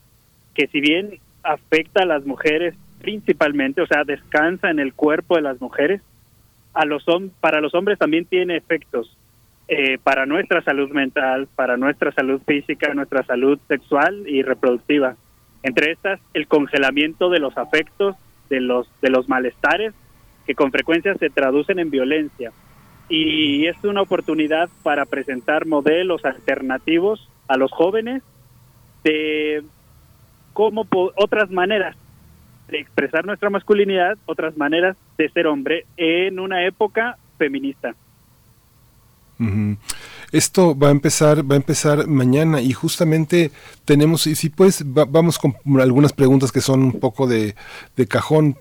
que 0.54 0.66
si 0.68 0.80
bien 0.80 1.18
afecta 1.42 2.02
a 2.02 2.06
las 2.06 2.24
mujeres 2.24 2.74
principalmente, 3.00 3.82
o 3.82 3.86
sea, 3.86 4.04
descansa 4.04 4.70
en 4.70 4.78
el 4.78 4.94
cuerpo 4.94 5.36
de 5.36 5.42
las 5.42 5.60
mujeres, 5.60 6.00
a 6.72 6.84
los 6.84 7.04
para 7.40 7.60
los 7.60 7.74
hombres 7.74 7.98
también 7.98 8.24
tiene 8.24 8.56
efectos 8.56 9.16
eh, 9.68 9.98
para 10.02 10.24
nuestra 10.26 10.62
salud 10.62 10.90
mental, 10.90 11.48
para 11.54 11.76
nuestra 11.76 12.12
salud 12.12 12.40
física, 12.46 12.94
nuestra 12.94 13.24
salud 13.24 13.58
sexual 13.68 14.28
y 14.28 14.42
reproductiva. 14.42 15.16
Entre 15.62 15.92
estas, 15.92 16.20
el 16.34 16.46
congelamiento 16.46 17.28
de 17.28 17.38
los 17.40 17.56
afectos, 17.56 18.16
de 18.52 18.60
los, 18.60 18.86
de 19.00 19.08
los 19.08 19.30
malestares 19.30 19.94
que 20.46 20.54
con 20.54 20.70
frecuencia 20.70 21.14
se 21.14 21.30
traducen 21.30 21.78
en 21.78 21.90
violencia. 21.90 22.52
Y 23.08 23.66
es 23.66 23.76
una 23.82 24.02
oportunidad 24.02 24.68
para 24.82 25.06
presentar 25.06 25.66
modelos 25.66 26.22
alternativos 26.26 27.28
a 27.48 27.56
los 27.56 27.72
jóvenes 27.72 28.22
de 29.04 29.62
cómo 30.52 30.86
otras 31.16 31.50
maneras 31.50 31.96
de 32.68 32.80
expresar 32.80 33.24
nuestra 33.24 33.48
masculinidad, 33.48 34.18
otras 34.26 34.56
maneras 34.58 34.96
de 35.16 35.30
ser 35.30 35.46
hombre 35.46 35.86
en 35.96 36.38
una 36.38 36.66
época 36.66 37.16
feminista. 37.38 37.94
Esto 40.32 40.74
va 40.76 40.88
a 40.88 40.90
empezar, 40.92 41.48
va 41.48 41.56
a 41.56 41.58
empezar 41.58 42.06
mañana 42.06 42.62
y 42.62 42.72
justamente 42.72 43.50
tenemos, 43.84 44.26
y 44.26 44.34
si 44.34 44.48
pues 44.48 44.82
vamos 44.86 45.38
con 45.38 45.54
algunas 45.78 46.14
preguntas 46.14 46.50
que 46.50 46.62
son 46.62 46.82
un 46.82 47.00
poco 47.00 47.26
de, 47.26 47.54
cajón. 48.08 48.56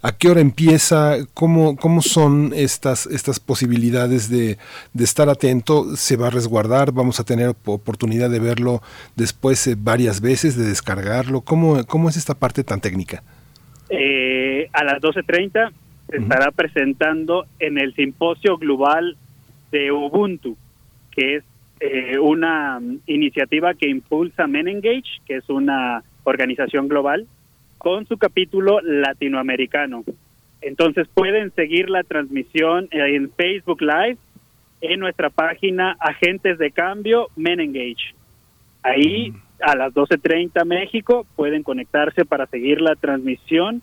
¿A 0.00 0.12
qué 0.16 0.30
hora 0.30 0.40
empieza? 0.40 1.18
¿Cómo, 1.34 1.76
cómo 1.76 2.00
son 2.00 2.52
estas, 2.54 3.04
estas 3.06 3.40
posibilidades 3.40 4.30
de, 4.30 4.56
estar 4.98 5.28
atento? 5.28 5.96
¿Se 5.96 6.16
va 6.16 6.28
a 6.28 6.30
resguardar? 6.30 6.92
¿Vamos 6.92 7.20
a 7.20 7.24
tener 7.24 7.54
oportunidad 7.66 8.30
de 8.30 8.40
verlo 8.40 8.80
después 9.14 9.66
eh, 9.66 9.76
varias 9.78 10.22
veces, 10.22 10.56
de 10.56 10.64
descargarlo? 10.64 11.42
¿Cómo, 11.42 11.84
cómo 11.84 12.08
es 12.08 12.16
esta 12.16 12.34
parte 12.34 12.64
tan 12.64 12.80
técnica? 12.80 13.22
Eh, 13.90 14.70
a 14.72 14.82
las 14.82 14.98
12.30 15.02 15.72
se 16.08 16.16
estará 16.16 16.50
presentando 16.52 17.44
en 17.58 17.76
el 17.76 17.94
simposio 17.94 18.56
global 18.56 19.18
de 19.70 19.92
Ubuntu 19.92 20.56
que 21.14 21.36
es 21.36 21.44
eh, 21.80 22.18
una 22.18 22.80
iniciativa 23.06 23.74
que 23.74 23.88
impulsa 23.88 24.46
Menengage, 24.46 25.20
que 25.26 25.36
es 25.36 25.48
una 25.48 26.02
organización 26.24 26.88
global, 26.88 27.26
con 27.78 28.06
su 28.06 28.16
capítulo 28.18 28.80
latinoamericano. 28.80 30.04
Entonces 30.60 31.08
pueden 31.12 31.52
seguir 31.54 31.90
la 31.90 32.04
transmisión 32.04 32.88
en 32.92 33.30
Facebook 33.32 33.82
Live 33.82 34.18
en 34.80 35.00
nuestra 35.00 35.30
página 35.30 35.96
Agentes 35.98 36.58
de 36.58 36.70
Cambio 36.70 37.28
Menengage. 37.36 38.14
Ahí 38.82 39.32
a 39.60 39.76
las 39.76 39.92
12.30 39.92 40.64
México 40.64 41.26
pueden 41.36 41.62
conectarse 41.62 42.24
para 42.24 42.46
seguir 42.46 42.80
la 42.80 42.94
transmisión 42.96 43.82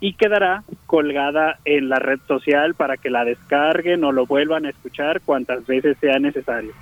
y 0.00 0.14
quedará 0.14 0.64
colgada 0.86 1.58
en 1.64 1.88
la 1.88 1.98
red 1.98 2.18
social 2.26 2.74
para 2.74 2.96
que 2.96 3.10
la 3.10 3.24
descarguen 3.24 4.02
o 4.04 4.12
lo 4.12 4.26
vuelvan 4.26 4.64
a 4.64 4.70
escuchar 4.70 5.20
cuantas 5.20 5.66
veces 5.66 5.96
sea 6.00 6.18
necesario. 6.18 6.72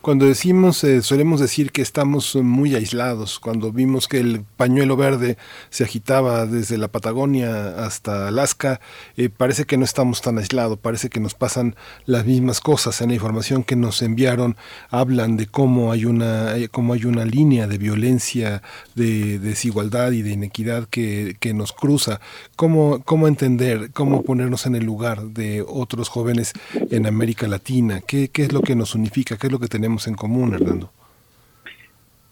Cuando 0.00 0.26
decimos, 0.26 0.84
eh, 0.84 1.02
solemos 1.02 1.40
decir 1.40 1.72
que 1.72 1.82
estamos 1.82 2.36
muy 2.36 2.76
aislados, 2.76 3.40
cuando 3.40 3.72
vimos 3.72 4.06
que 4.06 4.20
el 4.20 4.44
pañuelo 4.56 4.96
verde 4.96 5.36
se 5.70 5.82
agitaba 5.82 6.46
desde 6.46 6.78
la 6.78 6.86
Patagonia 6.86 7.84
hasta 7.84 8.28
Alaska, 8.28 8.80
eh, 9.16 9.28
parece 9.28 9.64
que 9.64 9.76
no 9.76 9.84
estamos 9.84 10.22
tan 10.22 10.38
aislados, 10.38 10.78
parece 10.78 11.10
que 11.10 11.18
nos 11.18 11.34
pasan 11.34 11.74
las 12.06 12.26
mismas 12.26 12.60
cosas. 12.60 13.00
En 13.00 13.08
la 13.08 13.14
información 13.14 13.64
que 13.64 13.74
nos 13.74 14.00
enviaron 14.00 14.56
hablan 14.88 15.36
de 15.36 15.46
cómo 15.46 15.90
hay 15.90 16.04
una, 16.04 16.56
eh, 16.56 16.68
cómo 16.68 16.94
hay 16.94 17.04
una 17.04 17.24
línea 17.24 17.66
de 17.66 17.78
violencia, 17.78 18.62
de, 18.94 19.40
desigualdad 19.40 20.12
y 20.12 20.22
de 20.22 20.30
inequidad 20.30 20.86
que, 20.88 21.36
que 21.40 21.54
nos 21.54 21.72
cruza. 21.72 22.20
¿Cómo, 22.54 23.02
¿Cómo 23.04 23.26
entender, 23.26 23.90
cómo 23.92 24.22
ponernos 24.22 24.64
en 24.66 24.76
el 24.76 24.84
lugar 24.84 25.24
de 25.24 25.64
otros 25.66 26.08
jóvenes 26.08 26.52
en 26.90 27.04
América 27.06 27.48
Latina? 27.48 28.00
¿Qué, 28.00 28.28
qué 28.28 28.44
es 28.44 28.52
lo 28.52 28.62
que 28.62 28.76
nos 28.76 28.94
une 28.94 29.08
¿Qué 29.10 29.46
es 29.46 29.52
lo 29.52 29.58
que 29.58 29.68
tenemos 29.68 29.87
en 30.06 30.14
común, 30.14 30.54
Hernando? 30.54 30.90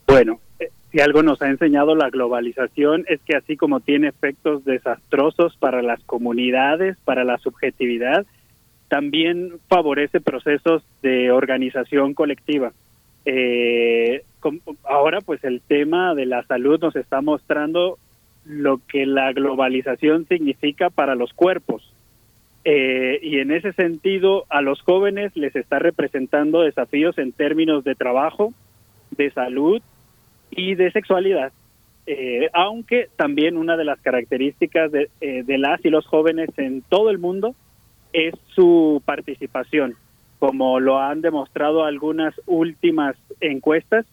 Bueno, 0.06 0.40
eh, 0.58 0.70
si 0.90 1.00
algo 1.00 1.22
nos 1.22 1.40
ha 1.42 1.48
enseñado 1.48 1.94
la 1.94 2.10
globalización 2.10 3.04
es 3.08 3.20
que 3.22 3.36
así 3.36 3.56
como 3.56 3.80
tiene 3.80 4.08
efectos 4.08 4.64
desastrosos 4.64 5.56
para 5.56 5.82
las 5.82 6.02
comunidades, 6.04 6.96
para 7.04 7.24
la 7.24 7.38
subjetividad, 7.38 8.26
también 8.88 9.54
favorece 9.68 10.20
procesos 10.20 10.82
de 11.02 11.32
organización 11.32 12.14
colectiva. 12.14 12.72
Eh, 13.24 14.22
ahora, 14.84 15.20
pues 15.20 15.42
el 15.42 15.60
tema 15.60 16.14
de 16.14 16.26
la 16.26 16.44
salud 16.44 16.78
nos 16.80 16.94
está 16.94 17.20
mostrando 17.20 17.98
lo 18.44 18.80
que 18.86 19.06
la 19.06 19.32
globalización 19.32 20.26
significa 20.28 20.90
para 20.90 21.16
los 21.16 21.32
cuerpos. 21.32 21.92
Eh, 22.68 23.20
y 23.22 23.38
en 23.38 23.52
ese 23.52 23.72
sentido, 23.74 24.44
a 24.48 24.60
los 24.60 24.82
jóvenes 24.82 25.30
les 25.36 25.54
está 25.54 25.78
representando 25.78 26.62
desafíos 26.62 27.16
en 27.16 27.30
términos 27.30 27.84
de 27.84 27.94
trabajo, 27.94 28.52
de 29.12 29.30
salud 29.30 29.80
y 30.50 30.74
de 30.74 30.90
sexualidad. 30.90 31.52
Eh, 32.08 32.50
aunque 32.52 33.08
también 33.14 33.56
una 33.56 33.76
de 33.76 33.84
las 33.84 34.00
características 34.00 34.90
de, 34.90 35.10
eh, 35.20 35.44
de, 35.44 35.58
las 35.58 35.84
y 35.84 35.90
los 35.90 36.06
jóvenes 36.06 36.48
en 36.56 36.82
todo 36.82 37.10
el 37.10 37.18
mundo 37.18 37.54
es 38.12 38.34
su 38.48 39.00
participación, 39.04 39.94
como 40.40 40.80
lo 40.80 40.98
han 40.98 41.20
demostrado 41.20 41.84
algunas 41.84 42.34
últimas 42.46 43.14
encuestas 43.40 44.06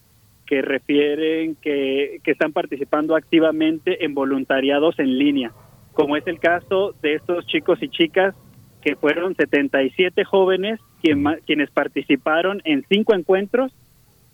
que 0.45 0.61
refieren 0.61 1.55
que, 1.55 2.19
que 2.23 2.31
están 2.31 2.53
participando 2.53 3.15
activamente 3.15 4.05
en 4.05 4.13
voluntariados 4.13 4.99
en 4.99 5.17
línea 5.17 5.51
como 5.93 6.17
es 6.17 6.25
el 6.27 6.39
caso 6.39 6.95
de 7.01 7.15
estos 7.15 7.45
chicos 7.45 7.77
y 7.81 7.87
chicas 7.87 8.35
que 8.83 8.95
fueron 8.95 9.35
77 9.35 10.23
jóvenes 10.23 10.79
quienes 11.01 11.69
participaron 11.71 12.61
en 12.65 12.85
cinco 12.87 13.13
encuentros 13.13 13.71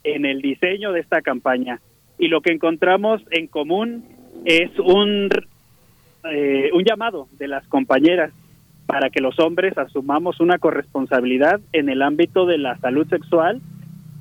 en 0.04 0.26
el 0.26 0.42
diseño 0.42 0.92
de 0.92 1.00
esta 1.02 1.22
campaña. 1.22 1.80
Y 2.18 2.28
lo 2.28 2.42
que 2.42 2.52
encontramos 2.52 3.22
en 3.32 3.48
común 3.48 4.06
es 4.46 4.78
un, 4.80 5.30
eh, 6.32 6.70
un 6.74 6.84
llamado 6.84 7.28
de 7.38 7.48
las 7.48 7.68
compañeras 7.68 8.32
para 8.86 9.10
que 9.10 9.22
los 9.22 9.40
hombres 9.40 9.78
asumamos 9.78 10.40
una 10.40 10.58
corresponsabilidad 10.58 11.60
en 11.74 11.90
el 11.90 12.02
ámbito 12.02 12.46
de 12.46 12.58
la 12.58 12.78
salud 12.78 13.08
sexual 13.08 13.62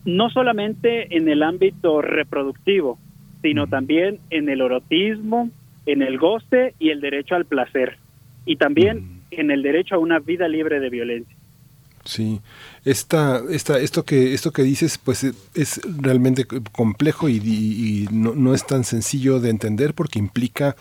no 0.08 0.30
solamente 0.30 1.16
en 1.16 1.28
el 1.28 1.42
ámbito 1.42 2.00
reproductivo, 2.00 2.98
sino 3.42 3.66
también 3.66 4.18
en 4.30 4.48
el 4.48 4.62
erotismo, 4.62 5.50
en 5.84 6.00
el 6.00 6.18
goce 6.18 6.74
y 6.78 6.88
el 6.90 7.00
derecho 7.00 7.34
al 7.34 7.44
placer, 7.44 7.98
y 8.46 8.56
también 8.56 9.17
en 9.30 9.50
el 9.50 9.62
derecho 9.62 9.94
a 9.94 9.98
una 9.98 10.18
vida 10.18 10.48
libre 10.48 10.80
de 10.80 10.90
violencia. 10.90 11.36
Sí, 12.04 12.40
esta, 12.86 13.42
esta, 13.50 13.78
esto 13.78 14.04
que 14.04 14.32
esto 14.32 14.50
que 14.50 14.62
dices, 14.62 14.96
pues 14.96 15.26
es 15.54 15.80
realmente 15.84 16.46
complejo 16.72 17.28
y, 17.28 18.08
no, 18.10 18.34
no, 18.34 18.54
es 18.54 18.66
tan 18.66 18.84
sencillo 18.84 19.40
de 19.40 19.50
entender 19.50 19.92
porque 19.92 20.18
implica 20.18 20.74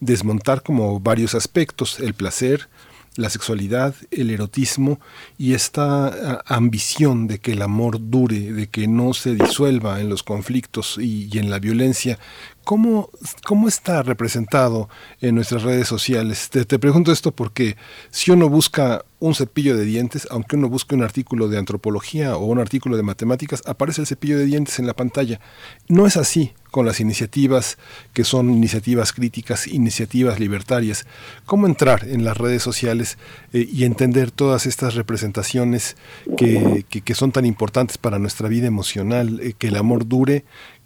desmontar 0.00 0.62
como 0.62 0.98
varios 0.98 1.36
aspectos, 1.36 2.00
el 2.00 2.14
placer, 2.14 2.68
la 3.16 3.30
sexualidad, 3.30 3.94
el 4.10 4.30
erotismo 4.30 4.98
y 5.38 5.54
esta 5.54 6.42
ambición 6.46 7.28
de 7.28 7.38
que 7.38 7.52
el 7.52 7.62
amor 7.62 7.98
dure, 8.00 8.52
de 8.52 8.66
que 8.66 8.88
no 8.88 9.14
se 9.14 9.34
disuelva 9.34 10.00
en 10.00 10.08
los 10.08 10.22
conflictos 10.22 10.98
y, 10.98 11.38
en 11.38 11.50
la 11.50 11.60
violencia. 11.60 12.18
¿Cómo, 12.64 13.10
¿Cómo, 13.44 13.68
está 13.68 14.02
representado 14.02 14.88
en 15.20 15.34
nuestras 15.34 15.62
redes 15.62 15.86
sociales? 15.86 16.48
Te, 16.50 16.78
pregunto 16.78 17.12
esto 17.12 17.30
porque 17.30 17.76
si 18.10 18.30
uno 18.30 18.48
busca 18.48 19.04
un 19.20 19.34
cepillo 19.34 19.76
de 19.76 19.84
dientes, 19.84 20.26
aunque 20.30 20.56
uno 20.56 20.68
busque 20.68 20.94
un 20.94 21.02
artículo 21.02 21.48
de 21.48 21.58
antropología 21.58 22.36
o 22.36 22.46
un 22.46 22.58
artículo 22.58 22.96
de 22.96 23.02
matemáticas, 23.02 23.62
aparece 23.66 24.00
el 24.00 24.06
cepillo 24.06 24.38
de 24.38 24.46
dientes 24.46 24.78
en 24.78 24.86
la 24.86 24.94
pantalla. 24.94 25.40
No 25.88 26.06
es 26.06 26.16
así 26.16 26.52
con 26.74 26.86
las 26.86 26.98
iniciativas 26.98 27.78
que 28.12 28.24
son 28.24 28.50
iniciativas 28.50 29.12
críticas, 29.12 29.68
iniciativas 29.68 30.40
libertarias. 30.40 31.06
¿Cómo 31.46 31.66
entrar 31.66 32.08
en 32.08 32.24
las 32.24 32.36
redes 32.36 32.64
sociales 32.64 33.16
eh, 33.52 33.68
y 33.70 33.84
entender 33.84 34.32
todas 34.32 34.66
estas 34.66 34.94
representaciones 34.94 35.96
que, 36.36 36.84
que, 36.88 37.14
son 37.14 37.30
tan 37.30 37.46
importantes 37.46 37.96
para 37.96 38.18
nuestra 38.18 38.48
vida 38.48 38.66
emocional, 38.66 39.38
eh, 39.40 39.54
que 39.56 39.68
el 39.68 39.76
amor 39.76 40.08
dure, 40.08 40.44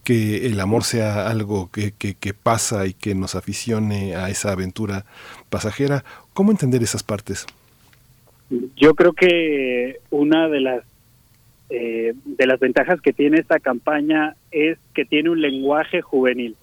que 0.08 0.46
el 0.46 0.58
amor 0.58 0.84
sea 0.84 1.28
algo 1.28 1.70
que, 1.70 1.92
que, 1.92 2.32
pasa 2.32 2.86
y 2.86 2.94
que 2.94 3.14
nos 3.14 3.34
aficione 3.34 4.16
a 4.16 4.30
esa 4.30 4.52
aventura 4.52 5.04
pasajera? 5.50 6.02
¿Cómo 6.32 6.50
entender 6.50 6.82
esas 6.82 7.02
partes? 7.02 7.44
Yo 8.74 8.94
creo 8.94 9.12
que 9.12 10.00
una 10.08 10.48
de 10.48 10.60
las 10.60 10.84
eh, 11.68 12.14
de 12.24 12.46
las 12.46 12.58
ventajas 12.58 13.02
que 13.02 13.12
tiene 13.12 13.38
esta 13.38 13.60
campaña 13.60 14.34
es 14.50 14.78
que 14.94 15.04
tiene 15.04 15.28
un 15.28 15.42
lenguaje 15.42 16.00
juvenil. 16.00 16.56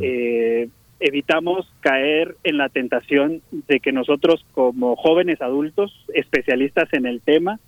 Eh, 0.00 0.68
evitamos 0.98 1.72
caer 1.82 2.34
en 2.42 2.56
la 2.56 2.70
tentación 2.70 3.40
de 3.68 3.78
que 3.78 3.92
nosotros 3.92 4.44
como 4.50 4.96
jóvenes 4.96 5.40
adultos, 5.40 5.94
especialistas 6.12 6.92
en 6.92 7.06
el 7.06 7.20
tema, 7.20 7.60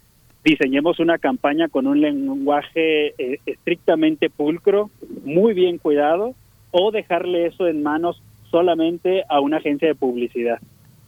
diseñemos 0.44 0.98
una 0.98 1.19
campaña 1.19 1.69
con 1.69 1.86
un 1.86 2.01
lenguaje 2.01 3.14
eh, 3.19 3.39
estrictamente 3.47 4.31
pulcro, 4.31 4.90
muy 5.24 5.55
bien 5.55 5.78
cuidado, 5.78 6.35
o 6.70 6.90
dejarle 6.90 7.47
eso 7.47 7.69
en 7.69 7.82
manos 7.82 8.23
solamente 8.51 9.24
a 9.28 9.40
una 9.40 9.59
agencia 9.59 9.89
de 9.89 9.94
publicidad. 9.94 10.59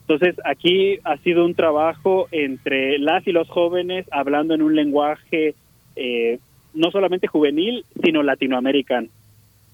Entonces, 0.02 0.36
aquí 0.44 0.98
ha 1.05 1.16
sido 1.19 1.44
un 1.44 1.55
trabajo 1.55 2.28
entre 2.31 2.98
las 2.98 3.27
y 3.27 3.32
los 3.32 3.48
jóvenes 3.48 4.06
hablando 4.12 4.55
en 4.55 4.62
un 4.62 4.77
lenguaje 4.77 5.55
eh, 5.97 6.39
no 6.74 6.90
solamente 6.90 7.27
juvenil, 7.27 7.85
sino 8.02 8.23
latinoamericano, 8.23 9.09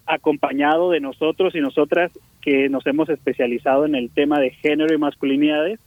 acompañado 0.07 0.91
de 0.91 1.01
nosotros 1.01 1.55
y 1.55 1.61
nosotras 1.61 2.13
que 2.43 2.69
nos 2.69 2.87
hemos 2.87 3.09
especializado 3.09 3.87
en 3.87 3.95
el 3.95 4.11
tema 4.11 4.39
de 4.39 4.51
género 4.51 4.95
y 4.95 4.99
masculinidades 4.99 5.81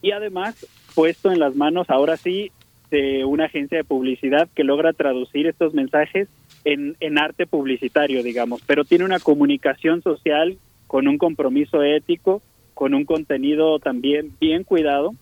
y 0.00 0.12
además 0.12 0.66
puesto 0.94 1.32
en 1.32 1.40
las 1.40 1.56
manos 1.56 1.90
ahora 1.90 2.16
sí 2.16 2.52
de 2.90 3.24
una 3.24 3.46
agencia 3.46 3.78
de 3.78 3.84
publicidad 3.84 4.48
que 4.54 4.64
logra 4.64 4.92
traducir 4.92 5.46
estos 5.46 5.74
mensajes 5.74 6.28
en, 6.64 6.96
en 7.00 7.18
arte 7.18 7.46
publicitario, 7.46 8.22
digamos, 8.22 8.62
pero 8.66 8.84
tiene 8.84 9.04
una 9.04 9.18
comunicación 9.18 10.02
social 10.02 10.56
con 10.86 11.08
un 11.08 11.18
compromiso 11.18 11.82
ético, 11.82 12.42
con 12.74 12.94
un 12.94 13.04
contenido 13.04 13.78
también 13.78 14.32
bien 14.40 14.64
cuidado. 14.64 15.14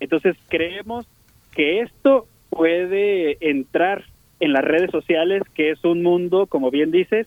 Entonces 0.00 0.36
creemos 0.48 1.06
que 1.52 1.80
esto 1.80 2.26
puede 2.50 3.38
entrar 3.40 4.04
en 4.40 4.52
las 4.52 4.64
redes 4.64 4.90
sociales, 4.90 5.42
que 5.54 5.70
es 5.70 5.84
un 5.84 6.02
mundo, 6.02 6.46
como 6.46 6.70
bien 6.70 6.90
dices, 6.90 7.26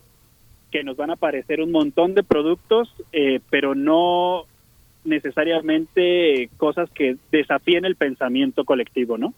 que 0.71 0.83
nos 0.83 0.97
van 0.97 1.09
a 1.09 1.13
aparecer 1.13 1.61
un 1.61 1.71
montón 1.71 2.13
de 2.13 2.23
productos, 2.23 2.93
eh, 3.13 3.39
pero 3.49 3.73
no 3.73 4.45
necesariamente 5.05 6.49
cosas 6.57 6.89
que 6.91 7.15
desafíen 7.31 7.85
el 7.85 7.95
pensamiento 7.95 8.65
colectivo, 8.65 9.17
¿no? 9.17 9.33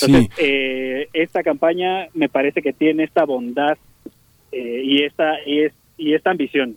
Entonces, 0.00 0.30
eh, 0.38 1.08
esta 1.12 1.42
campaña 1.42 2.08
me 2.14 2.28
parece 2.28 2.62
que 2.62 2.72
tiene 2.72 3.04
esta 3.04 3.24
bondad 3.24 3.76
eh, 4.50 4.82
y 4.84 5.04
esta 5.04 5.36
y, 5.44 5.60
es, 5.60 5.72
y 5.96 6.14
esta 6.14 6.30
ambición 6.30 6.76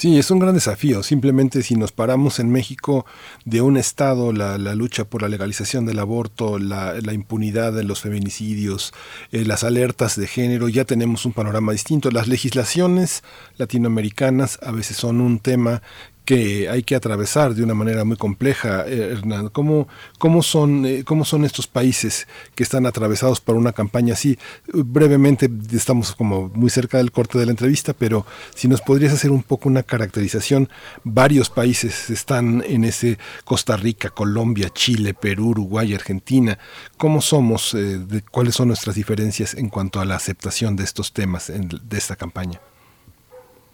Sí, 0.00 0.18
es 0.18 0.30
un 0.30 0.38
gran 0.38 0.54
desafío. 0.54 1.02
Simplemente 1.02 1.62
si 1.62 1.74
nos 1.74 1.92
paramos 1.92 2.40
en 2.40 2.50
México 2.50 3.04
de 3.44 3.60
un 3.60 3.76
Estado, 3.76 4.32
la, 4.32 4.56
lucha 4.74 5.04
por 5.04 5.20
la 5.20 5.28
legalización 5.28 5.84
del 5.84 5.98
aborto, 5.98 6.58
la, 6.58 7.12
impunidad 7.12 7.74
de 7.74 7.84
los 7.84 8.00
feminicidios, 8.00 8.94
eh, 9.30 9.44
las 9.44 9.62
alertas 9.62 10.16
de 10.16 10.26
género, 10.26 10.70
ya 10.70 10.86
tenemos 10.86 11.26
un 11.26 11.34
panorama 11.34 11.72
distinto. 11.72 12.10
Las 12.10 12.28
legislaciones 12.28 13.22
latinoamericanas 13.58 14.58
a 14.62 14.72
veces 14.72 14.96
son 14.96 15.20
un 15.20 15.38
tema 15.38 15.82
que 16.24 16.68
hay 16.68 16.82
que 16.82 16.94
atravesar 16.94 17.54
de 17.54 17.62
una 17.62 17.74
manera 17.74 18.04
muy 18.04 18.16
compleja, 18.16 18.84
eh, 18.86 19.12
Hernán. 19.12 19.48
¿Cómo, 19.48 19.88
cómo, 20.18 20.42
son, 20.42 20.86
eh, 20.86 21.04
¿Cómo 21.04 21.24
son 21.24 21.44
estos 21.44 21.66
países 21.66 22.28
que 22.54 22.62
están 22.62 22.86
atravesados 22.86 23.40
por 23.40 23.56
una 23.56 23.72
campaña 23.72 24.14
así? 24.14 24.38
Brevemente, 24.72 25.50
estamos 25.72 26.14
como 26.14 26.48
muy 26.54 26.70
cerca 26.70 26.98
del 26.98 27.10
corte 27.12 27.38
de 27.38 27.46
la 27.46 27.50
entrevista, 27.50 27.94
pero 27.94 28.26
si 28.54 28.68
nos 28.68 28.80
podrías 28.80 29.12
hacer 29.12 29.30
un 29.30 29.42
poco 29.42 29.68
una 29.68 29.82
caracterización, 29.82 30.68
varios 31.04 31.50
países 31.50 32.10
están 32.10 32.62
en 32.66 32.84
ese 32.84 33.18
Costa 33.44 33.76
Rica, 33.76 34.10
Colombia, 34.10 34.70
Chile, 34.70 35.14
Perú, 35.14 35.48
Uruguay, 35.50 35.94
Argentina. 35.94 36.58
¿Cómo 36.96 37.20
somos? 37.20 37.74
Eh, 37.74 37.98
¿Cuáles 38.30 38.54
son 38.54 38.68
nuestras 38.68 38.94
diferencias 38.94 39.54
en 39.54 39.68
cuanto 39.68 40.00
a 40.00 40.04
la 40.04 40.16
aceptación 40.16 40.76
de 40.76 40.84
estos 40.84 41.12
temas 41.12 41.52
de 41.52 41.98
esta 41.98 42.16
campaña? 42.16 42.60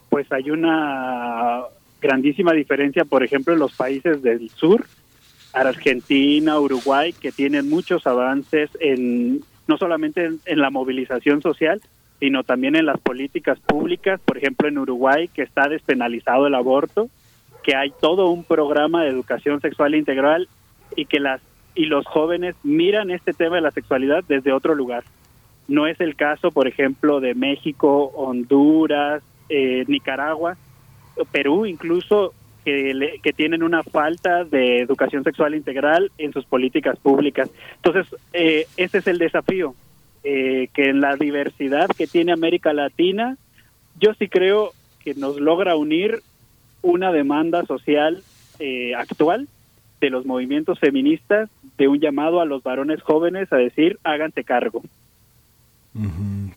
Pues 0.09 0.31
hay 0.33 0.51
una 0.51 1.65
grandísima 2.01 2.53
diferencia, 2.53 3.05
por 3.05 3.23
ejemplo, 3.23 3.53
en 3.53 3.59
los 3.59 3.75
países 3.75 4.23
del 4.23 4.51
sur, 4.51 4.87
Argentina, 5.53 6.59
Uruguay, 6.61 7.13
que 7.13 7.33
tienen 7.33 7.69
muchos 7.69 8.07
avances 8.07 8.71
en 8.81 9.41
no 9.67 9.79
solamente 9.79 10.31
en, 10.45 10.61
la 10.61 10.71
movilización 10.71 11.43
social, 11.43 11.81
sino 12.21 12.45
también 12.45 12.77
en 12.77 12.87
las 12.87 13.01
políticas 13.01 13.59
públicas, 13.59 14.21
por 14.25 14.39
ejemplo, 14.39 14.69
en 14.69 14.79
Uruguay, 14.79 15.29
que 15.29 15.43
está 15.43 15.69
despenalizado 15.69 16.47
el 16.47 16.55
aborto, 16.55 17.09
que 17.63 17.75
hay 17.75 17.93
todo 18.01 18.31
un 18.31 18.45
programa 18.45 19.03
de 19.03 19.11
educación 19.11 19.61
sexual 19.61 19.95
integral 19.95 20.49
y 20.95 21.07
que 21.07 21.21
las 21.21 21.41
y 21.75 21.87
los 21.87 22.07
jóvenes 22.07 22.55
miran 22.63 23.11
este 23.11 23.35
tema 23.35 23.57
de 23.57 23.63
la 23.63 23.71
sexualidad 23.71 24.25
desde 24.27 24.53
otro 24.53 24.75
lugar. 24.75 25.05
No 25.69 25.87
es 25.87 26.01
el 26.01 26.17
caso, 26.17 26.51
por 26.51 26.69
ejemplo, 26.69 27.21
de 27.21 27.35
México, 27.35 28.13
Honduras, 28.15 29.23
eh, 29.51 29.85
Nicaragua, 29.87 30.57
Perú 31.31 31.67
incluso 31.67 32.35
que, 32.65 33.21
que, 33.23 33.33
tienen 33.33 33.63
una 33.63 33.83
falta 33.83 34.45
de 34.45 34.81
educación 34.81 35.23
sexual 35.23 35.55
integral 35.55 36.11
en 36.19 36.33
sus 36.33 36.45
políticas 36.45 36.99
públicas. 36.99 37.49
Entonces, 37.77 38.15
eh, 38.33 38.67
ese 38.77 38.99
es 38.99 39.07
el 39.07 39.19
desafío, 39.19 39.75
eh, 40.25 40.69
que 40.75 40.89
en 40.89 41.01
la 41.01 41.15
diversidad 41.15 41.89
que 41.97 42.09
tiene 42.09 42.33
América 42.33 42.73
Latina, 42.73 43.37
yo 44.01 44.15
sí 44.15 44.29
creo 44.29 44.73
que 44.99 45.15
nos 45.15 45.41
logra 45.41 45.77
unir 45.77 46.23
una 46.83 47.13
demanda 47.13 47.65
social 47.67 48.23
eh, 48.59 48.95
actual 48.97 49.47
de 50.01 50.11
los 50.11 50.27
movimientos 50.27 50.79
feministas, 50.81 51.49
de 51.79 51.89
un 51.89 52.01
llamado 52.01 52.41
a 52.41 52.45
los 52.45 52.63
varones 52.63 53.03
jóvenes 53.03 53.53
a 53.53 53.57
decir, 53.57 53.99
háganse 54.03 54.45
cargo. 54.45 54.83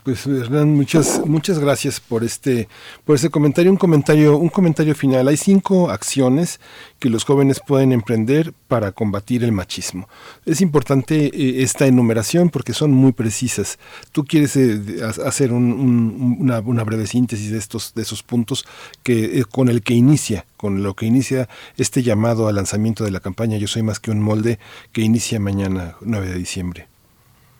Pues 0.03 0.27
Hernán, 0.27 0.75
muchas 0.75 1.25
muchas 1.25 1.59
gracias 1.59 2.01
por 2.01 2.25
este 2.25 2.67
por 3.05 3.15
este 3.15 3.29
comentario, 3.29 3.71
un 3.71 3.77
comentario 3.77 4.37
un 4.37 4.49
comentario 4.49 4.93
final. 4.95 5.27
Hay 5.29 5.37
cinco 5.37 5.89
acciones 5.89 6.59
que 6.99 7.09
los 7.09 7.23
jóvenes 7.23 7.61
pueden 7.65 7.93
emprender 7.93 8.53
para 8.67 8.91
combatir 8.91 9.45
el 9.45 9.53
machismo. 9.53 10.09
Es 10.45 10.59
importante 10.59 11.27
eh, 11.27 11.63
esta 11.63 11.87
enumeración 11.87 12.49
porque 12.49 12.73
son 12.73 12.91
muy 12.91 13.13
precisas. 13.13 13.79
Tú 14.11 14.25
quieres 14.25 14.57
eh, 14.57 15.01
hacer 15.25 15.53
una, 15.53 16.59
breve 16.59 17.07
síntesis 17.07 17.51
de 17.51 17.59
estos 17.59 17.93
de 17.93 18.01
esos 18.01 18.23
puntos 18.23 18.65
que 19.03 19.39
eh, 19.39 19.45
con 19.49 19.69
el 19.69 19.83
que 19.83 19.93
inicia 19.93 20.45
con 20.57 20.83
lo 20.83 20.95
que 20.95 21.05
inicia 21.05 21.47
este 21.77 22.03
llamado 22.03 22.49
al 22.49 22.55
lanzamiento 22.55 23.05
de 23.05 23.11
la 23.11 23.21
campaña 23.21 23.55
Yo 23.55 23.67
soy 23.67 23.83
más 23.83 24.01
que 24.01 24.11
un 24.11 24.21
molde 24.21 24.59
que 24.91 25.01
inicia 25.01 25.39
mañana 25.39 25.95
9 26.01 26.27
de 26.27 26.37
diciembre. 26.37 26.87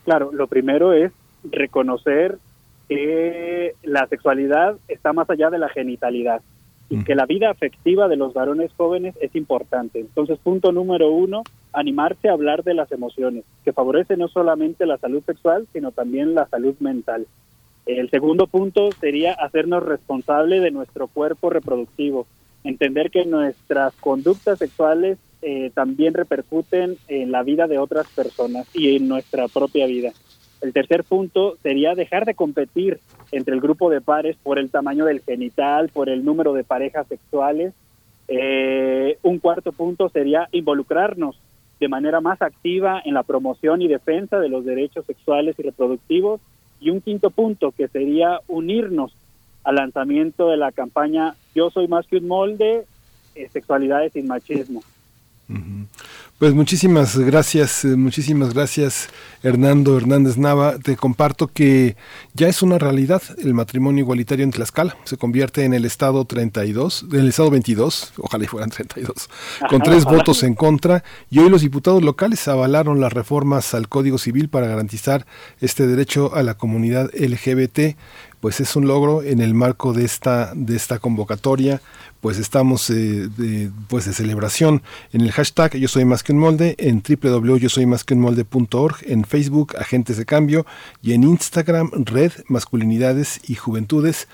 Claro, 0.04 0.32
lo 0.34 0.48
primero 0.48 0.92
es 0.92 1.12
reconocer 1.44 2.38
que 2.88 3.76
la 3.84 4.07
sexualidad 4.07 4.76
está 4.88 5.14
más 5.14 5.30
allá 5.30 5.49
de 5.49 5.60
la 5.60 5.70
genitalidad 5.70 6.41
y 6.90 6.98
mm. 6.98 7.03
que 7.03 7.16
la 7.16 7.26
vida 7.26 7.49
afectiva 7.52 8.07
de 8.07 8.16
los 8.16 8.34
varones 8.34 8.72
jóvenes 8.76 9.16
es 9.22 9.36
importante. 9.36 9.99
Entonces, 9.99 10.40
punto 10.40 10.72
número 10.72 11.11
uno, 11.11 11.44
animarse 11.72 12.30
a 12.30 12.34
hablar 12.34 12.64
de 12.64 12.74
las 12.74 12.91
emociones, 12.91 13.45
que 13.64 13.74
favorece 13.74 14.18
no 14.18 14.28
solamente 14.28 14.86
la 14.86 14.98
salud 14.98 15.22
sexual, 15.26 15.68
sino 15.72 15.91
también 15.91 16.34
la 16.34 16.48
salud 16.48 16.76
mental. 16.80 17.28
El 17.86 18.10
segundo 18.10 18.48
punto 18.48 18.91
sería 18.99 19.34
hacernos 19.34 19.84
responsable 19.84 20.60
de 20.60 20.72
nuestro 20.72 21.07
cuerpo 21.07 21.49
reproductivo, 21.49 22.28
entender 22.64 23.10
que 23.11 23.26
nuestras 23.26 23.94
conductas 23.95 24.60
sexuales 24.60 25.18
eh, 25.41 25.72
también 25.74 26.14
repercuten 26.14 26.98
en 27.07 27.32
la 27.32 27.44
vida 27.44 27.68
de 27.68 27.78
otras 27.78 28.07
personas 28.10 28.68
y 28.74 28.95
en 28.95 29.07
nuestra 29.07 29.48
propia 29.48 29.86
vida. 29.86 30.11
El 30.61 30.73
tercer 30.73 31.03
punto 31.03 31.56
sería 31.64 31.95
dejar 31.95 32.26
de 32.26 32.36
competir 32.36 32.99
entre 33.31 33.53
el 33.53 33.61
grupo 33.61 33.90
de 33.90 34.02
pares 34.02 34.36
por 34.41 34.60
el 34.60 34.69
tamaño 34.69 35.06
del 35.06 35.22
genital, 35.22 35.90
por 35.90 36.10
el 36.10 36.26
número 36.26 36.53
de 36.53 36.64
parejas 36.64 37.07
sexuales. 37.07 37.73
Eh, 38.27 39.18
un 39.23 39.40
cuarto 39.40 39.72
punto 39.72 40.10
sería 40.10 40.49
involucrarnos 40.52 41.40
de 41.80 41.88
manera 41.88 42.19
más 42.19 42.41
activa 42.41 43.02
en 43.03 43.14
la 43.14 43.23
promoción 43.23 43.81
y 43.81 43.88
defensa 43.88 44.40
de 44.40 44.49
los 44.49 44.65
derechos 44.65 45.06
sexuales 45.06 45.56
y 45.57 45.64
reproductivos 45.64 46.41
y 46.81 46.90
un 46.90 47.02
quinto 47.02 47.30
punto 47.30 47.72
que 47.72 47.88
sería 47.88 48.41
unirnos 48.48 49.14
al 49.64 49.76
lanzamiento 49.76 50.49
de 50.49 50.57
la 50.57 50.72
campaña 50.72 51.36
Yo 51.56 51.69
soy 51.69 51.88
más 51.88 52.06
que 52.07 52.18
un 52.18 52.27
molde, 52.27 52.86
eh, 53.36 53.49
sexualidades 53.52 54.14
sin 54.14 54.27
machismo. 54.27 54.81
Pues 56.40 56.53
muchísimas 56.53 57.18
gracias, 57.18 57.84
eh, 57.84 57.98
muchísimas 57.98 58.53
gracias 58.53 59.10
Hernando 59.44 59.98
Hernández 59.98 60.38
Nava. 60.38 60.80
Te 60.80 60.95
comparto 60.95 61.48
que 61.48 61.98
ya 62.34 62.48
es 62.48 62.61
una 62.61 62.78
realidad 62.78 63.22
el 63.40 63.53
matrimonio 63.53 64.03
igualitario 64.06 64.45
en 64.45 64.52
Tlaxcala. 64.52 64.95
Se 65.03 65.18
convierte 65.18 65.66
en 65.66 65.74
el 65.74 65.84
estado 65.84 66.24
32, 66.24 67.07
en 67.11 67.20
el 67.20 67.28
estado 67.28 67.52
22, 67.52 68.14
ojalá 68.20 68.48
fueran 68.48 68.70
32, 68.70 69.30
con 69.70 69.82
tres 69.82 70.06
votos 70.06 70.44
en 70.44 70.56
contra. 70.56 71.03
Y 71.30 71.40
hoy 71.40 71.49
los 71.49 71.60
diputados 71.60 72.02
locales 72.03 72.48
avalaron 72.48 73.02
las 73.02 73.11
reformas 73.11 73.74
al 73.74 73.90
Código 73.90 74.18
Civil 74.18 74.48
para 74.48 74.68
garantizar 74.68 75.26
este 75.60 75.88
derecho 75.88 76.34
a 76.34 76.41
la 76.41 76.53
comunidad 76.53 77.10
LGBT 77.14 77.98
pues 78.40 78.60
es 78.60 78.76
un 78.76 78.88
logro 78.88 79.24
en 79.24 79.41
el 79.41 79.53
marco 79.53 79.94
de 79.94 80.06
esta 80.06 80.53
de 80.56 80.76
esta 80.76 80.99
convocatoria 80.99 81.82
pues 82.22 82.38
estamos 82.38 82.90
eh, 82.90 83.30
de, 83.38 83.72
pues 83.88 84.06
de 84.06 84.14
celebración 84.14 84.82
en 85.14 85.22
el 85.22 85.32
hashtag 85.32 85.78
yo 85.78 85.88
soy 85.88 86.06
más 86.06 86.24
que 86.24 86.34
un 86.34 86.40
molde 86.40 86.76
en 86.78 87.02
www.yosoymasqueunmolde.org 87.02 88.98
en 89.03 89.24
Facebook 89.24 89.76
agentes 89.78 90.18
de 90.18 90.26
cambio 90.26 90.66
y 91.02 91.14
en 91.14 91.24
Instagram 91.24 91.91
red 92.06 92.32
masculinidades 92.48 93.40
y 93.48 93.56
juventudes 93.56 94.28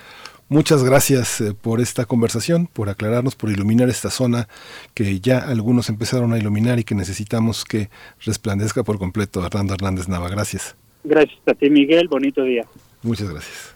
Muchas 0.48 0.84
gracias 0.84 1.40
eh, 1.40 1.54
por 1.60 1.80
esta 1.80 2.04
conversación, 2.04 2.68
por 2.68 2.88
aclararnos, 2.88 3.34
por 3.34 3.50
iluminar 3.50 3.88
esta 3.88 4.10
zona 4.10 4.46
que 4.94 5.18
ya 5.18 5.38
algunos 5.38 5.88
empezaron 5.88 6.32
a 6.32 6.38
iluminar 6.38 6.78
y 6.78 6.84
que 6.84 6.94
necesitamos 6.94 7.64
que 7.64 7.90
resplandezca 8.24 8.84
por 8.84 8.96
completo. 8.98 9.44
Hernando 9.44 9.74
Hernández 9.74 10.08
Nava, 10.08 10.28
gracias. 10.28 10.76
Gracias 11.02 11.40
a 11.46 11.54
ti, 11.54 11.68
Miguel. 11.68 12.06
Bonito 12.06 12.44
día. 12.44 12.64
Muchas 13.02 13.28
gracias. 13.28 13.75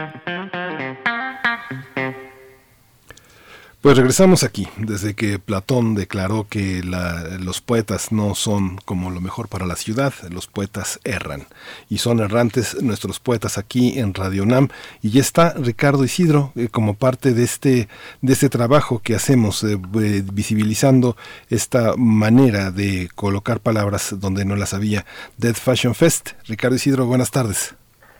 Pues 3.81 3.97
regresamos 3.97 4.43
aquí, 4.43 4.67
desde 4.77 5.15
que 5.15 5.39
Platón 5.39 5.95
declaró 5.95 6.45
que 6.47 6.83
los 6.83 7.61
poetas 7.61 8.11
no 8.11 8.35
son 8.35 8.77
como 8.85 9.09
lo 9.09 9.21
mejor 9.21 9.47
para 9.47 9.65
la 9.65 9.75
ciudad, 9.75 10.13
los 10.29 10.45
poetas 10.45 10.99
erran. 11.03 11.47
Y 11.89 11.97
son 11.97 12.19
errantes 12.19 12.79
nuestros 12.83 13.19
poetas 13.19 13.57
aquí 13.57 13.97
en 13.97 14.13
Radio 14.13 14.45
Nam. 14.45 14.67
Y 15.01 15.09
ya 15.09 15.21
está 15.21 15.55
Ricardo 15.55 16.03
Isidro 16.03 16.51
eh, 16.55 16.67
como 16.69 16.93
parte 16.93 17.33
de 17.33 17.43
este, 17.43 17.87
de 18.21 18.33
este 18.33 18.49
trabajo 18.49 19.01
que 19.03 19.15
hacemos, 19.15 19.63
eh, 19.63 19.79
eh, 19.95 20.23
visibilizando 20.31 21.17
esta 21.49 21.95
manera 21.97 22.69
de 22.69 23.09
colocar 23.15 23.61
palabras 23.61 24.15
donde 24.19 24.45
no 24.45 24.55
las 24.55 24.75
había. 24.75 25.07
Dead 25.37 25.55
Fashion 25.55 25.95
Fest. 25.95 26.33
Ricardo 26.47 26.75
Isidro, 26.75 27.07
buenas 27.07 27.31
tardes. 27.31 27.73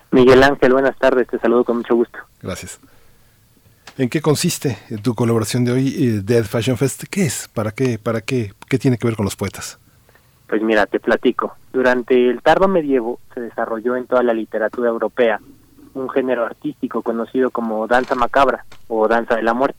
Miguel 0.10 0.42
Ángel, 0.42 0.74
buenas 0.74 0.98
tardes, 0.98 1.28
te 1.28 1.38
saludo 1.38 1.66
con 1.66 1.78
mucho 1.78 1.94
gusto. 1.94 2.18
Gracias. 2.42 2.80
¿En 4.02 4.10
qué 4.10 4.19
consiste 4.19 4.80
tu 5.03 5.14
colaboración 5.14 5.64
de 5.64 5.73
hoy, 5.73 5.90
eh, 5.90 6.22
Dead 6.23 6.44
Fashion 6.44 6.76
Fest? 6.76 7.03
¿Qué 7.07 7.22
es? 7.22 7.48
¿Para 7.48 7.69
qué? 7.69 7.99
¿Para 7.99 8.22
qué? 8.22 8.52
¿Qué 8.68 8.80
tiene 8.80 8.98
que 8.98 9.06
ver 9.06 9.15
con 9.15 9.26
los 9.26 9.36
poetas? 9.36 9.78
Pues 10.48 10.60
mira, 10.64 10.88
te 10.88 10.99
platico. 10.99 11.56
Durante 11.72 12.15
el 12.32 12.41
tardo 12.41 12.68
medievo 12.68 13.19
se 13.36 13.41
desarrolló 13.41 13.95
en 13.95 14.07
toda 14.07 14.23
la 14.23 14.34
literatura 14.34 14.90
europea 14.90 15.40
un 15.94 16.10
género 16.10 16.48
artístico 16.48 17.03
conocido 17.03 17.52
como 17.52 17.86
danza 17.86 18.15
macabra 18.15 18.65
o 18.88 19.07
danza 19.07 19.36
de 19.36 19.44
la 19.44 19.53
muerte. 19.53 19.78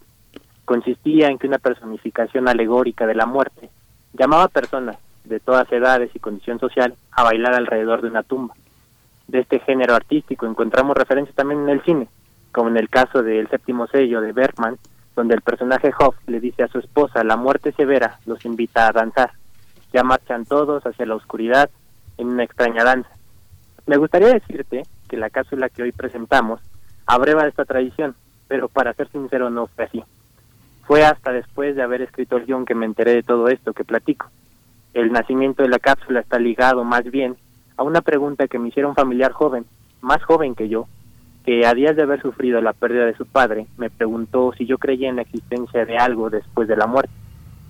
Consistía 0.66 1.26
en 1.26 1.38
que 1.38 1.48
una 1.48 1.58
personificación 1.58 2.46
alegórica 2.46 3.08
de 3.08 3.16
la 3.16 3.26
muerte 3.26 3.70
llamaba 4.12 4.44
a 4.44 4.48
personas 4.48 4.98
de 5.24 5.40
todas 5.40 5.66
edades 5.72 6.12
y 6.14 6.20
condición 6.20 6.60
social 6.60 6.94
a 7.10 7.24
bailar 7.24 7.54
alrededor 7.54 8.02
de 8.02 8.08
una 8.10 8.22
tumba. 8.22 8.54
De 9.26 9.40
este 9.40 9.58
género 9.58 9.96
artístico 9.96 10.46
encontramos 10.46 10.96
referencias 10.96 11.34
también 11.34 11.62
en 11.62 11.70
el 11.70 11.82
cine, 11.82 12.06
como 12.52 12.68
en 12.68 12.76
el 12.76 12.88
caso 12.88 13.22
del 13.22 13.48
séptimo 13.48 13.86
sello 13.86 14.20
de 14.20 14.32
Bergman, 14.32 14.78
donde 15.16 15.34
el 15.34 15.40
personaje 15.40 15.90
Hoff 15.98 16.16
le 16.26 16.40
dice 16.40 16.62
a 16.62 16.68
su 16.68 16.78
esposa, 16.78 17.24
la 17.24 17.36
muerte 17.36 17.72
severa 17.72 18.18
los 18.26 18.44
invita 18.44 18.86
a 18.86 18.92
danzar. 18.92 19.32
Ya 19.92 20.04
marchan 20.04 20.44
todos 20.44 20.86
hacia 20.86 21.06
la 21.06 21.16
oscuridad 21.16 21.70
en 22.18 22.28
una 22.28 22.44
extraña 22.44 22.84
danza. 22.84 23.10
Me 23.86 23.96
gustaría 23.96 24.28
decirte 24.28 24.84
que 25.08 25.16
la 25.16 25.30
cápsula 25.30 25.68
que 25.68 25.82
hoy 25.82 25.92
presentamos 25.92 26.60
abreva 27.06 27.46
esta 27.46 27.64
tradición, 27.64 28.14
pero 28.48 28.68
para 28.68 28.94
ser 28.94 29.08
sincero 29.08 29.50
no 29.50 29.66
fue 29.66 29.84
así. 29.84 30.04
Fue 30.84 31.04
hasta 31.04 31.32
después 31.32 31.76
de 31.76 31.82
haber 31.82 32.02
escrito 32.02 32.36
el 32.36 32.46
guion 32.46 32.64
que 32.64 32.74
me 32.74 32.86
enteré 32.86 33.12
de 33.14 33.22
todo 33.22 33.48
esto 33.48 33.72
que 33.72 33.84
platico. 33.84 34.30
El 34.94 35.12
nacimiento 35.12 35.62
de 35.62 35.68
la 35.68 35.78
cápsula 35.78 36.20
está 36.20 36.38
ligado 36.38 36.84
más 36.84 37.04
bien 37.04 37.36
a 37.76 37.82
una 37.82 38.02
pregunta 38.02 38.48
que 38.48 38.58
me 38.58 38.68
hicieron 38.68 38.94
familiar 38.94 39.32
joven, 39.32 39.64
más 40.00 40.22
joven 40.22 40.54
que 40.54 40.68
yo, 40.68 40.86
que 41.44 41.66
a 41.66 41.74
días 41.74 41.96
de 41.96 42.02
haber 42.02 42.22
sufrido 42.22 42.60
la 42.60 42.72
pérdida 42.72 43.04
de 43.04 43.16
su 43.16 43.26
padre, 43.26 43.66
me 43.76 43.90
preguntó 43.90 44.52
si 44.56 44.66
yo 44.66 44.78
creía 44.78 45.08
en 45.08 45.16
la 45.16 45.22
existencia 45.22 45.84
de 45.84 45.96
algo 45.96 46.30
después 46.30 46.68
de 46.68 46.76
la 46.76 46.86
muerte. 46.86 47.12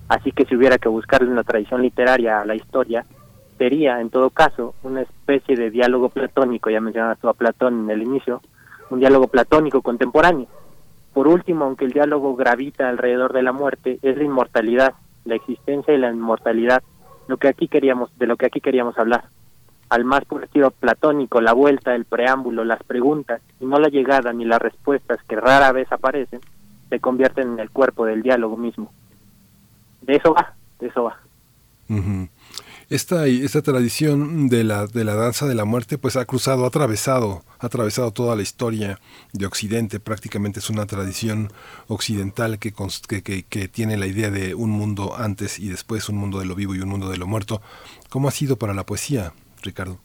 Así 0.09 0.33
que 0.33 0.45
si 0.45 0.55
hubiera 0.55 0.79
que 0.79 0.89
buscarle 0.89 1.31
una 1.31 1.45
tradición 1.45 1.83
literaria 1.83 2.41
a 2.41 2.45
la 2.45 2.55
historia, 2.55 3.05
sería, 3.57 4.01
en 4.01 4.11
todo 4.11 4.31
caso, 4.31 4.75
una 4.83 5.03
especie 5.03 5.57
de 5.57 5.71
diálogo 5.71 6.11
platónico, 6.11 6.69
ya 6.71 6.81
mencionaste 6.81 7.27
a 7.29 7.33
Platón 7.33 7.85
en 7.85 7.91
el 7.91 8.03
inicio, 8.03 8.43
un 8.91 9.01
diálogo 9.01 9.29
platónico 9.29 9.81
contemporáneo. 9.81 10.49
Por 11.15 11.29
último, 11.29 11.65
aunque 11.65 11.85
el 11.85 11.93
diálogo 11.93 12.37
gravita 12.37 12.89
alrededor 12.89 13.33
de 13.33 13.43
la 13.43 13.53
muerte, 13.53 13.99
es 14.03 14.17
la 14.17 14.25
inmortalidad, 14.25 14.95
la 15.25 15.37
existencia 15.37 15.95
y 15.95 15.99
la 15.99 16.11
inmortalidad, 16.11 16.83
lo 17.29 17.37
que 17.39 17.49
aquí 17.49 17.69
queríamos, 17.69 18.11
de 18.19 18.27
lo 18.27 18.37
que 18.37 18.47
aquí 18.47 18.61
queríamos 18.61 18.99
hablar 18.99 19.25
al 19.93 20.07
más 20.07 20.25
puro 20.25 20.47
platónico, 20.71 21.43
la 21.43 21.53
vuelta, 21.53 21.95
el 21.95 22.07
preámbulo, 22.07 22.65
las 22.65 22.83
preguntas, 22.83 23.43
y 23.61 23.67
no 23.67 23.79
la 23.79 23.89
llegada 23.89 24.33
ni 24.33 24.47
las 24.47 24.59
respuestas 24.59 25.19
que 25.29 25.37
rara 25.37 25.71
vez 25.71 25.93
aparecen, 25.93 26.41
se 26.89 26.99
convierten 26.99 27.53
en 27.53 27.59
el 27.59 27.69
cuerpo 27.69 28.07
del 28.07 28.23
diálogo 28.23 28.57
mismo. 28.57 28.91
De 30.01 30.15
eso 30.15 30.33
va, 30.33 30.55
de 30.81 30.87
eso 30.87 31.05
va. 31.05 31.19
Esta, 32.89 33.27
esta 33.27 33.61
tradición 33.61 34.49
de 34.49 34.65
la, 34.65 34.87
de 34.87 35.05
la 35.05 35.15
danza 35.15 35.47
de 35.47 35.55
la 35.55 35.67
muerte 35.67 35.99
pues 35.99 36.17
ha 36.17 36.25
cruzado, 36.25 36.65
ha 36.65 36.69
atravesado, 36.69 37.45
ha 37.59 37.67
atravesado 37.67 38.13
toda 38.13 38.35
la 38.35 38.41
historia 38.41 38.99
de 39.35 39.45
Occidente, 39.45 40.01
prácticamente 40.01 40.61
es 40.61 40.71
una 40.71 40.87
tradición 40.87 41.53
occidental 41.89 42.59
que, 42.59 42.73
que, 43.23 43.43
que, 43.43 43.69
tiene 43.69 43.99
la 43.99 44.07
idea 44.07 44.31
de 44.31 44.55
un 44.55 44.71
mundo 44.71 45.17
antes 45.19 45.59
y 45.59 45.69
después, 45.69 46.09
un 46.09 46.17
mundo 46.17 46.39
de 46.39 46.47
lo 46.47 46.55
vivo 46.55 46.75
y 46.75 46.81
un 46.81 46.89
mundo 46.89 47.11
de 47.11 47.19
lo 47.19 47.27
muerto. 47.27 47.61
¿Cómo 48.09 48.29
ha 48.29 48.31
sido 48.31 48.57
para 48.57 48.73
la 48.73 48.87
poesía? 48.87 49.35
Ricardo? 49.63 49.99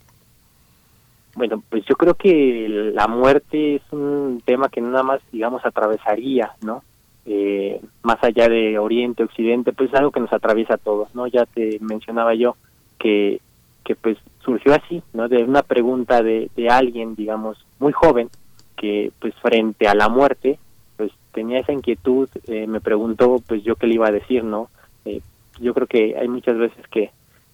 Bueno, 1.36 1.62
pues 1.70 1.86
yo 1.86 1.96
creo 1.96 2.16
que 2.16 2.92
la 2.94 3.08
muerte 3.08 3.76
es 3.76 3.84
un 3.92 4.42
tema 4.44 4.70
que 4.70 4.82
nada 4.82 5.04
más, 5.04 5.22
digamos, 5.32 5.64
atravesaría, 5.64 6.54
¿no? 6.62 6.84
Eh, 7.28 7.80
más 8.02 8.18
allá 8.24 8.50
de 8.50 8.80
Oriente, 8.80 9.24
Occidente, 9.24 9.72
pues 9.72 9.90
es 9.90 9.96
algo 10.00 10.12
que 10.12 10.20
nos 10.20 10.34
atraviesa 10.34 10.76
a 10.76 10.80
todos, 10.80 11.14
¿no? 11.14 11.28
Ya 11.28 11.46
te 11.46 11.78
mencionaba 11.80 12.34
yo 12.34 12.56
que, 12.98 13.40
que 13.84 13.96
pues 13.96 14.18
surgió 14.40 14.74
así, 14.74 15.04
¿no? 15.14 15.28
De 15.28 15.44
una 15.44 15.62
pregunta 15.62 16.24
de, 16.24 16.50
alguien, 16.72 17.16
digamos, 17.16 17.64
muy 17.80 17.92
joven, 17.92 18.30
que 18.76 19.12
pues 19.20 19.36
frente 19.36 19.88
a 19.88 19.94
la 19.94 20.10
muerte, 20.10 20.58
pues 20.96 21.12
tenía 21.34 21.60
esa 21.60 21.74
inquietud, 21.74 22.30
eh, 22.48 22.66
me 22.66 22.82
preguntó 22.82 23.44
pues 23.46 23.62
yo 23.64 23.76
qué 23.76 23.88
le 23.88 23.96
iba 23.96 24.08
a 24.08 24.12
decir, 24.12 24.44
¿no? 24.44 24.70
Eh, 25.06 25.22
yo 25.60 25.74
creo 25.74 25.86
que 25.86 26.18
hay 26.18 26.30
muchas 26.30 26.58
veces 26.58 26.88
que 26.88 27.12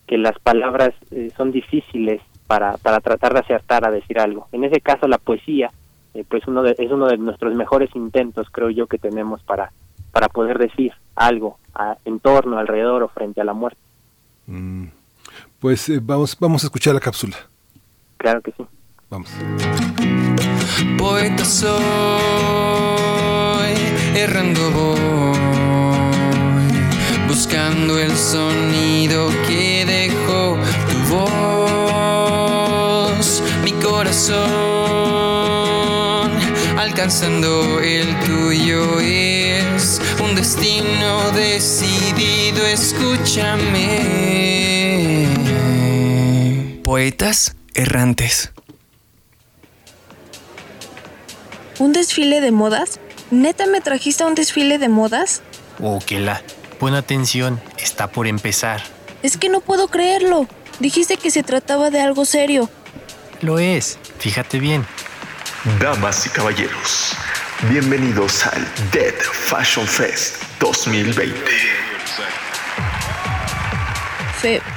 que 0.07 0.17
las 0.17 0.37
palabras 0.39 0.91
eh, 1.11 1.31
son 1.37 1.51
difíciles 1.51 2.21
para, 2.47 2.77
para 2.77 2.99
tratar 2.99 3.33
de 3.33 3.39
acertar 3.39 3.87
a 3.87 3.91
decir 3.91 4.19
algo. 4.19 4.47
En 4.51 4.63
ese 4.63 4.81
caso 4.81 5.07
la 5.07 5.17
poesía 5.17 5.71
eh, 6.13 6.23
pues 6.27 6.43
uno 6.47 6.63
es 6.65 6.91
uno 6.91 7.07
de 7.07 7.17
nuestros 7.17 7.55
mejores 7.55 7.89
intentos 7.95 8.47
creo 8.51 8.69
yo 8.69 8.87
que 8.87 8.99
tenemos 8.99 9.41
para, 9.43 9.71
para 10.11 10.29
poder 10.29 10.59
decir 10.59 10.93
algo 11.15 11.57
en 12.05 12.19
torno, 12.19 12.59
alrededor 12.59 13.01
o 13.03 13.07
frente 13.07 13.41
a 13.41 13.43
la 13.43 13.53
muerte. 13.53 13.79
Mm. 14.45 14.85
Pues 15.59 15.89
eh, 15.89 15.99
vamos, 16.01 16.37
vamos 16.39 16.63
a 16.63 16.67
escuchar 16.67 16.93
la 16.93 16.99
cápsula. 16.99 17.35
Claro 18.17 18.41
que 18.41 18.51
sí. 18.51 18.63
Vamos. 19.09 19.31
Poeta 20.97 21.45
soy, 21.45 21.73
errando 24.15 24.71
voy 24.71 25.42
buscando 27.33 27.97
el 27.97 28.15
sonido 28.15 29.27
que 29.47 29.85
dejó 29.87 30.55
tu 30.87 30.97
voz, 31.15 33.41
mi 33.63 33.71
corazón, 33.71 34.37
alcanzando 36.77 37.79
el 37.79 38.15
tuyo 38.19 38.99
es 38.99 39.99
un 40.23 40.35
destino 40.35 41.31
decidido, 41.31 42.63
escúchame. 42.67 45.27
Poetas 46.83 47.55
errantes. 47.73 48.51
¿Un 51.79 51.93
desfile 51.93 52.41
de 52.41 52.51
modas? 52.51 52.99
¿Neta 53.31 53.65
me 53.65 53.81
trajiste 53.81 54.23
a 54.23 54.27
un 54.27 54.35
desfile 54.35 54.77
de 54.77 54.89
modas? 54.89 55.41
Oh, 55.81 55.97
que 56.05 56.19
la. 56.19 56.43
Pon 56.83 56.95
atención, 56.95 57.61
está 57.77 58.07
por 58.07 58.27
empezar. 58.27 58.83
Es 59.21 59.37
que 59.37 59.47
no 59.47 59.61
puedo 59.61 59.87
creerlo. 59.87 60.49
Dijiste 60.81 61.15
que 61.15 61.31
se 61.31 61.41
trataba 61.41 61.89
de 61.89 62.01
algo 62.01 62.25
serio. 62.25 62.69
Lo 63.39 63.57
es, 63.57 63.97
fíjate 64.19 64.59
bien. 64.59 64.85
Damas 65.79 66.25
y 66.25 66.29
caballeros, 66.29 67.13
bienvenidos 67.69 68.45
al 68.47 68.67
Dead 68.91 69.13
Fashion 69.15 69.87
Fest 69.87 70.43
2020. 70.59 71.39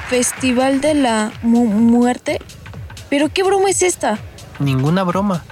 ¿Festival 0.08 0.80
de 0.80 0.94
la 0.94 1.32
muerte? 1.42 2.40
¿Pero 3.10 3.30
qué 3.30 3.42
broma 3.42 3.68
es 3.68 3.82
esta? 3.82 4.16
Ninguna 4.60 5.02
broma. 5.02 5.42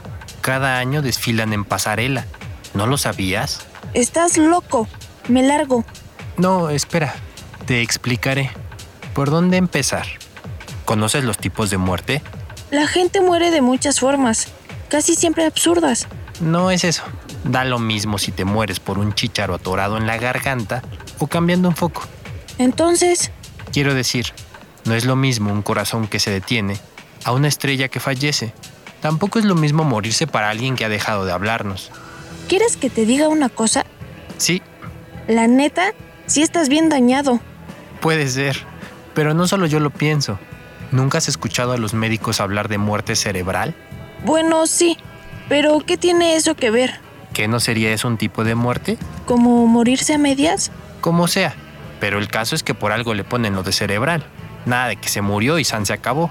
Cada 0.40 0.78
año 0.78 1.02
desfilan 1.02 1.52
en 1.52 1.64
pasarela. 1.64 2.26
¿No 2.74 2.86
lo 2.86 2.96
sabías? 2.96 3.66
Estás 3.92 4.38
loco. 4.38 4.86
Me 5.26 5.42
largo. 5.42 5.84
No, 6.36 6.70
espera. 6.70 7.14
Te 7.66 7.80
explicaré. 7.80 8.50
¿Por 9.14 9.30
dónde 9.30 9.56
empezar? 9.56 10.06
¿Conoces 10.84 11.24
los 11.24 11.38
tipos 11.38 11.70
de 11.70 11.78
muerte? 11.78 12.22
La 12.70 12.86
gente 12.86 13.20
muere 13.20 13.50
de 13.50 13.60
muchas 13.60 14.00
formas, 14.00 14.48
casi 14.88 15.14
siempre 15.14 15.46
absurdas. 15.46 16.08
No 16.40 16.70
es 16.70 16.84
eso. 16.84 17.04
Da 17.44 17.64
lo 17.64 17.78
mismo 17.78 18.18
si 18.18 18.32
te 18.32 18.44
mueres 18.44 18.80
por 18.80 18.98
un 18.98 19.14
chícharo 19.14 19.54
atorado 19.54 19.96
en 19.96 20.06
la 20.06 20.16
garganta 20.16 20.82
o 21.18 21.26
cambiando 21.26 21.68
un 21.68 21.76
foco. 21.76 22.02
Entonces... 22.58 23.30
Quiero 23.72 23.94
decir, 23.94 24.26
no 24.84 24.94
es 24.94 25.04
lo 25.04 25.16
mismo 25.16 25.52
un 25.52 25.62
corazón 25.62 26.08
que 26.08 26.18
se 26.18 26.30
detiene 26.30 26.78
a 27.24 27.32
una 27.32 27.48
estrella 27.48 27.88
que 27.88 28.00
fallece. 28.00 28.52
Tampoco 29.00 29.38
es 29.38 29.44
lo 29.44 29.54
mismo 29.54 29.84
morirse 29.84 30.26
para 30.26 30.50
alguien 30.50 30.76
que 30.76 30.84
ha 30.84 30.88
dejado 30.88 31.24
de 31.24 31.32
hablarnos. 31.32 31.90
¿Quieres 32.48 32.76
que 32.76 32.90
te 32.90 33.06
diga 33.06 33.28
una 33.28 33.48
cosa? 33.48 33.84
Sí, 34.38 34.62
la 35.26 35.46
neta, 35.46 35.92
sí 36.26 36.42
estás 36.42 36.68
bien 36.68 36.88
dañado. 36.88 37.40
Puede 38.00 38.28
ser, 38.28 38.58
pero 39.14 39.34
no 39.34 39.46
solo 39.46 39.66
yo 39.66 39.80
lo 39.80 39.90
pienso. 39.90 40.38
¿Nunca 40.90 41.18
has 41.18 41.28
escuchado 41.28 41.72
a 41.72 41.76
los 41.76 41.94
médicos 41.94 42.40
hablar 42.40 42.68
de 42.68 42.78
muerte 42.78 43.16
cerebral? 43.16 43.74
Bueno, 44.24 44.66
sí, 44.66 44.96
pero 45.48 45.80
¿qué 45.80 45.96
tiene 45.96 46.36
eso 46.36 46.54
que 46.54 46.70
ver? 46.70 47.00
¿Qué 47.32 47.48
no 47.48 47.58
sería 47.60 47.92
eso 47.92 48.06
un 48.08 48.16
tipo 48.16 48.44
de 48.44 48.54
muerte? 48.54 48.96
¿Como 49.26 49.66
morirse 49.66 50.14
a 50.14 50.18
medias? 50.18 50.70
Como 51.00 51.26
sea, 51.26 51.54
pero 52.00 52.18
el 52.18 52.28
caso 52.28 52.54
es 52.54 52.62
que 52.62 52.74
por 52.74 52.92
algo 52.92 53.12
le 53.14 53.24
ponen 53.24 53.54
lo 53.54 53.62
de 53.62 53.72
cerebral. 53.72 54.24
Nada 54.66 54.88
de 54.88 54.96
que 54.96 55.08
se 55.08 55.20
murió 55.20 55.58
y 55.58 55.64
San 55.64 55.84
se 55.84 55.92
acabó. 55.92 56.30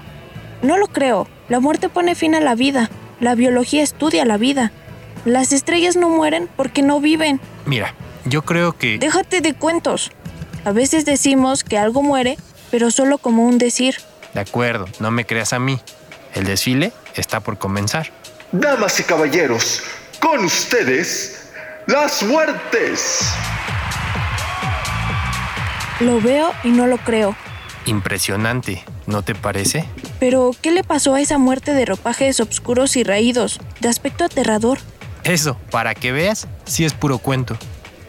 No 0.62 0.78
lo 0.78 0.86
creo. 0.86 1.28
La 1.48 1.60
muerte 1.60 1.88
pone 1.88 2.14
fin 2.14 2.34
a 2.34 2.40
la 2.40 2.54
vida. 2.54 2.90
La 3.20 3.34
biología 3.34 3.82
estudia 3.82 4.24
la 4.24 4.38
vida. 4.38 4.72
Las 5.24 5.52
estrellas 5.52 5.94
no 5.94 6.08
mueren 6.08 6.48
porque 6.56 6.82
no 6.82 7.00
viven. 7.00 7.40
Mira, 7.66 7.94
yo 8.24 8.42
creo 8.42 8.76
que... 8.76 8.98
Déjate 8.98 9.40
de 9.40 9.54
cuentos. 9.54 10.10
A 10.64 10.72
veces 10.72 11.04
decimos 11.04 11.64
que 11.64 11.78
algo 11.78 12.02
muere, 12.02 12.38
pero 12.70 12.90
solo 12.90 13.18
como 13.18 13.46
un 13.46 13.58
decir. 13.58 13.96
De 14.32 14.40
acuerdo, 14.40 14.86
no 14.98 15.10
me 15.10 15.26
creas 15.26 15.52
a 15.52 15.58
mí. 15.58 15.80
El 16.34 16.44
desfile 16.44 16.92
está 17.14 17.40
por 17.40 17.58
comenzar. 17.58 18.10
Damas 18.50 18.98
y 19.00 19.04
caballeros, 19.04 19.82
con 20.20 20.44
ustedes, 20.44 21.50
las 21.86 22.22
muertes. 22.22 23.32
Lo 26.00 26.20
veo 26.20 26.52
y 26.64 26.70
no 26.70 26.86
lo 26.86 26.98
creo. 26.98 27.36
Impresionante, 27.86 28.82
¿no 29.06 29.22
te 29.22 29.34
parece? 29.34 29.84
Pero, 30.18 30.52
¿qué 30.62 30.70
le 30.70 30.82
pasó 30.82 31.14
a 31.14 31.20
esa 31.20 31.38
muerte 31.38 31.72
de 31.72 31.84
ropajes 31.84 32.40
oscuros 32.40 32.96
y 32.96 33.04
raídos, 33.04 33.60
de 33.80 33.88
aspecto 33.88 34.24
aterrador? 34.24 34.78
Eso, 35.22 35.58
para 35.70 35.94
que 35.94 36.12
veas, 36.12 36.48
sí 36.64 36.84
es 36.84 36.94
puro 36.94 37.18
cuento. 37.18 37.56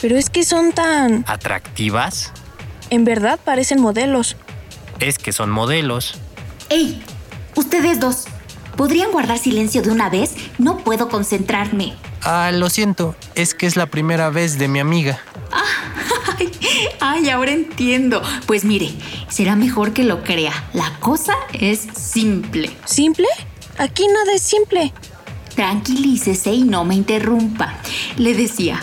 Pero 0.01 0.17
es 0.17 0.29
que 0.29 0.43
son 0.43 0.71
tan... 0.71 1.23
¿Atractivas? 1.27 2.31
En 2.89 3.05
verdad 3.05 3.39
parecen 3.43 3.81
modelos. 3.81 4.35
Es 4.99 5.17
que 5.17 5.33
son 5.33 5.49
modelos. 5.49 6.15
¡Ey! 6.69 7.03
Ustedes 7.55 7.99
dos. 7.99 8.25
¿Podrían 8.75 9.11
guardar 9.11 9.37
silencio 9.37 9.81
de 9.81 9.91
una 9.91 10.09
vez? 10.09 10.35
No 10.57 10.79
puedo 10.79 11.07
concentrarme. 11.09 11.93
Ah, 12.21 12.51
lo 12.53 12.69
siento. 12.69 13.15
Es 13.35 13.53
que 13.53 13.65
es 13.65 13.75
la 13.77 13.85
primera 13.85 14.29
vez 14.29 14.57
de 14.57 14.67
mi 14.67 14.79
amiga. 14.79 15.19
Ay, 16.37 16.51
ay, 16.99 17.29
ahora 17.29 17.51
entiendo. 17.51 18.21
Pues 18.45 18.65
mire, 18.65 18.91
será 19.29 19.55
mejor 19.55 19.93
que 19.93 20.03
lo 20.03 20.23
crea. 20.23 20.51
La 20.73 20.99
cosa 20.99 21.33
es 21.53 21.87
simple. 21.95 22.75
¿Simple? 22.85 23.27
Aquí 23.77 24.05
nada 24.07 24.33
es 24.33 24.41
simple. 24.41 24.93
Tranquilícese 25.55 26.51
y 26.51 26.63
no 26.63 26.83
me 26.83 26.95
interrumpa. 26.95 27.75
Le 28.17 28.33
decía, 28.33 28.81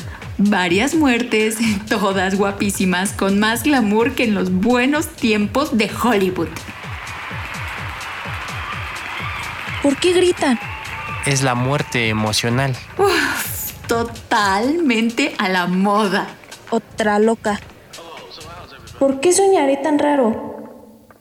varias 0.50 0.94
muertes, 0.94 1.56
todas 1.88 2.36
guapísimas, 2.36 3.12
con 3.12 3.38
más 3.38 3.62
glamour 3.62 4.14
que 4.14 4.24
en 4.24 4.34
los 4.34 4.52
buenos 4.52 5.08
tiempos 5.08 5.76
de 5.76 5.90
Hollywood. 6.02 6.48
¿Por 9.82 9.96
qué 9.96 10.12
gritan? 10.12 10.58
Es 11.26 11.42
la 11.42 11.54
muerte 11.54 12.08
emocional. 12.08 12.76
Uf, 12.98 13.72
totalmente 13.86 15.34
a 15.38 15.48
la 15.48 15.66
moda. 15.66 16.28
Otra 16.70 17.18
loca. 17.18 17.60
¿Por 18.98 19.20
qué 19.20 19.32
soñaré 19.32 19.76
tan 19.76 19.98
raro? 19.98 20.52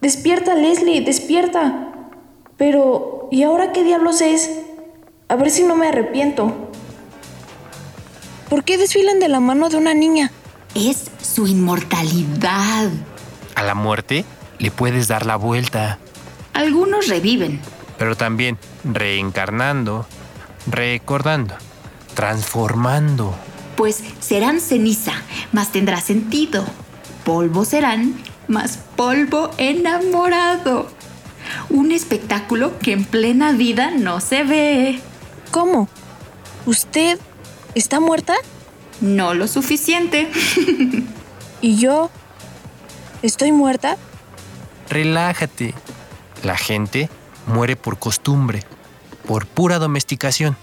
Despierta, 0.01 0.55
Leslie, 0.55 1.01
despierta. 1.01 1.89
Pero, 2.57 3.27
¿y 3.31 3.43
ahora 3.43 3.71
qué 3.71 3.83
diablos 3.83 4.21
es? 4.21 4.51
A 5.27 5.35
ver 5.35 5.49
si 5.49 5.63
no 5.63 5.75
me 5.75 5.87
arrepiento. 5.87 6.70
¿Por 8.51 8.65
qué 8.65 8.77
desfilan 8.77 9.21
de 9.21 9.29
la 9.29 9.39
mano 9.39 9.69
de 9.69 9.77
una 9.77 9.93
niña? 9.93 10.29
Es 10.75 11.09
su 11.21 11.47
inmortalidad. 11.47 12.89
A 13.55 13.63
la 13.63 13.75
muerte 13.75 14.25
le 14.59 14.71
puedes 14.71 15.07
dar 15.07 15.25
la 15.25 15.37
vuelta. 15.37 15.99
Algunos 16.51 17.07
reviven. 17.07 17.61
Pero 17.97 18.17
también 18.17 18.57
reencarnando, 18.83 20.05
recordando, 20.67 21.55
transformando. 22.13 23.33
Pues 23.77 24.03
serán 24.19 24.59
ceniza, 24.59 25.13
más 25.53 25.71
tendrá 25.71 26.01
sentido. 26.01 26.65
Polvo 27.23 27.63
serán, 27.63 28.21
más 28.49 28.79
polvo 28.97 29.51
enamorado. 29.59 30.89
Un 31.69 31.93
espectáculo 31.93 32.77
que 32.79 32.91
en 32.91 33.05
plena 33.05 33.53
vida 33.53 33.91
no 33.91 34.19
se 34.19 34.43
ve. 34.43 34.99
¿Cómo? 35.51 35.87
¿Usted 36.65 37.17
¿Está 37.75 37.99
muerta? 37.99 38.35
No 38.99 39.33
lo 39.33 39.47
suficiente. 39.47 40.29
¿Y 41.61 41.77
yo? 41.77 42.09
¿Estoy 43.21 43.51
muerta? 43.51 43.97
Relájate. 44.89 45.73
La 46.43 46.57
gente 46.57 47.09
muere 47.47 47.75
por 47.75 47.97
costumbre, 47.97 48.63
por 49.25 49.45
pura 49.45 49.79
domesticación. 49.79 50.57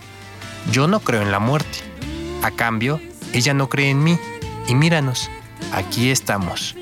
Yo 0.70 0.86
no 0.86 1.01
creo 1.01 1.22
en 1.22 1.30
la 1.30 1.39
muerte. 1.39 1.78
A 2.43 2.51
cambio, 2.51 3.01
ella 3.32 3.55
no 3.55 3.68
cree 3.68 3.90
en 3.90 4.05
mí. 4.05 4.18
Y 4.66 4.74
míranos, 4.74 5.30
aquí 5.72 6.10
estamos. 6.10 6.76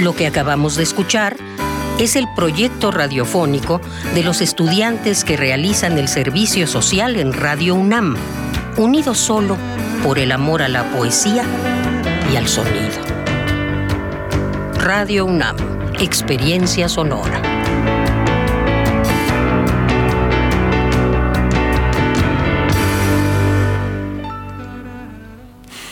Lo 0.00 0.14
que 0.14 0.26
acabamos 0.26 0.76
de 0.76 0.82
escuchar 0.82 1.36
es 1.98 2.16
el 2.16 2.26
proyecto 2.34 2.90
radiofónico 2.90 3.80
de 4.14 4.24
los 4.24 4.40
estudiantes 4.40 5.24
que 5.24 5.36
realizan 5.36 5.98
el 5.98 6.08
servicio 6.08 6.66
social 6.66 7.16
en 7.16 7.32
Radio 7.32 7.76
UNAM, 7.76 8.16
unidos 8.76 9.18
solo 9.18 9.56
por 10.02 10.18
el 10.18 10.32
amor 10.32 10.62
a 10.62 10.68
la 10.68 10.84
poesía 10.90 11.44
y 12.32 12.36
al 12.36 12.48
sonido. 12.48 13.00
Radio 14.74 15.26
UNAM, 15.26 15.56
experiencia 16.00 16.88
sonora. 16.88 17.53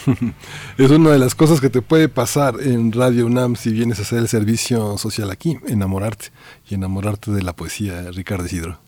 es 0.79 0.91
una 0.91 1.11
de 1.11 1.19
las 1.19 1.35
cosas 1.35 1.61
que 1.61 1.71
te 1.71 1.83
puede 1.83 2.09
pasar 2.09 2.55
en 2.61 2.93
Radio 2.93 3.27
UNAM 3.27 3.57
si 3.57 3.73
vienes 3.73 3.99
a 3.99 4.03
hacer 4.03 4.19
el 4.19 4.29
servicio 4.29 4.99
social 4.99 5.31
aquí, 5.31 5.59
enamorarte 5.67 6.27
y 6.69 6.75
enamorarte 6.75 7.31
de 7.31 7.43
la 7.43 7.53
poesía, 7.53 8.11
Ricardo 8.13 8.47
Isidro. 8.47 8.79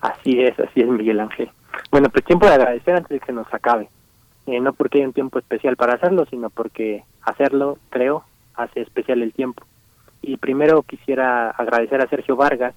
Así 0.00 0.40
es, 0.40 0.58
así 0.58 0.80
es, 0.80 0.88
Miguel 0.88 1.20
Ángel. 1.20 1.50
Bueno, 1.90 2.08
pues 2.10 2.24
tiempo 2.24 2.46
de 2.46 2.54
agradecer 2.54 2.94
antes 2.94 3.10
de 3.10 3.20
que 3.20 3.32
nos 3.32 3.52
acabe. 3.52 3.88
Eh, 4.46 4.60
no 4.60 4.72
porque 4.72 4.98
hay 4.98 5.04
un 5.04 5.12
tiempo 5.12 5.38
especial 5.38 5.76
para 5.76 5.94
hacerlo, 5.94 6.26
sino 6.28 6.50
porque 6.50 7.04
hacerlo, 7.22 7.78
creo, 7.90 8.24
hace 8.54 8.80
especial 8.80 9.22
el 9.22 9.32
tiempo. 9.32 9.64
Y 10.20 10.36
primero 10.36 10.82
quisiera 10.82 11.50
agradecer 11.50 12.00
a 12.00 12.08
Sergio 12.08 12.36
Vargas, 12.36 12.74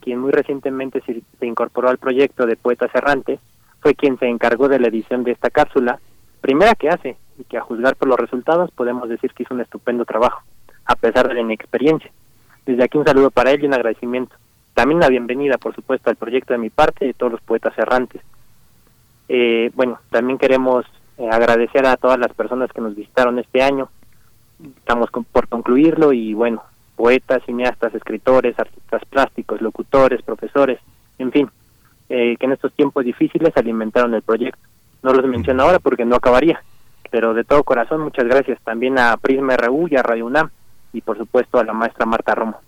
quien 0.00 0.20
muy 0.20 0.30
recientemente 0.30 1.02
se, 1.02 1.22
incorporó 1.44 1.88
al 1.88 1.98
proyecto 1.98 2.46
de 2.46 2.56
Poetas 2.56 2.94
Errantes, 2.94 3.40
fue 3.80 3.94
quien 3.94 4.18
se 4.18 4.26
encargó 4.26 4.68
de 4.68 4.78
la 4.78 4.88
edición 4.88 5.24
de 5.24 5.32
esta 5.32 5.50
cápsula, 5.50 5.98
primera 6.40 6.74
que 6.74 6.88
hace, 6.88 7.16
y 7.38 7.44
que 7.44 7.56
a 7.56 7.62
juzgar 7.62 7.96
por 7.96 8.08
los 8.08 8.18
resultados 8.18 8.70
podemos 8.72 9.08
decir 9.08 9.32
que 9.32 9.44
hizo 9.44 9.54
un 9.54 9.60
estupendo 9.60 10.04
trabajo, 10.04 10.42
a 10.84 10.96
pesar 10.96 11.28
de 11.28 11.34
la 11.34 11.40
inexperiencia. 11.40 12.10
Desde 12.66 12.84
aquí 12.84 12.98
un 12.98 13.04
saludo 13.04 13.30
para 13.30 13.52
él 13.52 13.62
y 13.62 13.66
un 13.66 13.74
agradecimiento. 13.74 14.36
También 14.74 15.00
la 15.00 15.08
bienvenida, 15.08 15.58
por 15.58 15.74
supuesto, 15.74 16.10
al 16.10 16.16
proyecto 16.16 16.52
de 16.52 16.58
mi 16.58 16.70
parte 16.70 17.04
y 17.04 17.08
de 17.08 17.14
todos 17.14 17.32
los 17.32 17.40
poetas 17.40 17.76
errantes. 17.78 18.22
Eh, 19.28 19.70
bueno, 19.74 19.98
también 20.10 20.38
queremos 20.38 20.84
eh, 21.18 21.28
agradecer 21.30 21.86
a 21.86 21.96
todas 21.96 22.18
las 22.18 22.32
personas 22.32 22.70
que 22.72 22.80
nos 22.80 22.94
visitaron 22.94 23.38
este 23.38 23.62
año. 23.62 23.88
Estamos 24.78 25.10
por 25.10 25.48
concluirlo 25.48 26.12
y 26.12 26.34
bueno, 26.34 26.62
poetas, 26.96 27.42
cineastas, 27.44 27.94
escritores, 27.94 28.58
artistas 28.58 29.02
plásticos, 29.06 29.60
locutores, 29.60 30.22
profesores, 30.22 30.80
en 31.18 31.30
fin, 31.32 31.50
eh, 32.08 32.36
que 32.38 32.46
en 32.46 32.52
estos 32.52 32.72
tiempos 32.72 33.04
difíciles 33.04 33.56
alimentaron 33.56 34.14
el 34.14 34.22
proyecto. 34.22 34.60
No 35.02 35.12
los 35.12 35.24
menciono 35.26 35.62
ahora 35.62 35.78
porque 35.78 36.04
no 36.04 36.16
acabaría, 36.16 36.62
pero 37.10 37.34
de 37.34 37.44
todo 37.44 37.64
corazón 37.64 38.00
muchas 38.00 38.26
gracias 38.26 38.58
también 38.64 38.98
a 38.98 39.16
Prisma 39.16 39.56
RU 39.56 39.88
y 39.88 39.96
a 39.96 40.02
Radio 40.02 40.26
UNAM 40.26 40.50
y 40.92 41.00
por 41.00 41.18
supuesto 41.18 41.58
a 41.58 41.64
la 41.64 41.72
maestra 41.72 42.06
Marta 42.06 42.34
Romo. 42.34 42.60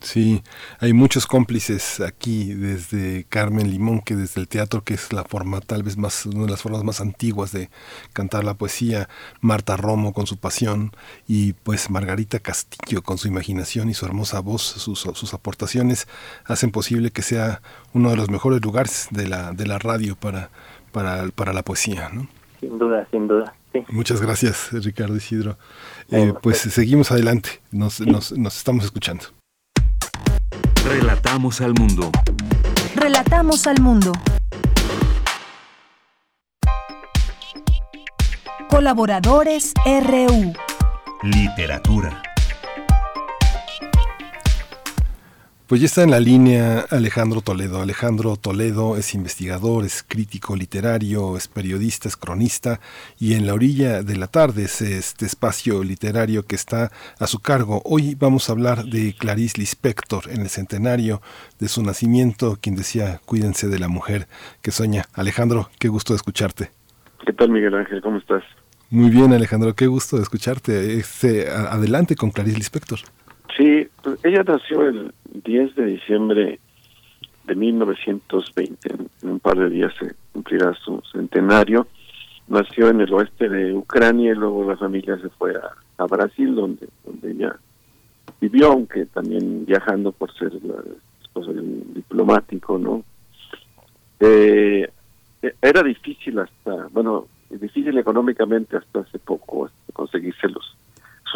Sí, 0.00 0.42
hay 0.78 0.92
muchos 0.92 1.26
cómplices 1.26 2.00
aquí, 2.00 2.52
desde 2.52 3.24
Carmen 3.24 3.70
Limón, 3.70 4.02
que 4.02 4.14
desde 4.14 4.42
el 4.42 4.46
teatro, 4.46 4.84
que 4.84 4.92
es 4.94 5.12
la 5.12 5.24
forma 5.24 5.60
tal 5.62 5.82
vez 5.82 5.96
más, 5.96 6.26
una 6.26 6.44
de 6.44 6.50
las 6.50 6.60
formas 6.60 6.84
más 6.84 7.00
antiguas 7.00 7.50
de 7.50 7.70
cantar 8.12 8.44
la 8.44 8.54
poesía, 8.54 9.08
Marta 9.40 9.76
Romo 9.76 10.12
con 10.12 10.26
su 10.26 10.36
pasión, 10.36 10.92
y 11.26 11.54
pues 11.54 11.88
Margarita 11.90 12.40
Castillo 12.40 13.02
con 13.02 13.16
su 13.16 13.26
imaginación 13.26 13.88
y 13.88 13.94
su 13.94 14.04
hermosa 14.04 14.40
voz, 14.40 14.62
sus, 14.62 15.00
sus 15.00 15.34
aportaciones 15.34 16.06
hacen 16.44 16.72
posible 16.72 17.10
que 17.10 17.22
sea 17.22 17.62
uno 17.94 18.10
de 18.10 18.16
los 18.16 18.30
mejores 18.30 18.60
lugares 18.62 19.08
de 19.10 19.26
la, 19.26 19.52
de 19.52 19.66
la 19.66 19.78
radio 19.78 20.14
para, 20.14 20.50
para, 20.92 21.26
para 21.30 21.54
la 21.54 21.62
poesía, 21.62 22.10
¿no? 22.10 22.28
Sin 22.60 22.78
duda, 22.78 23.06
sin 23.10 23.28
duda. 23.28 23.54
Sí. 23.72 23.84
Muchas 23.88 24.20
gracias, 24.20 24.70
Ricardo 24.72 25.16
Isidro. 25.16 25.58
Eh, 26.10 26.32
pues 26.42 26.58
seguimos 26.58 27.10
adelante, 27.10 27.60
nos, 27.70 28.00
nos, 28.00 28.32
nos 28.32 28.56
estamos 28.56 28.84
escuchando. 28.84 29.24
Relatamos 30.84 31.60
al 31.60 31.74
mundo. 31.74 32.10
Relatamos 32.94 33.66
al 33.66 33.80
mundo. 33.80 34.12
Colaboradores 38.70 39.72
RU. 39.84 40.52
Literatura. 41.22 42.22
Pues 45.68 45.80
ya 45.80 45.86
está 45.86 46.04
en 46.04 46.12
la 46.12 46.20
línea 46.20 46.84
Alejandro 46.90 47.40
Toledo. 47.40 47.82
Alejandro 47.82 48.36
Toledo 48.36 48.96
es 48.96 49.16
investigador, 49.16 49.84
es 49.84 50.04
crítico 50.06 50.54
literario, 50.54 51.36
es 51.36 51.48
periodista, 51.48 52.06
es 52.06 52.16
cronista 52.16 52.78
y 53.18 53.34
en 53.34 53.48
la 53.48 53.54
orilla 53.54 54.04
de 54.04 54.16
la 54.16 54.28
tarde 54.28 54.62
es 54.62 54.80
este 54.80 55.26
espacio 55.26 55.82
literario 55.82 56.44
que 56.44 56.54
está 56.54 56.92
a 57.18 57.26
su 57.26 57.40
cargo. 57.40 57.82
Hoy 57.84 58.14
vamos 58.14 58.48
a 58.48 58.52
hablar 58.52 58.84
de 58.84 59.16
Clarice 59.18 59.58
Lispector 59.58 60.30
en 60.30 60.42
el 60.42 60.50
centenario 60.50 61.20
de 61.58 61.66
su 61.66 61.82
nacimiento, 61.82 62.58
quien 62.60 62.76
decía 62.76 63.20
cuídense 63.24 63.66
de 63.66 63.80
la 63.80 63.88
mujer 63.88 64.28
que 64.62 64.70
sueña. 64.70 65.06
Alejandro, 65.14 65.68
qué 65.80 65.88
gusto 65.88 66.12
de 66.12 66.18
escucharte. 66.18 66.70
¿Qué 67.26 67.32
tal 67.32 67.50
Miguel 67.50 67.74
Ángel? 67.74 68.00
¿Cómo 68.02 68.18
estás? 68.18 68.44
Muy 68.88 69.10
bien 69.10 69.32
Alejandro, 69.32 69.74
qué 69.74 69.88
gusto 69.88 70.16
de 70.16 70.22
escucharte. 70.22 70.94
Este, 70.94 71.50
adelante 71.50 72.14
con 72.14 72.30
Clarice 72.30 72.56
Lispector. 72.56 73.00
Sí, 73.56 73.88
pues 74.02 74.22
ella 74.22 74.42
nació 74.46 74.82
el 74.82 75.12
10 75.44 75.74
de 75.74 75.86
diciembre 75.86 76.60
de 77.44 77.54
1920. 77.54 78.94
En 79.22 79.30
un 79.30 79.40
par 79.40 79.58
de 79.58 79.70
días 79.70 79.92
se 79.98 80.14
cumplirá 80.32 80.74
su 80.74 81.02
centenario. 81.12 81.86
Nació 82.48 82.88
en 82.88 83.00
el 83.00 83.12
oeste 83.12 83.48
de 83.48 83.74
Ucrania 83.74 84.32
y 84.32 84.34
luego 84.34 84.68
la 84.68 84.76
familia 84.76 85.18
se 85.18 85.28
fue 85.30 85.54
a, 85.98 86.04
Brasil, 86.06 86.54
donde, 86.54 86.88
donde 87.04 87.32
ella 87.32 87.56
vivió, 88.40 88.72
aunque 88.72 89.06
también 89.06 89.64
viajando 89.66 90.12
por 90.12 90.32
ser 90.34 90.52
esposa 91.22 91.52
de 91.52 91.60
un 91.60 91.94
diplomático, 91.94 92.78
¿no? 92.78 93.02
Eh, 94.20 94.88
era 95.60 95.82
difícil 95.82 96.38
hasta, 96.38 96.88
bueno, 96.92 97.26
difícil 97.50 97.96
económicamente 97.98 98.76
hasta 98.76 99.00
hace 99.00 99.18
poco 99.18 99.70
conseguírselos 99.92 100.76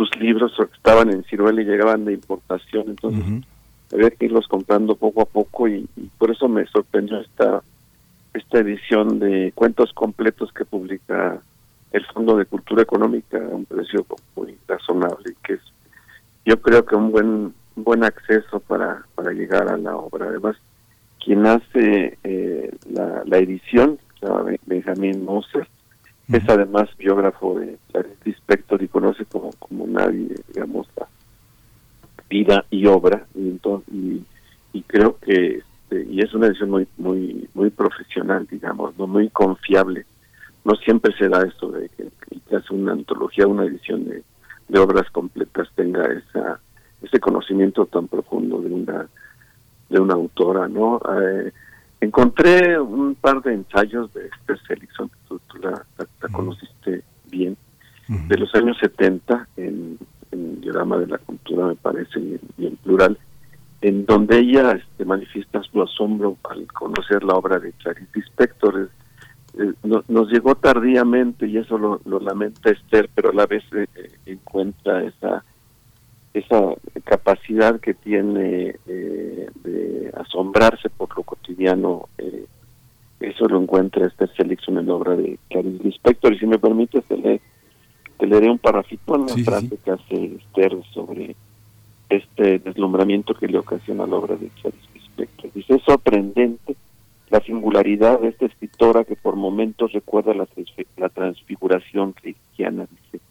sus 0.01 0.17
libros 0.17 0.53
estaban 0.75 1.11
en 1.11 1.25
ciruela 1.25 1.61
y 1.61 1.65
llegaban 1.65 2.05
de 2.05 2.15
importación, 2.15 2.85
entonces 2.89 3.45
había 3.93 4.11
que 4.11 4.27
irlos 4.27 4.47
comprando 4.49 4.95
poco 4.97 5.23
a 5.23 5.27
poco 5.27 5.69
y, 5.69 5.89
por 6.19 6.31
eso 6.31 6.49
me 6.49 6.67
sorprendió 6.67 7.21
esta 7.21 7.63
esta 8.33 8.61
edición 8.61 9.19
de 9.19 9.51
cuentos 9.57 9.93
completos 9.93 10.53
que 10.53 10.65
publica 10.65 11.43
el 11.91 12.07
Fondo 12.07 12.37
de 12.37 12.47
Cultura 12.47 12.83
Económica 12.83 13.39
a 13.39 13.55
un 13.55 13.65
precio 13.65 14.07
muy 14.37 14.57
razonable, 14.69 15.35
que 15.43 15.55
es 15.55 15.61
yo 16.47 16.61
creo 16.61 16.85
que 16.85 16.95
un 16.95 17.11
buen 17.11 17.55
buen 17.75 18.05
acceso 18.05 18.61
para, 18.61 19.05
para 19.15 19.33
llegar 19.33 19.69
a 19.69 19.77
la 19.77 19.97
obra. 19.97 20.27
Además, 20.27 20.57
quien 21.25 21.47
hace 21.47 22.19
eh, 22.23 22.71
la, 22.91 23.23
la 23.25 23.39
edición, 23.39 23.99
Benjamín 24.67 25.25
Moser, 25.25 25.67
es 26.33 26.49
además 26.49 26.89
biógrafo 26.97 27.59
de 27.59 27.77
Clarice 27.91 28.17
Lispector 28.25 28.83
y 28.83 28.89
conoce 28.89 29.25
como, 29.25 29.51
como 29.59 29.87
nadie, 29.87 30.37
digamos, 30.53 30.87
la 30.97 31.09
vida 32.31 32.65
y 32.71 32.87
obra. 32.87 33.27
Y, 33.35 33.49
entonces, 33.49 33.93
y, 34.73 34.83
creo 34.87 35.19
que, 35.19 35.59
este, 35.59 36.07
y 36.09 36.21
es 36.21 36.33
una 36.33 36.47
edición 36.47 36.71
muy, 36.71 36.89
muy, 36.97 37.49
muy 37.53 37.69
profesional, 37.71 38.47
digamos, 38.51 38.97
no 38.97 39.07
muy 39.07 39.29
confiable. 39.29 40.07
No 40.65 40.75
siempre 40.77 41.15
se 41.19 41.29
da 41.29 41.43
esto 41.43 41.71
de 41.71 41.91
que, 41.91 42.09
que 42.49 42.57
hace 42.57 42.73
una 42.73 42.93
antología, 42.93 43.47
una 43.47 43.65
edición 43.65 44.09
de, 44.09 44.23
de 44.69 44.79
obras 44.79 45.11
completas 45.11 45.69
tenga 45.75 46.05
esa 46.07 46.61
ese 47.03 47.19
conocimiento 47.19 47.87
tan 47.87 48.09
profundo 48.09 48.61
de 48.61 48.69
una 48.73 49.07
de 49.89 49.99
una 49.99 50.15
autora, 50.15 50.69
¿no? 50.69 51.01
Eh, 51.19 51.53
Encontré 52.01 52.81
un 52.81 53.15
par 53.15 53.43
de 53.43 53.53
ensayos 53.53 54.13
de 54.15 54.27
Esther 54.27 54.59
Seligson, 54.67 55.11
tú, 55.29 55.39
la, 55.61 55.85
conociste 56.33 57.03
bien, 57.31 57.59
de 58.09 58.39
los 58.39 58.55
años 58.55 58.79
70, 58.81 59.49
en, 59.59 59.99
en 60.33 60.61
Diorama 60.61 60.99
de 60.99 61.07
la 61.07 61.19
Cultura, 61.19 61.67
me 61.67 61.77
parece, 61.77 62.21
y 62.59 62.67
en, 62.67 62.77
plural, 62.77 63.19
en 63.81 64.07
donde 64.07 64.39
ella 64.39 64.73
este, 64.73 65.05
manifiesta 65.05 65.63
su 65.63 65.83
asombro 65.83 66.37
al 66.49 66.67
conocer 66.69 67.25
la 67.25 67.35
obra 67.35 67.59
de 67.59 67.73
Clarice 67.73 68.09
Lispector. 68.15 68.91
Eh, 69.59 69.73
nos 69.83 70.31
llegó 70.31 70.55
tardíamente 70.55 71.47
y 71.47 71.59
eso 71.59 71.77
lo, 71.77 72.01
lamenta 72.21 72.71
Esther, 72.71 73.11
pero 73.15 73.31
a 73.31 73.35
la 73.35 73.47
vez 73.47 73.65
eh, 73.73 73.87
encuentra 74.27 75.03
esa 75.03 75.45
esa 76.35 76.75
capacidad 77.05 77.81
que 77.81 77.95
tiene 77.95 78.77
eh, 78.87 79.49
de 79.65 80.13
asombrarse 80.17 80.89
por 80.91 81.17
lo 81.17 81.25
cotidiano, 81.25 82.09
eh, 82.19 82.47
eso 83.19 83.47
lo 83.49 83.61
encuentra 83.61 84.07
Esther 84.07 84.31
Seligson 84.37 84.79
en 84.79 84.87
la 84.87 84.95
obra 84.95 85.17
de 85.17 85.39
Clarice 85.49 85.83
Lispector. 85.83 86.33
Y 86.33 86.39
si 86.39 86.47
me 86.47 86.59
permites, 86.59 87.05
te, 87.05 87.41
te 88.21 88.27
leeré 88.27 88.51
un 88.51 88.59
parrafito 88.59 89.17
en 89.17 89.27
la 89.27 89.45
frase 89.45 89.79
que 89.83 89.91
hace 89.91 90.37
Esther 90.37 90.77
sobre 90.93 91.35
este 92.11 92.59
deslumbramiento 92.59 93.35
que 93.35 93.49
le 93.49 93.59
ocasiona 93.59 94.07
la 94.07 94.17
obra 94.17 94.37
de 94.37 94.49
Clarice 94.61 94.89
Lispector. 94.95 95.51
Dice, 95.55 95.75
es 95.77 95.83
sorprendente 95.83 96.77
la 97.31 97.41
singularidad 97.41 98.21
de 98.21 98.29
esta 98.29 98.47
escritora 98.47 99.05
que 99.05 99.17
por 99.17 99.37
momentos 99.37 99.93
recuerda 99.93 100.35
la, 100.35 100.47
la 100.99 101.09
transfiguración 101.09 102.13
cristiana, 102.13 102.87
dice 102.91 103.25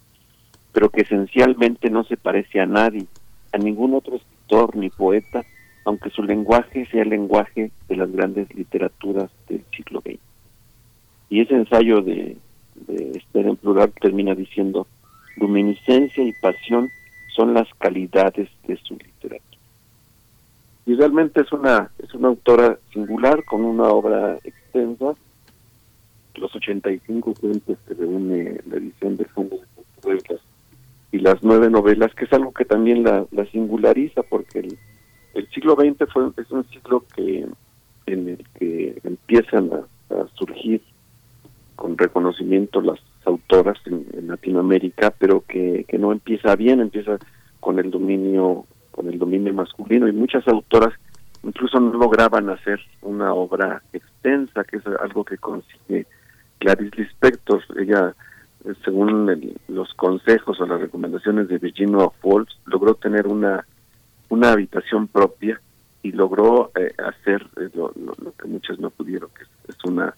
pero 0.71 0.89
que 0.89 1.01
esencialmente 1.01 1.89
no 1.89 2.03
se 2.03 2.15
parece 2.15 2.59
a 2.59 2.65
nadie, 2.65 3.05
a 3.51 3.57
ningún 3.57 3.95
otro 3.95 4.15
escritor 4.15 4.75
ni 4.75 4.89
poeta, 4.89 5.43
aunque 5.85 6.09
su 6.09 6.23
lenguaje 6.23 6.85
sea 6.91 7.01
el 7.01 7.09
lenguaje 7.09 7.71
de 7.87 7.95
las 7.95 8.11
grandes 8.11 8.53
literaturas 8.53 9.31
del 9.47 9.63
siglo 9.75 10.01
XX. 10.01 10.19
Y 11.29 11.41
ese 11.41 11.55
ensayo 11.55 12.01
de, 12.01 12.37
de 12.87 13.17
Esther 13.17 13.47
en 13.47 13.55
plural 13.57 13.91
termina 13.99 14.35
diciendo, 14.35 14.87
luminiscencia 15.37 16.23
y 16.23 16.33
pasión 16.33 16.89
son 17.35 17.53
las 17.53 17.67
calidades 17.79 18.49
de 18.67 18.77
su 18.77 18.95
literatura. 18.95 19.61
Y 20.85 20.95
realmente 20.95 21.41
es 21.41 21.51
una, 21.51 21.91
es 21.99 22.13
una 22.13 22.29
autora 22.29 22.79
singular 22.91 23.43
con 23.45 23.63
una 23.63 23.83
obra 23.83 24.37
extensa, 24.43 25.13
los 26.35 26.55
85 26.55 27.33
cuentos 27.39 27.77
que 27.87 27.93
reúne 27.93 28.59
la 28.69 28.77
edición 28.77 29.17
de 29.17 29.25
Fondo 29.25 29.57
de 29.57 30.39
y 31.11 31.19
las 31.19 31.41
nueve 31.41 31.69
novelas, 31.69 32.13
que 32.13 32.25
es 32.25 32.33
algo 32.33 32.53
que 32.53 32.65
también 32.65 33.03
la, 33.03 33.25
singulariza, 33.51 34.21
porque 34.23 34.59
el, 35.33 35.47
siglo 35.49 35.75
XX 35.75 36.11
fue, 36.11 36.29
es 36.37 36.51
un 36.51 36.67
siglo 36.69 37.03
que 37.15 37.47
en 38.05 38.29
el 38.29 38.45
que 38.57 38.99
empiezan 39.03 39.71
a, 39.73 39.85
surgir 40.35 40.81
con 41.79 41.97
reconocimiento 41.97 42.81
las 42.81 42.99
autoras 43.23 43.77
en, 43.85 44.27
Latinoamérica, 44.27 45.11
pero 45.17 45.43
que, 45.47 45.85
que 45.87 45.97
no 45.97 46.11
empieza 46.11 46.55
bien, 46.55 46.81
empieza 46.81 47.17
con 47.61 47.79
el 47.79 47.89
dominio 47.89 48.65
con 48.91 49.07
el 49.07 49.17
dominio 49.17 49.53
masculino 49.53 50.09
y 50.09 50.11
muchas 50.11 50.45
autoras 50.47 50.93
incluso 51.41 51.79
no 51.79 51.93
lograban 51.93 52.49
hacer 52.49 52.81
una 53.01 53.33
obra 53.33 53.81
extensa, 53.93 54.65
que 54.65 54.77
es 54.77 54.83
algo 55.01 55.23
que 55.23 55.37
consigue 55.37 56.05
Clarice 56.57 56.97
Lispector. 56.97 57.63
Ella, 57.77 58.13
eh, 58.65 58.73
según 58.83 59.55
los 59.69 59.93
consejos 59.93 60.59
o 60.59 60.65
las 60.65 60.81
recomendaciones 60.81 61.47
de 61.47 61.59
Virginia 61.59 62.09
Woolf, 62.21 62.49
logró 62.65 62.95
tener 62.95 63.27
una, 63.27 63.65
una 64.27 64.51
habitación 64.51 65.07
propia 65.07 65.61
y 66.03 66.11
logró 66.11 66.71
eh, 66.75 66.93
hacer 66.97 67.47
eh, 67.55 67.69
lo, 67.73 67.93
que 68.37 68.47
muchas 68.47 68.79
no 68.79 68.89
pudieron, 68.89 69.29
que 69.29 69.43
es, 69.69 69.77
una, 69.85 70.13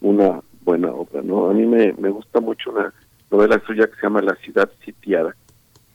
una 0.00 0.40
buena 0.64 0.90
obra. 0.90 1.22
no 1.22 1.50
A 1.50 1.54
mí 1.54 1.66
me, 1.66 1.92
me 1.94 2.10
gusta 2.10 2.40
mucho 2.40 2.70
una 2.70 2.92
novela 3.30 3.60
suya 3.66 3.86
que 3.86 3.94
se 3.96 4.02
llama 4.02 4.22
La 4.22 4.34
ciudad 4.36 4.70
sitiada, 4.84 5.34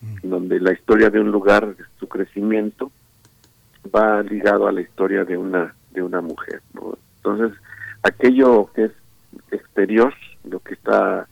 mm. 0.00 0.28
donde 0.28 0.60
la 0.60 0.72
historia 0.72 1.10
de 1.10 1.20
un 1.20 1.30
lugar, 1.30 1.74
su 1.98 2.08
crecimiento, 2.08 2.90
va 3.94 4.22
ligado 4.22 4.66
a 4.66 4.72
la 4.72 4.80
historia 4.80 5.24
de 5.24 5.36
una 5.36 5.74
de 5.92 6.02
una 6.02 6.20
mujer 6.20 6.60
¿no? 6.74 6.98
entonces 7.16 7.58
aquello 8.02 8.70
que 8.74 8.84
es 8.84 8.92
exterior 9.50 10.12
lo 10.44 10.60
que 10.60 10.74
está 10.74 11.26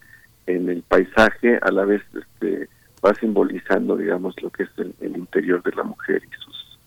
en 0.47 0.69
el 0.69 0.81
paisaje 0.83 1.59
a 1.61 1.71
la 1.71 1.85
vez 1.85 2.01
este 2.13 2.69
va 3.05 3.13
simbolizando 3.15 3.95
digamos 3.95 4.35
lo 4.41 4.49
que 4.49 4.63
es 4.63 4.69
el, 4.77 5.17
interior 5.17 5.61
de 5.63 5.71
la 5.73 5.83
mujer 5.83 6.21
y 6.25 6.43
sus 6.43 6.79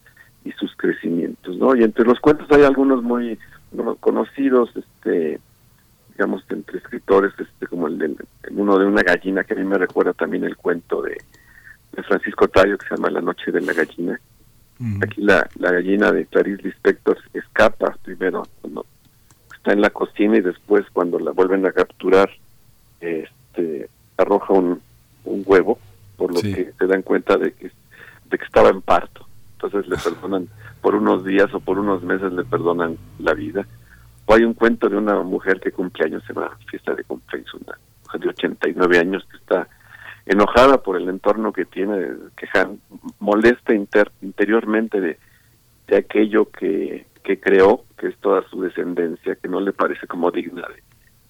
y 0.45 0.53
sus 0.53 0.75
crecimientos 0.77 1.57
no 1.57 1.75
y 1.77 1.83
entre 1.83 2.05
los 2.05 2.21
cuentos 2.21 2.51
hay 2.51 2.63
algunos 2.63 3.03
muy 3.03 3.39
conocidos 4.01 4.71
este 4.77 5.41
digamos 6.19 6.43
entre 6.49 6.79
escritores 6.79 7.33
este 7.39 7.69
como 7.69 7.87
el, 7.87 7.97
de, 7.97 8.17
uno 8.51 8.77
de 8.77 8.87
una 8.87 9.03
gallina 9.03 9.45
que 9.45 9.55
a 9.55 9.57
mí 9.57 9.65
me 9.65 9.79
recuerda 9.79 10.13
también 10.13 10.43
el 10.43 10.57
cuento 10.57 11.01
de, 11.01 11.17
de 11.93 12.03
Francisco 12.03 12.49
Tallo 12.49 12.77
que 12.77 12.89
se 12.89 12.97
llama 12.97 13.11
La 13.11 13.21
noche 13.21 13.53
de 13.53 13.61
la 13.61 13.73
gallina. 13.73 14.21
Aquí 15.03 15.23
la, 15.23 15.49
la 15.59 15.73
gallina 15.73 16.13
de 16.13 16.27
Clarice 16.27 16.63
Lispector 16.63 17.19
escapa 17.33 17.97
primero 18.03 18.47
cuando 18.61 18.87
está 19.57 19.73
en 19.73 19.81
la 19.81 19.91
cocina 19.91 20.37
y 20.37 20.41
después 20.41 20.85
cuando 20.93 21.19
la 21.19 21.33
vuelven 21.33 21.67
a 21.67 21.73
capturar 21.73 22.31
este 23.01 23.89
arroja 24.17 24.55
un, 24.55 24.81
un 25.25 25.43
huevo 25.47 25.79
por 26.17 26.33
lo 26.33 26.41
que 26.41 26.73
se 26.79 26.87
dan 26.87 27.03
cuenta 27.03 27.37
de 27.37 27.53
que 27.53 27.71
de 28.31 28.39
que 28.39 28.45
estaba 28.45 28.71
en 28.71 28.83
parto. 28.83 29.27
Entonces 29.55 29.89
le 29.89 29.97
perdonan 30.05 30.49
por 30.81 30.97
unos 30.97 31.25
días 31.25 31.53
o 31.55 31.61
por 31.61 31.79
unos 31.79 32.03
meses 32.03 32.33
le 32.33 32.45
perdonan 32.45 32.99
la 33.21 33.35
vida 33.35 33.67
hay 34.35 34.45
un 34.45 34.55
cuento 34.55 34.89
de 34.89 34.97
una 34.97 35.23
mujer 35.23 35.61
que 35.61 35.73
cumple 35.73 36.07
años 36.07 36.23
en 36.29 36.39
una 36.39 36.51
fiesta 36.71 36.95
de 36.95 37.05
cumpleaños 37.05 37.55
una 37.55 37.79
mujer 38.05 38.21
de 38.21 38.29
89 38.29 38.99
años 38.99 39.27
que 39.31 39.37
está 39.37 39.69
enojada 40.27 40.83
por 40.83 40.97
el 40.97 41.09
entorno 41.09 41.53
que 41.53 41.65
tiene, 41.65 42.09
queja, 42.37 42.69
molesta 43.19 43.73
interiormente 43.75 45.01
de, 45.01 45.19
de 45.87 45.97
aquello 45.97 46.51
que, 46.51 47.07
que 47.25 47.41
creó, 47.41 47.85
que 47.99 48.09
es 48.09 48.17
toda 48.19 48.43
su 48.49 48.61
descendencia, 48.61 49.37
que 49.37 49.49
no 49.49 49.61
le 49.61 49.73
parece 49.73 50.07
como 50.07 50.31
digna 50.31 50.67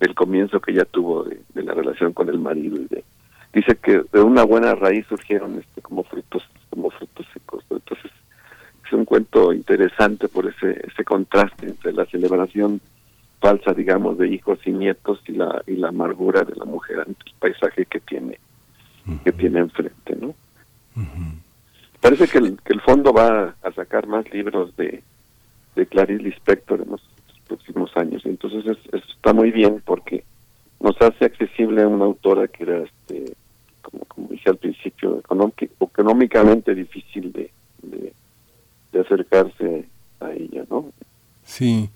del 0.00 0.14
comienzo 0.14 0.60
que 0.60 0.72
ella 0.72 0.84
tuvo 0.84 1.24
de, 1.24 1.62
la 1.62 1.74
relación 1.74 2.12
con 2.12 2.28
el 2.28 2.38
marido 2.38 2.76
y 2.76 2.86
de 2.86 3.04
dice 3.52 3.76
que 3.76 4.02
de 4.12 4.20
una 4.20 4.44
buena 4.44 4.74
raíz 4.74 5.06
surgieron 5.08 5.58
este 5.58 5.82
como 5.82 6.04
frutos 6.04 6.44
como 6.70 6.90
frutos 6.90 7.26
secos 7.32 7.64
entonces 7.70 8.12
es 8.88 8.92
un 8.94 9.04
cuento 9.04 9.52
interesante 9.52 10.28
por 10.28 10.46
ese 10.46 10.80
ese 10.86 11.04
contraste 11.04 11.66
entre 11.66 11.92
la 11.92 12.06
celebración 12.06 12.80
falsa 13.40 13.72
digamos 13.72 14.18
de 14.18 14.28
hijos 14.28 14.58
y 14.64 14.70
nietos 14.72 15.20
y 15.26 15.32
la 15.32 15.62
y 15.66 15.76
la 15.76 15.88
amargura 15.88 16.42
de 16.42 16.56
la 16.56 16.64
mujer 16.64 17.00
ante 17.00 17.22
el 17.26 17.34
paisaje 17.38 17.86
que 17.86 18.00
tiene 18.00 18.38
que 19.24 19.32
tiene 19.32 19.60
enfrente, 19.60 20.16
¿no? 20.20 20.34
Parece 22.00 22.28
que 22.28 22.38
el, 22.38 22.58
que 22.62 22.72
el 22.72 22.80
fondo 22.80 23.12
va 23.12 23.54
a 23.62 23.72
sacar 23.72 24.06
más 24.06 24.30
libros 24.32 24.76
de, 24.76 25.02
de 25.74 25.86
Clarice 25.86 26.22
Lispector 26.22 26.80
en 26.82 26.90
los 26.90 27.02
próximos 27.46 27.90
años. 27.96 28.24
Entonces 28.24 28.78
eso 28.92 29.04
está 29.14 29.32
muy 29.32 29.50
bien 29.50 29.82
porque 29.84 30.24
nos 30.80 31.00
hace 31.00 31.24
accesible 31.24 31.82
a 31.82 31.88
una 31.88 32.04
autora 32.04 32.48
que 32.48 32.62
era, 32.64 32.78
este, 32.78 33.34
como, 33.82 34.04
como 34.04 34.28
dije 34.28 34.50
al 34.50 34.58
principio, 34.58 35.22
económicamente 35.80 36.74
difícil 36.74 37.32
de, 37.32 37.50
de, 37.82 38.12
de 38.92 39.00
acercarse 39.00 39.88
a 40.20 40.32
ella, 40.32 40.64
¿no? 40.70 40.92
Sí. 41.44 41.90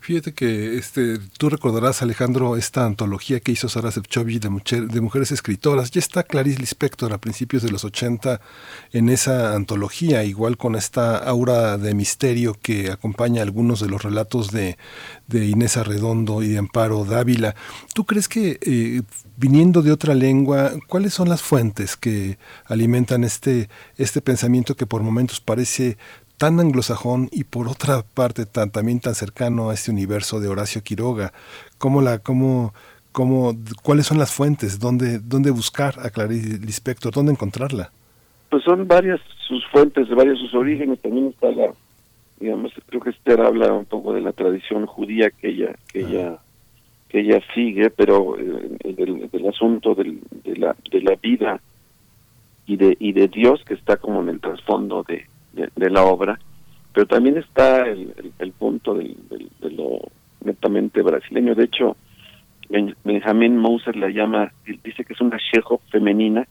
Fíjate 0.00 0.32
que 0.32 0.78
este, 0.78 1.18
tú 1.38 1.50
recordarás, 1.50 2.02
Alejandro, 2.02 2.56
esta 2.56 2.86
antología 2.86 3.40
que 3.40 3.52
hizo 3.52 3.68
Sara 3.68 3.90
Sefcovic 3.90 4.40
de, 4.40 4.86
de 4.86 5.00
mujeres 5.00 5.32
escritoras. 5.32 5.90
Ya 5.90 5.98
está 5.98 6.22
Clarice 6.22 6.60
Lispector 6.60 7.12
a 7.12 7.18
principios 7.18 7.62
de 7.62 7.70
los 7.70 7.84
80 7.84 8.40
en 8.92 9.08
esa 9.08 9.54
antología, 9.54 10.24
igual 10.24 10.56
con 10.56 10.76
esta 10.76 11.18
aura 11.18 11.76
de 11.78 11.94
misterio 11.94 12.54
que 12.62 12.90
acompaña 12.90 13.42
algunos 13.42 13.80
de 13.80 13.88
los 13.88 14.02
relatos 14.02 14.50
de, 14.52 14.78
de 15.26 15.46
Inés 15.46 15.76
Arredondo 15.76 16.42
y 16.42 16.48
de 16.48 16.58
Amparo 16.58 17.04
Dávila. 17.04 17.56
¿Tú 17.92 18.06
crees 18.06 18.28
que, 18.28 18.58
eh, 18.62 19.02
viniendo 19.36 19.82
de 19.82 19.92
otra 19.92 20.14
lengua, 20.14 20.72
cuáles 20.86 21.12
son 21.12 21.28
las 21.28 21.42
fuentes 21.42 21.96
que 21.96 22.38
alimentan 22.66 23.24
este, 23.24 23.68
este 23.96 24.22
pensamiento 24.22 24.76
que 24.76 24.86
por 24.86 25.02
momentos 25.02 25.40
parece 25.40 25.98
tan 26.38 26.60
anglosajón 26.60 27.28
y 27.32 27.44
por 27.44 27.68
otra 27.68 28.02
parte 28.14 28.46
tan, 28.46 28.70
también 28.70 29.00
tan 29.00 29.14
cercano 29.14 29.70
a 29.70 29.74
este 29.74 29.90
universo 29.90 30.40
de 30.40 30.48
Horacio 30.48 30.82
Quiroga. 30.82 31.32
¿Cómo 31.78 32.00
la, 32.00 32.20
cómo, 32.20 32.72
cómo, 33.12 33.54
¿Cuáles 33.82 34.06
son 34.06 34.18
las 34.18 34.32
fuentes? 34.32 34.78
¿Dónde, 34.78 35.18
¿Dónde 35.18 35.50
buscar 35.50 35.94
a 35.98 36.10
Clarice 36.10 36.58
Lispector? 36.64 37.12
¿Dónde 37.12 37.32
encontrarla? 37.32 37.90
Pues 38.50 38.62
son 38.62 38.86
varias 38.86 39.20
sus 39.46 39.66
fuentes, 39.66 40.08
varios 40.10 40.38
sus 40.38 40.54
orígenes. 40.54 41.00
También 41.00 41.26
está 41.26 41.50
la, 41.50 41.72
digamos, 42.38 42.72
creo 42.86 43.02
que 43.02 43.10
Esther 43.10 43.40
habla 43.40 43.72
un 43.72 43.84
poco 43.84 44.14
de 44.14 44.20
la 44.20 44.32
tradición 44.32 44.86
judía 44.86 45.30
que 45.30 45.48
ella, 45.48 45.74
que 45.92 46.00
ella, 46.00 46.38
que 47.08 47.20
ella 47.20 47.40
sigue, 47.52 47.90
pero 47.90 48.38
eh, 48.38 48.94
del, 48.94 49.46
asunto 49.48 49.94
del, 49.94 50.20
de, 50.44 50.56
la, 50.56 50.76
de 50.90 51.02
la 51.02 51.16
vida 51.16 51.60
y 52.64 52.76
de, 52.76 52.96
y 53.00 53.12
de 53.12 53.26
Dios 53.26 53.62
que 53.64 53.74
está 53.74 53.96
como 53.96 54.22
en 54.22 54.28
el 54.28 54.40
trasfondo 54.40 55.02
de, 55.02 55.26
de, 55.52 55.90
la 55.90 56.04
obra, 56.04 56.38
pero 56.92 57.06
también 57.06 57.38
está 57.38 57.86
el, 57.86 58.32
el, 58.38 58.52
punto 58.52 58.94
del, 58.94 59.16
de 59.60 59.70
lo 59.70 60.00
netamente 60.44 61.02
brasileño. 61.02 61.54
De 61.54 61.64
hecho, 61.64 61.96
Benjamín 63.04 63.56
Mouser 63.56 63.96
la 63.96 64.08
llama, 64.08 64.52
dice 64.66 65.04
que 65.04 65.14
es 65.14 65.20
una 65.20 65.38
shejo 65.38 65.80
femenina 65.90 66.46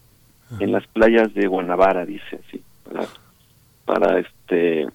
en 0.59 0.71
las 0.71 0.87
playas 0.87 1.33
de 1.33 1.47
Guanabara, 1.47 2.05
dice 2.05 2.39
para, 2.83 3.05
para 3.85 4.19
este 4.19 4.87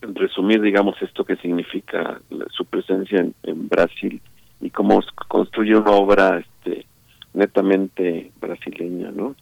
resumir, 0.00 0.60
digamos, 0.60 1.00
esto 1.02 1.24
que 1.24 1.36
significa 1.36 2.20
su 2.50 2.64
presencia 2.64 3.20
en, 3.20 3.34
en, 3.42 3.68
Brasil 3.68 4.20
y 4.60 4.70
cómo 4.70 5.02
construye 5.28 5.76
una 5.76 5.90
obra 5.90 6.38
este 6.38 6.86
netamente 7.34 8.30
brasileña, 8.40 9.10
¿no? 9.10 9.34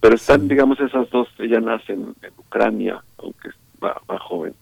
Pero 0.00 0.14
están, 0.14 0.48
digamos, 0.48 0.78
esas 0.80 1.08
dos, 1.10 1.28
ella 1.38 1.60
nace 1.60 1.92
en, 1.92 2.14
Ucrania, 2.38 3.02
aunque 3.18 3.50
va, 3.82 4.00
joven, 4.18 4.54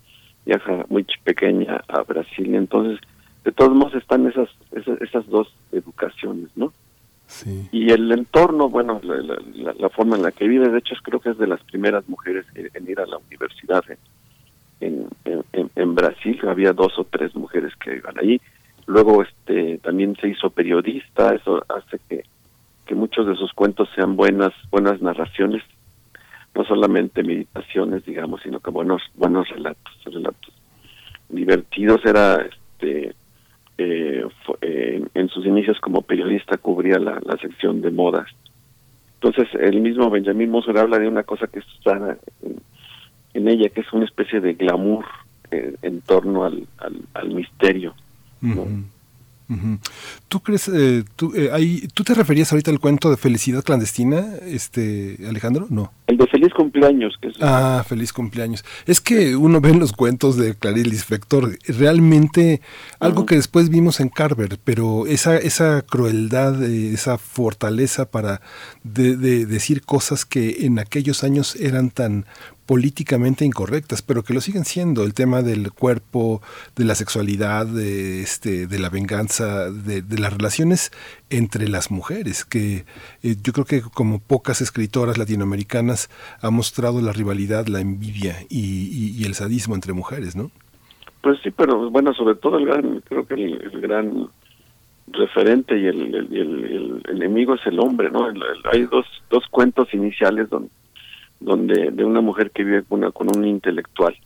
viaja 0.47 0.85
muy 0.89 1.06
pequeña 1.23 1.82
a 1.89 2.02
Brasil, 2.02 2.55
entonces, 2.55 3.01
de 3.44 3.52
todos 3.52 3.74
modos, 3.74 3.94
están 3.94 4.27
esas, 4.27 4.48
esas, 5.01 5.27
dos 5.28 5.55
educaciones, 5.73 6.48
¿no? 6.56 6.73
Sí. 7.27 7.69
Y 7.73 7.90
el 7.90 8.11
entorno, 8.12 8.69
bueno, 8.69 9.01
la, 9.02 9.89
forma 9.90 10.16
en 10.16 10.23
la 10.23 10.32
que 10.32 10.47
vive, 10.47 10.69
de 10.69 10.78
hecho, 10.78 10.94
creo 11.02 11.20
que 11.20 11.31
es 11.31 11.39
de 11.39 11.47
las 11.47 11.62
primeras 11.65 12.09
mujeres 12.09 12.44
en, 12.55 12.89
ir 12.89 13.01
a 13.01 13.06
la 13.06 13.19
universidad 13.19 13.82
en, 14.81 15.09
en, 15.24 15.70
en, 15.74 15.94
Brasil, 15.94 16.39
había 16.47 16.73
dos 16.73 16.98
o 16.98 17.05
tres 17.05 17.35
mujeres 17.35 17.73
que 17.77 17.97
iban 17.97 18.19
allí. 18.19 18.40
Luego 18.86 19.23
este 19.23 19.78
también 19.78 20.15
se 20.20 20.28
hizo 20.28 20.51
periodista, 20.51 21.35
eso 21.35 21.65
hace 21.69 21.98
que 22.09 22.24
que 22.86 22.94
muchos 22.94 23.27
de 23.27 23.36
sus 23.36 23.52
cuentos 23.52 23.89
sean 23.94 24.16
buenas 24.16 24.52
buenas 24.70 25.01
narraciones 25.01 25.62
no 26.55 26.65
solamente 26.65 27.23
meditaciones 27.23 28.05
digamos 28.05 28.40
sino 28.43 28.61
que 28.61 28.70
buenos 28.70 29.02
buenos 29.15 29.48
relatos 29.48 29.94
relatos. 30.05 30.55
Divertidos 31.28 32.05
era 32.05 32.36
este 32.36 33.15
eh, 33.77 34.24
eh, 34.61 35.05
en 35.15 35.28
sus 35.31 35.44
inicios 35.47 35.81
como 35.81 36.02
periodista 36.02 36.56
cubría 36.59 36.98
la, 36.98 37.20
sección 37.40 37.81
de 37.81 37.90
modas. 37.90 38.28
Entonces 39.20 39.48
el 39.61 39.81
mismo 39.81 40.11
Benjamin 40.11 40.51
Moser 40.51 40.78
habla 40.78 40.98
de 40.98 41.09
una 41.09 41.24
cosa 41.24 41.48
que 41.48 41.59
está 41.59 42.19
en, 43.35 43.48
ella 43.48 43.69
que 43.70 43.81
es 43.81 43.93
una 43.93 44.05
especie 44.05 44.40
de 44.40 44.55
glamour 44.55 45.05
eh, 45.51 45.74
en 45.82 46.02
torno 46.02 46.44
al, 46.44 46.66
al, 47.15 47.28
misterio 47.31 47.94
¿Tú 50.28 50.40
crees, 50.40 50.68
eh, 50.68 51.04
tú, 51.16 51.32
eh, 51.36 51.86
tú 51.92 52.02
te 52.02 52.14
referías 52.14 52.50
ahorita 52.50 52.70
al 52.70 52.80
cuento 52.80 53.10
de 53.10 53.18
Felicidad 53.18 53.62
Clandestina, 53.62 54.36
este 54.42 55.18
Alejandro? 55.28 55.66
No. 55.68 55.92
El 56.06 56.16
de 56.16 56.26
Feliz 56.26 56.52
Cumpleaños. 56.54 57.14
Que 57.20 57.28
es 57.28 57.34
ah, 57.40 57.84
Feliz 57.86 58.12
Cumpleaños. 58.12 58.64
Es 58.86 59.02
que 59.02 59.36
uno 59.36 59.60
ve 59.60 59.70
en 59.70 59.80
los 59.80 59.92
cuentos 59.92 60.36
de 60.36 60.54
Clarice 60.54 60.88
Lispector 60.88 61.58
realmente 61.68 62.62
algo 63.00 63.26
que 63.26 63.36
después 63.36 63.68
vimos 63.68 64.00
en 64.00 64.08
Carver, 64.08 64.58
pero 64.64 65.06
esa, 65.06 65.36
esa 65.36 65.82
crueldad, 65.82 66.62
eh, 66.62 66.94
esa 66.94 67.18
fortaleza 67.18 68.10
para 68.10 68.40
de, 68.82 69.16
de 69.16 69.44
decir 69.44 69.82
cosas 69.82 70.24
que 70.24 70.64
en 70.64 70.78
aquellos 70.78 71.22
años 71.22 71.54
eran 71.56 71.90
tan 71.90 72.24
políticamente 72.66 73.44
incorrectas, 73.44 74.02
pero 74.02 74.22
que 74.22 74.34
lo 74.34 74.40
siguen 74.40 74.64
siendo, 74.64 75.04
el 75.04 75.14
tema 75.14 75.42
del 75.42 75.72
cuerpo, 75.72 76.40
de 76.76 76.84
la 76.84 76.94
sexualidad, 76.94 77.66
de, 77.66 78.22
este, 78.22 78.66
de 78.66 78.78
la 78.78 78.88
venganza, 78.88 79.70
de, 79.70 80.02
las 80.18 80.32
relaciones 80.32 80.90
entre 81.30 81.68
las 81.68 81.90
mujeres, 81.90 82.44
que 82.44 82.84
eh, 83.22 83.36
yo 83.42 83.52
creo 83.52 83.64
que 83.66 83.82
como 83.82 84.18
pocas 84.18 84.60
escritoras 84.60 85.18
latinoamericanas 85.18 86.08
ha 86.40 86.50
mostrado 86.50 87.00
la 87.02 87.12
rivalidad, 87.12 87.66
la 87.66 87.80
envidia 87.80 88.36
y, 88.48 89.24
el 89.24 89.34
sadismo 89.34 89.74
entre 89.74 89.92
mujeres, 89.94 90.36
¿no? 90.36 90.50
Pues 91.22 91.38
sí, 91.42 91.50
pero 91.50 91.90
bueno, 91.90 92.12
sobre 92.12 92.34
todo 92.34 92.58
el 92.58 92.66
gran, 92.66 93.00
creo 93.08 93.26
que 93.26 93.34
el, 93.34 93.80
gran 93.80 94.28
referente 95.06 95.78
y 95.78 95.86
el, 95.86 96.14
el, 96.14 97.02
enemigo 97.08 97.54
es 97.54 97.66
el 97.66 97.78
hombre, 97.80 98.10
¿no? 98.10 98.26
hay 98.70 98.82
dos, 98.82 99.06
dos 99.30 99.44
cuentos 99.50 99.92
iniciales 99.94 100.50
donde 100.50 100.68
donde 101.44 101.90
de 101.90 102.04
una 102.04 102.20
mujer 102.20 102.50
que 102.50 102.64
vive 102.64 102.82
con, 102.84 103.00
una, 103.00 103.12
con 103.12 103.28
un 103.36 103.46
intelectual 103.46 104.16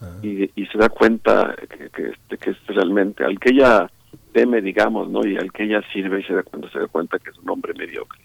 ah. 0.00 0.18
y, 0.22 0.50
y, 0.54 0.66
se 0.66 0.78
da 0.78 0.88
cuenta 0.90 1.56
que, 1.56 1.88
que, 1.88 2.08
este, 2.10 2.36
que 2.36 2.50
es 2.50 2.66
realmente 2.66 3.24
al 3.24 3.40
que 3.40 3.50
ella 3.50 3.90
teme 4.32 4.60
digamos 4.60 5.08
no 5.08 5.26
y 5.26 5.36
al 5.36 5.50
que 5.52 5.64
ella 5.64 5.82
sirve 5.92 6.20
y 6.20 6.24
se 6.24 6.34
da 6.34 6.42
cuando 6.42 6.68
se 6.68 6.78
da 6.78 6.86
cuenta 6.86 7.18
que 7.18 7.30
es 7.30 7.38
un 7.38 7.48
hombre 7.48 7.72
mediocre 7.74 8.20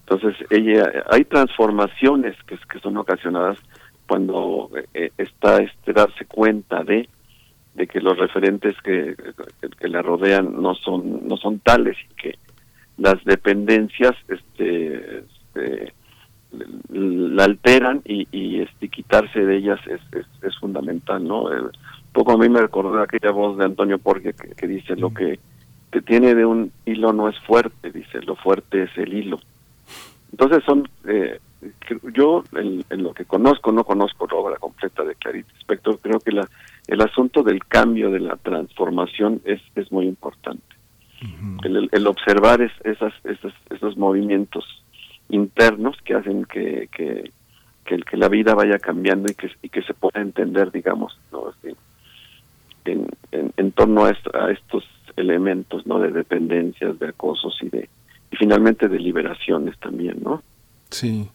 entonces 0.00 0.34
ella 0.50 1.04
hay 1.10 1.24
transformaciones 1.24 2.34
que, 2.46 2.56
que 2.70 2.80
son 2.80 2.96
ocasionadas 2.96 3.58
cuando 4.06 4.70
eh, 4.94 5.10
está 5.18 5.58
este 5.58 5.92
darse 5.92 6.24
cuenta 6.24 6.82
de 6.82 7.08
de 7.74 7.88
que 7.88 8.00
los 8.00 8.16
referentes 8.16 8.76
que, 8.82 9.16
que, 9.80 9.88
la 9.88 10.00
rodean 10.00 10.62
no 10.62 10.74
son 10.76 11.28
no 11.28 11.36
son 11.36 11.58
tales 11.58 11.96
y 12.10 12.14
que 12.14 12.38
las 12.96 13.22
dependencias 13.24 14.14
este, 14.28 15.18
este 15.18 15.92
la 16.88 17.44
alteran 17.44 18.02
y, 18.04 18.26
y 18.30 18.60
este, 18.60 18.88
quitarse 18.88 19.40
de 19.40 19.56
ellas 19.56 19.80
es, 19.86 20.00
es, 20.42 20.58
fundamental, 20.58 21.22
¿no? 21.26 21.44
Un 21.44 21.70
poco 22.12 22.32
a 22.32 22.38
mí 22.38 22.48
me 22.48 22.60
recordó 22.60 23.00
aquella 23.00 23.30
voz 23.30 23.58
de 23.58 23.64
Antonio 23.64 23.98
Porge 23.98 24.34
que, 24.34 24.66
dice 24.66 24.96
lo 24.96 25.12
que 25.12 25.38
te 25.90 26.02
tiene 26.02 26.34
de 26.34 26.44
un 26.44 26.72
hilo 26.86 27.12
no 27.12 27.28
es 27.28 27.38
fuerte, 27.40 27.90
dice, 27.90 28.20
lo 28.22 28.36
fuerte 28.36 28.84
es 28.84 28.90
el 28.96 29.14
hilo. 29.14 29.38
Entonces 30.32 30.64
son, 30.64 30.88
eh, 31.06 31.38
yo 32.12 32.44
en, 32.56 32.84
lo 33.02 33.14
que 33.14 33.24
conozco, 33.24 33.70
no 33.72 33.84
conozco 33.84 34.26
la 34.26 34.36
obra 34.36 34.56
completa 34.56 35.04
de 35.04 35.14
Clarice 35.14 35.50
Spector, 35.60 35.98
creo 36.00 36.18
que 36.18 36.32
la, 36.32 36.48
el 36.88 37.00
asunto 37.00 37.42
del 37.42 37.64
cambio, 37.64 38.10
de 38.10 38.20
la 38.20 38.36
transformación 38.36 39.40
es, 39.44 39.60
es 39.76 39.90
muy 39.92 40.06
importante. 40.06 40.62
el, 41.64 41.88
el, 41.90 42.06
observar 42.06 42.60
es, 42.60 42.72
esas, 42.82 43.12
esas, 43.24 43.52
esos 43.70 43.96
movimientos 43.96 44.83
internos 45.28 45.96
que 46.04 46.14
hacen 46.14 46.44
que, 46.44 46.88
que, 46.92 47.30
que, 47.84 48.16
la 48.16 48.28
vida 48.28 48.54
vaya 48.54 48.78
cambiando 48.78 49.30
y 49.30 49.68
que, 49.68 49.82
se 49.82 49.94
pueda 49.94 50.20
entender, 50.20 50.70
digamos, 50.70 51.18
¿no? 51.32 51.52
en, 52.84 53.08
en, 53.56 53.72
torno 53.72 54.04
a, 54.04 54.10
a, 54.10 54.50
estos 54.50 54.84
elementos 55.16 55.86
no 55.86 55.98
de 55.98 56.10
dependencias, 56.10 56.98
de 56.98 57.08
acosos 57.08 57.56
y 57.62 57.68
de 57.68 57.88
y 58.30 58.36
finalmente 58.36 58.88
de 58.88 58.98
liberaciones 58.98 59.78
también, 59.78 60.18
¿no? 60.22 60.42
Sí. 60.90 61.28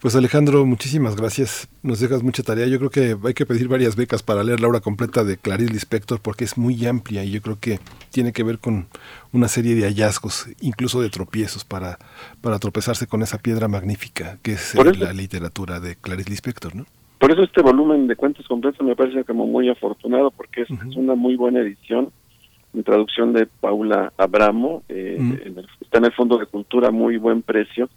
Pues 0.00 0.16
Alejandro, 0.16 0.64
muchísimas 0.64 1.14
gracias. 1.14 1.68
Nos 1.82 2.00
dejas 2.00 2.22
mucha 2.22 2.42
tarea. 2.42 2.66
Yo 2.66 2.78
creo 2.78 2.88
que 2.88 3.18
hay 3.22 3.34
que 3.34 3.44
pedir 3.44 3.68
varias 3.68 3.96
becas 3.96 4.22
para 4.22 4.42
leer 4.42 4.58
la 4.60 4.68
obra 4.68 4.80
completa 4.80 5.24
de 5.24 5.36
Clarice 5.36 5.74
Lispector 5.74 6.20
porque 6.22 6.44
es 6.44 6.56
muy 6.56 6.86
amplia 6.86 7.22
y 7.22 7.32
yo 7.32 7.42
creo 7.42 7.58
que 7.60 7.80
tiene 8.10 8.32
que 8.32 8.42
ver 8.42 8.58
con 8.58 8.86
una 9.34 9.46
serie 9.48 9.74
de 9.74 9.82
hallazgos, 9.82 10.48
incluso 10.62 11.02
de 11.02 11.10
tropiezos 11.10 11.66
para, 11.66 11.98
para 12.40 12.58
tropezarse 12.58 13.06
con 13.06 13.20
esa 13.20 13.36
piedra 13.36 13.68
magnífica 13.68 14.38
que 14.42 14.52
es 14.52 14.74
la 14.74 15.12
literatura 15.12 15.80
de 15.80 15.96
Clarice 15.96 16.30
Lispector, 16.30 16.74
¿no? 16.74 16.86
Por 17.18 17.30
eso 17.30 17.42
este 17.42 17.60
volumen 17.60 18.06
de 18.06 18.16
cuentos 18.16 18.48
completos 18.48 18.80
me 18.86 18.96
parece 18.96 19.24
como 19.24 19.46
muy 19.46 19.68
afortunado 19.68 20.30
porque 20.30 20.62
es, 20.62 20.70
una 20.96 21.14
muy 21.14 21.36
buena 21.36 21.60
edición 21.60 22.10
en 22.72 22.84
traducción 22.84 23.34
de 23.34 23.44
Paula 23.44 24.14
Abramo, 24.16 24.82
eh, 24.88 25.18
está 25.82 25.98
en 25.98 26.06
el 26.06 26.12
Fondo 26.12 26.38
de 26.38 26.46
Cultura, 26.46 26.90
muy 26.90 27.18
buen 27.18 27.42
precio 27.42 27.90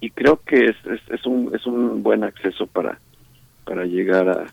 y 0.00 0.10
creo 0.10 0.40
que 0.44 0.66
es, 0.66 0.76
es, 1.08 1.26
un, 1.26 1.54
es 1.54 1.66
un 1.66 2.02
buen 2.02 2.24
acceso 2.24 2.66
para, 2.66 2.98
para 3.64 3.84
llegar 3.84 4.28
a, 4.28 4.46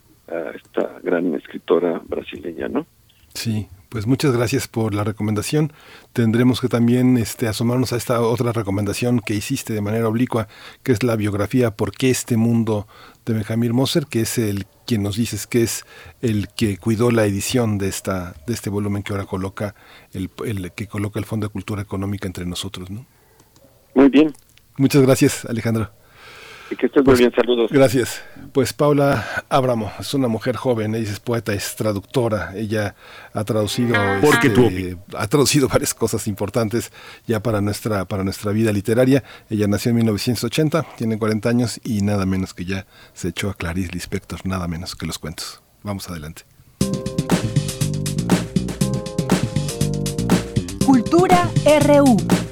esta 0.55 0.99
gran 1.03 1.35
escritora 1.35 2.01
brasileña, 2.07 2.67
¿no? 2.67 2.87
Sí, 3.35 3.67
pues 3.89 4.07
muchas 4.07 4.35
gracias 4.35 4.67
por 4.67 4.95
la 4.95 5.03
recomendación. 5.03 5.73
Tendremos 6.13 6.61
que 6.61 6.69
también 6.69 7.17
este, 7.17 7.47
asomarnos 7.47 7.93
a 7.93 7.97
esta 7.97 8.21
otra 8.21 8.51
recomendación 8.53 9.19
que 9.19 9.35
hiciste 9.35 9.73
de 9.73 9.81
manera 9.81 10.07
oblicua, 10.07 10.47
que 10.81 10.93
es 10.93 11.03
la 11.03 11.17
biografía 11.17 11.71
¿Por 11.71 11.91
qué 11.91 12.09
este 12.09 12.37
mundo? 12.37 12.87
de 13.25 13.33
Benjamín 13.33 13.73
Moser, 13.73 14.05
que 14.07 14.21
es 14.21 14.37
el 14.37 14.65
quien 14.85 15.03
nos 15.03 15.15
dices 15.15 15.47
que 15.47 15.63
es 15.63 15.85
el 16.21 16.47
que 16.49 16.77
cuidó 16.77 17.11
la 17.11 17.25
edición 17.25 17.77
de 17.77 17.87
esta 17.87 18.33
de 18.45 18.53
este 18.53 18.69
volumen 18.69 19.03
que 19.03 19.13
ahora 19.13 19.25
coloca 19.25 19.75
el, 20.13 20.29
el 20.45 20.71
que 20.73 20.87
coloca 20.87 21.19
el 21.19 21.25
Fondo 21.25 21.47
de 21.47 21.53
Cultura 21.53 21.81
Económica 21.81 22.27
entre 22.27 22.45
nosotros, 22.45 22.89
¿no? 22.89 23.05
Muy 23.95 24.09
bien, 24.09 24.33
Muchas 24.77 25.01
gracias, 25.01 25.45
Alejandro. 25.45 25.91
Y 26.71 26.75
que 26.75 26.87
estés 26.87 27.01
muy 27.01 27.05
pues, 27.05 27.19
bien, 27.19 27.31
saludos. 27.35 27.71
Gracias. 27.71 28.23
Pues 28.51 28.73
Paula 28.73 29.45
Abramo 29.49 29.91
es 29.99 30.13
una 30.13 30.27
mujer 30.27 30.55
joven, 30.55 30.95
ella 30.95 31.11
es 31.11 31.19
poeta, 31.19 31.53
es 31.53 31.75
traductora, 31.75 32.53
ella 32.55 32.95
ha 33.33 33.43
traducido 33.43 33.95
Porque 34.21 34.47
este, 34.47 34.97
ha 35.15 35.27
traducido 35.27 35.67
varias 35.67 35.93
cosas 35.93 36.27
importantes 36.27 36.91
ya 37.27 37.41
para 37.41 37.61
nuestra 37.61 38.05
para 38.05 38.23
nuestra 38.23 38.51
vida 38.51 38.71
literaria. 38.71 39.23
Ella 39.49 39.67
nació 39.67 39.89
en 39.89 39.97
1980, 39.97 40.85
tiene 40.97 41.17
40 41.17 41.49
años 41.49 41.81
y 41.83 42.01
nada 42.01 42.25
menos 42.25 42.53
que 42.53 42.65
ya 42.65 42.87
se 43.13 43.29
echó 43.29 43.49
a 43.49 43.55
Clarice 43.55 43.91
Lispector, 43.91 44.45
nada 44.45 44.67
menos 44.67 44.95
que 44.95 45.05
los 45.05 45.19
cuentos. 45.19 45.61
Vamos 45.83 46.09
adelante. 46.09 46.43
Cultura 50.85 51.49
RU. 51.85 52.42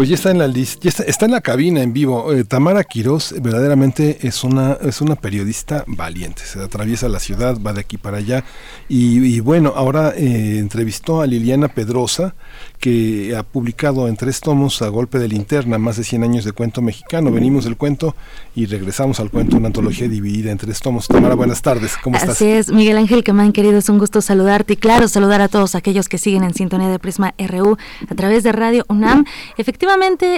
Pues 0.00 0.08
ya 0.08 0.14
está 0.14 0.30
en 0.30 0.38
la 0.38 0.48
lista, 0.48 0.88
está, 0.88 1.02
está, 1.02 1.26
en 1.26 1.32
la 1.32 1.42
cabina 1.42 1.82
en 1.82 1.92
vivo. 1.92 2.32
Eh, 2.32 2.44
Tamara 2.44 2.84
Quiroz 2.84 3.34
verdaderamente 3.38 4.26
es 4.26 4.44
una, 4.44 4.78
es 4.80 5.02
una 5.02 5.14
periodista 5.14 5.84
valiente. 5.86 6.40
Se 6.42 6.58
atraviesa 6.58 7.06
la 7.10 7.20
ciudad, 7.20 7.58
va 7.60 7.74
de 7.74 7.80
aquí 7.80 7.98
para 7.98 8.16
allá. 8.16 8.42
Y, 8.88 9.40
bueno, 9.40 9.74
ahora 9.76 10.14
eh, 10.16 10.56
entrevistó 10.56 11.20
a 11.20 11.26
Liliana 11.26 11.68
Pedrosa, 11.68 12.34
que 12.78 13.36
ha 13.36 13.42
publicado 13.42 14.08
en 14.08 14.16
tres 14.16 14.40
tomos 14.40 14.80
a 14.80 14.88
golpe 14.88 15.18
de 15.18 15.28
linterna 15.28 15.76
más 15.76 15.98
de 15.98 16.04
100 16.04 16.24
años 16.24 16.44
de 16.46 16.52
cuento 16.52 16.80
mexicano. 16.80 17.30
Venimos 17.30 17.64
del 17.64 17.76
cuento 17.76 18.16
y 18.54 18.64
regresamos 18.64 19.20
al 19.20 19.30
cuento, 19.30 19.58
una 19.58 19.66
antología 19.66 20.08
dividida 20.08 20.50
en 20.50 20.56
tres 20.56 20.80
tomos. 20.80 21.08
Tamara, 21.08 21.34
buenas 21.34 21.60
tardes, 21.60 21.98
¿cómo 22.02 22.16
estás? 22.16 22.36
Así 22.36 22.46
es, 22.46 22.72
Miguel 22.72 22.96
Ángel 22.96 23.22
Quemán, 23.22 23.52
querido, 23.52 23.76
es 23.76 23.90
un 23.90 23.98
gusto 23.98 24.22
saludarte 24.22 24.72
y 24.72 24.76
claro, 24.76 25.08
saludar 25.08 25.42
a 25.42 25.48
todos 25.48 25.74
aquellos 25.74 26.08
que 26.08 26.16
siguen 26.16 26.42
en 26.42 26.54
sintonía 26.54 26.88
de 26.88 26.98
Prisma 26.98 27.34
RU 27.38 27.76
a 28.08 28.14
través 28.14 28.44
de 28.44 28.52
Radio 28.52 28.86
UNAM. 28.88 29.26
Efectivamente, 29.58 29.89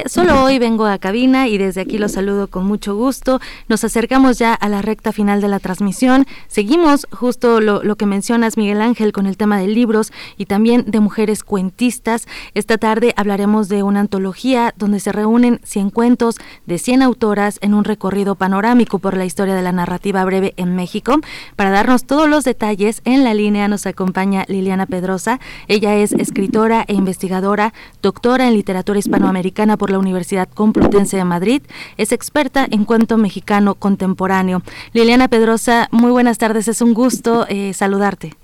solo 0.07 0.43
hoy 0.43 0.59
vengo 0.59 0.87
a 0.87 0.97
cabina 0.99 1.47
y 1.47 1.59
desde 1.59 1.83
aquí 1.83 1.99
los 1.99 2.13
saludo 2.13 2.47
con 2.47 2.65
mucho 2.65 2.95
gusto. 2.97 3.39
Nos 3.69 3.85
acercamos 3.85 4.39
ya 4.39 4.55
a 4.55 4.69
la 4.71 4.81
recta 4.81 5.13
final 5.13 5.43
de 5.43 5.49
la 5.49 5.59
transmisión. 5.59 6.27
Seguimos 6.49 7.07
justo 7.13 7.61
lo, 7.61 7.83
lo 7.83 7.97
que 7.97 8.07
mencionas, 8.07 8.57
Miguel 8.57 8.81
Ángel, 8.81 9.13
con 9.13 9.27
el 9.27 9.37
tema 9.37 9.59
de 9.59 9.69
libros 9.69 10.11
y 10.39 10.47
también 10.47 10.85
de 10.87 11.01
mujeres 11.01 11.45
cuentistas. 11.45 12.27
Esta 12.55 12.79
tarde 12.79 13.13
hablaremos 13.17 13.69
de 13.69 13.83
una 13.83 14.01
antología 14.01 14.73
donde 14.79 15.01
se 15.01 15.13
reúnen 15.13 15.61
100 15.65 15.91
cuentos 15.91 16.37
de 16.65 16.79
100 16.79 17.03
autoras 17.03 17.59
en 17.61 17.75
un 17.75 17.85
recorrido 17.85 18.37
panorámico 18.37 19.01
por 19.01 19.17
la 19.19 19.27
historia 19.27 19.55
de 19.55 19.63
la 19.63 19.73
narrativa 19.73 20.25
breve 20.25 20.55
en 20.57 20.75
México. 20.77 21.21
Para 21.57 21.71
darnos 21.71 22.05
todos 22.05 22.29
los 22.29 22.45
detalles, 22.45 23.03
en 23.05 23.23
la 23.23 23.35
línea 23.35 23.69
nos 23.69 23.85
acompaña 23.85 24.47
Liliana 24.49 24.87
Pedrosa. 24.87 25.41
Ella 25.69 25.95
es 25.97 26.13
escritora 26.13 26.85
e 26.89 26.95
investigadora, 26.95 27.75
doctora 28.01 28.49
en 28.49 28.55
literatura 28.55 28.99
hispanoamericana 28.99 29.32
por 29.79 29.91
la 29.91 29.99
Universidad 29.99 30.49
Complutense 30.49 31.17
de 31.17 31.25
Madrid. 31.25 31.63
Es 31.97 32.13
experta 32.13 32.67
en 32.71 32.85
cuento 32.85 33.17
mexicano 33.17 33.75
contemporáneo. 33.75 34.63
Liliana 34.93 35.29
Pedrosa, 35.29 35.89
muy 35.91 36.11
buenas 36.11 36.39
tardes, 36.39 36.69
es 36.69 36.83
un 36.83 36.95
gusto 36.95 37.47
eh, 37.49 37.73
saludarte. 37.73 38.35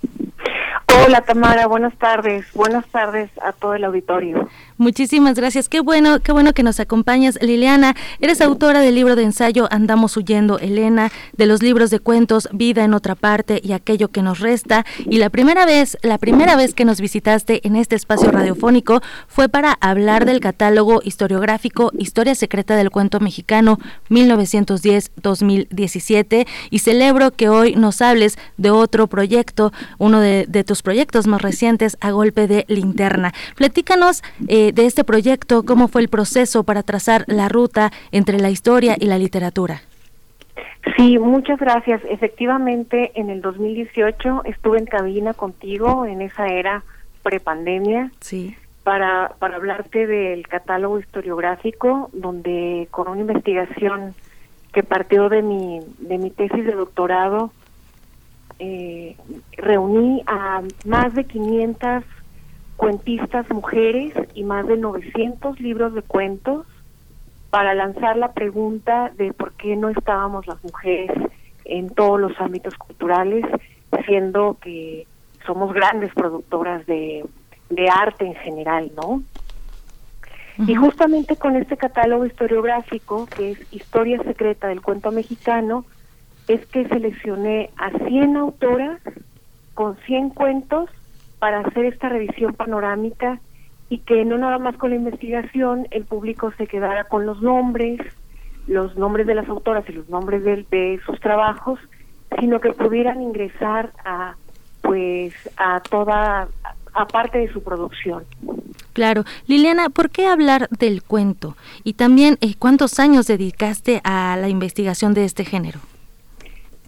Hola 0.89 1.23
Tamara, 1.23 1.67
buenas 1.67 1.97
tardes. 1.97 2.47
Buenas 2.55 2.87
tardes 2.87 3.31
a 3.43 3.53
todo 3.53 3.75
el 3.75 3.85
auditorio. 3.85 4.49
Muchísimas 4.79 5.35
gracias. 5.35 5.69
Qué 5.69 5.81
bueno, 5.81 6.21
qué 6.21 6.33
bueno 6.33 6.53
que 6.53 6.63
nos 6.63 6.79
acompañas, 6.81 7.39
Liliana. 7.43 7.95
Eres 8.21 8.41
autora 8.41 8.81
del 8.81 8.95
libro 8.95 9.17
de 9.17 9.25
ensayo 9.25 9.69
Andamos 9.71 10.17
huyendo, 10.17 10.59
Elena, 10.59 11.11
de 11.37 11.47
los 11.47 11.63
libros 11.63 11.91
de 11.91 12.01
cuentos 12.01 12.49
Vida 12.53 12.85
en 12.85 12.95
otra 12.95 13.15
parte 13.15 13.61
y 13.63 13.73
aquello 13.73 14.09
que 14.09 14.23
nos 14.23 14.41
resta. 14.41 14.87
Y 15.05 15.19
la 15.19 15.29
primera 15.31 15.67
vez, 15.67 15.99
la 16.03 16.19
primera 16.19 16.57
vez 16.57 16.75
que 16.75 16.85
nos 16.85 17.01
visitaste 17.01 17.67
en 17.67 17.77
este 17.77 17.97
espacio 17.97 18.31
radiofónico 18.31 19.01
fue 19.27 19.49
para 19.49 19.73
hablar 19.81 20.27
del 20.27 20.41
catálogo 20.41 21.01
historiográfico 21.03 21.91
Historia 21.99 22.35
secreta 22.35 22.77
del 22.77 22.91
cuento 22.91 23.21
mexicano 23.21 23.79
1910-2017 24.11 26.47
y 26.71 26.79
celebro 26.79 27.33
que 27.33 27.49
hoy 27.49 27.75
nos 27.75 28.03
hables 28.03 28.39
de 28.57 28.71
otro 28.71 29.07
proyecto, 29.07 29.73
uno 29.99 30.21
de, 30.21 30.47
tus 30.67 30.78
proyectos 30.83 31.27
más 31.27 31.43
recientes 31.43 31.97
a 32.01 32.11
golpe 32.11 32.47
de 32.47 32.65
linterna. 32.69 33.33
Platícanos 33.57 34.23
eh, 34.49 34.73
de, 34.73 34.87
este 34.87 35.05
proyecto, 35.05 35.65
cómo 35.65 35.89
fue 35.89 36.03
el 36.03 36.09
proceso 36.09 36.65
para 36.65 36.83
trazar 36.83 37.25
la 37.27 37.49
ruta 37.49 37.91
entre 38.13 38.39
la 38.39 38.51
historia 38.51 38.97
y 38.99 39.07
la 39.07 39.19
literatura. 39.19 39.83
Sí, 40.97 41.19
muchas 41.19 41.59
gracias. 41.59 42.01
Efectivamente, 42.09 43.13
en 43.15 43.31
el 43.31 43.41
2018 43.41 44.43
estuve 44.45 44.79
en 44.79 44.87
cabina 44.87 45.35
contigo 45.35 46.07
en 46.07 46.23
esa 46.23 46.47
era 46.49 46.83
prepandemia. 47.23 48.11
Sí. 48.21 48.57
Para, 48.85 49.33
para 49.39 49.57
hablarte 49.57 50.07
del 50.07 50.49
catálogo 50.49 50.99
historiográfico, 50.99 52.09
donde 52.15 52.89
con 52.91 53.09
una 53.09 53.21
investigación 53.21 54.15
que 54.73 54.83
partió 54.83 55.29
de 55.29 55.43
mi, 55.43 55.81
de 55.99 56.19
mi 56.19 56.31
tesis 56.31 56.65
de 56.65 56.73
doctorado, 56.73 57.53
eh, 58.59 59.17
reuní 59.57 60.23
a 60.27 60.63
más 60.85 61.15
de 61.15 61.25
500 61.25 62.05
cuentistas 62.77 63.49
mujeres 63.51 64.15
y 64.35 64.45
más 64.45 64.67
de 64.67 64.77
900 64.77 65.61
libros 65.61 65.95
de 65.95 66.03
cuentos 66.03 66.67
para 67.51 67.75
lanzar 67.75 68.17
la 68.17 68.33
pregunta 68.33 69.11
de 69.17 69.33
por 69.33 69.53
qué 69.53 69.77
no 69.77 69.89
estábamos 69.89 70.47
las 70.47 70.63
mujeres 70.63 71.11
en 71.65 71.91
todos 71.91 72.21
los 72.21 72.39
ámbitos 72.41 72.75
culturales, 72.75 73.45
siendo 74.07 74.57
que 74.61 75.07
somos 75.47 75.73
grandes 75.73 76.13
productoras 76.15 76.87
de, 76.87 77.25
de 77.71 77.89
arte 77.89 78.27
en 78.27 78.35
general, 78.37 78.91
¿no? 78.97 79.23
Y 80.67 80.75
justamente 80.75 81.37
con 81.37 81.55
este 81.55 81.77
catálogo 81.77 82.27
historiográfico, 82.27 83.27
que 83.27 83.53
es 83.53 83.73
Historia 83.73 84.21
Secreta 84.25 84.67
del 84.67 84.83
Cuento 84.83 85.13
Mexicano, 85.13 85.85
es 86.49 86.65
que 86.67 86.89
seleccioné 86.89 87.71
a 87.77 87.91
100 87.91 88.37
autoras 88.37 89.01
con 89.75 89.97
100 90.07 90.31
cuentos 90.31 90.91
para 91.39 91.61
hacer 91.61 91.85
esta 91.85 92.09
revisión 92.09 92.55
panorámica 92.55 93.39
y 93.91 93.99
que 93.99 94.25
no 94.25 94.39
nada 94.39 94.59
más 94.59 94.77
con 94.77 94.91
la 94.91 94.97
investigación 94.97 95.87
el 95.91 96.05
público 96.05 96.53
se 96.59 96.67
quedara 96.67 97.05
con 97.05 97.27
los 97.27 97.41
nombres, 97.43 98.01
los 98.67 98.97
nombres 98.97 99.27
de 99.27 99.35
las 99.35 99.49
autoras 99.49 99.89
y 99.89 99.93
los 99.93 100.09
nombres 100.09 100.43
de, 100.43 100.67
de 100.71 101.01
sus 101.07 101.21
trabajos, 101.21 101.79
sino 102.41 102.61
que 102.61 102.73
pudieran 102.73 103.23
ingresar 103.23 103.93
a 104.05 104.35
pues 104.83 105.35
a 105.57 105.81
toda 105.81 106.49
aparte 106.95 107.39
de 107.39 107.53
su 107.53 107.63
producción. 107.63 108.25
Claro. 108.93 109.25
Liliana, 109.47 109.91
¿por 109.91 110.11
qué 110.11 110.27
hablar 110.27 110.69
del 110.71 111.03
cuento? 111.03 111.57
Y 111.85 111.93
también, 111.93 112.39
eh, 112.41 112.55
¿cuántos 112.59 112.99
años 112.99 113.27
dedicaste 113.27 114.01
a 114.03 114.37
la 114.37 114.49
investigación 114.49 115.15
de 115.15 115.25
este 115.25 115.45
género? 115.45 115.79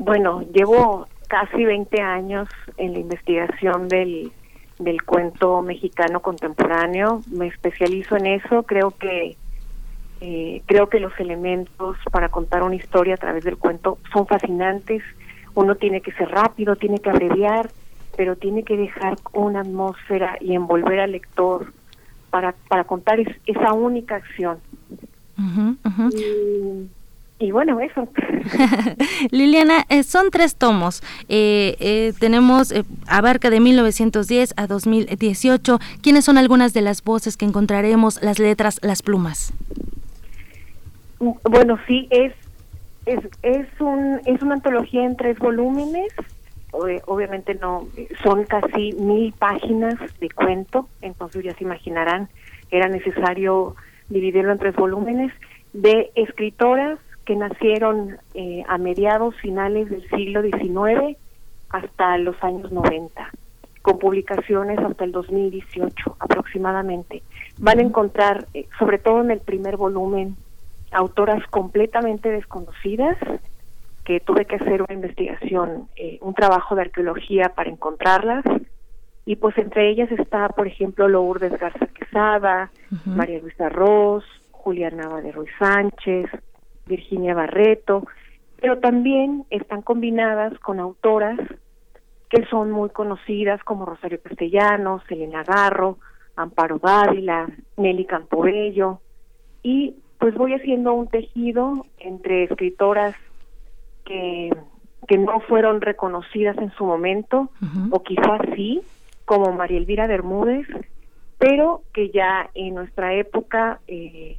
Bueno, 0.01 0.41
llevo 0.55 1.07
casi 1.29 1.63
20 1.63 2.01
años 2.01 2.49
en 2.79 2.95
la 2.95 3.01
investigación 3.01 3.87
del, 3.87 4.33
del 4.79 5.03
cuento 5.03 5.61
mexicano 5.61 6.21
contemporáneo. 6.21 7.21
Me 7.31 7.49
especializo 7.49 8.17
en 8.17 8.25
eso. 8.25 8.63
Creo 8.63 8.93
que 8.93 9.37
eh, 10.23 10.63
creo 10.65 10.89
que 10.89 11.01
los 11.01 11.13
elementos 11.21 11.99
para 12.11 12.31
contar 12.31 12.63
una 12.63 12.77
historia 12.77 13.15
a 13.15 13.19
través 13.19 13.45
del 13.45 13.59
cuento 13.59 13.99
son 14.11 14.27
fascinantes. 14.27 15.03
Uno 15.55 15.75
tiene 15.75 16.01
que 16.01 16.13
ser 16.13 16.31
rápido, 16.31 16.77
tiene 16.77 17.01
que 17.01 17.11
abreviar, 17.11 17.71
pero 18.17 18.37
tiene 18.37 18.63
que 18.63 18.79
dejar 18.79 19.19
una 19.35 19.61
atmósfera 19.61 20.39
y 20.41 20.55
envolver 20.55 21.01
al 21.01 21.13
lector 21.13 21.75
para, 22.31 22.55
para 22.69 22.85
contar 22.85 23.21
esa 23.45 23.75
única 23.75 24.17
acción. 24.17 24.61
Y 26.15 26.89
bueno, 27.51 27.81
eso. 27.81 28.07
Liliana, 29.31 29.87
eh, 29.89 30.03
son 30.03 30.31
tres 30.31 30.57
tomos. 30.57 31.03
Eh, 31.31 31.77
eh, 31.81 32.13
tenemos, 32.21 32.75
abarca 33.07 33.49
de 33.49 33.61
1910 33.61 34.53
a 34.59 34.67
2018. 34.67 35.79
¿Quiénes 36.03 36.27
son 36.27 36.37
algunas 36.37 36.75
de 36.75 36.83
las 36.83 37.03
voces 37.03 37.39
que 37.39 37.47
encontraremos, 37.47 38.23
las 38.23 38.39
letras, 38.39 38.79
las 38.83 39.01
plumas? 39.01 39.55
Mm, 41.21 41.31
bueno, 41.45 41.79
sí, 41.87 42.09
es, 42.11 42.35
es, 43.07 43.21
es, 43.43 43.67
un, 43.81 44.21
es 44.27 44.43
una 44.43 44.55
antología 44.55 45.05
en 45.05 45.17
tres 45.17 45.39
volúmenes. 45.39 46.13
Obviamente 46.73 47.55
no, 47.55 47.89
son 48.23 48.45
casi 48.45 48.93
mil 48.93 49.33
páginas 49.33 49.97
de 50.21 50.31
cuento, 50.31 50.89
entonces 51.03 51.43
ya 51.43 51.53
se 51.55 51.65
imaginarán, 51.65 52.29
era 52.71 52.87
necesario 52.87 53.75
dividirlo 54.09 54.53
en 54.53 54.59
tres 54.59 54.77
volúmenes 54.77 55.33
de 55.73 56.13
escritoras 56.15 57.01
que 57.31 57.37
nacieron 57.37 58.19
eh, 58.35 58.65
a 58.67 58.77
mediados 58.77 59.37
finales 59.37 59.89
del 59.89 60.03
siglo 60.09 60.43
XIX 60.43 61.17
hasta 61.69 62.19
los 62.19 62.35
años 62.43 62.73
90, 62.73 63.31
con 63.83 64.01
publicaciones 64.01 64.81
hasta 64.81 65.05
el 65.05 65.13
2018 65.13 66.17
aproximadamente. 66.19 67.23
Van 67.57 67.79
a 67.79 67.83
encontrar, 67.83 68.49
eh, 68.53 68.67
sobre 68.81 68.99
todo 68.99 69.21
en 69.21 69.31
el 69.31 69.39
primer 69.39 69.77
volumen, 69.77 70.35
autoras 70.91 71.47
completamente 71.51 72.33
desconocidas, 72.33 73.17
que 74.05 74.19
tuve 74.19 74.45
que 74.47 74.57
hacer 74.57 74.83
una 74.83 74.95
investigación, 74.95 75.87
eh, 75.95 76.19
un 76.23 76.35
trabajo 76.35 76.75
de 76.75 76.81
arqueología 76.81 77.53
para 77.55 77.71
encontrarlas. 77.71 78.45
Y 79.25 79.37
pues 79.37 79.57
entre 79.57 79.89
ellas 79.89 80.11
está, 80.11 80.49
por 80.49 80.67
ejemplo, 80.67 81.07
Lourdes 81.07 81.57
Garza 81.61 81.87
Quesada, 81.87 82.73
María 83.05 83.39
Luisa 83.39 83.69
Ross, 83.69 84.25
Julián 84.51 84.97
Nava 84.97 85.21
de 85.21 85.31
Ruiz 85.31 85.53
Sánchez, 85.61 86.29
Virginia 86.91 87.35
Barreto, 87.35 88.07
pero 88.61 88.79
también 88.79 89.45
están 89.49 89.81
combinadas 89.83 90.59
con 90.59 90.81
autoras 90.81 91.39
que 92.29 92.45
son 92.47 92.71
muy 92.71 92.91
conocidas 92.91 93.63
como 93.65 93.87
Rosario 93.87 94.21
Castellanos, 94.23 95.03
Elena 95.09 95.43
Garro, 95.43 95.99
Amparo 96.37 96.79
Dávila, 96.79 97.49
Nelly 97.77 98.05
Campobello, 98.05 99.01
y 99.63 99.95
pues 100.19 100.35
voy 100.35 100.55
haciendo 100.55 100.95
un 100.95 101.09
tejido 101.09 101.87
entre 101.99 102.45
escritoras 102.45 103.15
que, 104.05 104.51
que 105.09 105.19
no 105.19 105.41
fueron 105.41 105.81
reconocidas 105.81 106.57
en 106.59 106.71
su 106.73 106.85
momento, 106.85 107.51
o 107.91 108.03
quizás 108.03 108.41
sí, 108.55 108.81
como 109.25 109.53
María 109.53 109.79
Elvira 109.79 110.07
Bermúdez, 110.07 110.67
pero 111.39 111.83
que 111.95 112.11
ya 112.11 112.51
en 112.55 112.75
nuestra 112.75 113.15
época 113.15 113.81
eh, 113.89 114.37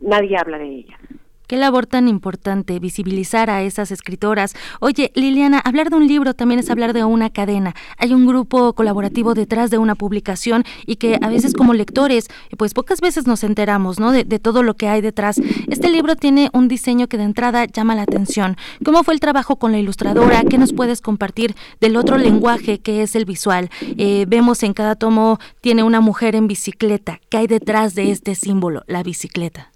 nadie 0.00 0.36
habla 0.36 0.58
de 0.58 0.68
ellas. 0.68 1.00
Qué 1.46 1.56
labor 1.56 1.86
tan 1.86 2.08
importante 2.08 2.78
visibilizar 2.80 3.50
a 3.50 3.62
esas 3.62 3.92
escritoras. 3.92 4.54
Oye, 4.80 5.12
Liliana, 5.14 5.60
hablar 5.60 5.90
de 5.90 5.96
un 5.96 6.08
libro 6.08 6.34
también 6.34 6.58
es 6.58 6.70
hablar 6.70 6.92
de 6.92 7.04
una 7.04 7.30
cadena. 7.30 7.74
Hay 7.98 8.12
un 8.12 8.26
grupo 8.26 8.72
colaborativo 8.72 9.34
detrás 9.34 9.70
de 9.70 9.78
una 9.78 9.94
publicación 9.94 10.64
y 10.86 10.96
que 10.96 11.18
a 11.22 11.28
veces 11.28 11.54
como 11.54 11.72
lectores, 11.72 12.28
pues 12.58 12.74
pocas 12.74 13.00
veces 13.00 13.28
nos 13.28 13.44
enteramos, 13.44 14.00
¿no? 14.00 14.10
De, 14.10 14.24
todo 14.40 14.62
lo 14.62 14.74
que 14.74 14.88
hay 14.88 15.00
detrás. 15.00 15.40
Este 15.68 15.88
libro 15.88 16.16
tiene 16.16 16.50
un 16.52 16.66
diseño 16.66 17.06
que 17.06 17.16
de 17.16 17.24
entrada 17.24 17.64
llama 17.64 17.94
la 17.94 18.02
atención. 18.02 18.56
¿Cómo 18.84 19.04
fue 19.04 19.14
el 19.14 19.20
trabajo 19.20 19.56
con 19.56 19.70
la 19.70 19.78
ilustradora? 19.78 20.42
¿Qué 20.44 20.58
nos 20.58 20.72
puedes 20.72 21.00
compartir 21.00 21.54
del 21.80 21.96
otro 21.96 22.18
lenguaje 22.18 22.80
que 22.80 23.02
es 23.02 23.14
el 23.14 23.24
visual? 23.24 23.70
Eh, 23.98 24.26
vemos 24.28 24.62
en 24.62 24.74
cada 24.74 24.96
tomo 24.96 25.38
tiene 25.60 25.84
una 25.84 26.00
mujer 26.00 26.34
en 26.34 26.48
bicicleta. 26.48 27.20
¿Qué 27.28 27.38
hay 27.38 27.46
detrás 27.46 27.94
de 27.94 28.10
este 28.10 28.34
símbolo, 28.34 28.82
la 28.86 29.02
bicicleta? 29.02 29.75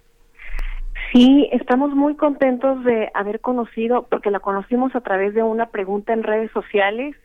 Sí, 1.12 1.49
estamos 1.51 1.91
muy 1.95 2.15
contentos 2.15 2.85
de 2.85 3.11
haber 3.15 3.41
conocido, 3.41 4.07
porque 4.09 4.31
la 4.31 4.39
conocimos 4.39 4.95
a 4.95 5.01
través 5.01 5.35
de 5.35 5.43
una 5.43 5.66
pregunta 5.66 6.12
en 6.12 6.23
redes 6.23 6.53
sociales. 6.53 7.16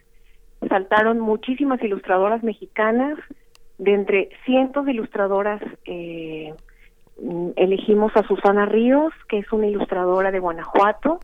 Saltaron 0.68 1.20
muchísimas 1.20 1.82
ilustradoras 1.84 2.42
mexicanas, 2.44 3.20
de 3.78 3.94
entre 3.94 4.30
cientos 4.46 4.86
de 4.86 4.94
ilustradoras 4.94 5.62
eh, 5.86 6.54
elegimos 7.56 8.12
a 8.16 8.24
Susana 8.24 8.66
Ríos, 8.66 9.14
que 9.30 9.40
es 9.40 9.52
una 9.52 9.68
ilustradora 9.68 10.32
de 10.32 10.40
Guanajuato, 10.40 11.20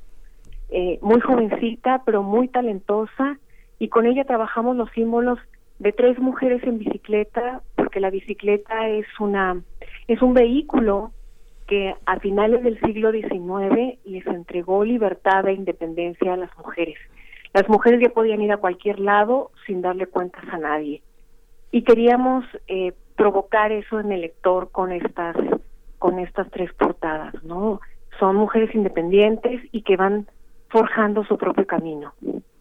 eh, 0.69 0.99
muy 1.01 1.19
jovencita, 1.19 2.03
pero 2.05 2.21
muy 2.21 2.47
talentosa, 2.47 3.39
y 3.79 3.87
con 3.87 4.05
ella 4.05 4.23
trabajamos 4.25 4.75
los 4.75 4.91
símbolos 4.91 5.39
de 5.79 5.93
tres 5.93 6.19
mujeres 6.19 6.61
en 6.63 6.77
bicicleta, 6.77 7.61
porque 7.75 7.99
la 7.99 8.11
bicicleta 8.11 8.87
es 8.87 9.07
una 9.19 9.61
es 10.07 10.21
un 10.21 10.35
vehículo 10.35 11.11
que 11.71 11.95
a 12.05 12.19
finales 12.19 12.63
del 12.63 12.77
siglo 12.81 13.13
XIX 13.13 13.97
les 14.03 14.27
entregó 14.27 14.83
libertad 14.83 15.47
e 15.47 15.53
independencia 15.53 16.33
a 16.33 16.35
las 16.35 16.49
mujeres. 16.57 16.97
Las 17.53 17.69
mujeres 17.69 18.01
ya 18.01 18.09
podían 18.09 18.41
ir 18.41 18.51
a 18.51 18.57
cualquier 18.57 18.99
lado 18.99 19.51
sin 19.65 19.81
darle 19.81 20.07
cuentas 20.07 20.43
a 20.51 20.57
nadie. 20.57 21.01
Y 21.71 21.83
queríamos 21.83 22.43
eh, 22.67 22.91
provocar 23.15 23.71
eso 23.71 24.01
en 24.01 24.11
el 24.11 24.19
lector 24.19 24.69
con 24.71 24.91
estas 24.91 25.37
con 25.97 26.19
estas 26.19 26.51
tres 26.51 26.73
portadas, 26.73 27.41
¿no? 27.45 27.79
Son 28.19 28.35
mujeres 28.35 28.75
independientes 28.75 29.61
y 29.71 29.83
que 29.83 29.95
van 29.95 30.27
forjando 30.67 31.23
su 31.23 31.37
propio 31.37 31.65
camino. 31.65 32.13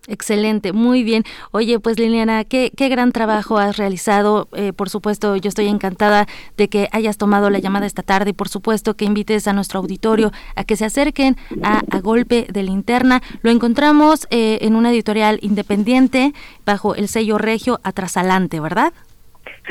Excelente, 0.09 0.73
muy 0.73 1.05
bien. 1.05 1.25
Oye, 1.53 1.79
pues 1.79 1.99
Liliana, 1.99 2.45
qué, 2.45 2.73
qué 2.77 2.89
gran 2.89 3.13
trabajo 3.13 3.59
has 3.59 3.77
realizado. 3.77 4.49
Eh, 4.53 4.73
por 4.73 4.89
supuesto, 4.89 5.37
yo 5.37 5.49
estoy 5.49 5.69
encantada 5.69 6.27
de 6.57 6.69
que 6.69 6.89
hayas 6.93 7.19
tomado 7.19 7.51
la 7.51 7.59
llamada 7.59 7.87
esta 7.87 8.03
tarde 8.03 8.31
y 8.31 8.33
por 8.33 8.49
supuesto 8.49 8.95
que 8.95 9.05
invites 9.05 9.47
a 9.47 9.53
nuestro 9.53 9.79
auditorio 9.79 10.33
a 10.57 10.65
que 10.65 10.77
se 10.77 10.87
acerquen 10.87 11.37
a, 11.63 11.83
a 11.91 12.01
Golpe 12.01 12.47
de 12.51 12.63
Linterna. 12.63 13.23
Lo 13.43 13.51
encontramos 13.51 14.27
eh, 14.31 14.59
en 14.63 14.75
una 14.75 14.91
editorial 14.91 15.39
independiente 15.43 16.33
bajo 16.65 16.95
el 16.95 17.07
sello 17.07 17.39
Regio 17.39 17.79
Atrasalante, 17.83 18.59
¿verdad? 18.59 18.93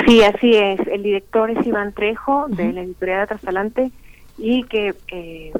Sí, 0.06 0.22
así 0.22 0.54
es. 0.54 0.80
El 0.86 1.02
director 1.02 1.50
es 1.50 1.66
Iván 1.66 1.92
Trejo 1.92 2.46
de 2.48 2.72
la 2.72 2.82
editorial 2.82 3.22
Atrasalante 3.22 3.90
y 4.38 4.62
que 4.64 4.94
eh, 5.08 5.52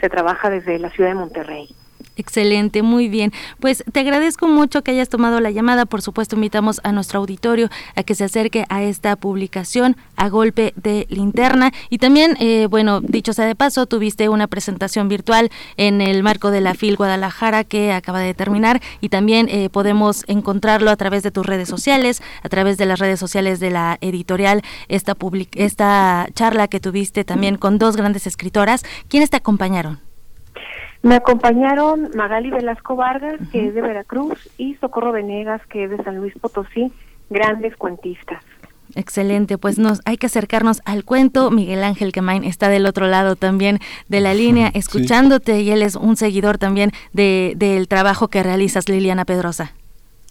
se 0.00 0.08
trabaja 0.08 0.48
desde 0.48 0.78
la 0.78 0.90
ciudad 0.90 1.10
de 1.10 1.16
Monterrey. 1.16 1.68
Excelente, 2.16 2.82
muy 2.82 3.08
bien. 3.08 3.32
Pues 3.58 3.82
te 3.90 4.00
agradezco 4.00 4.46
mucho 4.46 4.82
que 4.82 4.90
hayas 4.90 5.08
tomado 5.08 5.40
la 5.40 5.50
llamada. 5.50 5.86
Por 5.86 6.02
supuesto, 6.02 6.36
invitamos 6.36 6.80
a 6.84 6.92
nuestro 6.92 7.20
auditorio 7.20 7.70
a 7.96 8.02
que 8.02 8.14
se 8.14 8.24
acerque 8.24 8.66
a 8.68 8.82
esta 8.82 9.16
publicación 9.16 9.96
a 10.16 10.28
golpe 10.28 10.74
de 10.76 11.06
linterna. 11.08 11.72
Y 11.88 11.98
también, 11.98 12.36
eh, 12.38 12.66
bueno, 12.68 13.00
dicho 13.00 13.32
sea 13.32 13.46
de 13.46 13.54
paso, 13.54 13.86
tuviste 13.86 14.28
una 14.28 14.46
presentación 14.46 15.08
virtual 15.08 15.50
en 15.78 16.02
el 16.02 16.22
marco 16.22 16.50
de 16.50 16.60
la 16.60 16.74
FIL 16.74 16.96
Guadalajara 16.96 17.64
que 17.64 17.92
acaba 17.92 18.20
de 18.20 18.34
terminar 18.34 18.82
y 19.00 19.08
también 19.08 19.48
eh, 19.48 19.70
podemos 19.70 20.24
encontrarlo 20.26 20.90
a 20.90 20.96
través 20.96 21.22
de 21.22 21.30
tus 21.30 21.46
redes 21.46 21.68
sociales, 21.68 22.22
a 22.42 22.48
través 22.50 22.76
de 22.76 22.84
las 22.84 22.98
redes 22.98 23.20
sociales 23.20 23.58
de 23.58 23.70
la 23.70 23.96
editorial, 24.02 24.62
esta, 24.88 25.16
esta 25.54 26.28
charla 26.34 26.68
que 26.68 26.78
tuviste 26.78 27.24
también 27.24 27.56
con 27.56 27.78
dos 27.78 27.96
grandes 27.96 28.26
escritoras. 28.26 28.84
¿Quiénes 29.08 29.30
te 29.30 29.38
acompañaron? 29.38 30.11
Me 31.02 31.16
acompañaron 31.16 32.10
Magali 32.14 32.50
Velasco 32.50 32.94
Vargas, 32.94 33.40
que 33.50 33.66
es 33.66 33.74
de 33.74 33.82
Veracruz, 33.82 34.48
y 34.56 34.76
Socorro 34.76 35.10
Venegas, 35.10 35.60
que 35.66 35.84
es 35.84 35.90
de 35.90 36.02
San 36.04 36.16
Luis 36.16 36.34
Potosí, 36.38 36.92
grandes 37.28 37.76
cuentistas. 37.76 38.42
Excelente, 38.94 39.58
pues 39.58 39.78
nos 39.78 40.00
hay 40.04 40.16
que 40.16 40.26
acercarnos 40.26 40.82
al 40.84 41.04
cuento. 41.04 41.50
Miguel 41.50 41.82
Ángel 41.82 42.12
Quemain 42.12 42.44
está 42.44 42.68
del 42.68 42.86
otro 42.86 43.06
lado 43.06 43.36
también 43.36 43.78
de 44.08 44.20
la 44.20 44.34
línea, 44.34 44.68
escuchándote, 44.74 45.60
y 45.60 45.70
él 45.70 45.82
es 45.82 45.96
un 45.96 46.16
seguidor 46.16 46.58
también 46.58 46.90
de, 47.12 47.54
del 47.56 47.88
trabajo 47.88 48.28
que 48.28 48.42
realizas, 48.42 48.88
Liliana 48.88 49.24
Pedrosa. 49.24 49.72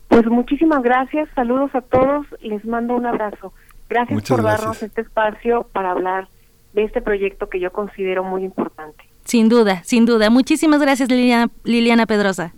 Pues 0.07 0.26
muchísimas 0.27 0.84
gracias, 0.84 1.30
saludos 1.35 1.73
a 1.73 1.81
todos, 1.81 2.27
les 2.41 2.64
mando 2.65 2.95
un 2.95 3.06
abrazo. 3.06 3.53
Gracias 3.89 4.23
por 4.23 4.43
darnos 4.43 4.81
este 4.84 5.02
espacio 5.02 5.68
para 5.73 5.91
hablar 5.91 6.27
de 6.73 6.84
este 6.84 7.02
proyecto 7.02 7.49
que 7.49 7.60
yo 7.60 7.72
considero 7.72 8.23
muy 8.23 8.43
importante. 8.43 9.11
Sin 9.32 9.48
duda, 9.48 9.82
sin 9.86 10.06
duda. 10.06 10.30
Muchísimas 10.30 10.82
gracias, 10.82 11.08
Liliana, 11.08 11.49
Liliana 11.64 12.06
Pedrosa. 12.06 12.53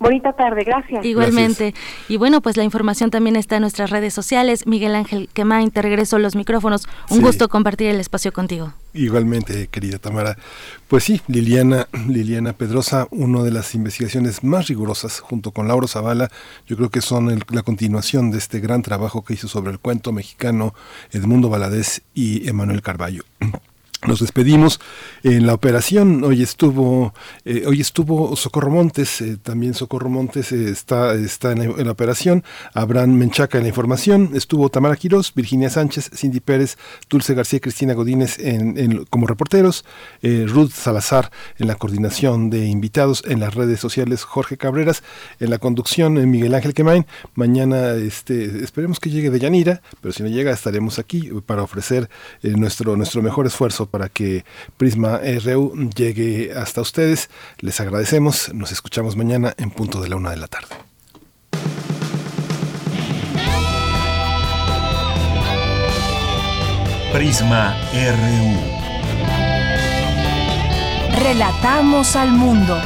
Bonita 0.00 0.32
tarde, 0.32 0.64
gracias. 0.64 1.04
Igualmente. 1.04 1.72
Y 2.08 2.16
bueno, 2.16 2.40
pues 2.40 2.56
la 2.56 2.64
información 2.64 3.12
también 3.12 3.36
está 3.36 3.54
en 3.54 3.60
nuestras 3.60 3.90
redes 3.90 4.12
sociales. 4.12 4.66
Miguel 4.66 4.96
Ángel 4.96 5.28
Quemain, 5.32 5.70
te 5.70 5.82
regreso 5.82 6.18
los 6.18 6.34
micrófonos. 6.34 6.88
Un 7.10 7.20
gusto 7.20 7.48
compartir 7.48 7.86
el 7.90 8.00
espacio 8.00 8.32
contigo. 8.32 8.72
Igualmente, 8.92 9.68
querida 9.68 9.98
Tamara. 9.98 10.36
Pues 10.88 11.04
sí, 11.04 11.20
Liliana, 11.28 11.86
Liliana 12.08 12.54
Pedrosa, 12.54 13.06
una 13.12 13.44
de 13.44 13.52
las 13.52 13.72
investigaciones 13.76 14.42
más 14.42 14.66
rigurosas, 14.66 15.20
junto 15.20 15.52
con 15.52 15.68
Lauro 15.68 15.86
Zavala, 15.86 16.28
yo 16.66 16.76
creo 16.76 16.90
que 16.90 17.02
son 17.02 17.40
la 17.52 17.62
continuación 17.62 18.32
de 18.32 18.38
este 18.38 18.58
gran 18.58 18.82
trabajo 18.82 19.24
que 19.24 19.34
hizo 19.34 19.46
sobre 19.46 19.70
el 19.70 19.78
cuento 19.78 20.10
mexicano 20.10 20.74
Edmundo 21.12 21.48
Valadez 21.48 22.02
y 22.14 22.48
Emanuel 22.48 22.82
Carballo. 22.82 23.22
Nos 24.06 24.20
despedimos 24.20 24.80
en 25.22 25.46
la 25.46 25.54
operación. 25.54 26.24
Hoy 26.24 26.42
estuvo, 26.42 27.14
eh, 27.46 27.64
hoy 27.66 27.80
estuvo 27.80 28.36
Socorro 28.36 28.68
Montes, 28.68 29.22
eh, 29.22 29.38
también 29.42 29.72
Socorro 29.72 30.10
Montes 30.10 30.52
eh, 30.52 30.68
está, 30.68 31.14
está 31.14 31.52
en 31.52 31.86
la, 31.86 31.90
operación. 31.90 32.44
Abraham 32.74 33.12
Menchaca 33.14 33.56
en 33.56 33.64
la 33.64 33.68
información. 33.68 34.32
Estuvo 34.34 34.68
Tamara 34.68 34.96
Quirós, 34.96 35.32
Virginia 35.34 35.70
Sánchez, 35.70 36.10
Cindy 36.14 36.40
Pérez, 36.40 36.76
Dulce 37.08 37.32
García 37.32 37.56
y 37.56 37.60
Cristina 37.60 37.94
Godínez 37.94 38.38
en, 38.40 39.06
como 39.06 39.26
reporteros. 39.26 39.86
Ruth 40.22 40.72
Salazar 40.72 41.30
en 41.58 41.68
la 41.68 41.76
coordinación 41.76 42.50
de 42.50 42.66
invitados 42.66 43.22
en 43.26 43.40
las 43.40 43.54
redes 43.54 43.80
sociales. 43.80 44.24
Jorge 44.24 44.58
Cabreras 44.58 45.02
en 45.40 45.48
la 45.48 45.58
conducción. 45.58 46.30
Miguel 46.30 46.54
Ángel 46.54 46.74
Quemain. 46.74 47.06
Mañana 47.34 47.92
este, 47.92 48.62
esperemos 48.62 49.00
que 49.00 49.08
llegue 49.08 49.30
de 49.30 49.38
Yanira, 49.38 49.80
pero 50.02 50.12
si 50.12 50.22
no 50.22 50.28
llega 50.28 50.52
estaremos 50.52 50.98
aquí 50.98 51.30
para 51.46 51.62
ofrecer 51.62 52.10
nuestro, 52.42 52.96
nuestro 52.96 53.22
mejor 53.22 53.46
esfuerzo 53.46 53.88
para 53.94 54.08
que 54.08 54.44
Prisma 54.76 55.20
RU 55.44 55.88
llegue 55.94 56.52
hasta 56.52 56.80
ustedes. 56.80 57.30
Les 57.60 57.78
agradecemos. 57.80 58.52
Nos 58.52 58.72
escuchamos 58.72 59.14
mañana 59.14 59.54
en 59.56 59.70
punto 59.70 60.00
de 60.00 60.08
la 60.08 60.16
una 60.16 60.30
de 60.30 60.36
la 60.36 60.48
tarde. 60.48 60.74
Prisma 67.12 67.76
RU. 67.92 68.56
Relatamos 71.22 72.16
al 72.16 72.32
mundo. 72.32 72.76